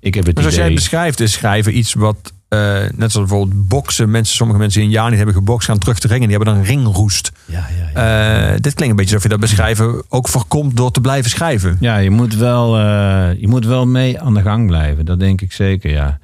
Ik 0.00 0.14
heb 0.14 0.26
het 0.26 0.36
Dus 0.36 0.44
als 0.44 0.54
jij 0.54 0.64
idee... 0.64 0.76
beschrijft, 0.76 1.20
is 1.20 1.32
schrijven 1.32 1.76
iets 1.78 1.94
wat, 1.94 2.32
eh, 2.48 2.58
net 2.94 3.12
zoals 3.12 3.28
bijvoorbeeld 3.28 3.68
boksen. 3.68 4.10
Mensen, 4.10 4.36
sommige 4.36 4.58
mensen 4.58 4.80
die 4.80 4.88
een 4.88 4.94
jaar 4.94 5.08
niet 5.08 5.16
hebben 5.16 5.34
gebokst, 5.34 5.68
gaan 5.68 5.78
terug 5.78 5.98
te 5.98 6.06
ringen. 6.08 6.28
Die 6.28 6.36
hebben 6.36 6.54
dan 6.54 6.64
ringroest. 6.64 7.32
Ja, 7.44 7.66
ja, 7.94 8.00
ja. 8.02 8.48
Eh, 8.50 8.56
dit 8.60 8.74
klinkt 8.74 8.80
een 8.80 8.96
beetje 8.96 9.14
alsof 9.14 9.22
je 9.22 9.28
dat 9.28 9.40
beschrijven 9.40 10.02
ook 10.08 10.28
voorkomt 10.28 10.76
door 10.76 10.90
te 10.90 11.00
blijven 11.00 11.30
schrijven. 11.30 11.76
Ja, 11.80 11.96
je 11.96 12.10
moet, 12.10 12.34
wel, 12.34 12.76
eh, 12.78 13.40
je 13.40 13.48
moet 13.48 13.66
wel 13.66 13.86
mee 13.86 14.20
aan 14.20 14.34
de 14.34 14.42
gang 14.42 14.66
blijven. 14.66 15.04
Dat 15.04 15.20
denk 15.20 15.40
ik 15.40 15.52
zeker, 15.52 15.90
ja. 15.90 16.18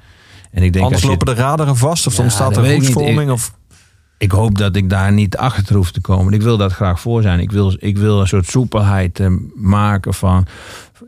En 0.51 0.63
ik 0.63 0.73
denk 0.73 0.83
Anders 0.85 0.93
als 0.93 1.01
je- 1.11 1.17
lopen 1.17 1.35
de 1.35 1.41
raderen 1.41 1.77
vast 1.77 2.07
of 2.07 2.15
Ja, 2.15 2.21
dan 2.21 2.31
staat 2.31 2.57
er 2.57 2.73
roestvorming. 2.75 3.21
Ik- 3.21 3.31
Of... 3.31 3.53
Ik 4.25 4.31
hoop 4.31 4.57
dat 4.57 4.75
ik 4.75 4.89
daar 4.89 5.11
niet 5.11 5.37
achter 5.37 5.75
hoef 5.75 5.91
te 5.91 6.01
komen. 6.01 6.33
Ik 6.33 6.41
wil 6.41 6.57
dat 6.57 6.71
graag 6.71 6.99
voor 6.99 7.21
zijn. 7.21 7.39
Ik 7.39 7.51
wil, 7.51 7.75
ik 7.79 7.97
wil 7.97 8.19
een 8.19 8.27
soort 8.27 8.47
soepelheid 8.47 9.19
eh, 9.19 9.27
maken 9.55 10.13
van... 10.13 10.45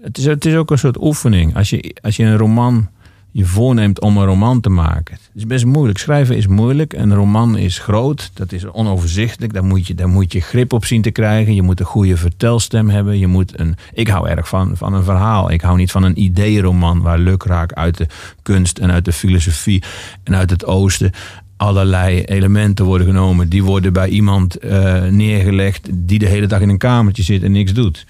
Het 0.01 0.17
is, 0.17 0.25
het 0.25 0.45
is 0.45 0.55
ook 0.55 0.71
een 0.71 0.77
soort 0.77 1.01
oefening. 1.01 1.55
Als 1.55 1.69
je, 1.69 1.95
als 2.01 2.15
je 2.15 2.23
een 2.23 2.37
roman 2.37 2.89
je 3.31 3.45
voorneemt 3.45 4.01
om 4.01 4.17
een 4.17 4.25
roman 4.25 4.61
te 4.61 4.69
maken. 4.69 5.13
Het 5.13 5.31
is 5.35 5.45
best 5.45 5.65
moeilijk. 5.65 5.99
Schrijven 5.99 6.37
is 6.37 6.47
moeilijk. 6.47 6.93
Een 6.93 7.15
roman 7.15 7.57
is 7.57 7.79
groot. 7.79 8.31
Dat 8.33 8.51
is 8.51 8.65
onoverzichtelijk. 8.65 9.53
Daar 9.53 9.65
moet 9.65 9.87
je, 9.87 9.95
daar 9.95 10.09
moet 10.09 10.31
je 10.31 10.41
grip 10.41 10.73
op 10.73 10.85
zien 10.85 11.01
te 11.01 11.11
krijgen. 11.11 11.55
Je 11.55 11.61
moet 11.61 11.79
een 11.79 11.85
goede 11.85 12.17
vertelstem 12.17 12.89
hebben. 12.89 13.19
Je 13.19 13.27
moet 13.27 13.59
een, 13.59 13.75
ik 13.93 14.07
hou 14.07 14.27
erg 14.29 14.47
van, 14.47 14.77
van 14.77 14.93
een 14.93 15.03
verhaal. 15.03 15.51
Ik 15.51 15.61
hou 15.61 15.77
niet 15.77 15.91
van 15.91 16.03
een 16.03 16.21
ideeroman 16.21 17.01
waar 17.01 17.19
lukraak 17.19 17.73
uit 17.73 17.97
de 17.97 18.07
kunst 18.41 18.77
en 18.77 18.91
uit 18.91 19.05
de 19.05 19.13
filosofie 19.13 19.83
en 20.23 20.35
uit 20.35 20.49
het 20.49 20.65
oosten 20.65 21.11
allerlei 21.57 22.23
elementen 22.23 22.85
worden 22.85 23.07
genomen. 23.07 23.49
Die 23.49 23.63
worden 23.63 23.93
bij 23.93 24.09
iemand 24.09 24.55
eh, 24.57 25.03
neergelegd 25.03 25.89
die 25.93 26.19
de 26.19 26.27
hele 26.27 26.47
dag 26.47 26.61
in 26.61 26.69
een 26.69 26.77
kamertje 26.77 27.23
zit 27.23 27.43
en 27.43 27.51
niks 27.51 27.73
doet. 27.73 28.05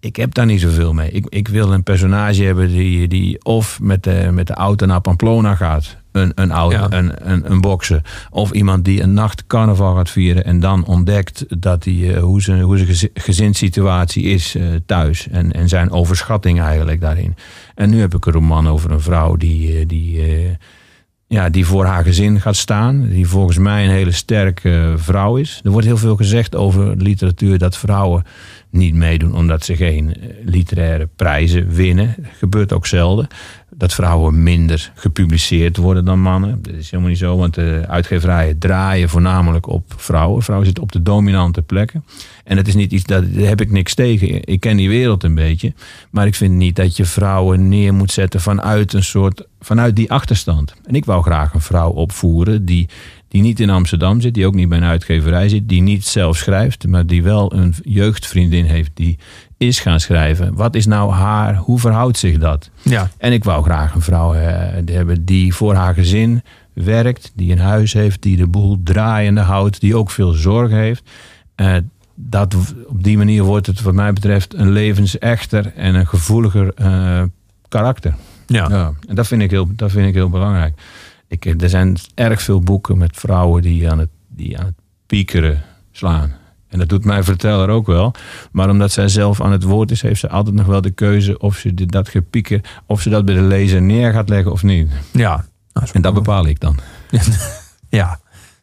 Ik 0.00 0.16
heb 0.16 0.34
daar 0.34 0.46
niet 0.46 0.60
zoveel 0.60 0.92
mee. 0.92 1.10
Ik, 1.10 1.26
ik 1.28 1.48
wil 1.48 1.72
een 1.72 1.82
personage 1.82 2.42
hebben 2.42 2.68
die, 2.68 3.08
die 3.08 3.44
of 3.44 3.78
met 3.80 4.02
de, 4.02 4.28
met 4.32 4.46
de 4.46 4.54
auto 4.54 4.86
naar 4.86 5.00
Pamplona 5.00 5.54
gaat. 5.54 5.96
Een, 6.12 6.32
een, 6.34 6.50
auto, 6.50 6.76
Ja. 6.76 6.92
een, 6.92 7.30
een, 7.30 7.50
een 7.50 7.60
bokser. 7.60 8.02
Of 8.30 8.50
iemand 8.50 8.84
die 8.84 9.02
een 9.02 9.12
nacht 9.14 9.46
carnaval 9.46 9.94
gaat 9.94 10.10
vieren. 10.10 10.44
En 10.44 10.60
dan 10.60 10.84
ontdekt 10.84 11.60
dat 11.62 11.84
hij, 11.84 12.14
eh, 12.14 12.22
hoe 12.22 12.42
zijn, 12.42 12.60
hoe 12.60 12.78
zijn 12.78 13.10
gezinssituatie 13.14 14.22
is 14.22 14.54
eh, 14.54 14.64
thuis. 14.86 15.28
En, 15.28 15.52
en 15.52 15.68
zijn 15.68 15.90
overschatting 15.90 16.60
eigenlijk 16.60 17.00
daarin. 17.00 17.34
En 17.74 17.90
nu 17.90 18.00
heb 18.00 18.14
ik 18.14 18.26
een 18.26 18.32
roman 18.32 18.68
over 18.68 18.90
een 18.90 19.00
vrouw 19.00 19.36
die, 19.36 19.86
die, 19.86 20.20
ja, 21.28 21.48
die 21.48 21.66
voor 21.66 21.84
haar 21.84 22.04
gezin 22.04 22.40
gaat 22.40 22.56
staan. 22.56 23.08
Die 23.08 23.28
volgens 23.28 23.58
mij 23.58 23.84
een 23.84 23.90
hele 23.90 24.10
sterke 24.10 24.94
vrouw 24.96 25.36
is. 25.36 25.60
Er 25.64 25.70
wordt 25.70 25.86
heel 25.86 25.96
veel 25.96 26.16
gezegd 26.16 26.54
over 26.54 26.96
literatuur 26.96 27.58
dat 27.58 27.76
vrouwen 27.76 28.24
niet 28.70 28.94
meedoen 28.94 29.34
omdat 29.34 29.64
ze 29.64 29.76
geen 29.76 30.14
eh, 30.14 30.28
literaire 30.44 31.08
prijzen 31.16 31.68
winnen. 31.68 32.14
Dat 32.18 32.32
gebeurt 32.38 32.72
ook 32.72 32.86
zelden. 32.86 33.26
Dat 33.70 33.94
vrouwen 33.94 34.42
minder 34.42 34.92
gepubliceerd 34.94 35.76
worden 35.76 36.04
dan 36.04 36.20
mannen. 36.20 36.62
Dat 36.62 36.74
is 36.74 36.90
helemaal 36.90 37.10
niet 37.10 37.18
zo, 37.18 37.36
want 37.36 37.54
de 37.54 37.84
uitgeverijen 37.88 38.58
draaien 38.58 39.08
voornamelijk 39.08 39.66
op 39.66 39.94
vrouwen. 39.96 40.42
Vrouwen 40.42 40.66
zitten 40.66 40.84
op 40.84 40.92
de 40.92 41.02
dominante 41.02 41.62
plekken. 41.62 42.04
En 42.44 42.56
dat 42.56 42.66
is 42.66 42.74
niet 42.74 42.92
iets, 42.92 43.04
daar 43.04 43.22
heb 43.32 43.60
ik 43.60 43.70
niks 43.70 43.94
tegen. 43.94 44.44
Ik 44.44 44.60
ken 44.60 44.76
die 44.76 44.88
wereld 44.88 45.24
een 45.24 45.34
beetje. 45.34 45.72
Maar 46.10 46.26
ik 46.26 46.34
vind 46.34 46.54
niet 46.54 46.76
dat 46.76 46.96
je 46.96 47.04
vrouwen 47.04 47.68
neer 47.68 47.94
moet 47.94 48.12
zetten 48.12 48.40
vanuit 48.40 48.92
een 48.92 49.04
soort, 49.04 49.46
vanuit 49.60 49.96
die 49.96 50.10
achterstand. 50.10 50.74
En 50.84 50.94
ik 50.94 51.04
wou 51.04 51.22
graag 51.22 51.54
een 51.54 51.60
vrouw 51.60 51.90
opvoeren 51.90 52.64
die, 52.64 52.88
die 53.36 53.44
niet 53.44 53.60
in 53.60 53.70
Amsterdam 53.70 54.20
zit, 54.20 54.34
die 54.34 54.46
ook 54.46 54.54
niet 54.54 54.68
bij 54.68 54.78
een 54.78 54.84
uitgeverij 54.84 55.48
zit, 55.48 55.68
die 55.68 55.82
niet 55.82 56.04
zelf 56.04 56.36
schrijft, 56.36 56.86
maar 56.86 57.06
die 57.06 57.22
wel 57.22 57.52
een 57.52 57.74
jeugdvriendin 57.82 58.64
heeft 58.64 58.90
die 58.94 59.18
is 59.56 59.80
gaan 59.80 60.00
schrijven. 60.00 60.54
Wat 60.54 60.74
is 60.74 60.86
nou 60.86 61.12
haar, 61.12 61.56
hoe 61.56 61.78
verhoudt 61.78 62.18
zich 62.18 62.38
dat? 62.38 62.70
Ja. 62.82 63.10
En 63.18 63.32
ik 63.32 63.44
wou 63.44 63.64
graag 63.64 63.94
een 63.94 64.00
vrouw 64.00 64.34
eh, 64.34 64.94
hebben 64.94 65.24
die 65.24 65.54
voor 65.54 65.74
haar 65.74 65.94
gezin 65.94 66.42
werkt, 66.72 67.32
die 67.34 67.52
een 67.52 67.58
huis 67.58 67.92
heeft, 67.92 68.22
die 68.22 68.36
de 68.36 68.46
boel 68.46 68.80
draaiende 68.84 69.40
houdt, 69.40 69.80
die 69.80 69.96
ook 69.96 70.10
veel 70.10 70.32
zorg 70.32 70.70
heeft. 70.70 71.10
Eh, 71.54 71.76
dat, 72.14 72.56
op 72.86 73.02
die 73.02 73.16
manier 73.16 73.42
wordt 73.42 73.66
het 73.66 73.82
wat 73.82 73.94
mij 73.94 74.12
betreft 74.12 74.54
een 74.54 74.70
levensechter 74.70 75.72
en 75.74 75.94
een 75.94 76.06
gevoeliger 76.06 76.74
eh, 76.74 77.22
karakter. 77.68 78.14
Ja. 78.46 78.68
Ja, 78.68 78.92
en 79.08 79.14
dat 79.14 79.26
vind 79.26 79.42
ik 79.42 79.50
heel, 79.50 79.68
dat 79.72 79.90
vind 79.90 80.08
ik 80.08 80.14
heel 80.14 80.30
belangrijk. 80.30 80.74
Ik, 81.28 81.44
er 81.62 81.68
zijn 81.68 81.96
erg 82.14 82.42
veel 82.42 82.60
boeken 82.60 82.98
met 82.98 83.16
vrouwen 83.16 83.62
die 83.62 83.90
aan 83.90 83.98
het, 83.98 84.08
die 84.28 84.58
aan 84.58 84.64
het 84.64 84.74
piekeren 85.06 85.62
slaan. 85.92 86.32
En 86.68 86.78
dat 86.78 86.88
doet 86.88 87.04
mijn 87.04 87.24
verteller 87.24 87.68
ook 87.68 87.86
wel. 87.86 88.14
Maar 88.52 88.70
omdat 88.70 88.92
zij 88.92 89.08
zelf 89.08 89.40
aan 89.40 89.52
het 89.52 89.62
woord 89.62 89.90
is, 89.90 90.02
heeft 90.02 90.20
ze 90.20 90.28
altijd 90.28 90.54
nog 90.54 90.66
wel 90.66 90.80
de 90.80 90.90
keuze 90.90 91.38
of 91.38 91.56
ze 91.56 91.74
dit- 91.74 91.92
dat 91.92 92.08
gepieker, 92.08 92.60
of 92.86 93.00
ze 93.02 93.08
dat 93.10 93.24
bij 93.24 93.34
de 93.34 93.40
lezer 93.40 93.82
neer 93.82 94.12
gaat 94.12 94.28
leggen 94.28 94.52
of 94.52 94.62
niet. 94.62 94.88
Ja. 95.12 95.44
Nou, 95.72 95.88
En 95.92 96.02
dat 96.02 96.14
bepaal 96.14 96.46
ik 96.46 96.60
dan. 96.60 96.78
Ja, 97.88 98.18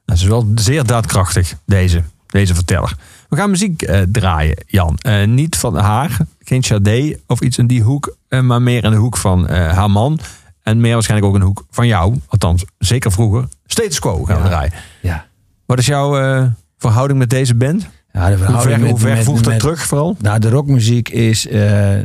dat 0.05 0.15
is 0.17 0.23
wel 0.23 0.51
zeer 0.55 0.83
daadkrachtig, 0.85 1.53
deze, 1.65 2.03
deze 2.27 2.53
verteller. 2.53 2.95
We 3.29 3.35
gaan 3.35 3.49
muziek 3.49 3.81
eh, 3.81 4.01
draaien, 4.11 4.57
Jan. 4.67 4.97
Eh, 4.97 5.27
niet 5.27 5.55
van 5.55 5.75
haar, 5.77 6.17
geen 6.39 6.63
Sade 6.63 7.19
of 7.27 7.41
iets 7.41 7.57
in 7.57 7.67
die 7.67 7.81
hoek, 7.81 8.15
eh, 8.27 8.41
maar 8.41 8.61
meer 8.61 8.83
in 8.83 8.91
de 8.91 8.97
hoek 8.97 9.17
van 9.17 9.47
eh, 9.47 9.71
haar 9.71 9.91
man. 9.91 10.19
En 10.63 10.81
meer 10.81 10.93
waarschijnlijk 10.93 11.33
ook 11.33 11.39
de 11.39 11.45
hoek 11.45 11.65
van 11.69 11.87
jou. 11.87 12.15
Althans, 12.27 12.65
zeker 12.77 13.11
vroeger. 13.11 13.47
Status 13.65 13.99
Quo 13.99 14.23
gaan 14.23 14.41
we 14.41 14.47
draaien. 14.47 14.71
Ja. 15.01 15.25
Wat 15.65 15.79
is 15.79 15.85
jouw 15.85 16.19
eh, 16.19 16.45
verhouding 16.77 17.19
met 17.19 17.29
deze 17.29 17.55
band? 17.55 17.87
Ja, 18.11 18.29
de 18.29 18.35
Hoe 18.45 18.59
ver, 18.61 18.79
met- 18.79 18.89
hoe 18.89 18.99
ver 18.99 19.13
met- 19.15 19.23
voegt 19.23 19.45
het 19.45 19.59
terug 19.59 19.85
vooral? 19.85 20.15
Nou, 20.19 20.39
de 20.39 20.49
rockmuziek 20.49 21.09
is. 21.09 21.47
eh, 21.47 21.97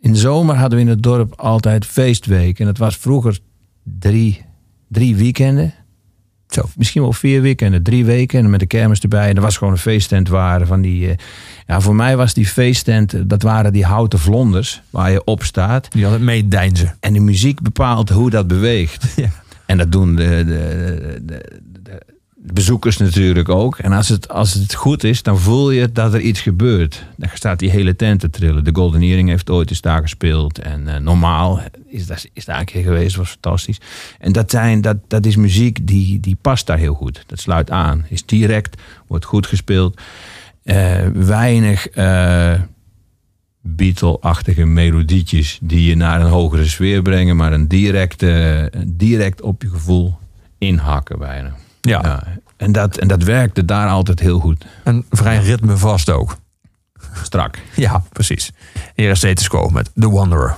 in 0.00 0.12
de 0.12 0.16
zomer 0.16 0.56
hadden 0.56 0.78
we 0.78 0.84
in 0.84 0.90
het 0.90 1.02
dorp 1.02 1.34
altijd 1.40 1.86
feestweek. 1.86 2.58
En 2.58 2.66
dat 2.66 2.78
was 2.78 2.96
vroeger 2.96 3.38
drie, 3.98 4.44
drie 4.88 5.16
weekenden. 5.16 5.74
Zo. 6.52 6.62
Misschien 6.76 7.02
wel 7.02 7.12
vier 7.12 7.42
weekenden, 7.42 7.82
drie 7.82 8.04
weken. 8.04 8.38
En 8.44 8.50
met 8.50 8.60
de 8.60 8.66
kermis 8.66 9.00
erbij. 9.00 9.28
En 9.28 9.36
er 9.36 9.42
was 9.42 9.56
gewoon 9.56 9.72
een 9.72 9.78
feesttent 9.78 10.28
waar 10.28 10.66
van 10.66 10.80
die. 10.80 11.08
eh, 11.08 11.14
ja, 11.66 11.80
voor 11.80 11.94
mij 11.94 12.16
was 12.16 12.34
die 12.34 12.46
feesttent. 12.46 13.14
eh, 13.14 13.20
Dat 13.24 13.42
waren 13.42 13.72
die 13.72 13.84
houten 13.84 14.18
vlonders 14.18 14.82
waar 14.90 15.10
je 15.10 15.24
op 15.24 15.42
staat. 15.44 15.92
Die 15.92 16.04
altijd 16.04 16.22
meedijnzen. 16.22 16.96
En 17.00 17.12
de 17.12 17.20
muziek 17.20 17.60
bepaalt 17.60 18.08
hoe 18.08 18.30
dat 18.30 18.46
beweegt. 18.46 19.06
Ja. 19.16 19.28
En 19.66 19.78
dat 19.78 19.92
doen 19.92 20.14
de, 20.16 20.44
de- 20.46 21.22
de 21.26 21.60
bezoekers 22.42 22.96
natuurlijk 22.96 23.48
ook. 23.48 23.78
En 23.78 23.92
als 23.92 24.08
het, 24.08 24.28
als 24.28 24.54
het 24.54 24.74
goed 24.74 25.04
is, 25.04 25.22
dan 25.22 25.38
voel 25.38 25.70
je 25.70 25.92
dat 25.92 26.14
er 26.14 26.20
iets 26.20 26.40
gebeurt. 26.40 27.04
Dan 27.16 27.28
staat 27.34 27.58
die 27.58 27.70
hele 27.70 27.96
tent 27.96 28.20
te 28.20 28.30
trillen. 28.30 28.64
De 28.64 28.74
Golden 28.74 29.02
Earring 29.02 29.28
heeft 29.28 29.50
ooit 29.50 29.70
eens 29.70 29.80
daar 29.80 30.02
gespeeld. 30.02 30.58
En 30.58 30.88
eh, 30.88 31.00
normaal 31.00 31.60
is, 31.86 32.06
dat, 32.06 32.26
is 32.32 32.44
daar 32.44 32.58
een 32.58 32.64
keer 32.64 32.82
geweest, 32.82 33.16
was 33.16 33.30
fantastisch. 33.30 33.80
En 34.18 34.32
dat, 34.32 34.50
zijn, 34.50 34.80
dat, 34.80 34.96
dat 35.08 35.26
is 35.26 35.36
muziek 35.36 35.86
die, 35.86 36.20
die 36.20 36.36
past 36.40 36.66
daar 36.66 36.78
heel 36.78 36.94
goed. 36.94 37.24
Dat 37.26 37.40
sluit 37.40 37.70
aan. 37.70 38.04
Is 38.08 38.26
direct, 38.26 38.82
wordt 39.06 39.24
goed 39.24 39.46
gespeeld. 39.46 40.00
Eh, 40.62 41.06
weinig 41.14 41.88
eh 41.88 42.60
Beatle-achtige 43.64 44.64
melodietjes 44.64 45.58
die 45.62 45.88
je 45.88 45.96
naar 45.96 46.20
een 46.20 46.30
hogere 46.30 46.66
sfeer 46.66 47.02
brengen, 47.02 47.36
maar 47.36 47.52
een 47.52 47.68
direct, 47.68 48.22
eh, 48.22 48.64
direct 48.86 49.42
op 49.42 49.62
je 49.62 49.68
gevoel 49.68 50.14
inhakken 50.58 51.18
bijna. 51.18 51.54
Ja. 51.88 52.00
Ja. 52.02 52.22
En, 52.56 52.72
dat, 52.72 52.96
en 52.96 53.08
dat 53.08 53.22
werkte 53.22 53.64
daar 53.64 53.88
altijd 53.88 54.20
heel 54.20 54.38
goed. 54.38 54.64
En 54.84 55.04
vrij 55.10 55.38
ritmevast 55.38 56.10
ook. 56.10 56.36
Strak. 57.22 57.58
Ja, 57.76 58.02
precies. 58.12 58.52
Hier 58.94 59.10
is 59.10 59.18
Status 59.18 59.48
Quo 59.48 59.68
met 59.68 59.90
The 59.94 60.10
Wanderer. 60.10 60.56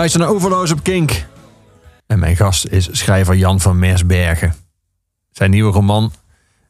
Je 0.00 0.06
luistert 0.06 0.30
naar 0.30 0.36
Overloos 0.36 0.72
op 0.72 0.82
Kink. 0.82 1.26
En 2.06 2.18
mijn 2.18 2.36
gast 2.36 2.66
is 2.66 2.88
schrijver 2.90 3.36
Jan 3.36 3.60
van 3.60 3.78
Mersbergen. 3.78 4.54
Zijn 5.30 5.50
nieuwe 5.50 5.72
roman 5.72 6.12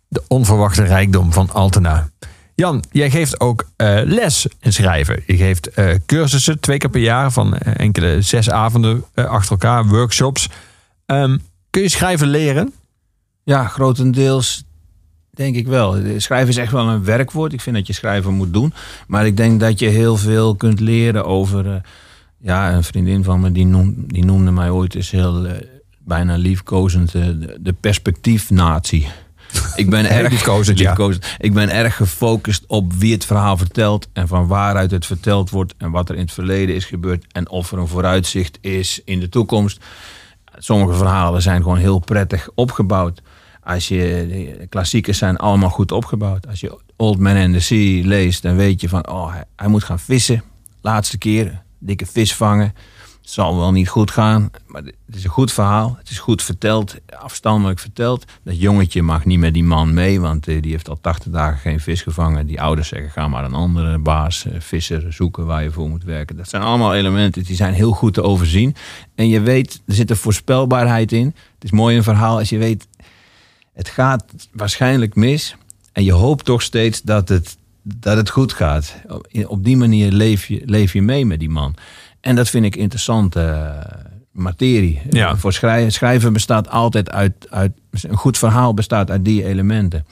De 0.09 0.23
onverwachte 0.29 0.83
rijkdom 0.83 1.33
van 1.33 1.51
Altena. 1.51 2.11
Jan, 2.55 2.85
jij 2.91 3.11
geeft 3.11 3.41
ook 3.41 3.65
eh, 3.77 4.01
les 4.05 4.47
in 4.61 4.73
schrijven. 4.73 5.23
Je 5.27 5.37
geeft 5.37 5.67
eh, 5.67 5.95
cursussen 6.07 6.61
twee 6.61 6.79
keer 6.79 6.91
per 6.91 7.01
jaar 7.01 7.33
van 7.33 7.57
eh, 7.57 7.73
enkele 7.77 8.23
zes 8.23 8.51
avonden 8.51 9.05
achter 9.15 9.51
elkaar, 9.51 9.87
workshops. 9.87 10.49
Ehm, 11.07 11.39
kun 11.71 11.83
je 11.83 11.89
schrijven 11.89 12.29
leren? 12.29 12.73
Ja, 13.43 13.67
grotendeels 13.67 14.65
denk 15.31 15.57
ik 15.57 15.67
wel. 15.67 15.97
Schrijven 16.17 16.49
is 16.49 16.57
echt 16.57 16.73
wel 16.73 16.89
een 16.89 17.05
werkwoord. 17.05 17.53
Ik 17.53 17.61
vind 17.61 17.77
dat 17.77 17.87
je 17.87 17.93
schrijven 17.93 18.35
moet 18.35 18.53
doen. 18.53 18.73
Maar 19.07 19.27
ik 19.27 19.37
denk 19.37 19.61
dat 19.61 19.79
je 19.79 19.89
heel 19.89 20.17
veel 20.17 20.55
kunt 20.57 20.81
leren 20.81 21.25
over... 21.25 21.83
eh, 22.41 22.47
ja, 22.47 22.73
een 22.73 22.85
vriendin 22.85 23.25
van 23.25 23.41
me 23.41 23.53
die, 23.53 23.67
noem, 23.67 23.95
die 24.07 24.25
noemde 24.25 24.51
mij 24.51 24.71
ooit 24.71 24.95
eens 24.95 25.11
heel 25.11 25.47
eh, 25.47 25.55
bijna 25.99 26.37
liefkozend 26.37 27.15
eh, 27.15 27.25
de, 27.25 27.57
de 27.61 27.73
perspectiefnatie. 27.73 29.09
Ik 29.77 29.91
ben 29.91 30.11
erg 30.19 30.31
liefkozend, 30.31 30.79
ja. 30.79 30.97
Ik 31.39 31.53
ben 31.53 31.71
erg 31.71 31.97
gefocust 31.97 32.65
op 32.67 32.93
wie 32.93 33.13
het 33.13 33.25
verhaal 33.25 33.57
vertelt 33.57 34.09
en 34.13 34.29
van 34.29 34.47
waaruit 34.47 34.91
het 34.91 35.07
verteld 35.07 35.51
wordt 35.51 35.75
en 35.79 35.91
wat 35.91 36.09
er 36.09 36.15
in 36.15 36.21
het 36.21 36.33
verleden 36.33 36.75
is 36.75 36.85
gebeurd 36.85 37.25
en 37.33 37.51
of 37.51 37.73
er 37.73 37.79
een 37.79 37.89
vooruitzicht 37.89 38.59
is 38.61 39.01
in 39.05 39.21
de 39.21 39.29
toekomst. 39.29 39.85
Sommige 40.59 40.99
verhalen 40.99 41.43
zijn 41.43 41.63
gewoon 41.63 41.79
heel 41.79 41.99
prettig 41.99 42.49
opgebouwd. 42.55 43.23
Als 43.63 43.89
je 43.89 44.27
de 44.59 44.67
klassiekers 44.67 45.19
zijn 45.19 45.37
allemaal 45.37 45.71
goed 45.71 45.93
opgebouwd. 45.93 46.47
Als 46.49 46.61
je 46.61 46.79
Old 46.97 47.19
Man 47.19 47.37
and 47.37 47.53
the 47.53 47.61
Sea 47.61 48.07
leest, 48.07 48.43
dan 48.43 48.57
weet 48.57 48.81
je 48.81 48.89
van 48.89 49.09
oh, 49.09 49.33
hij, 49.33 49.45
hij 49.57 49.69
moet 49.69 49.85
gaan 49.85 49.99
vissen. 49.99 50.43
Laatste 50.81 51.19
keer, 51.19 51.63
dikke 51.81 52.07
vis 52.07 52.35
vangen. 52.35 52.75
Het 53.21 53.31
zal 53.31 53.57
wel 53.57 53.73
niet 53.73 53.89
goed 53.89 54.11
gaan, 54.11 54.51
maar 54.67 54.83
het 54.83 55.15
is 55.15 55.25
een 55.25 55.31
goed 55.31 55.53
verhaal. 55.53 55.95
Het 55.99 56.11
is 56.11 56.19
goed 56.19 56.43
verteld, 56.43 56.97
afstandelijk 57.19 57.79
verteld. 57.79 58.25
Dat 58.45 58.61
jongetje 58.61 59.03
mag 59.03 59.25
niet 59.25 59.39
met 59.39 59.55
die 59.55 59.65
man 59.65 59.95
mee, 59.95 60.21
want 60.21 60.49
eh, 60.49 60.63
die 60.63 60.71
heeft 60.71 60.89
al 60.89 61.01
80 61.01 61.33
dagen 61.33 61.59
geen 61.59 61.81
vis 61.81 62.03
gevangen. 62.03 62.47
Die 62.47 62.61
ouders 62.61 62.89
zeggen, 62.89 63.11
ga 63.11 63.29
maar 63.29 63.45
een 63.45 63.55
andere 63.55 63.99
baas, 63.99 64.47
eh, 64.47 64.61
visser, 64.61 65.13
zoeken 65.13 65.47
waar 65.47 65.63
je 65.63 65.71
voor 65.71 65.89
moet 65.89 66.05
werken. 66.05 66.37
Dat 66.37 66.49
zijn 66.49 66.63
allemaal 66.63 66.95
elementen 66.95 67.45
die 67.45 67.57
zijn 67.57 67.75
heel 67.75 67.93
goed 67.93 68.15
te 68.15 68.23
overzien. 68.23 68.75
En 69.15 69.29
je 69.29 69.41
weet, 69.41 69.83
er 69.87 69.95
zit 69.95 70.11
een 70.11 70.17
voorspelbaarheid 70.17 71.13
in. 71.13 71.27
Het 71.27 71.65
is 71.65 71.71
mooi 71.71 71.97
een 71.97 72.03
verhaal 72.03 72.39
als 72.39 72.49
je 72.49 72.59
weet, 72.59 72.89
het 73.73 73.89
gaat 73.89 74.25
waarschijnlijk 74.53 75.15
mis. 75.15 75.57
En 75.93 76.05
je 76.05 76.13
hoopt 76.13 76.45
toch 76.45 76.63
steeds 76.63 77.03
dat 77.03 77.29
het, 77.29 77.57
dat 77.97 78.17
het 78.17 78.31
goed 78.31 78.53
gaat. 78.53 78.95
Op- 79.47 79.65
die 79.65 79.77
manier 79.77 80.13
leef 80.13 80.47
je, 80.47 80.63
leef 80.65 80.93
je 80.93 81.03
mee 81.03 81.27
met 81.27 81.39
die 81.39 81.51
man. 81.51 81.75
En 82.21 82.37
dat 82.37 82.49
vind 82.49 82.65
ik 82.65 82.77
interessante 82.77 83.41
eh, 83.41 84.05
materie. 84.31 85.01
Ja. 85.11 85.37
Voor 85.37 85.53
schrijven, 85.53 85.93
schrijven 85.93 86.33
bestaat 86.33 86.69
altijd 86.69 87.11
uit, 87.11 87.47
uit... 87.51 87.73
Een 88.03 88.17
goed 88.17 88.39
verhaal 88.39 88.75
bestaat 88.75 89.11
uit 89.11 89.25
die 89.25 89.45
elementen. 89.45 90.07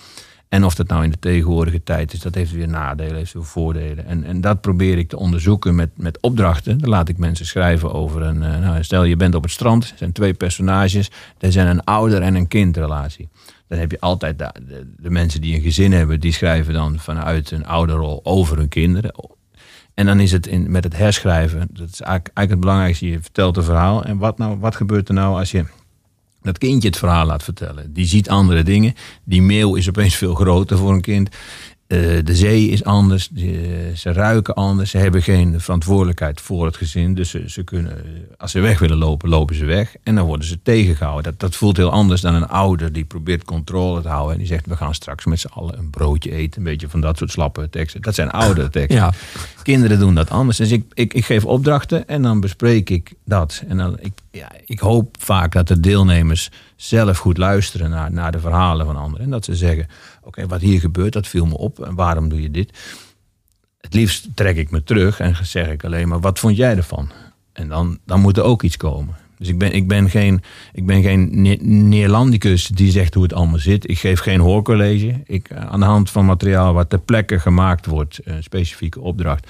En 0.48 0.64
of 0.64 0.74
dat 0.74 0.88
nou 0.88 1.05
in 1.05 1.10
de 1.10 1.18
tegenwoordige 1.18 1.82
tijd 1.82 2.12
is, 2.12 2.20
dat 2.20 2.34
heeft 2.34 2.52
weer 2.52 2.68
nadelen, 2.68 3.16
heeft 3.16 3.32
weer 3.32 3.44
voordelen. 3.44 4.06
En, 4.06 4.24
en 4.24 4.40
dat 4.40 4.60
probeer 4.60 4.98
ik 4.98 5.09
te 5.09 5.18
onderzoeken 5.18 5.74
met, 5.74 5.90
met 5.94 6.20
opdrachten. 6.20 6.78
Dan 6.78 6.88
laat 6.88 7.09
ik 7.09 7.18
mensen 7.18 7.46
schrijven 7.46 7.92
over 7.92 8.22
een... 8.22 8.42
eh, 8.42 8.59
nou, 8.59 8.82
stel 8.84 9.05
je 9.05 9.16
bent 9.16 9.34
op 9.34 9.42
het 9.42 9.52
strand, 9.52 9.84
er 9.84 9.92
zijn 9.96 10.12
twee 10.12 10.34
personages. 10.34 11.10
Er 11.38 11.52
zijn 11.52 11.66
een 11.66 11.84
ouder- 11.84 12.22
en 12.22 12.34
een 12.34 12.48
kindrelatie. 12.48 13.28
Dan 13.69 13.78
heb 13.78 13.90
je 13.90 14.01
altijd 14.01 14.39
de, 14.39 14.53
de, 14.97 15.11
mensen 15.11 15.40
die 15.40 15.55
een 15.55 15.62
gezin 15.62 15.93
hebben, 15.93 16.20
die 16.20 16.32
schrijven 16.32 16.73
dan 16.73 16.99
vanuit 16.99 17.51
een 17.51 17.66
ouderrol 17.66 18.20
over 18.23 18.57
hun 18.57 18.69
kinderen. 18.69 19.15
En 19.95 20.07
dan 20.07 20.20
is 20.20 20.32
het 20.32 20.47
in, 20.47 20.70
met 20.70 20.85
het 20.85 20.97
herschrijven, 20.97 21.59
dat 21.59 21.89
is 21.89 22.01
eigenlijk, 22.01 22.07
eigenlijk 22.35 22.51
het 22.51 22.61
belangrijkste. 22.61 23.07
Je 23.07 23.20
vertelt 23.20 23.57
een 23.57 23.62
verhaal. 23.62 24.05
En 24.05 24.19
wat, 24.19 24.39
nou, 24.39 24.59
wat 24.59 24.77
gebeurt 24.77 25.09
er 25.09 25.15
nou 25.15 25.39
als 25.39 25.51
je 25.51 25.65
dat 26.43 26.59
kindje 26.59 26.89
het 26.89 26.99
verhaal 26.99 27.27
laat 27.27 27.43
vertellen? 27.43 27.93
Die 27.93 28.07
ziet 28.07 28.28
andere 28.28 28.62
dingen. 28.62 28.95
Die 29.24 29.43
meeuw 29.43 29.74
is 29.74 29.89
opeens 29.89 30.15
veel 30.15 30.35
groter 30.35 30.78
voor 30.78 30.93
een 30.93 31.01
kind. 31.01 31.36
Eh, 31.89 31.98
de 32.24 32.36
zee 32.36 32.69
is 32.69 32.85
anders. 32.85 33.31
Ze 33.94 34.12
ruiken 34.12 34.55
anders. 34.55 34.90
Ze 34.90 34.98
hebben 34.98 35.23
geen 35.23 35.60
verantwoordelijkheid 35.60 36.40
voor 36.40 36.66
het 36.66 36.77
gezin. 36.77 37.15
Dus 37.15 37.31
ze, 37.31 37.43
ze 37.47 37.62
kunnen, 37.62 38.05
als 38.36 38.51
ze 38.51 38.60
weg 38.60 38.78
willen 38.78 38.97
lopen, 38.97 39.28
lopen 39.28 39.55
ze 39.55 39.65
weg. 39.65 39.94
En 40.02 40.15
dan 40.15 40.27
worden 40.27 40.47
ze 40.47 40.62
tegengehouden. 40.62 41.24
Dat, 41.24 41.40
dat 41.40 41.56
voelt 41.56 41.77
heel 41.77 41.90
anders 41.90 42.20
dan 42.20 42.35
een 42.35 42.48
ouder 42.48 42.93
die 42.93 43.05
probeert 43.05 43.44
controle 43.44 44.02
te 44.02 44.09
houden. 44.09 44.32
En 44.32 44.39
die 44.39 44.47
zegt, 44.47 44.66
we 44.66 44.77
gaan 44.77 44.94
straks 44.94 45.24
met 45.24 45.40
z'n 45.40 45.47
allen 45.47 45.78
een 45.78 45.90
broodje 45.90 46.32
eten. 46.32 46.59
Een 46.59 46.65
beetje 46.69 46.89
van 46.89 47.01
dat 47.01 47.19
soort 47.19 47.31
slappe 47.31 47.70
teksten. 47.70 48.02
Dat 48.02 48.15
zijn 48.15 48.31
oudere 48.31 48.69
teksten. 48.78 48.97
Ja. 48.97 49.12
Kinderen 49.62 49.98
doen 49.98 50.15
dat 50.15 50.31
anders. 50.31 50.56
Dus 50.56 50.70
ik, 50.70 50.85
ik, 50.94 51.15
ik 51.15 51.24
geef 51.24 51.44
opdrachten 51.44 52.09
en 52.09 52.23
dan 52.23 52.40
bespreek 52.40 52.90
ik 52.90 53.12
dat. 53.24 53.62
En 53.69 53.77
dan, 53.77 53.97
ik, 54.01 54.12
ja, 54.31 54.51
ik 54.65 54.78
hoop 54.78 55.16
vaak 55.19 55.52
dat 55.52 55.69
de 55.69 55.81
deelnemers 55.81 56.51
zelf 56.80 57.18
goed 57.18 57.36
luisteren 57.38 57.90
naar, 57.90 58.12
naar 58.12 58.32
de 58.32 58.40
verhalen 58.40 58.86
van 58.86 58.96
anderen. 58.96 59.24
En 59.24 59.30
dat 59.30 59.44
ze 59.44 59.56
zeggen, 59.56 59.86
oké, 60.22 60.46
wat 60.46 60.60
hier 60.60 60.80
gebeurt, 60.80 61.12
dat 61.12 61.26
viel 61.26 61.46
me 61.46 61.56
op. 61.56 61.80
En 61.84 61.94
waarom 61.94 62.28
doe 62.28 62.42
je 62.42 62.50
dit? 62.50 62.78
Het 63.80 63.94
liefst 63.94 64.28
trek 64.34 64.56
ik 64.56 64.70
me 64.70 64.82
terug 64.84 65.20
en 65.20 65.36
zeg 65.42 65.68
ik 65.68 65.84
alleen 65.84 66.09
maar, 66.09 66.20
wat 66.20 66.38
vond 66.38 66.56
jij 66.56 66.76
ervan? 66.76 67.10
En 67.52 67.68
dan, 67.68 67.98
dan 68.05 68.20
moet 68.20 68.36
er 68.36 68.42
ook 68.42 68.62
iets 68.62 68.76
komen. 68.76 69.14
Dus 69.38 69.48
ik 69.48 69.59
ben, 69.59 69.72
ik 69.72 69.88
ben 69.88 70.10
geen, 70.10 70.42
ik 70.72 70.86
ben 70.86 71.02
geen 71.02 71.42
ne- 71.42 71.59
Neerlandicus 71.60 72.66
die 72.66 72.90
zegt 72.90 73.14
hoe 73.14 73.22
het 73.22 73.32
allemaal 73.32 73.59
zit. 73.59 73.90
Ik 73.90 73.98
geef 73.98 74.20
geen 74.20 74.40
hoorcollege. 74.40 75.20
Ik, 75.24 75.48
eh, 75.48 75.66
aan 75.66 75.80
de 75.80 75.86
hand 75.86 76.10
van 76.10 76.24
materiaal 76.24 76.74
wat 76.74 76.90
ter 76.90 76.98
plekke 77.00 77.38
gemaakt 77.38 77.86
wordt, 77.86 78.20
een 78.24 78.42
specifieke 78.42 79.00
opdracht, 79.00 79.46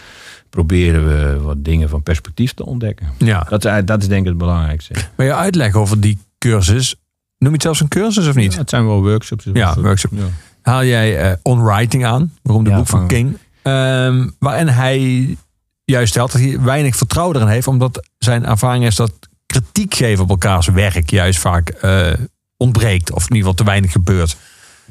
proberen 0.50 1.08
we 1.08 1.40
wat 1.40 1.64
dingen 1.64 1.88
van 1.88 2.02
perspectief 2.02 2.52
te 2.54 2.66
ontdekken. 2.66 3.08
ja. 3.18 3.46
Dat 3.48 3.64
is, 3.64 3.84
dat 3.84 4.02
is 4.02 4.08
denk 4.08 4.22
ik 4.22 4.28
het 4.28 4.38
belangrijkste. 4.38 4.94
Maar 5.16 5.26
je 5.26 5.34
uitleg 5.34 5.74
over 5.74 6.00
die 6.00 6.18
cursus, 6.38 6.94
noem 7.38 7.48
je 7.48 7.52
het 7.54 7.62
zelfs 7.62 7.80
een 7.80 7.88
cursus 7.88 8.26
of 8.28 8.34
niet? 8.34 8.52
Ja, 8.52 8.58
het 8.58 8.70
zijn 8.70 8.86
wel 8.86 9.02
workshops. 9.02 9.46
Ja, 9.52 9.74
workshop. 9.80 10.10
Ja. 10.14 10.24
Haal 10.62 10.84
jij 10.84 11.18
eh, 11.30 11.36
On 11.42 11.62
Writing 11.64 12.04
aan, 12.06 12.32
beroemde 12.42 12.70
Ja, 12.70 12.76
boek 12.76 12.86
van 12.86 12.98
van- 12.98 13.08
King. 13.08 13.38
Ehm, 13.62 14.28
waarin 14.38 14.68
hij 14.68 15.36
juist 15.84 16.10
stelt 16.10 16.32
dat 16.32 16.40
hij 16.40 16.60
weinig 16.60 16.96
vertrouwen 16.96 17.36
erin 17.36 17.48
heeft, 17.48 17.66
omdat 17.66 18.08
zijn 18.18 18.44
ervaring 18.46 18.84
is 18.84 18.96
dat 18.96 19.12
kritiek 19.46 19.94
geven 19.94 20.24
op 20.24 20.30
elkaars 20.30 20.66
werk 20.66 21.10
juist 21.10 21.38
vaak 21.38 21.68
eh, 21.68 22.12
ontbreekt. 22.56 23.10
Of 23.12 23.22
in 23.22 23.34
ieder 23.36 23.38
geval 23.38 23.54
te 23.54 23.64
weinig 23.64 23.92
gebeurt. 23.92 24.36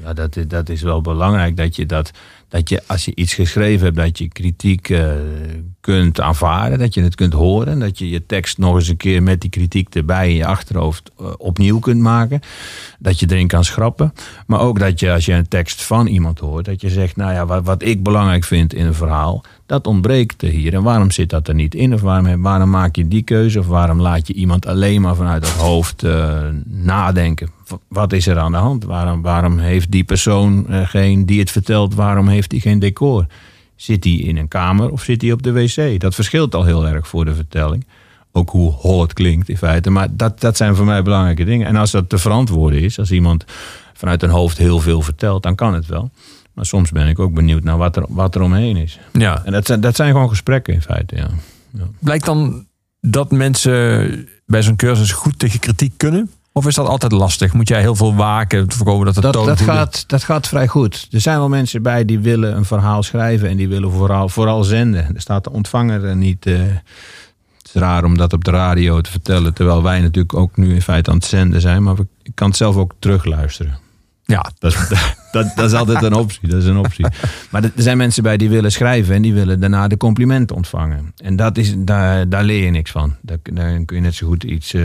Ja, 0.03 0.13
dat, 0.13 0.35
is- 0.35 0.47
dat 0.47 0.69
is 0.69 0.81
wel 0.81 1.01
belangrijk. 1.01 1.57
Dat 1.57 1.75
je, 1.75 1.85
dat, 1.85 2.11
dat 2.49 2.69
je 2.69 2.81
als 2.85 3.05
je 3.05 3.15
iets 3.15 3.33
geschreven 3.33 3.85
hebt, 3.85 3.97
dat 3.97 4.17
je 4.17 4.27
kritiek 4.27 4.89
eh, 4.89 5.11
kunt 5.81 6.21
aanvaarden. 6.21 6.79
Dat 6.79 6.93
je 6.93 7.01
het 7.01 7.15
kunt 7.15 7.33
horen. 7.33 7.79
Dat 7.79 7.97
je 7.99 8.09
je 8.09 8.25
tekst 8.25 8.57
nog 8.57 8.75
eens 8.75 8.87
een 8.87 8.97
keer 8.97 9.23
met 9.23 9.41
die 9.41 9.49
kritiek 9.49 9.95
erbij 9.95 10.29
in 10.29 10.35
je 10.35 10.45
achterhoofd 10.45 11.11
eh, 11.19 11.25
opnieuw 11.37 11.79
kunt 11.79 12.01
maken. 12.01 12.39
Dat 12.99 13.19
je 13.19 13.25
erin 13.29 13.47
kan 13.47 13.63
schrappen. 13.63 14.13
Maar 14.47 14.59
ook 14.59 14.79
dat 14.79 14.99
je 14.99 15.11
als 15.11 15.25
je 15.25 15.33
een 15.33 15.47
tekst 15.47 15.83
van 15.83 16.07
iemand 16.07 16.39
hoort, 16.39 16.65
dat 16.65 16.81
je 16.81 16.89
zegt, 16.89 17.15
nou 17.15 17.33
ja, 17.33 17.45
wat, 17.45 17.63
wat 17.63 17.83
ik 17.83 18.03
belangrijk 18.03 18.43
vind 18.43 18.73
in 18.73 18.85
een 18.85 18.93
verhaal, 18.93 19.43
dat 19.65 19.87
ontbreekt 19.87 20.41
er 20.41 20.49
hier. 20.49 20.73
En 20.73 20.83
waarom 20.83 21.11
zit 21.11 21.29
dat 21.29 21.47
er 21.47 21.53
niet 21.53 21.75
in? 21.75 21.93
Of 21.93 22.01
waarom, 22.01 22.41
waarom 22.41 22.69
maak 22.69 22.95
je 22.95 23.07
die 23.07 23.23
keuze? 23.23 23.59
Of 23.59 23.67
waarom 23.67 24.01
laat 24.01 24.27
je 24.27 24.33
iemand 24.33 24.65
alleen 24.65 25.01
maar 25.01 25.15
vanuit 25.15 25.45
het 25.45 25.55
hoofd 25.55 26.03
eh, 26.03 26.39
nadenken? 26.65 27.49
Wat 27.87 28.13
is 28.13 28.27
er 28.27 28.37
aan 28.37 28.51
de 28.51 28.57
hand? 28.57 28.83
Waarom, 28.83 29.21
waarom 29.21 29.57
heeft 29.57 29.91
die 29.91 30.03
persoon 30.03 30.65
geen, 30.69 31.25
die 31.25 31.39
het 31.39 31.51
vertelt, 31.51 31.95
waarom 31.95 32.27
heeft 32.37 32.51
hij 32.51 32.59
geen 32.59 32.79
decor? 32.79 33.25
Zit 33.75 34.03
hij 34.03 34.13
in 34.13 34.37
een 34.37 34.47
kamer 34.47 34.89
of 34.89 35.03
zit 35.03 35.21
hij 35.21 35.31
op 35.31 35.43
de 35.43 35.51
wc? 35.51 35.99
Dat 35.99 36.15
verschilt 36.15 36.55
al 36.55 36.63
heel 36.63 36.87
erg 36.87 37.07
voor 37.07 37.25
de 37.25 37.35
vertelling. 37.35 37.85
Ook 38.31 38.49
hoe 38.49 38.71
hol 38.71 39.01
het 39.01 39.13
klinkt 39.13 39.49
in 39.49 39.57
feite. 39.57 39.89
Maar 39.89 40.07
dat, 40.11 40.39
dat 40.39 40.57
zijn 40.57 40.75
voor 40.75 40.85
mij 40.85 41.03
belangrijke 41.03 41.43
dingen. 41.43 41.67
En 41.67 41.75
als 41.75 41.91
dat 41.91 42.09
te 42.09 42.17
verantwoorden 42.17 42.81
is, 42.81 42.99
als 42.99 43.11
iemand 43.11 43.45
vanuit 43.93 44.23
een 44.23 44.29
hoofd 44.29 44.57
heel 44.57 44.79
veel 44.79 45.01
vertelt, 45.01 45.43
dan 45.43 45.55
kan 45.55 45.73
het 45.73 45.85
wel. 45.85 46.11
Maar 46.53 46.65
soms 46.65 46.91
ben 46.91 47.07
ik 47.07 47.19
ook 47.19 47.33
benieuwd 47.33 47.63
naar 47.63 47.77
wat 47.77 47.95
er, 47.95 48.05
wat 48.09 48.35
er 48.35 48.41
omheen 48.41 48.77
is. 48.77 48.99
Ja. 49.13 49.45
En 49.45 49.51
dat 49.51 49.65
zijn, 49.65 49.81
dat 49.81 49.95
zijn 49.95 50.11
gewoon 50.11 50.29
gesprekken 50.29 50.73
in 50.73 50.81
feite, 50.81 51.15
ja. 51.15 51.29
Blijkt 51.99 52.25
dan 52.25 52.65
dat 53.01 53.31
mensen 53.31 54.27
bij 54.45 54.61
zo'n 54.61 54.75
cursus 54.75 55.11
goed 55.11 55.39
tegen 55.39 55.59
kritiek 55.59 55.93
kunnen? 55.97 56.31
Of 56.57 56.67
is 56.67 56.75
dat 56.75 56.87
altijd 56.87 57.11
lastig? 57.11 57.53
Moet 57.53 57.67
jij 57.67 57.79
heel 57.81 57.95
veel 57.95 58.15
waken 58.15 58.61
om 58.61 58.67
te 58.67 58.75
voorkomen 58.77 59.05
dat 59.05 59.15
de 59.15 59.21
Dat, 59.21 59.33
dat, 59.33 59.61
gaat, 59.61 60.03
dat 60.07 60.23
gaat 60.23 60.47
vrij 60.47 60.67
goed. 60.67 61.07
Er 61.11 61.21
zijn 61.21 61.37
wel 61.37 61.49
mensen 61.49 61.81
bij 61.81 62.05
die 62.05 62.19
willen 62.19 62.55
een 62.55 62.65
verhaal 62.65 63.03
schrijven 63.03 63.49
en 63.49 63.57
die 63.57 63.67
willen 63.67 63.91
vooral, 63.91 64.29
vooral 64.29 64.63
zenden. 64.63 65.15
Er 65.15 65.21
staat 65.21 65.43
de 65.43 65.51
ontvanger 65.51 66.03
er 66.05 66.15
niet. 66.15 66.45
eh, 66.45 66.53
het 67.57 67.75
is 67.75 67.81
raar 67.81 68.03
om 68.03 68.17
dat 68.17 68.33
op 68.33 68.43
de 68.43 68.51
radio 68.51 69.01
te 69.01 69.11
vertellen, 69.11 69.53
terwijl 69.53 69.83
wij 69.83 69.99
natuurlijk 70.01 70.33
ook 70.33 70.57
nu 70.57 70.73
in 70.73 70.81
feite 70.81 71.09
aan 71.09 71.15
het 71.15 71.25
zenden 71.25 71.61
zijn. 71.61 71.83
Maar 71.83 71.95
ik 72.23 72.31
kan 72.35 72.47
het 72.47 72.57
zelf 72.57 72.75
ook 72.75 72.93
terugluisteren. 72.99 73.77
Ja, 74.25 74.51
Dat 74.59 74.71
is, 74.71 74.87
dat, 75.31 75.51
dat 75.55 75.65
is 75.65 75.73
altijd 75.73 76.03
een 76.03 76.13
optie. 76.13 76.47
Dat 76.49 76.61
is 76.61 76.67
een 76.67 76.77
optie. 76.77 77.05
Maar 77.49 77.63
er 77.63 77.71
zijn 77.75 77.97
mensen 77.97 78.23
bij 78.23 78.37
die 78.37 78.49
willen 78.49 78.71
schrijven 78.71 79.15
en 79.15 79.21
die 79.21 79.33
willen 79.33 79.59
daarna 79.59 79.87
de 79.87 79.97
complimenten 79.97 80.55
ontvangen. 80.55 81.13
En 81.17 81.35
dat 81.35 81.57
is, 81.57 81.73
daar, 81.77 82.29
daar 82.29 82.43
leer 82.43 82.63
je 82.63 82.71
niks 82.71 82.91
van. 82.91 83.15
Daar, 83.21 83.37
daar 83.43 83.83
kun 83.85 83.95
je 83.95 84.01
net 84.01 84.15
zo 84.15 84.27
goed 84.27 84.43
iets 84.43 84.73
eh, 84.73 84.83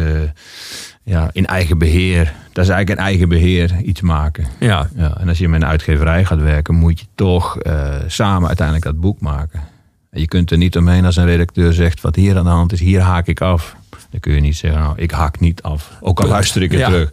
ja, 1.04 1.30
in 1.32 1.46
eigen 1.46 1.78
beheer. 1.78 2.24
Dat 2.52 2.64
is 2.64 2.70
eigenlijk 2.70 2.90
in 3.00 3.06
eigen 3.06 3.28
beheer 3.28 3.80
iets 3.80 4.00
maken. 4.00 4.46
ja. 4.58 4.88
Ja, 4.96 5.16
en 5.18 5.28
als 5.28 5.38
je 5.38 5.48
met 5.48 5.62
een 5.62 5.68
uitgeverij 5.68 6.24
gaat 6.24 6.40
werken, 6.40 6.74
moet 6.74 7.00
je 7.00 7.06
toch 7.14 7.58
eh, 7.58 7.94
samen 8.06 8.46
uiteindelijk 8.46 8.86
dat 8.86 9.00
boek 9.00 9.20
maken. 9.20 9.60
Je 10.10 10.26
kunt 10.28 10.50
er 10.50 10.56
niet 10.56 10.76
omheen 10.76 11.04
als 11.04 11.16
een 11.16 11.24
redacteur 11.26 11.72
zegt 11.72 12.00
wat 12.00 12.16
hier 12.16 12.36
aan 12.38 12.44
de 12.44 12.50
hand 12.50 12.72
is, 12.72 12.80
hier 12.80 13.00
haak 13.00 13.26
ik 13.26 13.40
af. 13.40 13.76
Dan 14.10 14.20
kun 14.20 14.34
je 14.34 14.40
niet 14.40 14.56
zeggen, 14.56 14.80
nou, 14.80 14.92
ik 14.96 15.10
haak 15.10 15.40
niet 15.40 15.62
af. 15.62 15.90
Ook 16.00 16.20
al 16.20 16.28
luister 16.28 16.62
ik 16.62 16.72
Ja. 16.72 16.88
terug. 16.88 17.10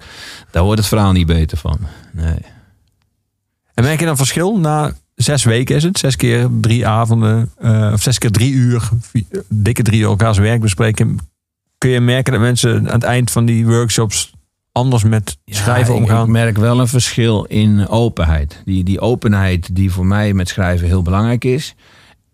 Daar 0.52 0.64
wordt 0.64 0.80
het 0.80 0.88
verhaal 0.88 1.12
niet 1.12 1.28
beter 1.28 1.58
van. 1.58 1.80
Nee. 2.14 2.38
En 3.74 3.84
merk 3.84 4.00
je 4.00 4.06
dan 4.06 4.18
verschil 4.18 4.60
na 4.60 4.92
zes 5.16 5.44
weken 5.44 5.76
is 5.76 5.84
het? 5.84 5.98
Zes 6.00 6.16
keer 6.16 6.48
drie 6.62 6.88
avonden, 6.88 7.52
eh, 7.58 7.90
of 7.94 8.02
zes 8.02 8.18
keer 8.18 8.32
drie 8.32 8.52
uur, 8.52 8.90
dikke 9.50 9.82
drie 9.84 10.00
uur 10.00 10.08
elkaars 10.08 10.38
werk 10.38 10.62
bespreken. 10.62 11.18
Kun 11.80 11.90
je 11.90 12.00
merken 12.00 12.34
dat 12.34 12.42
mensen 12.42 12.78
aan 12.88 12.94
het 12.94 13.04
eind 13.04 13.32
van 13.32 13.46
die 13.46 13.66
workshops 13.66 14.34
anders 14.72 15.04
met 15.04 15.38
schrijven 15.46 15.96
omgaan? 15.96 16.24
Ik 16.26 16.32
merk 16.32 16.58
wel 16.58 16.80
een 16.80 16.88
verschil 16.88 17.44
in 17.44 17.88
openheid. 17.88 18.62
Die, 18.66 18.84
die 18.84 19.00
openheid 19.00 19.76
die 19.76 19.92
voor 19.92 20.06
mij 20.06 20.34
met 20.34 20.48
schrijven 20.48 20.88
heel 20.88 21.02
belangrijk 21.02 21.46
is. 21.46 21.76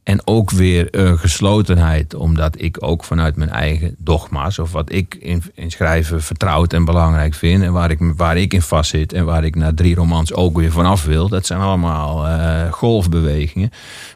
En 0.06 0.28
ook 0.28 0.52
weer 0.52 0.88
een 0.92 1.20
geslotenheid, 1.20 2.14
omdat 2.14 2.62
ik 2.62 2.78
ook 2.80 3.04
vanuit 3.04 3.36
mijn 3.36 3.50
eigen 3.50 3.96
dogma's, 3.98 4.60
of 4.60 4.72
wat 4.72 4.92
ik 4.92 5.16
in, 5.20 5.44
in 5.54 5.72
schrijven 5.72 6.22
vertrouwd 6.22 6.74
en 6.74 6.86
belangrijk 6.86 7.34
vind, 7.34 7.64
en 7.64 7.74
waar 7.74 7.92
ik, 7.92 8.00
waar 8.16 8.38
ik 8.38 8.54
in 8.54 8.62
vastzit 8.62 9.14
en 9.14 9.26
waar 9.26 9.44
ik 9.44 9.56
na 9.56 9.74
drie 9.74 9.96
romans 9.96 10.34
ook 10.34 10.58
weer 10.58 10.72
vanaf 10.72 11.06
wil, 11.06 11.30
dat 11.30 11.46
zijn 11.46 11.60
allemaal 11.60 12.28
eh, 12.28 12.72
golfbewegingen. 12.72 13.70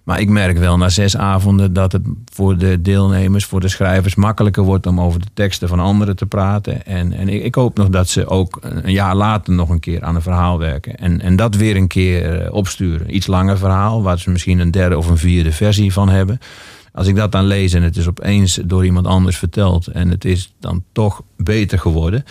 Maar 0.04 0.20
ik 0.20 0.30
merk 0.30 0.58
wel 0.58 0.78
na 0.78 0.90
zes 0.90 1.18
avonden 1.18 1.74
dat 1.74 1.92
het 1.92 2.02
voor 2.34 2.58
de 2.58 2.82
deelnemers, 2.82 3.46
voor 3.46 3.60
de 3.60 3.68
schrijvers, 3.68 4.16
makkelijker 4.16 4.64
wordt 4.64 4.88
om 4.88 5.02
over 5.02 5.20
de 5.20 5.30
teksten 5.34 5.68
van 5.68 5.80
anderen 5.80 6.16
te 6.16 6.26
praten. 6.26 6.86
En, 6.86 7.14
en 7.14 7.30
ik, 7.30 7.44
ik 7.44 7.56
hoop 7.56 7.78
nog 7.78 7.90
dat 7.90 8.08
ze 8.08 8.28
ook 8.28 8.60
een 8.62 8.92
jaar 8.92 9.16
later 9.16 9.54
nog 9.54 9.70
een 9.70 9.80
keer 9.80 10.04
aan 10.04 10.16
een 10.16 10.22
verhaal 10.22 10.60
werken. 10.60 10.96
En, 10.96 11.22
en 11.22 11.36
dat 11.36 11.56
weer 11.56 11.76
een 11.76 11.88
keer 11.88 12.42
eh, 12.42 12.54
opsturen. 12.54 13.16
Iets 13.16 13.28
langer 13.28 13.58
verhaal, 13.58 14.04
waar 14.04 14.20
ze 14.20 14.30
misschien 14.30 14.60
een 14.60 14.72
derde 14.72 14.98
of 14.98 15.10
een 15.10 15.18
vierde 15.18 15.52
versie 15.52 15.78
van 15.88 16.10
hebben. 16.10 16.40
Als 16.94 17.08
ik 17.08 17.16
dat 17.16 17.32
dan 17.32 17.46
lees 17.46 17.74
en 17.74 17.84
het 17.84 17.98
is 17.98 18.08
opeens 18.08 18.60
door 18.66 18.86
iemand 18.86 19.08
anders 19.08 19.38
verteld 19.38 19.88
en 19.88 20.10
het 20.10 20.26
is 20.26 20.54
dan 20.60 20.84
toch 20.92 21.22
beter 21.38 21.80
geworden. 21.80 22.24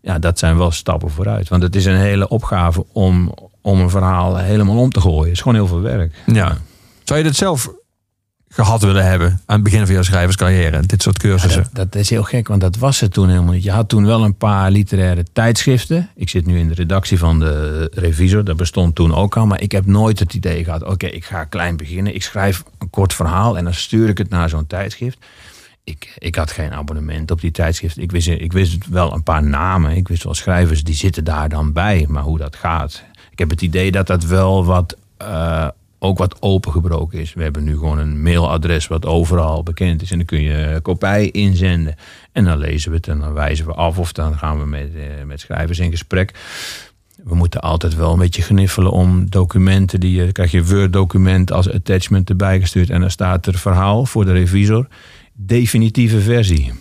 Ja, 0.00 0.18
dat 0.18 0.38
zijn 0.38 0.56
wel 0.56 0.70
stappen 0.70 1.10
vooruit. 1.10 1.48
Want 1.48 1.62
het 1.62 1.76
is 1.76 1.84
een 1.84 1.96
hele 1.96 2.28
opgave 2.28 2.84
om, 2.92 3.34
om 3.60 3.80
een 3.80 3.90
verhaal 3.90 4.36
helemaal 4.36 4.78
om 4.78 4.90
te 4.90 5.00
gooien. 5.00 5.22
Het 5.22 5.32
is 5.32 5.40
gewoon 5.40 5.56
heel 5.56 5.66
veel 5.66 5.80
werk. 5.80 6.14
Ja. 6.26 6.56
Zou 7.04 7.18
je 7.18 7.24
dit 7.24 7.36
zelf 7.36 7.70
gehad 8.54 8.82
willen 8.82 9.04
hebben 9.04 9.40
aan 9.46 9.54
het 9.54 9.64
begin 9.64 9.86
van 9.86 9.94
je 9.94 10.02
schrijverscarrière? 10.02 10.80
Dit 10.86 11.02
soort 11.02 11.22
Ja, 11.22 11.28
cursussen. 11.28 11.66
dat, 11.72 11.92
dat 11.92 12.02
is 12.02 12.10
heel 12.10 12.22
gek, 12.22 12.48
want 12.48 12.60
dat 12.60 12.76
was 12.76 13.00
het 13.00 13.12
toen 13.12 13.28
helemaal 13.28 13.52
niet. 13.52 13.62
Je 13.62 13.70
had 13.70 13.88
toen 13.88 14.06
wel 14.06 14.24
een 14.24 14.36
paar 14.36 14.70
literaire 14.70 15.24
tijdschriften. 15.32 16.08
Ik 16.14 16.28
zit 16.28 16.46
nu 16.46 16.58
in 16.58 16.68
de 16.68 16.74
redactie 16.74 17.18
van 17.18 17.38
de 17.38 17.90
Revisor. 17.94 18.44
Dat 18.44 18.56
bestond 18.56 18.94
toen 18.94 19.14
ook 19.14 19.36
al. 19.36 19.46
Maar 19.46 19.60
ik 19.60 19.72
heb 19.72 19.86
nooit 19.86 20.18
het 20.18 20.34
idee 20.34 20.64
gehad... 20.64 20.82
oké, 20.82 21.06
ik 21.06 21.24
ga 21.24 21.44
klein 21.44 21.76
beginnen. 21.76 22.14
Ik 22.14 22.22
schrijf 22.22 22.62
een 22.78 22.90
kort 22.90 23.14
verhaal 23.14 23.56
en 23.56 23.64
dan 23.64 23.74
stuur 23.74 24.08
ik 24.08 24.18
het 24.18 24.28
naar 24.30 24.48
zo'n 24.48 24.66
tijdschrift. 24.66 25.18
Ik, 25.84 26.16
ik 26.18 26.34
had 26.34 26.50
geen 26.50 26.72
abonnement 26.72 27.30
op 27.30 27.40
die 27.40 27.50
tijdschrift. 27.50 27.98
Ik 27.98 28.10
wist, 28.12 28.28
ik 28.28 28.52
wist 28.52 28.88
wel 28.88 29.12
een 29.14 29.22
paar 29.22 29.42
namen. 29.42 29.96
Ik 29.96 30.08
wist 30.08 30.22
wel 30.24 30.34
schrijvers, 30.34 30.84
die 30.84 30.94
zitten 30.94 31.24
daar 31.24 31.48
dan 31.48 31.72
bij. 31.72 32.06
Maar 32.08 32.22
hoe 32.22 32.38
dat 32.38 32.56
gaat... 32.56 33.02
Ik 33.30 33.38
heb 33.38 33.50
het 33.50 33.62
idee 33.62 33.90
dat 33.90 34.06
dat 34.06 34.24
wel 34.24 34.64
wat... 34.64 34.96
eh, 35.16 35.68
ook 36.04 36.18
wat 36.18 36.42
opengebroken 36.42 37.18
is. 37.18 37.34
We 37.34 37.42
hebben 37.42 37.64
nu 37.64 37.72
gewoon 37.72 37.98
een 37.98 38.22
mailadres 38.22 38.86
wat 38.86 39.06
overal 39.06 39.62
bekend 39.62 40.02
is. 40.02 40.10
En 40.10 40.16
dan 40.16 40.26
kun 40.26 40.42
je 40.42 40.78
kopij 40.82 41.30
inzenden. 41.30 41.94
En 42.32 42.44
dan 42.44 42.58
lezen 42.58 42.90
we 42.90 42.96
het 42.96 43.08
en 43.08 43.20
dan 43.20 43.32
wijzen 43.32 43.66
we 43.66 43.72
af. 43.72 43.98
Of 43.98 44.12
dan 44.12 44.38
gaan 44.38 44.58
we 44.58 44.66
met, 44.66 44.94
eh, 44.94 45.24
met 45.24 45.40
schrijvers 45.40 45.78
in 45.78 45.90
gesprek. 45.90 46.32
We 47.24 47.34
moeten 47.34 47.60
altijd 47.60 47.94
wel 47.94 48.12
een 48.12 48.18
beetje 48.18 48.42
gniffelen 48.42 48.92
om 48.92 49.30
documenten. 49.30 50.00
Die 50.00 50.22
je, 50.22 50.32
krijg 50.32 50.50
je 50.50 50.64
Word-document 50.64 51.52
als 51.52 51.70
attachment 51.70 52.28
erbij 52.28 52.60
gestuurd. 52.60 52.90
En 52.90 53.00
dan 53.00 53.10
staat 53.10 53.46
er 53.46 53.58
verhaal 53.58 54.06
voor 54.06 54.24
de 54.24 54.32
revisor. 54.32 54.86
Definitieve 55.32 56.20
versie. 56.20 56.72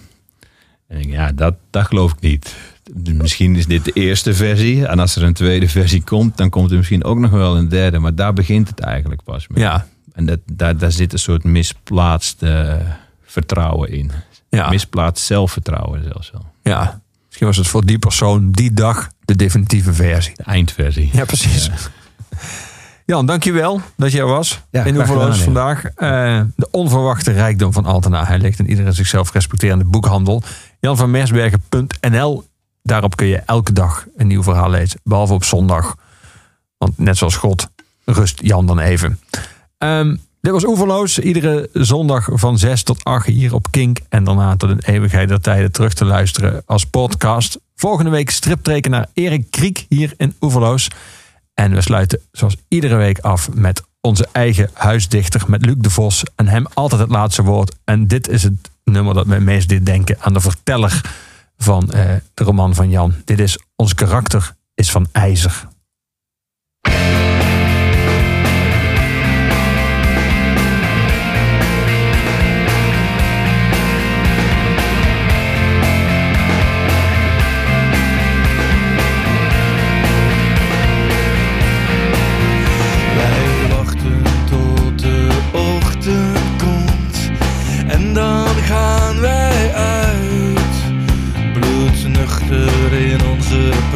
En 0.87 1.09
ja, 1.09 1.31
dat, 1.31 1.55
dat 1.69 1.85
geloof 1.85 2.11
ik 2.11 2.19
niet. 2.19 2.55
Misschien 3.03 3.55
is 3.55 3.65
dit 3.65 3.85
de 3.85 3.91
eerste 3.91 4.33
versie. 4.33 4.85
En 4.87 4.99
als 4.99 5.15
er 5.15 5.23
een 5.23 5.33
tweede 5.33 5.69
versie 5.69 6.03
komt, 6.03 6.37
dan 6.37 6.49
komt 6.49 6.71
er 6.71 6.77
misschien 6.77 7.03
ook 7.03 7.17
nog 7.17 7.31
wel 7.31 7.57
een 7.57 7.69
derde. 7.69 7.99
Maar 7.99 8.15
daar 8.15 8.33
begint 8.33 8.67
het 8.67 8.79
eigenlijk 8.79 9.23
pas 9.23 9.47
mee. 9.47 9.63
Ja. 9.63 9.85
En 10.13 10.25
dat, 10.25 10.39
daar, 10.51 10.77
daar 10.77 10.91
zit 10.91 11.13
een 11.13 11.19
soort 11.19 11.43
misplaatst 11.43 12.43
eh, 12.43 12.73
vertrouwen 13.25 13.91
in. 13.91 14.11
Ja. 14.49 14.69
Misplaatst 14.69 15.25
zelfvertrouwen 15.25 16.03
zelfs 16.03 16.31
wel. 16.31 16.45
ja. 16.63 17.01
Misschien 17.27 17.47
was 17.47 17.57
het 17.57 17.67
voor 17.67 17.85
die 17.85 17.99
persoon 17.99 18.51
die 18.51 18.73
dag 18.73 19.09
de 19.25 19.35
definitieve 19.35 19.93
versie. 19.93 20.33
De 20.35 20.43
eindversie. 20.43 21.09
Ja, 21.13 21.25
precies. 21.25 21.69
Jan, 23.05 23.25
dankjewel 23.25 23.81
dat 23.97 24.11
jij 24.11 24.23
was 24.23 24.61
Ja, 24.71 24.83
in 24.83 24.97
Oeverloos 24.97 25.39
vandaag. 25.41 25.83
Eh, 25.85 26.41
de 26.55 26.67
onverwachte 26.71 27.31
rijkdom 27.31 27.73
van 27.73 27.85
Altena. 27.85 28.25
Hij 28.25 28.39
ligt 28.39 28.59
in 28.59 28.69
iedere 28.69 28.91
zichzelf 28.91 29.31
respecterende 29.31 29.83
boekhandel. 29.85 30.43
Janvanmersbergen.nl 30.79 32.43
Daarop 32.83 33.15
kun 33.15 33.27
je 33.27 33.37
elke 33.37 33.73
dag 33.73 34.05
een 34.17 34.27
nieuw 34.27 34.43
verhaal 34.43 34.69
lezen. 34.69 34.99
Behalve 35.03 35.33
op 35.33 35.43
zondag. 35.43 35.95
Want 36.77 36.97
net 36.97 37.17
zoals 37.17 37.35
God 37.35 37.67
rust 38.05 38.39
Jan 38.41 38.65
dan 38.65 38.79
even. 38.79 39.19
Ehm, 39.77 40.15
dit 40.41 40.51
was 40.51 40.65
Oeverloos. 40.65 41.19
Iedere 41.19 41.69
zondag 41.73 42.29
van 42.31 42.57
6 42.57 42.83
tot 42.83 43.03
8 43.03 43.25
hier 43.25 43.53
op 43.53 43.67
Kink. 43.71 43.99
En 44.09 44.23
daarna 44.23 44.55
tot 44.55 44.69
een 44.69 44.83
eeuwigheid 44.85 45.27
der 45.27 45.41
tijden 45.41 45.71
terug 45.71 45.93
te 45.93 46.05
luisteren 46.05 46.63
als 46.65 46.85
podcast. 46.85 47.59
Volgende 47.75 48.11
week 48.11 48.29
striptekenaar 48.29 49.07
Erik 49.13 49.51
Kriek 49.51 49.85
hier 49.89 50.13
in 50.17 50.35
Oeverloos. 50.41 50.87
En 51.53 51.73
we 51.73 51.81
sluiten 51.81 52.19
zoals 52.31 52.55
iedere 52.67 52.95
week 52.95 53.19
af 53.19 53.53
met 53.53 53.83
onze 54.01 54.27
eigen 54.31 54.69
huisdichter, 54.73 55.43
met 55.47 55.65
Luc 55.65 55.75
de 55.77 55.89
Vos. 55.89 56.23
En 56.35 56.47
hem 56.47 56.65
altijd 56.73 57.01
het 57.01 57.09
laatste 57.09 57.43
woord. 57.43 57.75
En 57.83 58.07
dit 58.07 58.27
is 58.27 58.43
het 58.43 58.71
nummer 58.83 59.13
dat 59.13 59.25
mij 59.25 59.39
meest 59.39 59.69
deed 59.69 59.85
denken 59.85 60.17
aan 60.19 60.33
de 60.33 60.39
verteller 60.39 61.01
van 61.57 61.91
eh, 61.91 62.15
de 62.33 62.43
roman 62.43 62.75
van 62.75 62.89
Jan. 62.89 63.13
Dit 63.25 63.39
is 63.39 63.57
Ons 63.75 63.93
karakter 63.93 64.55
is 64.73 64.91
van 64.91 65.07
ijzer. 65.11 65.67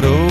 Onze 0.04 0.27